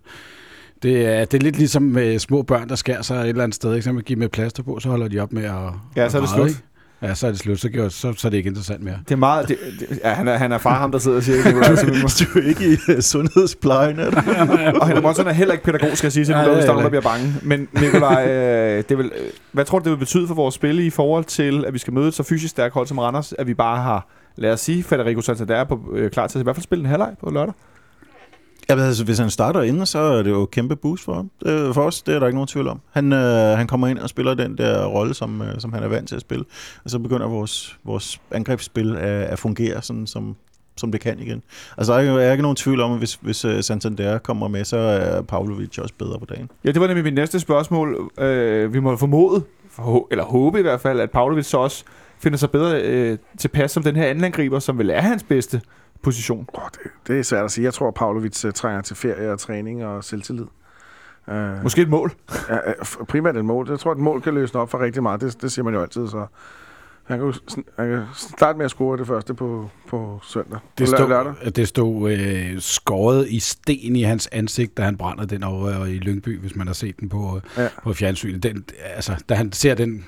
det 0.84 1.05
er, 1.05 1.26
det 1.26 1.34
er 1.39 1.43
lidt 1.43 1.57
ligesom 1.57 1.84
med 1.84 2.20
små 2.20 2.41
børn, 2.41 2.70
der 2.70 2.76
skærer 2.76 3.01
sig 3.01 3.16
et 3.22 3.28
eller 3.30 3.43
andet 3.43 3.55
sted, 3.55 3.74
ikke? 3.74 3.84
Så 3.84 3.91
man 3.91 4.03
giver 4.03 4.20
med 4.20 4.30
plaster 4.30 4.64
på, 4.64 4.80
så 4.80 4.89
holder 4.89 5.07
de 5.07 5.20
op 5.20 5.34
med 5.34 5.43
at 5.43 5.51
Ja, 5.95 6.10
så 6.10 6.18
er 6.18 6.22
det 6.22 6.30
slut. 6.30 6.47
ikke? 6.47 6.60
Ja, 7.02 7.16
så 7.16 7.28
er 7.28 7.32
det 7.32 7.39
slut, 7.39 7.60
så, 7.60 7.70
gør, 7.70 7.89
så, 7.89 8.14
så 8.18 8.28
er 8.28 8.30
det 8.30 8.38
ikke 8.38 8.47
interessant 8.47 8.84
mere. 8.84 8.95
Det 9.04 9.12
er 9.12 9.16
meget... 9.16 9.47
Det, 9.47 9.58
det, 9.80 10.00
ja, 10.04 10.10
han 10.10 10.28
er, 10.28 10.38
han 10.38 10.52
er 10.52 10.58
far, 10.58 10.80
ham 10.80 10.91
der 10.91 11.00
sidder 11.00 11.18
og 11.18 11.24
siger, 11.24 11.43
det. 11.43 11.54
Du 12.34 12.39
er 12.39 12.47
ikke 12.47 12.74
i 12.74 12.93
uh, 12.95 13.00
sundhedsplejen, 13.00 14.00
er 14.00 14.10
du? 14.10 14.18
Og 14.82 14.88
Henrik 14.88 15.04
Monsen 15.04 15.28
er 15.28 15.32
heller 15.32 15.54
ikke 15.54 15.64
pædagog, 15.64 15.97
skal 15.97 16.06
jeg 16.08 16.12
sige, 16.12 16.30
Nej, 16.30 16.45
nogen, 16.45 16.62
det 16.62 16.70
er 16.70 16.76
der 16.76 16.84
er 16.84 16.89
bliver 16.89 17.02
bange. 17.02 17.34
Men 17.43 17.68
Nikolaj, 17.82 18.28
øh, 18.28 18.84
det 18.89 18.97
vil, 18.97 19.06
øh, 19.06 19.30
hvad 19.52 19.66
tror 19.66 19.80
du, 19.80 19.84
det 19.84 19.91
vil 19.91 19.97
betyde 19.97 20.28
for 20.28 20.36
vores 20.36 20.56
spil 20.56 20.80
i 20.80 20.89
forhold 20.89 21.24
til, 21.24 21.66
at 21.66 21.74
vi 21.74 21.80
skal 21.80 21.93
møde 21.93 22.08
et 22.08 22.14
så 22.14 22.24
fysisk 22.24 22.52
stærkt 22.52 22.74
hold 22.74 22.88
som 22.88 23.00
Randers, 23.00 23.34
at 23.34 23.47
vi 23.47 23.54
bare 23.54 23.82
har, 23.82 24.08
lad 24.36 24.54
os 24.54 24.60
sige, 24.60 24.84
Federico 24.84 25.22
Santander 25.22 25.64
på, 25.64 25.80
øh, 25.93 26.12
klar 26.12 26.28
til 26.28 26.38
at 26.38 26.41
i 26.41 26.43
hvert 26.43 26.56
fald 26.56 26.64
spille 26.64 26.84
en 26.84 26.89
halvleg 26.89 27.16
på 27.20 27.30
lørdag? 27.30 27.54
Ja, 28.70 28.80
altså, 28.80 29.03
hvis 29.05 29.17
han 29.20 29.30
starter 29.30 29.61
inden, 29.61 29.86
så 29.86 29.99
er 29.99 30.24
det 30.24 30.30
jo 30.30 30.43
et 30.43 30.51
kæmpe 30.51 30.76
boost 30.76 31.03
for 31.03 31.13
ham. 31.13 31.32
For 31.74 31.82
os, 31.82 32.01
det 32.01 32.15
er 32.15 32.20
der 32.20 32.28
ikke 32.28 32.36
nogen 32.38 32.47
tvivl 32.47 32.67
om. 32.67 32.80
Han, 32.91 33.13
øh, 33.13 33.57
han 33.57 33.67
kommer 33.67 33.88
ind 33.88 33.99
og 33.99 34.09
spiller 34.09 34.34
den 34.34 34.57
der 34.57 34.86
rolle, 34.86 35.13
som, 35.13 35.41
øh, 35.41 35.47
som 35.59 35.74
han 35.74 35.84
er 35.84 35.88
vant 35.88 36.07
til 36.07 36.15
at 36.15 36.22
spille. 36.22 36.45
Og 36.84 36.89
så 36.89 36.99
begynder 36.99 37.28
vores, 37.28 37.78
vores 37.86 38.22
angrebsspil 38.32 38.95
at, 38.95 39.01
at 39.24 39.39
fungere, 39.39 39.82
sådan 39.82 40.07
som, 40.07 40.36
som 40.78 40.91
det 40.91 41.01
kan 41.01 41.20
igen. 41.20 41.41
Altså, 41.78 41.93
der 41.93 41.99
er, 41.99 42.01
ikke- 42.01 42.22
er 42.24 42.32
ikke 42.32 42.41
nogen 42.41 42.55
tvivl 42.55 42.82
om, 42.82 42.91
at 42.91 42.97
hvis, 42.97 43.15
hvis 43.22 43.45
uh, 43.45 43.51
Santander 43.61 44.17
kommer 44.17 44.47
med, 44.47 44.63
så 44.65 44.78
er 44.78 45.22
Pavlovic 45.22 45.78
også 45.80 45.93
bedre 45.99 46.20
på 46.20 46.26
dagen. 46.26 46.49
Ja, 46.65 46.72
det 46.72 46.82
var 46.82 46.88
nemlig 46.88 47.03
mit 47.03 47.13
næste 47.13 47.39
spørgsmål. 47.39 48.09
Øh, 48.20 48.74
vi 48.74 48.80
må 48.80 48.97
formode, 48.97 49.43
for, 49.72 50.07
eller 50.11 50.24
håbe 50.24 50.59
i 50.59 50.61
hvert 50.61 50.82
fald, 50.82 50.99
at 50.99 51.11
Pavlovic 51.11 51.45
så 51.45 51.57
også 51.57 51.84
finder 52.20 52.38
sig 52.38 52.51
bedre 52.51 52.82
øh, 52.82 53.17
tilpas 53.38 53.72
som 53.72 53.84
den 53.84 53.95
her 53.95 54.05
andenangriber, 54.07 54.59
som 54.59 54.78
vil 54.78 54.89
er 54.89 55.01
hans 55.01 55.24
bedste 55.24 55.61
position. 56.01 56.47
Oh, 56.53 56.61
det, 56.74 56.91
det 57.07 57.20
er 57.20 57.24
svært 57.24 57.45
at 57.45 57.51
sige. 57.51 57.65
Jeg 57.65 57.74
tror, 57.74 57.88
at 57.88 57.93
Pavlovic 57.93 58.45
uh, 58.45 58.51
trænger 58.51 58.82
til 58.82 58.95
ferie 58.95 59.32
og 59.32 59.39
træning 59.39 59.86
og 59.86 60.03
selvtillid. 60.03 60.45
Uh, 61.28 61.63
Måske 61.63 61.82
et 61.82 61.89
mål. 61.89 62.11
ja, 62.49 62.57
primært 63.07 63.38
et 63.38 63.45
mål. 63.45 63.70
Jeg 63.70 63.80
tror, 63.80 63.91
at 63.91 63.97
et 63.97 64.03
mål 64.03 64.22
kan 64.22 64.34
løsne 64.34 64.59
op 64.59 64.70
for 64.72 64.80
rigtig 64.80 65.03
meget. 65.03 65.22
Det, 65.22 65.41
det 65.41 65.51
siger 65.51 65.63
man 65.63 65.74
jo 65.74 65.82
altid. 65.82 66.07
Så 66.07 66.26
han 67.03 67.20
kan, 67.20 67.34
han 67.80 67.89
kan 67.89 68.03
starte 68.15 68.57
med 68.57 68.65
at 68.65 68.72
score 68.72 68.97
det 68.97 69.07
første 69.07 69.34
på, 69.34 69.70
på 69.88 70.20
søndag. 70.24 70.59
Det 70.78 70.89
Lør- 70.89 70.95
stod, 70.97 71.07
lørdag. 71.09 71.34
det 71.55 71.67
stod 71.67 72.11
øh, 72.11 72.59
skåret 72.59 73.28
i 73.30 73.39
sten 73.39 73.95
i 73.95 74.01
hans 74.01 74.30
ansigt, 74.32 74.78
da 74.78 74.82
han 74.84 74.97
brænder 74.97 75.26
den 75.26 75.43
over 75.43 75.86
i 75.86 75.97
Lyngby, 75.97 76.39
hvis 76.39 76.55
man 76.55 76.67
har 76.67 76.74
set 76.74 76.99
den 76.99 77.09
på, 77.09 77.41
ja. 77.57 77.67
på 77.84 77.93
fjernsynet. 77.93 78.43
Den, 78.43 78.65
altså, 78.95 79.24
da 79.30 79.34
han 79.36 79.51
ser 79.51 79.76
den 79.76 80.05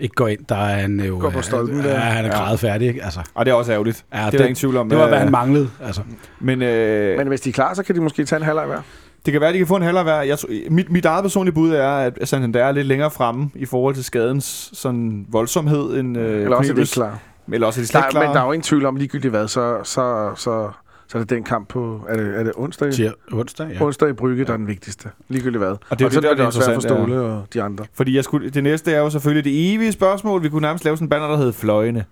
ikke 0.00 0.14
gå 0.14 0.26
ind, 0.26 0.38
der 0.48 0.56
er 0.56 0.76
han 0.80 1.00
jo... 1.00 1.18
Går 1.20 1.30
på 1.30 1.42
stolpen 1.42 1.80
ja, 1.80 1.88
der. 1.88 1.98
han 1.98 2.24
er 2.24 2.28
Ja. 2.28 2.42
grædet 2.44 2.60
færdig, 2.60 2.88
ikke? 2.88 3.04
Altså, 3.04 3.20
Og 3.34 3.46
det 3.46 3.50
er 3.52 3.54
også 3.54 3.72
ærgerligt. 3.72 4.04
ja, 4.12 4.18
det 4.18 4.24
er 4.26 4.30
det, 4.30 4.38
der 4.38 4.44
ingen 4.44 4.54
tvivl 4.56 4.76
om. 4.76 4.88
det 4.88 4.98
var, 4.98 5.06
hvad 5.06 5.14
Øh, 5.18 5.22
han 5.22 5.30
manglede. 5.32 5.70
Altså. 5.84 6.02
Men, 6.40 6.62
øh, 6.62 7.18
Men 7.18 7.28
hvis 7.28 7.40
de 7.40 7.48
er 7.48 7.52
klar, 7.52 7.74
så 7.74 7.82
kan 7.82 7.94
de 7.94 8.00
måske 8.00 8.24
tage 8.24 8.36
en 8.36 8.44
halvleg 8.44 8.66
hver. 8.66 8.80
Det 9.26 9.32
kan 9.32 9.40
være, 9.40 9.48
at 9.48 9.54
de 9.54 9.58
kan 9.58 9.66
få 9.66 9.76
en 9.76 9.82
halvleg 9.82 10.02
hver. 10.02 10.20
Jeg, 10.22 10.38
mit, 10.70 10.90
mit 10.90 11.04
eget 11.04 11.22
personlige 11.24 11.54
bud 11.54 11.72
er, 11.72 11.88
at 11.90 12.18
Santander 12.24 12.64
er 12.64 12.72
lidt 12.72 12.86
længere 12.86 13.10
fremme 13.10 13.50
i 13.54 13.66
forhold 13.66 13.94
til 13.94 14.04
skadens 14.04 14.70
sådan 14.72 15.26
voldsomhed 15.28 15.98
end 15.98 16.18
øh, 16.18 16.24
Eller 16.42 16.56
også 16.56 16.56
er 16.56 16.60
de 16.60 16.66
Cornelius. 16.66 16.88
ikke 16.88 16.94
klar. 16.94 17.18
Eller 17.52 17.66
også 17.66 17.80
er 17.80 17.82
de 17.82 17.86
slet 17.86 18.00
ikke 18.00 18.14
men 18.14 18.22
der 18.22 18.28
er 18.28 18.32
klar. 18.32 18.46
jo 18.46 18.52
ingen 18.52 18.62
tvivl 18.64 18.86
om, 18.86 18.96
ligegyldigt 18.96 19.32
hvad, 19.32 19.48
så, 19.48 19.76
så, 19.84 20.30
så, 20.36 20.70
så 21.08 21.18
er 21.18 21.22
det 21.22 21.30
den 21.30 21.42
kamp 21.44 21.68
på... 21.68 22.00
Er 22.08 22.16
det, 22.16 22.38
er 22.40 22.42
det 22.44 22.52
onsdag? 22.56 22.92
Til 22.92 23.12
onsdag, 23.32 23.66
Ja. 23.68 23.74
ja. 23.74 23.82
Onsdag 23.84 24.08
i 24.08 24.12
Brygge, 24.12 24.44
der 24.44 24.52
er 24.52 24.56
den 24.56 24.66
vigtigste. 24.68 25.08
Ligegyldigt 25.28 25.58
hvad. 25.64 25.68
Og 25.70 25.78
det 25.90 26.00
er 26.00 26.04
jo 26.04 26.10
så 26.10 26.16
det, 26.20 26.22
der 26.22 26.28
er 26.30 26.34
vil 26.34 26.38
det 26.38 26.46
også 26.46 26.66
være 26.66 26.74
for 26.74 26.80
Ståle 26.80 27.20
og 27.20 27.44
de 27.54 27.62
andre. 27.62 27.84
Fordi 27.94 28.16
jeg 28.16 28.24
skulle, 28.24 28.50
det 28.50 28.62
næste 28.62 28.92
er 28.92 28.98
jo 28.98 29.10
selvfølgelig 29.10 29.44
det 29.44 29.74
evige 29.74 29.92
spørgsmål. 29.92 30.42
Vi 30.42 30.48
kunne 30.48 30.62
nærmest 30.62 30.84
lave 30.84 30.96
sådan 30.96 31.04
en 31.06 31.10
banner, 31.10 31.28
der 31.28 31.36
hedder 31.36 31.52
Fløjene. 31.52 32.04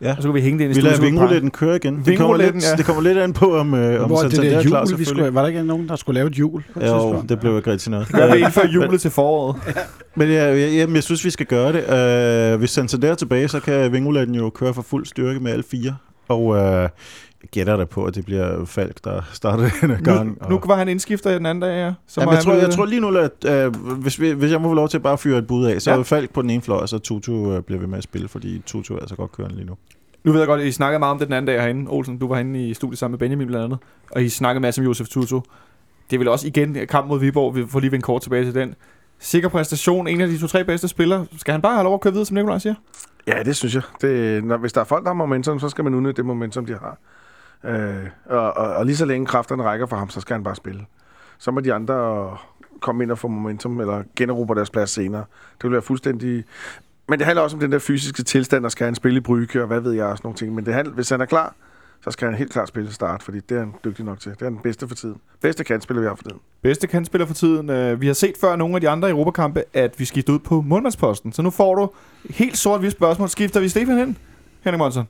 Ja. 0.00 0.10
Og 0.16 0.22
så 0.22 0.28
kunne 0.28 0.34
vi 0.34 0.40
hænge 0.40 0.58
det 0.58 0.64
ind 0.64 0.72
i 0.72 0.76
Vi 0.76 0.80
lader 0.80 0.94
studiet. 0.96 1.12
vingrouletten 1.12 1.50
køre 1.50 1.76
igen. 1.76 2.02
Det 2.06 2.18
kommer, 2.18 2.36
lidt, 2.36 2.54
ja. 2.54 2.76
det 2.76 2.84
kommer 2.84 3.02
lidt 3.02 3.18
an 3.18 3.32
på, 3.32 3.56
om, 3.56 3.74
øh, 3.74 4.02
om 4.02 4.06
Hvor 4.10 4.18
er 4.18 4.28
det 4.28 4.42
der 4.42 4.58
er 4.58 4.62
klar, 4.62 4.78
jul, 4.78 4.82
vi 4.82 4.86
selvfølgelig. 4.88 5.06
skulle, 5.06 5.34
var 5.34 5.40
der 5.40 5.48
ikke 5.48 5.62
nogen, 5.62 5.88
der 5.88 5.96
skulle 5.96 6.14
lave 6.14 6.26
et 6.28 6.38
jul 6.38 6.62
Jo, 6.86 7.22
det 7.28 7.40
blev 7.40 7.56
ikke 7.56 7.70
rigtig 7.70 7.82
til 7.82 7.90
noget. 7.90 8.08
Gør 8.12 8.34
vi 8.34 8.40
indfør 8.40 8.66
julet 8.66 9.00
til 9.00 9.10
foråret. 9.10 9.56
Men 10.14 10.28
ja, 10.28 10.54
ja, 10.54 10.68
jamen, 10.68 10.94
jeg 10.96 11.02
synes, 11.02 11.24
vi 11.24 11.30
skal 11.30 11.46
gøre 11.46 11.72
det. 11.72 12.52
Uh, 12.54 12.58
hvis 12.58 12.70
Santander 12.70 13.10
er 13.10 13.14
tilbage, 13.14 13.48
så 13.48 13.60
kan 13.60 13.92
Vinguladen 13.92 14.34
jo 14.34 14.50
køre 14.50 14.74
for 14.74 14.82
fuld 14.82 15.06
styrke 15.06 15.40
med 15.40 15.52
alle 15.52 15.64
fire. 15.70 15.96
Og 16.28 16.44
uh, 16.44 16.56
jeg 16.56 16.90
gætter 17.50 17.76
da 17.76 17.84
på, 17.84 18.04
at 18.04 18.14
det 18.14 18.24
bliver 18.24 18.64
Falk, 18.64 19.04
der 19.04 19.22
starter 19.32 19.62
den 19.80 19.90
her 19.90 20.02
gang. 20.02 20.38
Nu, 20.42 20.48
nu 20.48 20.60
var 20.66 20.76
han 20.76 20.88
indskifter 20.88 21.32
den 21.32 21.46
anden 21.46 21.62
dag, 21.62 21.76
ja. 21.86 21.92
Så 22.06 22.20
Jamen, 22.20 22.34
jeg, 22.34 22.42
tror, 22.42 22.52
jeg 22.52 22.70
tror 22.70 22.86
lige 22.86 23.00
nu, 23.00 23.16
at 23.16 23.66
uh, 23.66 23.96
hvis, 23.96 24.20
vi, 24.20 24.30
hvis 24.30 24.50
jeg 24.50 24.60
må 24.60 24.68
få 24.68 24.74
lov 24.74 24.88
til 24.88 24.98
at 24.98 25.02
bare 25.02 25.18
fyre 25.18 25.38
et 25.38 25.46
bud 25.46 25.66
af, 25.66 25.82
så 25.82 25.90
Ja. 25.90 26.02
Falk 26.02 26.32
på 26.32 26.42
den 26.42 26.50
ene 26.50 26.62
fløj, 26.62 26.78
og 26.78 26.88
så 26.88 26.98
Tutu 26.98 27.32
uh, 27.32 27.60
bliver 27.60 27.80
ved 27.80 27.88
med 27.88 27.98
at 27.98 28.04
spille, 28.04 28.28
fordi 28.28 28.62
Tutu 28.66 28.94
er 28.94 28.98
altså 29.00 29.16
godt 29.16 29.32
kørende 29.32 29.56
lige 29.56 29.66
nu. 29.66 29.74
Nu 30.24 30.32
ved 30.32 30.40
jeg 30.40 30.48
godt, 30.48 30.60
at 30.60 30.66
I 30.66 30.72
snakkede 30.72 30.98
meget 30.98 31.10
om 31.10 31.18
det 31.18 31.26
den 31.26 31.34
anden 31.34 31.46
dag 31.46 31.62
herinde. 31.62 31.90
Olsen, 31.90 32.18
du 32.18 32.28
var 32.28 32.34
herinde 32.34 32.68
i 32.68 32.74
studiet 32.74 32.98
sammen 32.98 33.12
med 33.12 33.18
Benjamin 33.18 33.46
blandt 33.46 33.64
andet. 33.64 33.78
Og 34.10 34.22
I 34.22 34.28
snakkede 34.28 34.62
masser 34.62 34.82
om 34.82 34.86
Josef 34.86 35.08
Tutu. 35.08 35.40
Det 36.10 36.16
er 36.16 36.18
vel 36.18 36.28
også 36.28 36.46
igen 36.46 36.76
kamp 36.88 37.08
mod 37.08 37.20
Viborg. 37.20 37.56
Vi 37.56 37.64
får 37.68 37.80
lige 37.80 37.92
vende 37.92 38.02
kort 38.02 38.22
tilbage 38.22 38.44
til 38.44 38.54
den. 38.54 38.74
Sikker 39.18 39.48
præstation. 39.48 40.08
En 40.08 40.20
af 40.20 40.28
de 40.28 40.38
to-tre 40.38 40.64
bedste 40.64 40.88
spillere. 40.88 41.26
Skal 41.36 41.52
han 41.52 41.62
bare 41.62 41.74
have 41.74 41.84
lov 41.84 41.94
at 41.94 42.00
køre 42.00 42.12
videre, 42.12 42.26
som 42.26 42.34
Nikolaj 42.34 42.58
siger? 42.58 42.74
Ja, 43.28 43.42
det 43.42 43.56
synes 43.56 43.74
jeg. 43.74 43.82
Det, 44.00 44.44
når, 44.44 44.56
hvis 44.56 44.72
der 44.72 44.80
er 44.80 44.84
folk, 44.84 45.02
der 45.04 45.08
har 45.08 45.14
momentum, 45.14 45.58
så 45.60 45.68
skal 45.68 45.84
man 45.84 45.94
udnytte 45.94 46.16
det 46.16 46.24
momentum, 46.24 46.66
de 46.66 46.78
har. 46.78 46.98
Øh, 47.64 48.06
og, 48.26 48.56
og, 48.56 48.74
og 48.74 48.86
lige 48.86 48.96
så 48.96 49.04
længe 49.04 49.26
kræfterne 49.26 49.62
rækker 49.62 49.86
for 49.86 49.96
ham, 49.96 50.10
så 50.10 50.20
skal 50.20 50.34
han 50.34 50.44
bare 50.44 50.56
spille. 50.56 50.86
Så 51.38 51.50
må 51.50 51.60
de 51.60 51.74
andre 51.74 52.36
komme 52.80 53.02
ind 53.02 53.10
og 53.10 53.18
få 53.18 53.28
momentum, 53.28 53.80
eller 53.80 54.02
generobre 54.16 54.54
deres 54.54 54.70
plads 54.70 54.90
senere. 54.90 55.24
Det 55.52 55.64
vil 55.64 55.72
være 55.72 55.82
fuldstændig... 55.82 56.44
Men 57.08 57.18
det 57.18 57.26
handler 57.26 57.42
også 57.42 57.56
om 57.56 57.60
den 57.60 57.72
der 57.72 57.78
fysiske 57.78 58.22
tilstand, 58.22 58.64
og 58.64 58.70
skal 58.72 58.84
han 58.84 58.94
spille 58.94 59.18
i 59.18 59.20
Brygge, 59.20 59.60
og 59.60 59.66
hvad 59.66 59.80
ved 59.80 59.92
jeg, 59.92 60.06
og 60.06 60.18
sådan 60.18 60.26
nogle 60.26 60.36
ting. 60.36 60.54
Men 60.54 60.66
det 60.66 60.74
handler, 60.74 60.94
hvis 60.94 61.10
han 61.10 61.20
er 61.20 61.26
klar, 61.26 61.54
så 62.04 62.10
skal 62.10 62.28
han 62.28 62.38
helt 62.38 62.52
klart 62.52 62.68
spille 62.68 62.92
start, 62.92 63.22
fordi 63.22 63.40
det 63.40 63.54
er 63.54 63.58
han 63.58 63.74
dygtig 63.84 64.04
nok 64.04 64.20
til. 64.20 64.32
Det 64.32 64.42
er 64.42 64.48
den 64.48 64.58
bedste 64.62 64.88
for 64.88 64.94
tiden. 64.94 65.16
Bedste 65.40 65.64
kantspiller, 65.64 66.00
vi 66.00 66.06
har 66.08 66.14
for 66.14 66.22
tiden. 66.22 66.38
Bedste 66.62 66.86
kantspiller 66.86 67.26
for 67.26 67.34
tiden. 67.34 67.70
Øh, 67.70 68.00
vi 68.00 68.06
har 68.06 68.14
set 68.14 68.34
før 68.40 68.56
nogle 68.56 68.74
af 68.74 68.80
de 68.80 68.88
andre 68.88 69.10
Europakampe, 69.10 69.64
at 69.74 69.98
vi 69.98 70.04
skifter 70.04 70.32
ud 70.32 70.38
på 70.38 70.60
målmandsposten. 70.60 71.32
Så 71.32 71.42
nu 71.42 71.50
får 71.50 71.74
du 71.74 71.90
helt 72.30 72.58
sort 72.58 72.82
vi 72.82 72.90
spørgsmål. 72.90 73.28
Skifter 73.28 73.60
vi 73.60 73.68
Stefan 73.68 73.98
hen, 73.98 74.16
Henrik 74.60 74.78
Monsen? 74.78 75.04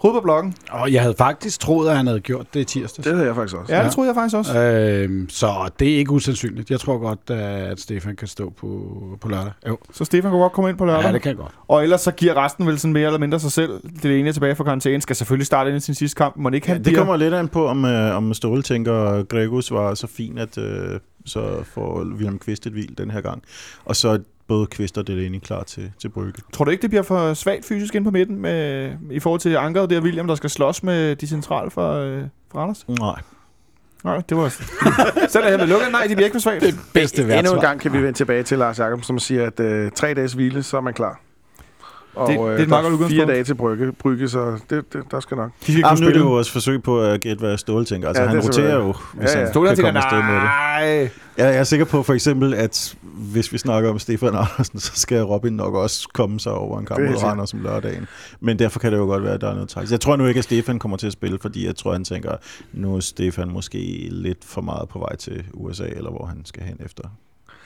Hoved 0.00 0.14
på 0.14 0.20
blokken. 0.20 0.54
Og 0.70 0.92
jeg 0.92 1.02
havde 1.02 1.14
faktisk 1.18 1.60
troet, 1.60 1.88
at 1.90 1.96
han 1.96 2.06
havde 2.06 2.20
gjort 2.20 2.46
det 2.54 2.60
i 2.60 2.64
tirsdag. 2.64 3.04
Det 3.04 3.12
havde 3.12 3.26
jeg 3.26 3.34
faktisk 3.34 3.56
også. 3.56 3.74
Ja, 3.76 3.84
det 3.84 3.92
troede 3.92 4.08
jeg 4.08 4.14
faktisk 4.14 4.36
også. 4.36 4.58
Øhm, 4.60 5.28
så 5.28 5.70
det 5.78 5.92
er 5.92 5.96
ikke 5.96 6.10
usandsynligt. 6.10 6.70
Jeg 6.70 6.80
tror 6.80 6.98
godt, 6.98 7.30
at 7.30 7.80
Stefan 7.80 8.16
kan 8.16 8.28
stå 8.28 8.50
på, 8.50 8.92
på 9.20 9.28
lørdag. 9.28 9.52
Jo. 9.68 9.78
Så 9.92 10.04
Stefan 10.04 10.30
kan 10.30 10.40
godt 10.40 10.52
komme 10.52 10.70
ind 10.70 10.78
på 10.78 10.84
lørdag. 10.84 11.06
Ja, 11.06 11.12
det 11.12 11.22
kan 11.22 11.36
godt. 11.36 11.52
Og 11.68 11.82
ellers 11.82 12.00
så 12.00 12.10
giver 12.10 12.44
resten 12.44 12.66
vel 12.66 12.78
sådan 12.78 12.92
mere 12.92 13.06
eller 13.06 13.18
mindre 13.18 13.40
sig 13.40 13.52
selv. 13.52 13.70
Det 14.02 14.18
ene 14.20 14.28
er 14.28 14.32
tilbage 14.32 14.54
fra 14.54 14.64
karantæne. 14.64 15.02
Skal 15.02 15.16
selvfølgelig 15.16 15.46
starte 15.46 15.70
ind 15.70 15.76
i 15.76 15.80
sin 15.80 15.94
sidste 15.94 16.16
kamp. 16.16 16.36
Må 16.36 16.50
det 16.50 16.54
ikke 16.56 16.68
Ja, 16.68 16.74
det 16.74 16.82
bliver- 16.82 16.98
kommer 16.98 17.16
lidt 17.16 17.34
an 17.34 17.48
på, 17.48 17.66
om, 17.66 17.84
øh, 17.84 18.16
om 18.16 18.34
Ståle 18.34 18.62
tænker, 18.62 18.94
at 19.04 19.28
Gregus 19.28 19.70
var 19.70 19.94
så 19.94 20.06
fin, 20.06 20.38
at 20.38 20.58
øh, 20.58 21.00
så 21.26 21.62
får 21.74 22.04
William 22.04 22.38
Kvist 22.38 22.66
et 22.66 22.72
hvil 22.72 22.98
den 22.98 23.10
her 23.10 23.20
gang. 23.20 23.42
Og 23.84 23.96
så 23.96 24.18
både 24.48 24.66
Kvist 24.66 24.98
og 24.98 25.06
Delaney 25.06 25.38
klar 25.38 25.62
til, 25.62 25.92
til 25.98 26.08
Brygge. 26.08 26.42
Tror 26.52 26.64
du 26.64 26.70
ikke, 26.70 26.82
det 26.82 26.90
bliver 26.90 27.02
for 27.02 27.34
svagt 27.34 27.64
fysisk 27.64 27.94
ind 27.94 28.04
på 28.04 28.10
midten 28.10 28.38
med, 28.38 28.92
i 29.10 29.20
forhold 29.20 29.40
til 29.40 29.56
ankeret 29.56 29.90
der, 29.90 30.00
William, 30.00 30.26
der 30.26 30.34
skal 30.34 30.50
slås 30.50 30.82
med 30.82 31.16
de 31.16 31.26
centrale 31.26 31.70
fra, 31.70 32.00
øh, 32.00 32.24
fra 32.52 32.60
Randers? 32.60 32.88
Nej. 32.88 33.20
Nej, 34.04 34.22
det 34.28 34.36
var... 34.36 34.48
Selv 35.28 35.44
er 35.44 35.48
jeg 35.48 35.58
med 35.58 35.66
lukket. 35.66 35.88
Nej, 35.92 36.06
de 36.08 36.14
bliver 36.14 36.24
ikke 36.24 36.34
for 36.34 36.40
svagt. 36.40 36.64
Bedste 36.94 37.22
Endnu 37.22 37.34
en 37.34 37.44
værtsvar. 37.44 37.60
gang 37.60 37.80
kan 37.80 37.92
vi 37.92 37.98
vende 37.98 38.12
tilbage 38.12 38.42
til 38.42 38.58
Lars 38.58 38.78
Jakobsen, 38.78 39.06
som 39.06 39.18
siger, 39.18 39.46
at 39.46 39.60
øh, 39.60 39.90
tre 39.90 40.14
dages 40.14 40.32
hvile, 40.32 40.62
så 40.62 40.76
er 40.76 40.80
man 40.80 40.94
klar. 40.94 41.20
Og 42.18 42.28
Det- 42.28 42.38
det 42.38 42.46
er 42.46 42.54
et 42.54 42.60
øh, 42.60 42.68
meget 42.68 42.98
godt 42.98 43.10
fire 43.10 43.26
dage 43.26 43.44
til 43.44 43.54
brygge, 43.54 43.92
brygge 43.92 44.28
så 44.28 44.58
det, 44.70 44.92
det, 44.92 45.02
der 45.10 45.20
skal 45.20 45.36
nok. 45.36 45.50
De 45.66 45.72
skal 45.72 45.78
Jamen, 45.86 46.02
nu 46.02 46.08
er 46.08 46.12
det 46.12 46.20
jo 46.20 46.32
også 46.32 46.52
forsøg 46.52 46.82
på 46.82 47.00
at 47.02 47.20
gætte, 47.20 47.40
hvad 47.40 47.58
Ståle 47.58 47.84
tænker. 47.84 48.08
Altså, 48.08 48.22
Ja, 48.22 48.28
han 48.28 48.38
er 48.38 48.42
roterer 48.42 48.74
jo, 48.76 48.94
hvis 49.14 49.24
Ja, 49.30 49.38
ja. 49.38 49.44
han 49.44 49.52
Ståle 49.52 49.68
kan 49.68 49.76
tænker, 49.76 49.92
komme 49.92 50.04
afsted 50.04 50.18
med 50.22 50.34
det. 50.34 50.42
nej. 50.42 51.10
Jeg 51.36 51.56
er 51.56 51.64
sikker 51.64 51.86
på 51.86 52.02
for 52.02 52.14
eksempel, 52.14 52.54
at 52.54 52.96
hvis 53.02 53.52
vi 53.52 53.58
snakker 53.58 53.90
om 53.90 53.98
Stefan 53.98 54.28
Andersen, 54.28 54.78
så 54.78 54.92
skal 54.94 55.22
Robin 55.22 55.52
nok 55.52 55.74
også 55.74 56.08
komme 56.14 56.40
sig 56.40 56.52
over 56.52 56.78
en 56.78 56.86
kamp 56.86 57.00
mod. 57.00 57.22
Randers 57.22 57.54
om 57.54 57.60
lørdagen. 57.62 58.06
Men 58.40 58.58
derfor 58.58 58.78
kan 58.80 58.92
det 58.92 58.98
jo 58.98 59.04
godt 59.04 59.22
være, 59.22 59.32
at 59.34 59.40
der 59.40 59.48
er 59.48 59.54
noget 59.54 59.68
taktisk. 59.68 59.92
Jeg 59.92 60.00
tror 60.00 60.16
nu 60.16 60.26
ikke, 60.26 60.38
at 60.38 60.44
Stefan 60.44 60.78
kommer 60.78 60.96
til 60.96 61.06
at 61.06 61.12
spille, 61.12 61.38
fordi 61.42 61.66
jeg 61.66 61.76
tror, 61.76 61.92
han 61.92 62.04
tænker, 62.04 62.32
nu 62.72 62.96
er 62.96 63.00
Stefan 63.00 63.50
måske 63.50 64.08
lidt 64.10 64.44
for 64.44 64.60
meget 64.60 64.88
på 64.88 64.98
vej 64.98 65.16
til 65.16 65.44
USA, 65.54 65.84
eller 65.86 66.10
hvor 66.10 66.26
han 66.26 66.44
skal 66.44 66.62
hen 66.62 66.76
efter 66.84 67.02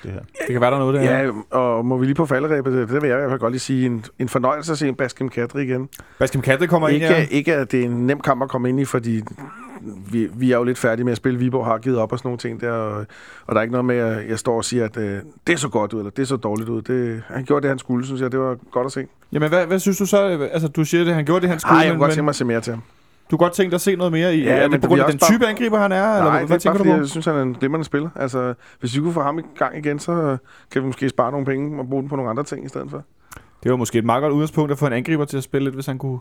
det 0.03 0.11
her. 0.13 0.21
Det 0.21 0.53
kan 0.53 0.61
være, 0.61 0.71
der 0.71 0.77
er 0.77 0.81
noget 0.81 0.95
der. 0.95 1.03
Ja, 1.03 1.31
og 1.51 1.87
må 1.87 1.97
vi 1.97 2.05
lige 2.05 2.15
på 2.15 2.27
falderæbet, 2.27 2.73
det, 2.73 2.89
det 2.89 3.03
vil 3.03 3.09
jeg 3.09 3.17
i 3.17 3.21
hvert 3.21 3.31
fald 3.31 3.41
godt 3.41 3.53
lige 3.53 3.61
sige, 3.61 3.87
en, 3.87 4.05
en 4.19 4.29
fornøjelse 4.29 4.73
at 4.73 4.79
se 4.79 4.89
en 4.89 4.95
Baskim 4.95 5.29
Kadri 5.29 5.63
igen. 5.63 5.89
Baskim 6.19 6.43
Katte 6.43 6.67
kommer 6.67 6.89
ind, 6.89 6.95
Ikke, 7.03 7.07
ja. 7.15 7.27
ikke 7.31 7.55
at 7.55 7.73
det 7.73 7.81
er 7.81 7.85
en 7.85 8.07
nem 8.07 8.21
kamp 8.21 8.43
at 8.43 8.49
komme 8.49 8.69
ind 8.69 8.81
i, 8.81 8.85
fordi 8.85 9.23
vi, 10.11 10.29
vi 10.35 10.53
er 10.53 10.57
jo 10.57 10.65
lidt 10.65 10.79
færdige 10.79 11.05
med 11.05 11.13
at 11.13 11.17
spille. 11.17 11.39
Viborg 11.39 11.67
har 11.67 11.79
givet 11.79 11.99
op 11.99 12.13
og 12.13 12.19
sådan 12.19 12.27
nogle 12.29 12.39
ting 12.39 12.61
der, 12.61 12.71
og, 12.71 13.07
og 13.47 13.55
der 13.55 13.57
er 13.57 13.63
ikke 13.63 13.73
noget 13.73 13.85
med, 13.85 13.97
at 13.97 14.29
jeg 14.29 14.39
står 14.39 14.57
og 14.57 14.65
siger, 14.65 14.85
at 14.85 14.97
øh, 14.97 15.19
det 15.47 15.53
er 15.53 15.57
så 15.57 15.69
godt 15.69 15.93
ud, 15.93 15.99
eller 16.01 16.11
det 16.11 16.23
er 16.23 16.27
så 16.27 16.37
dårligt 16.37 16.69
ud. 16.69 16.83
Det, 16.83 17.23
han 17.29 17.45
gjorde 17.45 17.63
det, 17.63 17.69
han 17.69 17.79
skulle, 17.79 18.07
synes 18.07 18.21
jeg. 18.21 18.33
Det 18.33 18.41
var 18.41 18.57
godt 18.71 18.87
at 18.87 18.93
se. 18.93 19.07
Jamen, 19.33 19.49
hvad, 19.49 19.67
hvad 19.67 19.79
synes 19.79 19.99
du 19.99 20.07
så? 20.07 20.49
Altså, 20.53 20.69
du 20.69 20.85
siger 20.85 21.05
det, 21.05 21.15
han 21.15 21.25
gjorde 21.25 21.41
det, 21.41 21.49
han 21.49 21.61
skulle, 21.61 21.73
Nej, 21.73 21.81
jeg 21.81 21.91
kunne 21.91 21.95
men, 21.95 22.01
godt 22.01 22.11
tænke 22.11 22.23
men 22.23 22.25
mig 22.25 22.31
at 22.31 22.37
se 22.37 22.45
mere 22.45 22.61
til 22.61 22.73
ham. 22.73 22.83
Du 23.33 23.37
kunne 23.37 23.45
godt 23.47 23.53
tænke 23.53 23.71
dig 23.71 23.75
at 23.75 23.81
se 23.81 23.97
noget 23.97 24.13
mere 24.13 24.37
i. 24.37 24.43
Ja, 24.43 24.53
er 24.57 24.63
men 24.63 24.73
det 24.73 24.81
på 24.81 24.87
grund 24.89 25.01
af 25.01 25.11
den 25.11 25.19
bare- 25.19 25.33
type 25.33 25.47
angriber, 25.47 25.79
han 25.79 25.93
er? 25.93 25.97
eller 26.17 26.23
Nej, 26.23 26.31
hvad, 26.31 26.41
det 26.41 26.47
hvad 26.49 26.57
er 26.57 26.61
tænker 26.61 26.71
bare, 26.71 26.79
du 26.79 26.85
fordi 26.85 26.91
på? 26.91 27.01
jeg 27.03 27.09
synes, 27.09 27.27
han 27.27 27.35
er 27.37 27.43
en 27.43 27.55
glimrende 27.55 27.85
spiller. 27.85 28.11
Altså, 28.17 28.55
hvis 28.81 28.97
vi 28.97 29.01
kunne 29.01 29.13
få 29.13 29.23
ham 29.23 29.39
i 29.39 29.43
gang 29.59 29.79
igen, 29.79 29.99
så 29.99 30.37
kan 30.71 30.83
vi 30.83 30.87
måske 30.87 31.09
spare 31.09 31.31
nogle 31.31 31.47
penge 31.47 31.79
og 31.81 31.89
bruge 31.89 32.03
dem 32.03 32.09
på 32.09 32.17
nogle 32.17 32.31
andre 32.31 32.43
ting 32.45 32.65
i 32.65 32.69
stedet 32.69 32.91
for. 32.91 33.03
Det 33.63 33.71
var 33.71 33.77
måske 33.77 33.99
et 33.99 34.05
meget 34.05 34.23
godt 34.23 34.33
udgangspunkt 34.33 34.73
at 34.73 34.79
få 34.79 34.87
en 34.87 34.93
angriber 34.93 35.25
til 35.25 35.37
at 35.37 35.43
spille 35.43 35.65
lidt, 35.65 35.75
hvis 35.75 35.87
han 35.87 35.99
kunne 35.99 36.19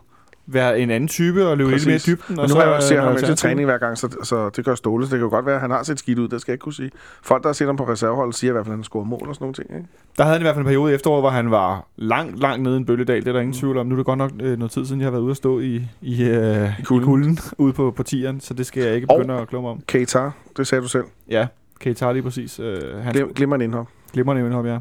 være 0.48 0.80
en 0.80 0.90
anden 0.90 1.08
type 1.08 1.48
og 1.48 1.58
løbe 1.58 1.72
lidt 1.72 1.86
mere 1.86 1.96
i 1.96 2.00
dybden. 2.08 2.40
Og 2.40 2.50
nu 2.50 2.56
har 2.56 2.62
jeg 2.64 2.72
også 2.72 2.88
set 2.88 3.00
ham 3.02 3.16
til 3.18 3.36
træning 3.36 3.66
hver 3.66 3.78
gang, 3.78 3.98
så, 3.98 4.16
så 4.24 4.50
det 4.50 4.66
gør 4.66 4.76
Ståle. 4.76 5.06
Så 5.06 5.10
det 5.12 5.20
kan 5.20 5.24
jo 5.24 5.30
godt 5.30 5.46
være, 5.46 5.56
at 5.56 5.62
han 5.62 5.72
har 5.72 5.84
set 5.84 6.00
skidt 6.00 6.20
ud, 6.20 6.28
det 6.28 6.42
skal 6.42 6.52
jeg 6.52 6.54
ikke 6.56 6.64
kunne 6.64 6.74
sige. 6.74 6.92
Folk, 7.24 7.44
der 7.44 7.50
har 7.50 7.54
set 7.54 7.68
ham 7.68 7.76
på 7.78 7.88
reserveholdet, 7.88 8.36
siger 8.36 8.52
i 8.52 8.54
hvert 8.54 8.66
fald, 8.66 8.74
at 8.74 8.78
han 8.78 8.84
scorer 8.84 9.04
mål 9.06 9.28
og 9.28 9.36
sådan 9.36 9.44
nogle 9.44 9.54
ting. 9.54 9.68
Ikke? 9.76 9.88
Der 10.18 10.24
havde 10.24 10.34
han 10.34 10.42
i 10.42 10.44
hvert 10.44 10.56
fald 10.56 10.66
en 10.66 10.68
periode 10.68 10.92
i 10.92 10.96
efteråret, 10.96 11.22
hvor 11.22 11.30
han 11.30 11.52
var 11.52 11.88
langt, 11.98 12.40
langt 12.40 12.64
nede 12.64 12.76
i 12.76 12.78
en 12.78 12.86
bølledal. 12.86 13.20
Det 13.22 13.28
er 13.28 13.32
der 13.34 13.40
ingen 13.40 13.52
Mm. 13.56 13.60
tvivl 13.60 13.78
om. 13.78 13.86
Nu 13.88 13.94
er 13.96 13.98
det 13.98 14.06
godt 14.06 14.18
nok 14.18 14.32
øh, 14.40 14.58
noget 14.58 14.72
tid 14.72 14.86
siden, 14.86 15.02
jeg 15.02 15.06
har 15.06 15.12
været 15.12 15.22
ude 15.22 15.32
at 15.32 15.38
stå 15.38 15.60
i, 15.60 15.82
i, 16.02 16.24
øh, 16.24 16.70
I 16.70 16.70
i 16.80 16.84
kulden. 16.84 17.06
kulden 17.06 17.40
ude 17.64 17.74
på, 17.74 17.92
på 17.92 18.04
tieren, 18.04 18.40
så 18.40 18.54
det 18.54 18.66
skal 18.66 18.84
jeg 18.84 18.96
ikke 18.96 19.10
Og- 19.10 19.20
begynde 19.20 19.40
at 19.40 19.48
klumme 19.48 19.70
om. 19.70 19.82
Keita, 19.88 20.30
det 20.58 20.68
sagde 20.68 20.82
du 20.82 20.88
selv. 20.88 21.06
Ja, 21.30 21.48
tage 21.96 22.14
lige 22.14 22.24
præcis. 22.24 22.60
Øh, 22.60 22.82
han 23.04 23.14
Glim, 23.14 23.34
glimrende 23.34 23.66
indhop. 23.66 23.88
glimrende 24.14 24.42
indhop, 24.46 24.66
ja. 24.66 24.78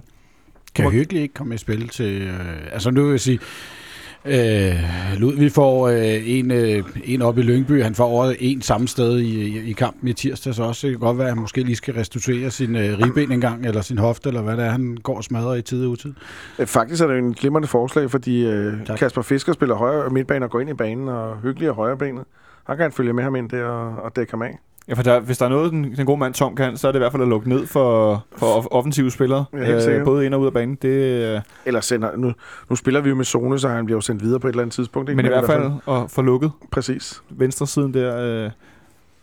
Kan 0.74 0.90
Hyggelig 0.90 1.22
ikke 1.22 1.34
komme 1.34 1.54
i 1.54 1.58
spil 1.58 1.88
til... 1.88 2.22
Øh, 2.22 2.34
altså 2.72 2.90
nu 2.90 3.02
vil 3.02 3.10
jeg 3.10 3.20
sige... 3.20 3.38
Øh, 4.24 4.74
Ludvig 5.16 5.52
får 5.52 5.88
øh, 5.88 6.30
en, 6.38 6.50
øh, 6.50 6.82
en 7.04 7.22
op 7.22 7.38
i 7.38 7.42
Lyngby, 7.42 7.82
han 7.82 7.94
får 7.94 8.04
over 8.04 8.32
en 8.38 8.62
samme 8.62 8.88
sted 8.88 9.18
i, 9.18 9.40
i, 9.40 9.70
i 9.70 9.72
kampen 9.72 10.08
i 10.08 10.12
tirsdag, 10.12 10.54
så 10.54 10.62
også 10.62 10.86
det 10.86 10.94
kan 10.94 11.00
godt 11.00 11.18
være, 11.18 11.26
at 11.26 11.32
han 11.32 11.40
måske 11.40 11.62
lige 11.62 11.76
skal 11.76 11.94
restituere 11.94 12.50
sin 12.50 12.76
øh, 12.76 12.98
ribben 12.98 13.32
en 13.32 13.40
gang, 13.40 13.66
eller 13.66 13.80
sin 13.80 13.98
hofte, 13.98 14.28
eller 14.28 14.42
hvad 14.42 14.56
det 14.56 14.64
er, 14.64 14.70
han 14.70 14.98
går 15.02 15.16
og 15.16 15.24
smadrer 15.24 15.54
i 15.54 15.62
tid 15.62 15.84
og 15.84 15.90
utid. 15.90 16.14
Øh, 16.58 16.66
Faktisk 16.66 17.02
er 17.02 17.06
det 17.06 17.14
jo 17.14 17.18
en 17.18 17.34
glimrende 17.34 17.68
forslag, 17.68 18.10
fordi 18.10 18.46
øh, 18.46 18.86
Tak. 18.86 18.98
Kasper 18.98 19.22
Fisker 19.22 19.52
spiller 19.52 19.74
højre 19.74 20.10
midtbane 20.10 20.44
og 20.44 20.50
går 20.50 20.60
ind 20.60 20.70
i 20.70 20.74
banen, 20.74 21.08
og 21.08 21.40
hyggelig 21.42 21.66
er 21.68 21.72
højre 21.72 21.96
benet. 21.96 22.24
Han 22.66 22.76
kan 22.76 22.92
følge 22.92 23.12
med 23.12 23.24
ham 23.24 23.36
ind 23.36 23.50
der 23.50 23.64
og, 23.64 24.02
og 24.02 24.16
dække 24.16 24.32
ham 24.32 24.42
af. 24.42 24.58
Ja, 24.90 24.94
for 24.94 25.02
der, 25.02 25.20
hvis 25.20 25.38
der 25.38 25.44
er 25.44 25.48
noget, 25.48 25.72
den, 25.72 25.96
den 25.96 26.06
gode 26.06 26.18
mand 26.18 26.34
Tom 26.34 26.56
kan, 26.56 26.76
så 26.76 26.88
er 26.88 26.92
det 26.92 26.98
i 26.98 27.02
hvert 27.02 27.12
fald 27.12 27.22
at 27.22 27.28
lukke 27.28 27.48
ned 27.48 27.66
for, 27.66 28.24
for 28.36 28.60
off- 28.60 28.66
offensive 28.70 29.10
spillere. 29.10 29.44
Ja, 29.52 29.64
helt 29.64 29.82
sikkert. 29.82 30.04
både 30.04 30.26
ind 30.26 30.34
og 30.34 30.40
ud 30.40 30.46
af 30.46 30.52
banen. 30.52 30.78
Det, 30.82 30.88
øh, 30.88 31.40
Eller 31.66 31.80
sender, 31.80 32.16
nu, 32.16 32.32
nu 32.70 32.76
spiller 32.76 33.00
vi 33.00 33.08
jo 33.08 33.14
med 33.14 33.24
zone, 33.24 33.58
så 33.58 33.68
han 33.68 33.84
bliver 33.84 33.96
jo 33.96 34.00
sendt 34.00 34.22
videre 34.22 34.40
på 34.40 34.46
et 34.48 34.52
eller 34.52 34.62
andet 34.62 34.74
tidspunkt. 34.74 35.08
Ikke? 35.08 35.16
men 35.16 35.24
i 35.26 35.28
hvert 35.28 35.46
fald 35.46 35.70
at 35.88 36.10
få 36.10 36.22
lukket 36.22 36.50
Præcis. 36.70 37.22
venstre 37.30 37.66
siden 37.66 37.94
der. 37.94 38.44
Øh. 38.44 38.50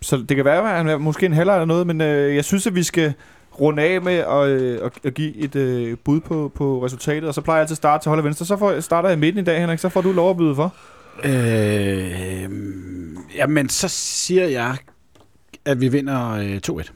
Så 0.02 0.18
det 0.30 0.36
kan 0.36 0.46
være, 0.46 0.72
at 0.72 0.78
han 0.78 0.88
er 0.88 0.98
måske 0.98 1.26
en 1.26 1.34
halvleg 1.34 1.56
eller 1.56 1.66
noget, 1.66 1.88
men 1.88 2.02
øh, 2.02 2.36
jeg 2.36 2.46
synes, 2.46 2.68
at 2.68 2.76
vi 2.76 2.84
skal 2.84 3.14
runde 3.60 3.84
af 3.84 4.02
med 4.02 4.14
at, 4.14 4.48
øh, 4.48 4.80
at, 5.04 5.14
give 5.14 5.36
et 5.36 5.56
øh, 5.56 5.98
bud 6.06 6.20
på, 6.20 6.52
på 6.56 6.86
resultatet, 6.86 7.28
og 7.28 7.34
så 7.34 7.42
plejer 7.42 7.58
jeg 7.58 7.62
altid 7.62 7.74
at 7.74 7.78
starte 7.78 8.04
til 8.04 8.10
højre 8.10 8.24
venstre. 8.24 8.46
Så 8.46 8.58
får, 8.58 8.80
starter 8.80 9.10
jeg 9.10 9.18
i 9.18 9.20
midten 9.20 9.42
i 9.42 9.46
dag, 9.46 9.60
Henrik, 9.62 9.80
så 9.80 9.90
får 9.90 10.02
du 10.02 10.12
lov 10.12 10.30
at 10.30 10.38
byde 10.38 10.56
for. 10.56 10.74
Øh, 11.24 12.50
jamen, 13.36 13.70
så 13.70 13.88
siger 13.88 14.48
jeg, 14.48 14.78
at 15.68 15.82
vi 15.82 15.88
vinder 15.88 16.32
øh, 16.32 16.60
2-1. 16.70 16.92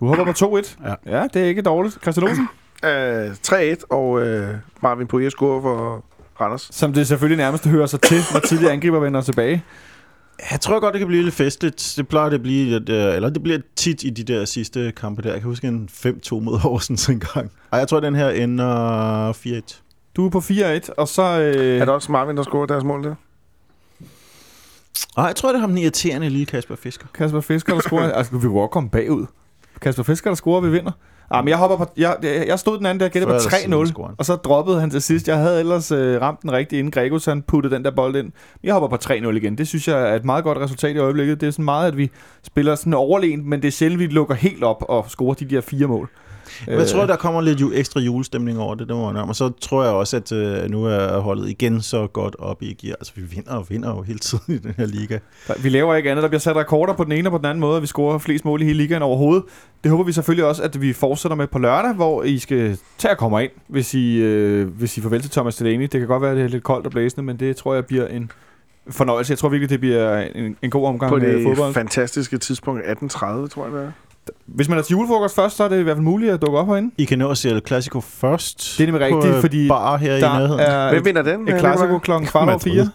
Du 0.00 0.06
hopper 0.06 0.24
på 0.24 0.30
2-1. 0.30 0.88
Ja. 0.88 1.18
ja, 1.18 1.26
det 1.34 1.42
er 1.42 1.46
ikke 1.46 1.62
dårligt. 1.62 1.98
Christian 2.02 2.28
Olsen, 2.28 2.48
Øh, 2.84 3.30
3-1, 3.46 3.74
og 3.90 4.20
øh, 4.26 4.54
Marvin 4.82 5.06
Poirier 5.06 5.30
scorer 5.30 5.62
for 5.62 6.04
Randers. 6.40 6.68
som 6.72 6.92
det 6.92 7.06
selvfølgelig 7.06 7.36
nærmest 7.44 7.66
hører 7.66 7.86
sig 7.86 8.00
til, 8.00 8.16
når 8.32 8.40
tidligere 8.40 8.72
angriber 8.72 8.98
vender 9.00 9.20
tilbage. 9.20 9.64
Jeg 10.50 10.60
tror 10.60 10.80
godt, 10.80 10.92
det 10.92 10.98
kan 10.98 11.08
blive 11.08 11.22
lidt 11.22 11.34
festligt. 11.34 11.94
Det 11.96 12.08
plejer 12.08 12.28
det 12.28 12.34
at 12.36 12.42
blive, 12.42 12.76
at, 12.76 12.88
øh, 12.88 13.14
eller 13.14 13.30
det 13.30 13.42
bliver 13.42 13.58
tit 13.76 14.02
i 14.02 14.10
de 14.10 14.24
der 14.24 14.44
sidste 14.44 14.92
kampe 14.96 15.22
der. 15.22 15.30
Jeg 15.30 15.40
kan 15.40 15.48
huske 15.48 15.66
en 15.68 15.88
5-2 15.92 16.40
mod 16.40 16.58
Horsens 16.58 17.08
engang. 17.14 17.50
Ej, 17.72 17.78
jeg 17.78 17.88
tror, 17.88 18.00
den 18.00 18.14
her 18.14 18.28
ender 18.30 19.32
4-1. 19.32 19.80
Du 20.16 20.26
er 20.26 20.30
på 20.30 20.38
4-1, 20.38 20.94
og 20.96 21.08
så... 21.08 21.22
Øh, 21.40 21.76
Er 21.80 21.84
det 21.84 21.94
også 21.94 22.12
Marvin, 22.12 22.36
der 22.36 22.42
scorer 22.42 22.66
deres 22.66 22.84
mål 22.84 23.04
der? 23.04 23.14
Ej, 25.16 25.24
jeg 25.24 25.36
tror, 25.36 25.48
det 25.48 25.56
er 25.56 25.60
ham 25.60 25.70
den 25.70 25.78
irriterende 25.78 26.28
lille 26.28 26.46
Kasper 26.46 26.76
Fisker. 26.76 27.06
Kasper 27.14 27.40
Fisker, 27.40 27.74
der 27.74 27.80
scorer. 27.80 28.12
altså, 28.18 28.32
vi 28.32 28.40
kunne 28.40 28.52
godt 28.52 28.70
komme 28.70 28.90
bagud. 28.90 29.26
Kasper 29.80 30.02
Fisker, 30.02 30.30
der 30.30 30.34
scorer, 30.34 30.60
vi 30.60 30.70
vinder. 30.70 30.92
Ah, 31.30 31.44
men 31.44 31.48
jeg, 31.48 31.58
hopper 31.58 31.76
på, 31.76 31.86
jeg, 31.96 32.16
jeg, 32.22 32.58
stod 32.58 32.78
den 32.78 32.86
anden 32.86 33.00
der, 33.00 33.08
gættede 33.08 33.26
på 33.26 33.36
eller 33.36 33.50
siden 33.50 33.72
3-0, 33.72 33.86
scorer 33.86 34.06
han. 34.06 34.14
og 34.18 34.24
så 34.24 34.36
droppede 34.36 34.80
han 34.80 34.90
til 34.90 35.02
sidst. 35.02 35.28
Jeg 35.28 35.38
havde 35.38 35.60
ellers 35.60 35.92
øh, 35.92 36.20
ramt 36.20 36.42
den 36.42 36.52
rigtigt, 36.52 36.78
inden 36.78 36.90
Gregos 36.90 37.24
han 37.24 37.42
puttede 37.42 37.74
den 37.74 37.84
der 37.84 37.90
bold 37.90 38.16
ind. 38.16 38.32
Jeg 38.62 38.72
hopper 38.74 38.88
på 38.88 38.96
3-0 39.04 39.12
igen. 39.12 39.58
Det 39.58 39.68
synes 39.68 39.88
jeg 39.88 40.10
er 40.10 40.14
et 40.16 40.24
meget 40.24 40.44
godt 40.44 40.58
resultat 40.58 40.96
i 40.96 40.98
øjeblikket. 40.98 41.40
Det 41.40 41.46
er 41.46 41.50
sådan 41.50 41.64
meget, 41.64 41.88
at 41.88 41.96
vi 41.96 42.10
spiller 42.42 42.74
sådan 42.74 42.94
overlegent, 42.94 43.46
men 43.46 43.62
det 43.62 43.68
er 43.68 43.72
sjældent, 43.72 44.00
vi 44.00 44.06
lukker 44.06 44.34
helt 44.34 44.64
op 44.64 44.84
og 44.88 45.04
scorer 45.08 45.34
de 45.34 45.44
der 45.44 45.60
fire 45.60 45.86
mål. 45.86 46.10
Jeg 46.66 46.86
tror, 46.86 47.06
der 47.06 47.16
kommer 47.16 47.40
lidt 47.40 47.60
ju- 47.60 47.72
ekstra 47.74 48.00
julestemning 48.00 48.58
over 48.58 48.74
det, 48.74 48.88
det 48.88 48.96
må 48.96 49.10
indrømme. 49.10 49.30
Og 49.30 49.36
så 49.36 49.50
tror 49.60 49.84
jeg 49.84 49.92
også, 49.92 50.16
at 50.16 50.32
øh, 50.32 50.70
nu 50.70 50.84
er 50.84 51.18
holdet 51.20 51.48
igen 51.50 51.80
så 51.82 52.06
godt 52.06 52.36
op 52.38 52.62
i 52.62 52.72
gear. 52.82 52.94
Altså, 53.00 53.12
vi 53.16 53.22
vinder 53.22 53.52
og 53.52 53.66
vinder 53.70 53.88
jo 53.94 54.02
hele 54.02 54.18
tiden 54.18 54.54
i 54.54 54.58
den 54.58 54.74
her 54.76 54.86
liga. 54.86 55.18
Vi 55.62 55.68
laver 55.68 55.94
ikke 55.94 56.10
andet. 56.10 56.22
Der 56.22 56.28
bliver 56.28 56.40
sat 56.40 56.56
rekorder 56.56 56.92
på 56.94 57.04
den 57.04 57.12
ene 57.12 57.28
og 57.28 57.32
på 57.32 57.38
den 57.38 57.46
anden 57.46 57.60
måde, 57.60 57.76
og 57.76 57.82
vi 57.82 57.86
scorer 57.86 58.18
flest 58.18 58.44
mål 58.44 58.62
i 58.62 58.64
hele 58.64 58.76
ligaen 58.78 59.02
overhovedet. 59.02 59.44
Det 59.82 59.90
håber 59.90 60.04
vi 60.04 60.12
selvfølgelig 60.12 60.44
også, 60.44 60.62
at 60.62 60.80
vi 60.80 60.92
fortsætter 60.92 61.36
med 61.36 61.46
på 61.46 61.58
lørdag, 61.58 61.92
hvor 61.94 62.22
I 62.22 62.38
skal 62.38 62.78
tage 62.98 63.12
og 63.12 63.18
komme 63.18 63.42
ind, 63.42 63.50
hvis 63.68 63.94
I, 63.94 64.16
øh, 64.16 64.68
hvis 64.68 64.98
I 64.98 65.00
farvel 65.00 65.20
til 65.22 65.30
Thomas 65.30 65.56
Delaney. 65.56 65.82
Det 65.82 65.90
kan 66.00 66.06
godt 66.06 66.22
være, 66.22 66.30
at 66.30 66.36
det 66.36 66.44
er 66.44 66.48
lidt 66.48 66.62
koldt 66.64 66.86
og 66.86 66.92
blæsende, 66.92 67.22
men 67.26 67.36
det 67.36 67.56
tror 67.56 67.74
jeg 67.74 67.86
bliver 67.86 68.06
en 68.06 68.30
fornøjelse. 68.90 69.30
Jeg 69.30 69.38
tror 69.38 69.48
virkelig, 69.48 69.70
det 69.70 69.80
bliver 69.80 70.18
en, 70.34 70.56
en 70.62 70.70
god 70.70 70.86
omgang 70.86 71.10
På 71.10 71.16
med 71.16 71.32
det 71.36 71.42
fodbold. 71.42 71.74
fantastiske 71.74 72.38
tidspunkt 72.38 72.82
18.30, 72.82 73.08
tror 73.48 73.64
jeg 73.64 73.72
det 73.72 73.82
er. 73.82 73.90
Hvis 74.46 74.68
man 74.68 74.78
er 74.78 74.82
til 74.82 74.92
julefrokost 74.94 75.34
først, 75.34 75.56
så 75.56 75.64
er 75.64 75.68
det 75.68 75.80
i 75.80 75.82
hvert 75.82 75.96
fald 75.96 76.04
muligt 76.04 76.32
at 76.32 76.42
dukke 76.42 76.58
op 76.58 76.66
herinde. 76.66 76.90
I 76.98 77.04
kan 77.04 77.18
nå 77.18 77.30
at 77.30 77.38
se 77.38 77.60
Clasico 77.66 78.00
først. 78.00 78.74
Det 78.78 78.88
er 78.88 78.92
nemlig 78.92 79.16
rigtigt, 79.16 79.40
fordi 79.40 79.68
Bar 79.68 79.96
her 79.96 80.14
i 80.16 80.20
Der 80.20 80.32
nærheden. 80.38 80.60
er 80.60 80.90
Hvem 80.90 81.04
vinder 81.04 81.22
den? 81.22 81.46
klassiko 81.46 81.70
Nikolaj? 81.84 81.98
klokken 81.98 82.28
kvart 82.28 82.42
over 82.48 82.52
Madrid. 82.52 82.72
fire. 82.72 82.88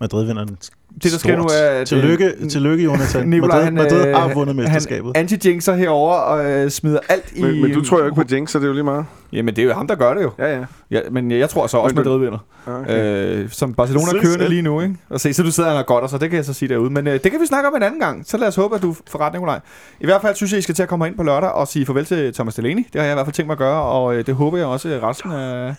Madrid 0.00 0.26
vinder 0.26 0.44
den. 0.44 0.56
Det, 0.94 1.12
der 1.12 1.18
sker 1.18 1.36
nu, 1.36 1.44
er, 1.44 1.80
at, 1.80 1.86
Tillykke, 1.86 2.32
øh, 2.38 2.50
tillykke 2.50 2.84
Jonathan. 2.84 3.28
Madrid, 3.40 3.62
han, 3.64 3.74
Madrid 3.74 4.06
øh, 4.06 4.14
har 4.14 4.34
vundet 4.34 4.56
mesterskabet. 4.56 5.12
Han 5.16 5.26
anti-jinxer 5.26 5.72
herover 5.72 6.14
og 6.14 6.50
øh, 6.50 6.70
smider 6.70 6.98
alt 7.08 7.32
i... 7.34 7.42
Men, 7.42 7.62
men 7.62 7.72
du 7.72 7.84
tror 7.84 7.98
jo 7.98 8.04
ikke 8.04 8.14
på 8.14 8.24
Jinx, 8.32 8.50
så 8.50 8.58
det 8.58 8.64
er 8.64 8.68
jo 8.68 8.74
lige 8.74 8.84
meget. 8.84 9.04
Jamen, 9.32 9.56
det 9.56 9.62
er 9.62 9.66
jo 9.66 9.72
ham, 9.72 9.86
der 9.86 9.94
gør 9.94 10.14
det 10.14 10.22
jo. 10.22 10.30
Ja, 10.38 10.58
ja. 10.58 10.64
Ja, 10.90 11.00
men 11.10 11.30
jeg 11.30 11.50
tror 11.50 11.66
så 11.66 11.76
også, 11.76 11.94
Men 11.94 12.04
Madrid 12.04 12.20
vinder. 12.20 12.38
Okay. 12.66 13.36
Øh, 13.36 13.50
som 13.50 13.74
Barcelona 13.74 14.06
Se 14.06 14.12
kørende 14.12 14.32
selv. 14.32 14.48
lige 14.48 14.62
nu, 14.62 14.80
ikke? 14.80 14.96
Og 15.10 15.20
se, 15.20 15.32
så 15.32 15.42
du 15.42 15.50
sidder 15.50 15.70
og 15.70 15.86
godt, 15.86 16.04
og 16.04 16.10
så 16.10 16.18
det 16.18 16.30
kan 16.30 16.36
jeg 16.36 16.44
så 16.44 16.52
sige 16.52 16.68
derude. 16.68 16.90
Men 16.90 17.06
øh, 17.06 17.12
det 17.12 17.30
kan 17.30 17.40
vi 17.40 17.46
snakke 17.46 17.68
om 17.68 17.76
en 17.76 17.82
anden 17.82 18.00
gang. 18.00 18.26
Så 18.26 18.36
lad 18.36 18.48
os 18.48 18.56
håbe, 18.56 18.74
at 18.74 18.82
du 18.82 18.94
får 19.10 19.18
ret, 19.20 19.32
Nikolaj. 19.32 19.60
I 20.00 20.04
hvert 20.04 20.22
fald 20.22 20.34
synes 20.34 20.52
jeg, 20.52 20.58
I 20.58 20.62
skal 20.62 20.74
til 20.74 20.82
at 20.82 20.88
komme 20.88 21.06
ind 21.06 21.16
på 21.16 21.22
lørdag 21.22 21.50
og 21.50 21.68
sige 21.68 21.86
farvel 21.86 22.04
til 22.04 22.34
Thomas 22.34 22.54
Delaney. 22.54 22.84
Det 22.92 23.00
har 23.00 23.02
jeg 23.02 23.12
i 23.12 23.14
hvert 23.14 23.26
fald 23.26 23.34
tænkt 23.34 23.46
mig 23.46 23.54
at 23.54 23.58
gøre, 23.58 23.82
og 23.82 24.14
øh, 24.16 24.26
det 24.26 24.34
håber 24.34 24.58
jeg 24.58 24.66
også 24.66 25.00
resten 25.02 25.32
af... 25.32 25.74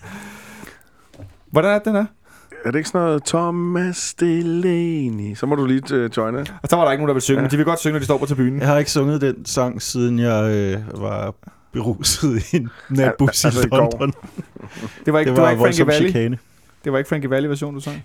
Hvordan 1.50 1.70
er 1.70 1.74
det, 1.74 1.84
den 1.84 1.96
er? 1.96 2.04
Er 2.64 2.70
det 2.70 2.78
ikke 2.78 2.88
sådan 2.88 3.06
noget 3.06 3.24
Thomas 3.24 4.14
Delaney? 4.20 5.34
Så 5.34 5.46
må 5.46 5.54
du 5.54 5.66
lige 5.66 6.04
uh, 6.04 6.10
joine. 6.16 6.38
Og 6.62 6.68
så 6.70 6.76
var 6.76 6.84
der 6.84 6.92
ikke 6.92 7.00
nogen, 7.00 7.08
der 7.08 7.14
ville 7.14 7.20
synge, 7.22 7.38
Ja. 7.38 7.42
men 7.42 7.50
de 7.50 7.56
vil 7.56 7.64
godt 7.64 7.78
synge, 7.80 7.92
når 7.92 7.98
de 7.98 8.04
står 8.04 8.18
på 8.18 8.26
tribunen. 8.26 8.58
Jeg 8.60 8.68
har 8.68 8.78
ikke 8.78 8.90
sunget 8.90 9.20
den 9.20 9.44
sang, 9.46 9.82
siden 9.82 10.18
jeg 10.18 10.50
øh, 10.50 11.02
var 11.02 11.34
beruset 11.72 12.52
i 12.52 12.56
en 12.56 12.70
natbus 12.90 13.44
i 13.44 13.46
altså 13.46 13.66
i 13.66 13.68
går. 13.70 13.76
London. 13.76 14.12
Det 15.04 15.12
var 15.12 15.18
ikke, 15.18 15.28
Det 15.30 15.36
det 15.36 15.42
var 15.42 15.42
var 15.42 15.50
ikke 15.50 15.60
Frankie 15.62 15.86
Valli. 15.86 16.06
chikane. 16.06 16.38
Det 16.84 16.92
var 16.92 16.98
ikke 16.98 17.08
Frankie 17.08 17.30
Valli 17.30 17.48
version, 17.48 17.74
du 17.74 17.80
sang. 17.80 18.04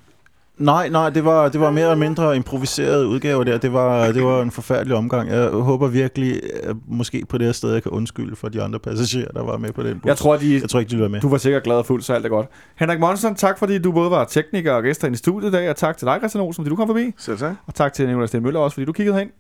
Nej, 0.58 0.90
nej, 0.90 1.10
det 1.10 1.26
var, 1.26 1.50
det 1.50 1.62
var 1.62 1.72
mere 1.72 1.84
eller 1.84 1.96
mindre 1.96 2.36
improviseret 2.36 3.06
udgave 3.06 3.46
der. 3.46 3.58
Det 3.58 3.74
var, 3.74 4.12
det 4.12 4.24
var 4.24 4.42
en 4.42 4.52
forfærdelig 4.52 4.98
omgang. 4.98 5.30
Jeg 5.30 5.50
håber 5.50 5.88
virkelig, 5.88 6.42
at 6.64 6.76
måske 6.88 7.26
på 7.30 7.38
det 7.38 7.46
her 7.46 7.52
sted, 7.52 7.74
jeg 7.74 7.84
kan 7.84 7.92
undskylde 7.92 8.36
for 8.36 8.50
de 8.50 8.62
andre 8.64 8.80
passagerer, 8.80 9.32
der 9.32 9.44
var 9.44 9.58
med 9.58 9.74
på 9.74 9.84
den 9.84 10.00
bus. 10.00 10.08
Jeg 10.08 10.18
tror, 10.18 10.38
de, 10.38 10.60
jeg 10.62 10.70
tror 10.70 10.80
ikke, 10.80 10.90
de 10.90 10.96
lytter 10.96 11.10
med. 11.10 11.22
du 11.22 11.30
var 11.30 11.38
sikkert 11.38 11.64
glad 11.64 11.76
og 11.76 11.86
fuld, 11.86 12.02
så 12.02 12.14
alt 12.14 12.26
er 12.26 12.30
godt. 12.30 12.48
Henrik 12.76 13.00
Monsen, 13.00 13.36
tak 13.36 13.60
fordi 13.60 13.78
du 13.78 13.92
både 13.92 14.12
var 14.12 14.26
tekniker 14.26 14.74
og 14.74 14.84
gæster 14.84 15.08
i 15.12 15.16
studiet 15.16 15.50
i 15.50 15.52
dag, 15.52 15.70
og 15.70 15.76
tak 15.76 15.98
til 15.98 16.06
dig, 16.06 16.18
Christian 16.20 16.44
Olsen, 16.44 16.64
fordi 16.64 16.70
du 16.70 16.76
kom 16.76 16.88
forbi. 16.88 17.14
Selv 17.18 17.38
tak. 17.38 17.54
Og 17.68 17.76
tak 17.76 17.94
til 17.94 18.08
Nicolai 18.08 18.28
Sten 18.28 18.44
Møller 18.44 18.60
også, 18.60 18.74
fordi 18.74 18.86
du 18.86 18.92
kiggede 18.92 19.16
herind. 19.16 19.32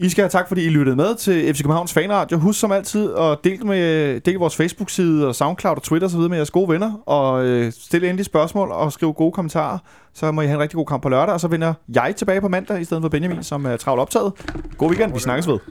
I 0.00 0.08
skal 0.08 0.22
have 0.22 0.30
tak, 0.30 0.48
fordi 0.48 0.64
I 0.64 0.68
lyttede 0.68 0.96
med 0.96 1.14
til 1.14 1.54
FC 1.54 1.62
Københavns 1.62 1.92
Fanradio. 1.92 2.38
Husk 2.38 2.60
som 2.60 2.72
altid 2.72 3.14
at 3.14 3.38
dele, 3.44 3.64
med, 3.64 4.20
dele 4.20 4.38
vores 4.38 4.56
Facebook-side 4.56 5.28
og 5.28 5.34
SoundCloud 5.34 5.76
og 5.76 5.82
Twitter 5.82 6.08
osv. 6.08 6.20
med 6.20 6.36
jeres 6.36 6.50
gode 6.50 6.68
venner. 6.68 7.02
Og 7.06 7.46
øh, 7.46 7.72
stille 7.72 8.08
endelig 8.08 8.26
spørgsmål 8.26 8.70
og 8.70 8.92
skrive 8.92 9.12
gode 9.12 9.32
kommentarer. 9.32 9.78
Så 10.14 10.32
må 10.32 10.40
I 10.40 10.46
have 10.46 10.54
en 10.54 10.60
rigtig 10.60 10.76
god 10.76 10.86
kamp 10.86 11.02
på 11.02 11.08
lørdag. 11.08 11.34
Og 11.34 11.40
så 11.40 11.48
vender 11.48 11.74
jeg 11.94 12.14
tilbage 12.16 12.40
på 12.40 12.48
mandag 12.48 12.80
i 12.80 12.84
stedet 12.84 13.02
for 13.02 13.08
Benjamin, 13.08 13.42
som 13.42 13.66
er 13.66 13.76
travlt 13.76 14.00
optaget. 14.00 14.32
God 14.78 14.88
weekend. 14.88 15.12
Vi 15.12 15.18
snakkes 15.18 15.48
ved. 15.48 15.58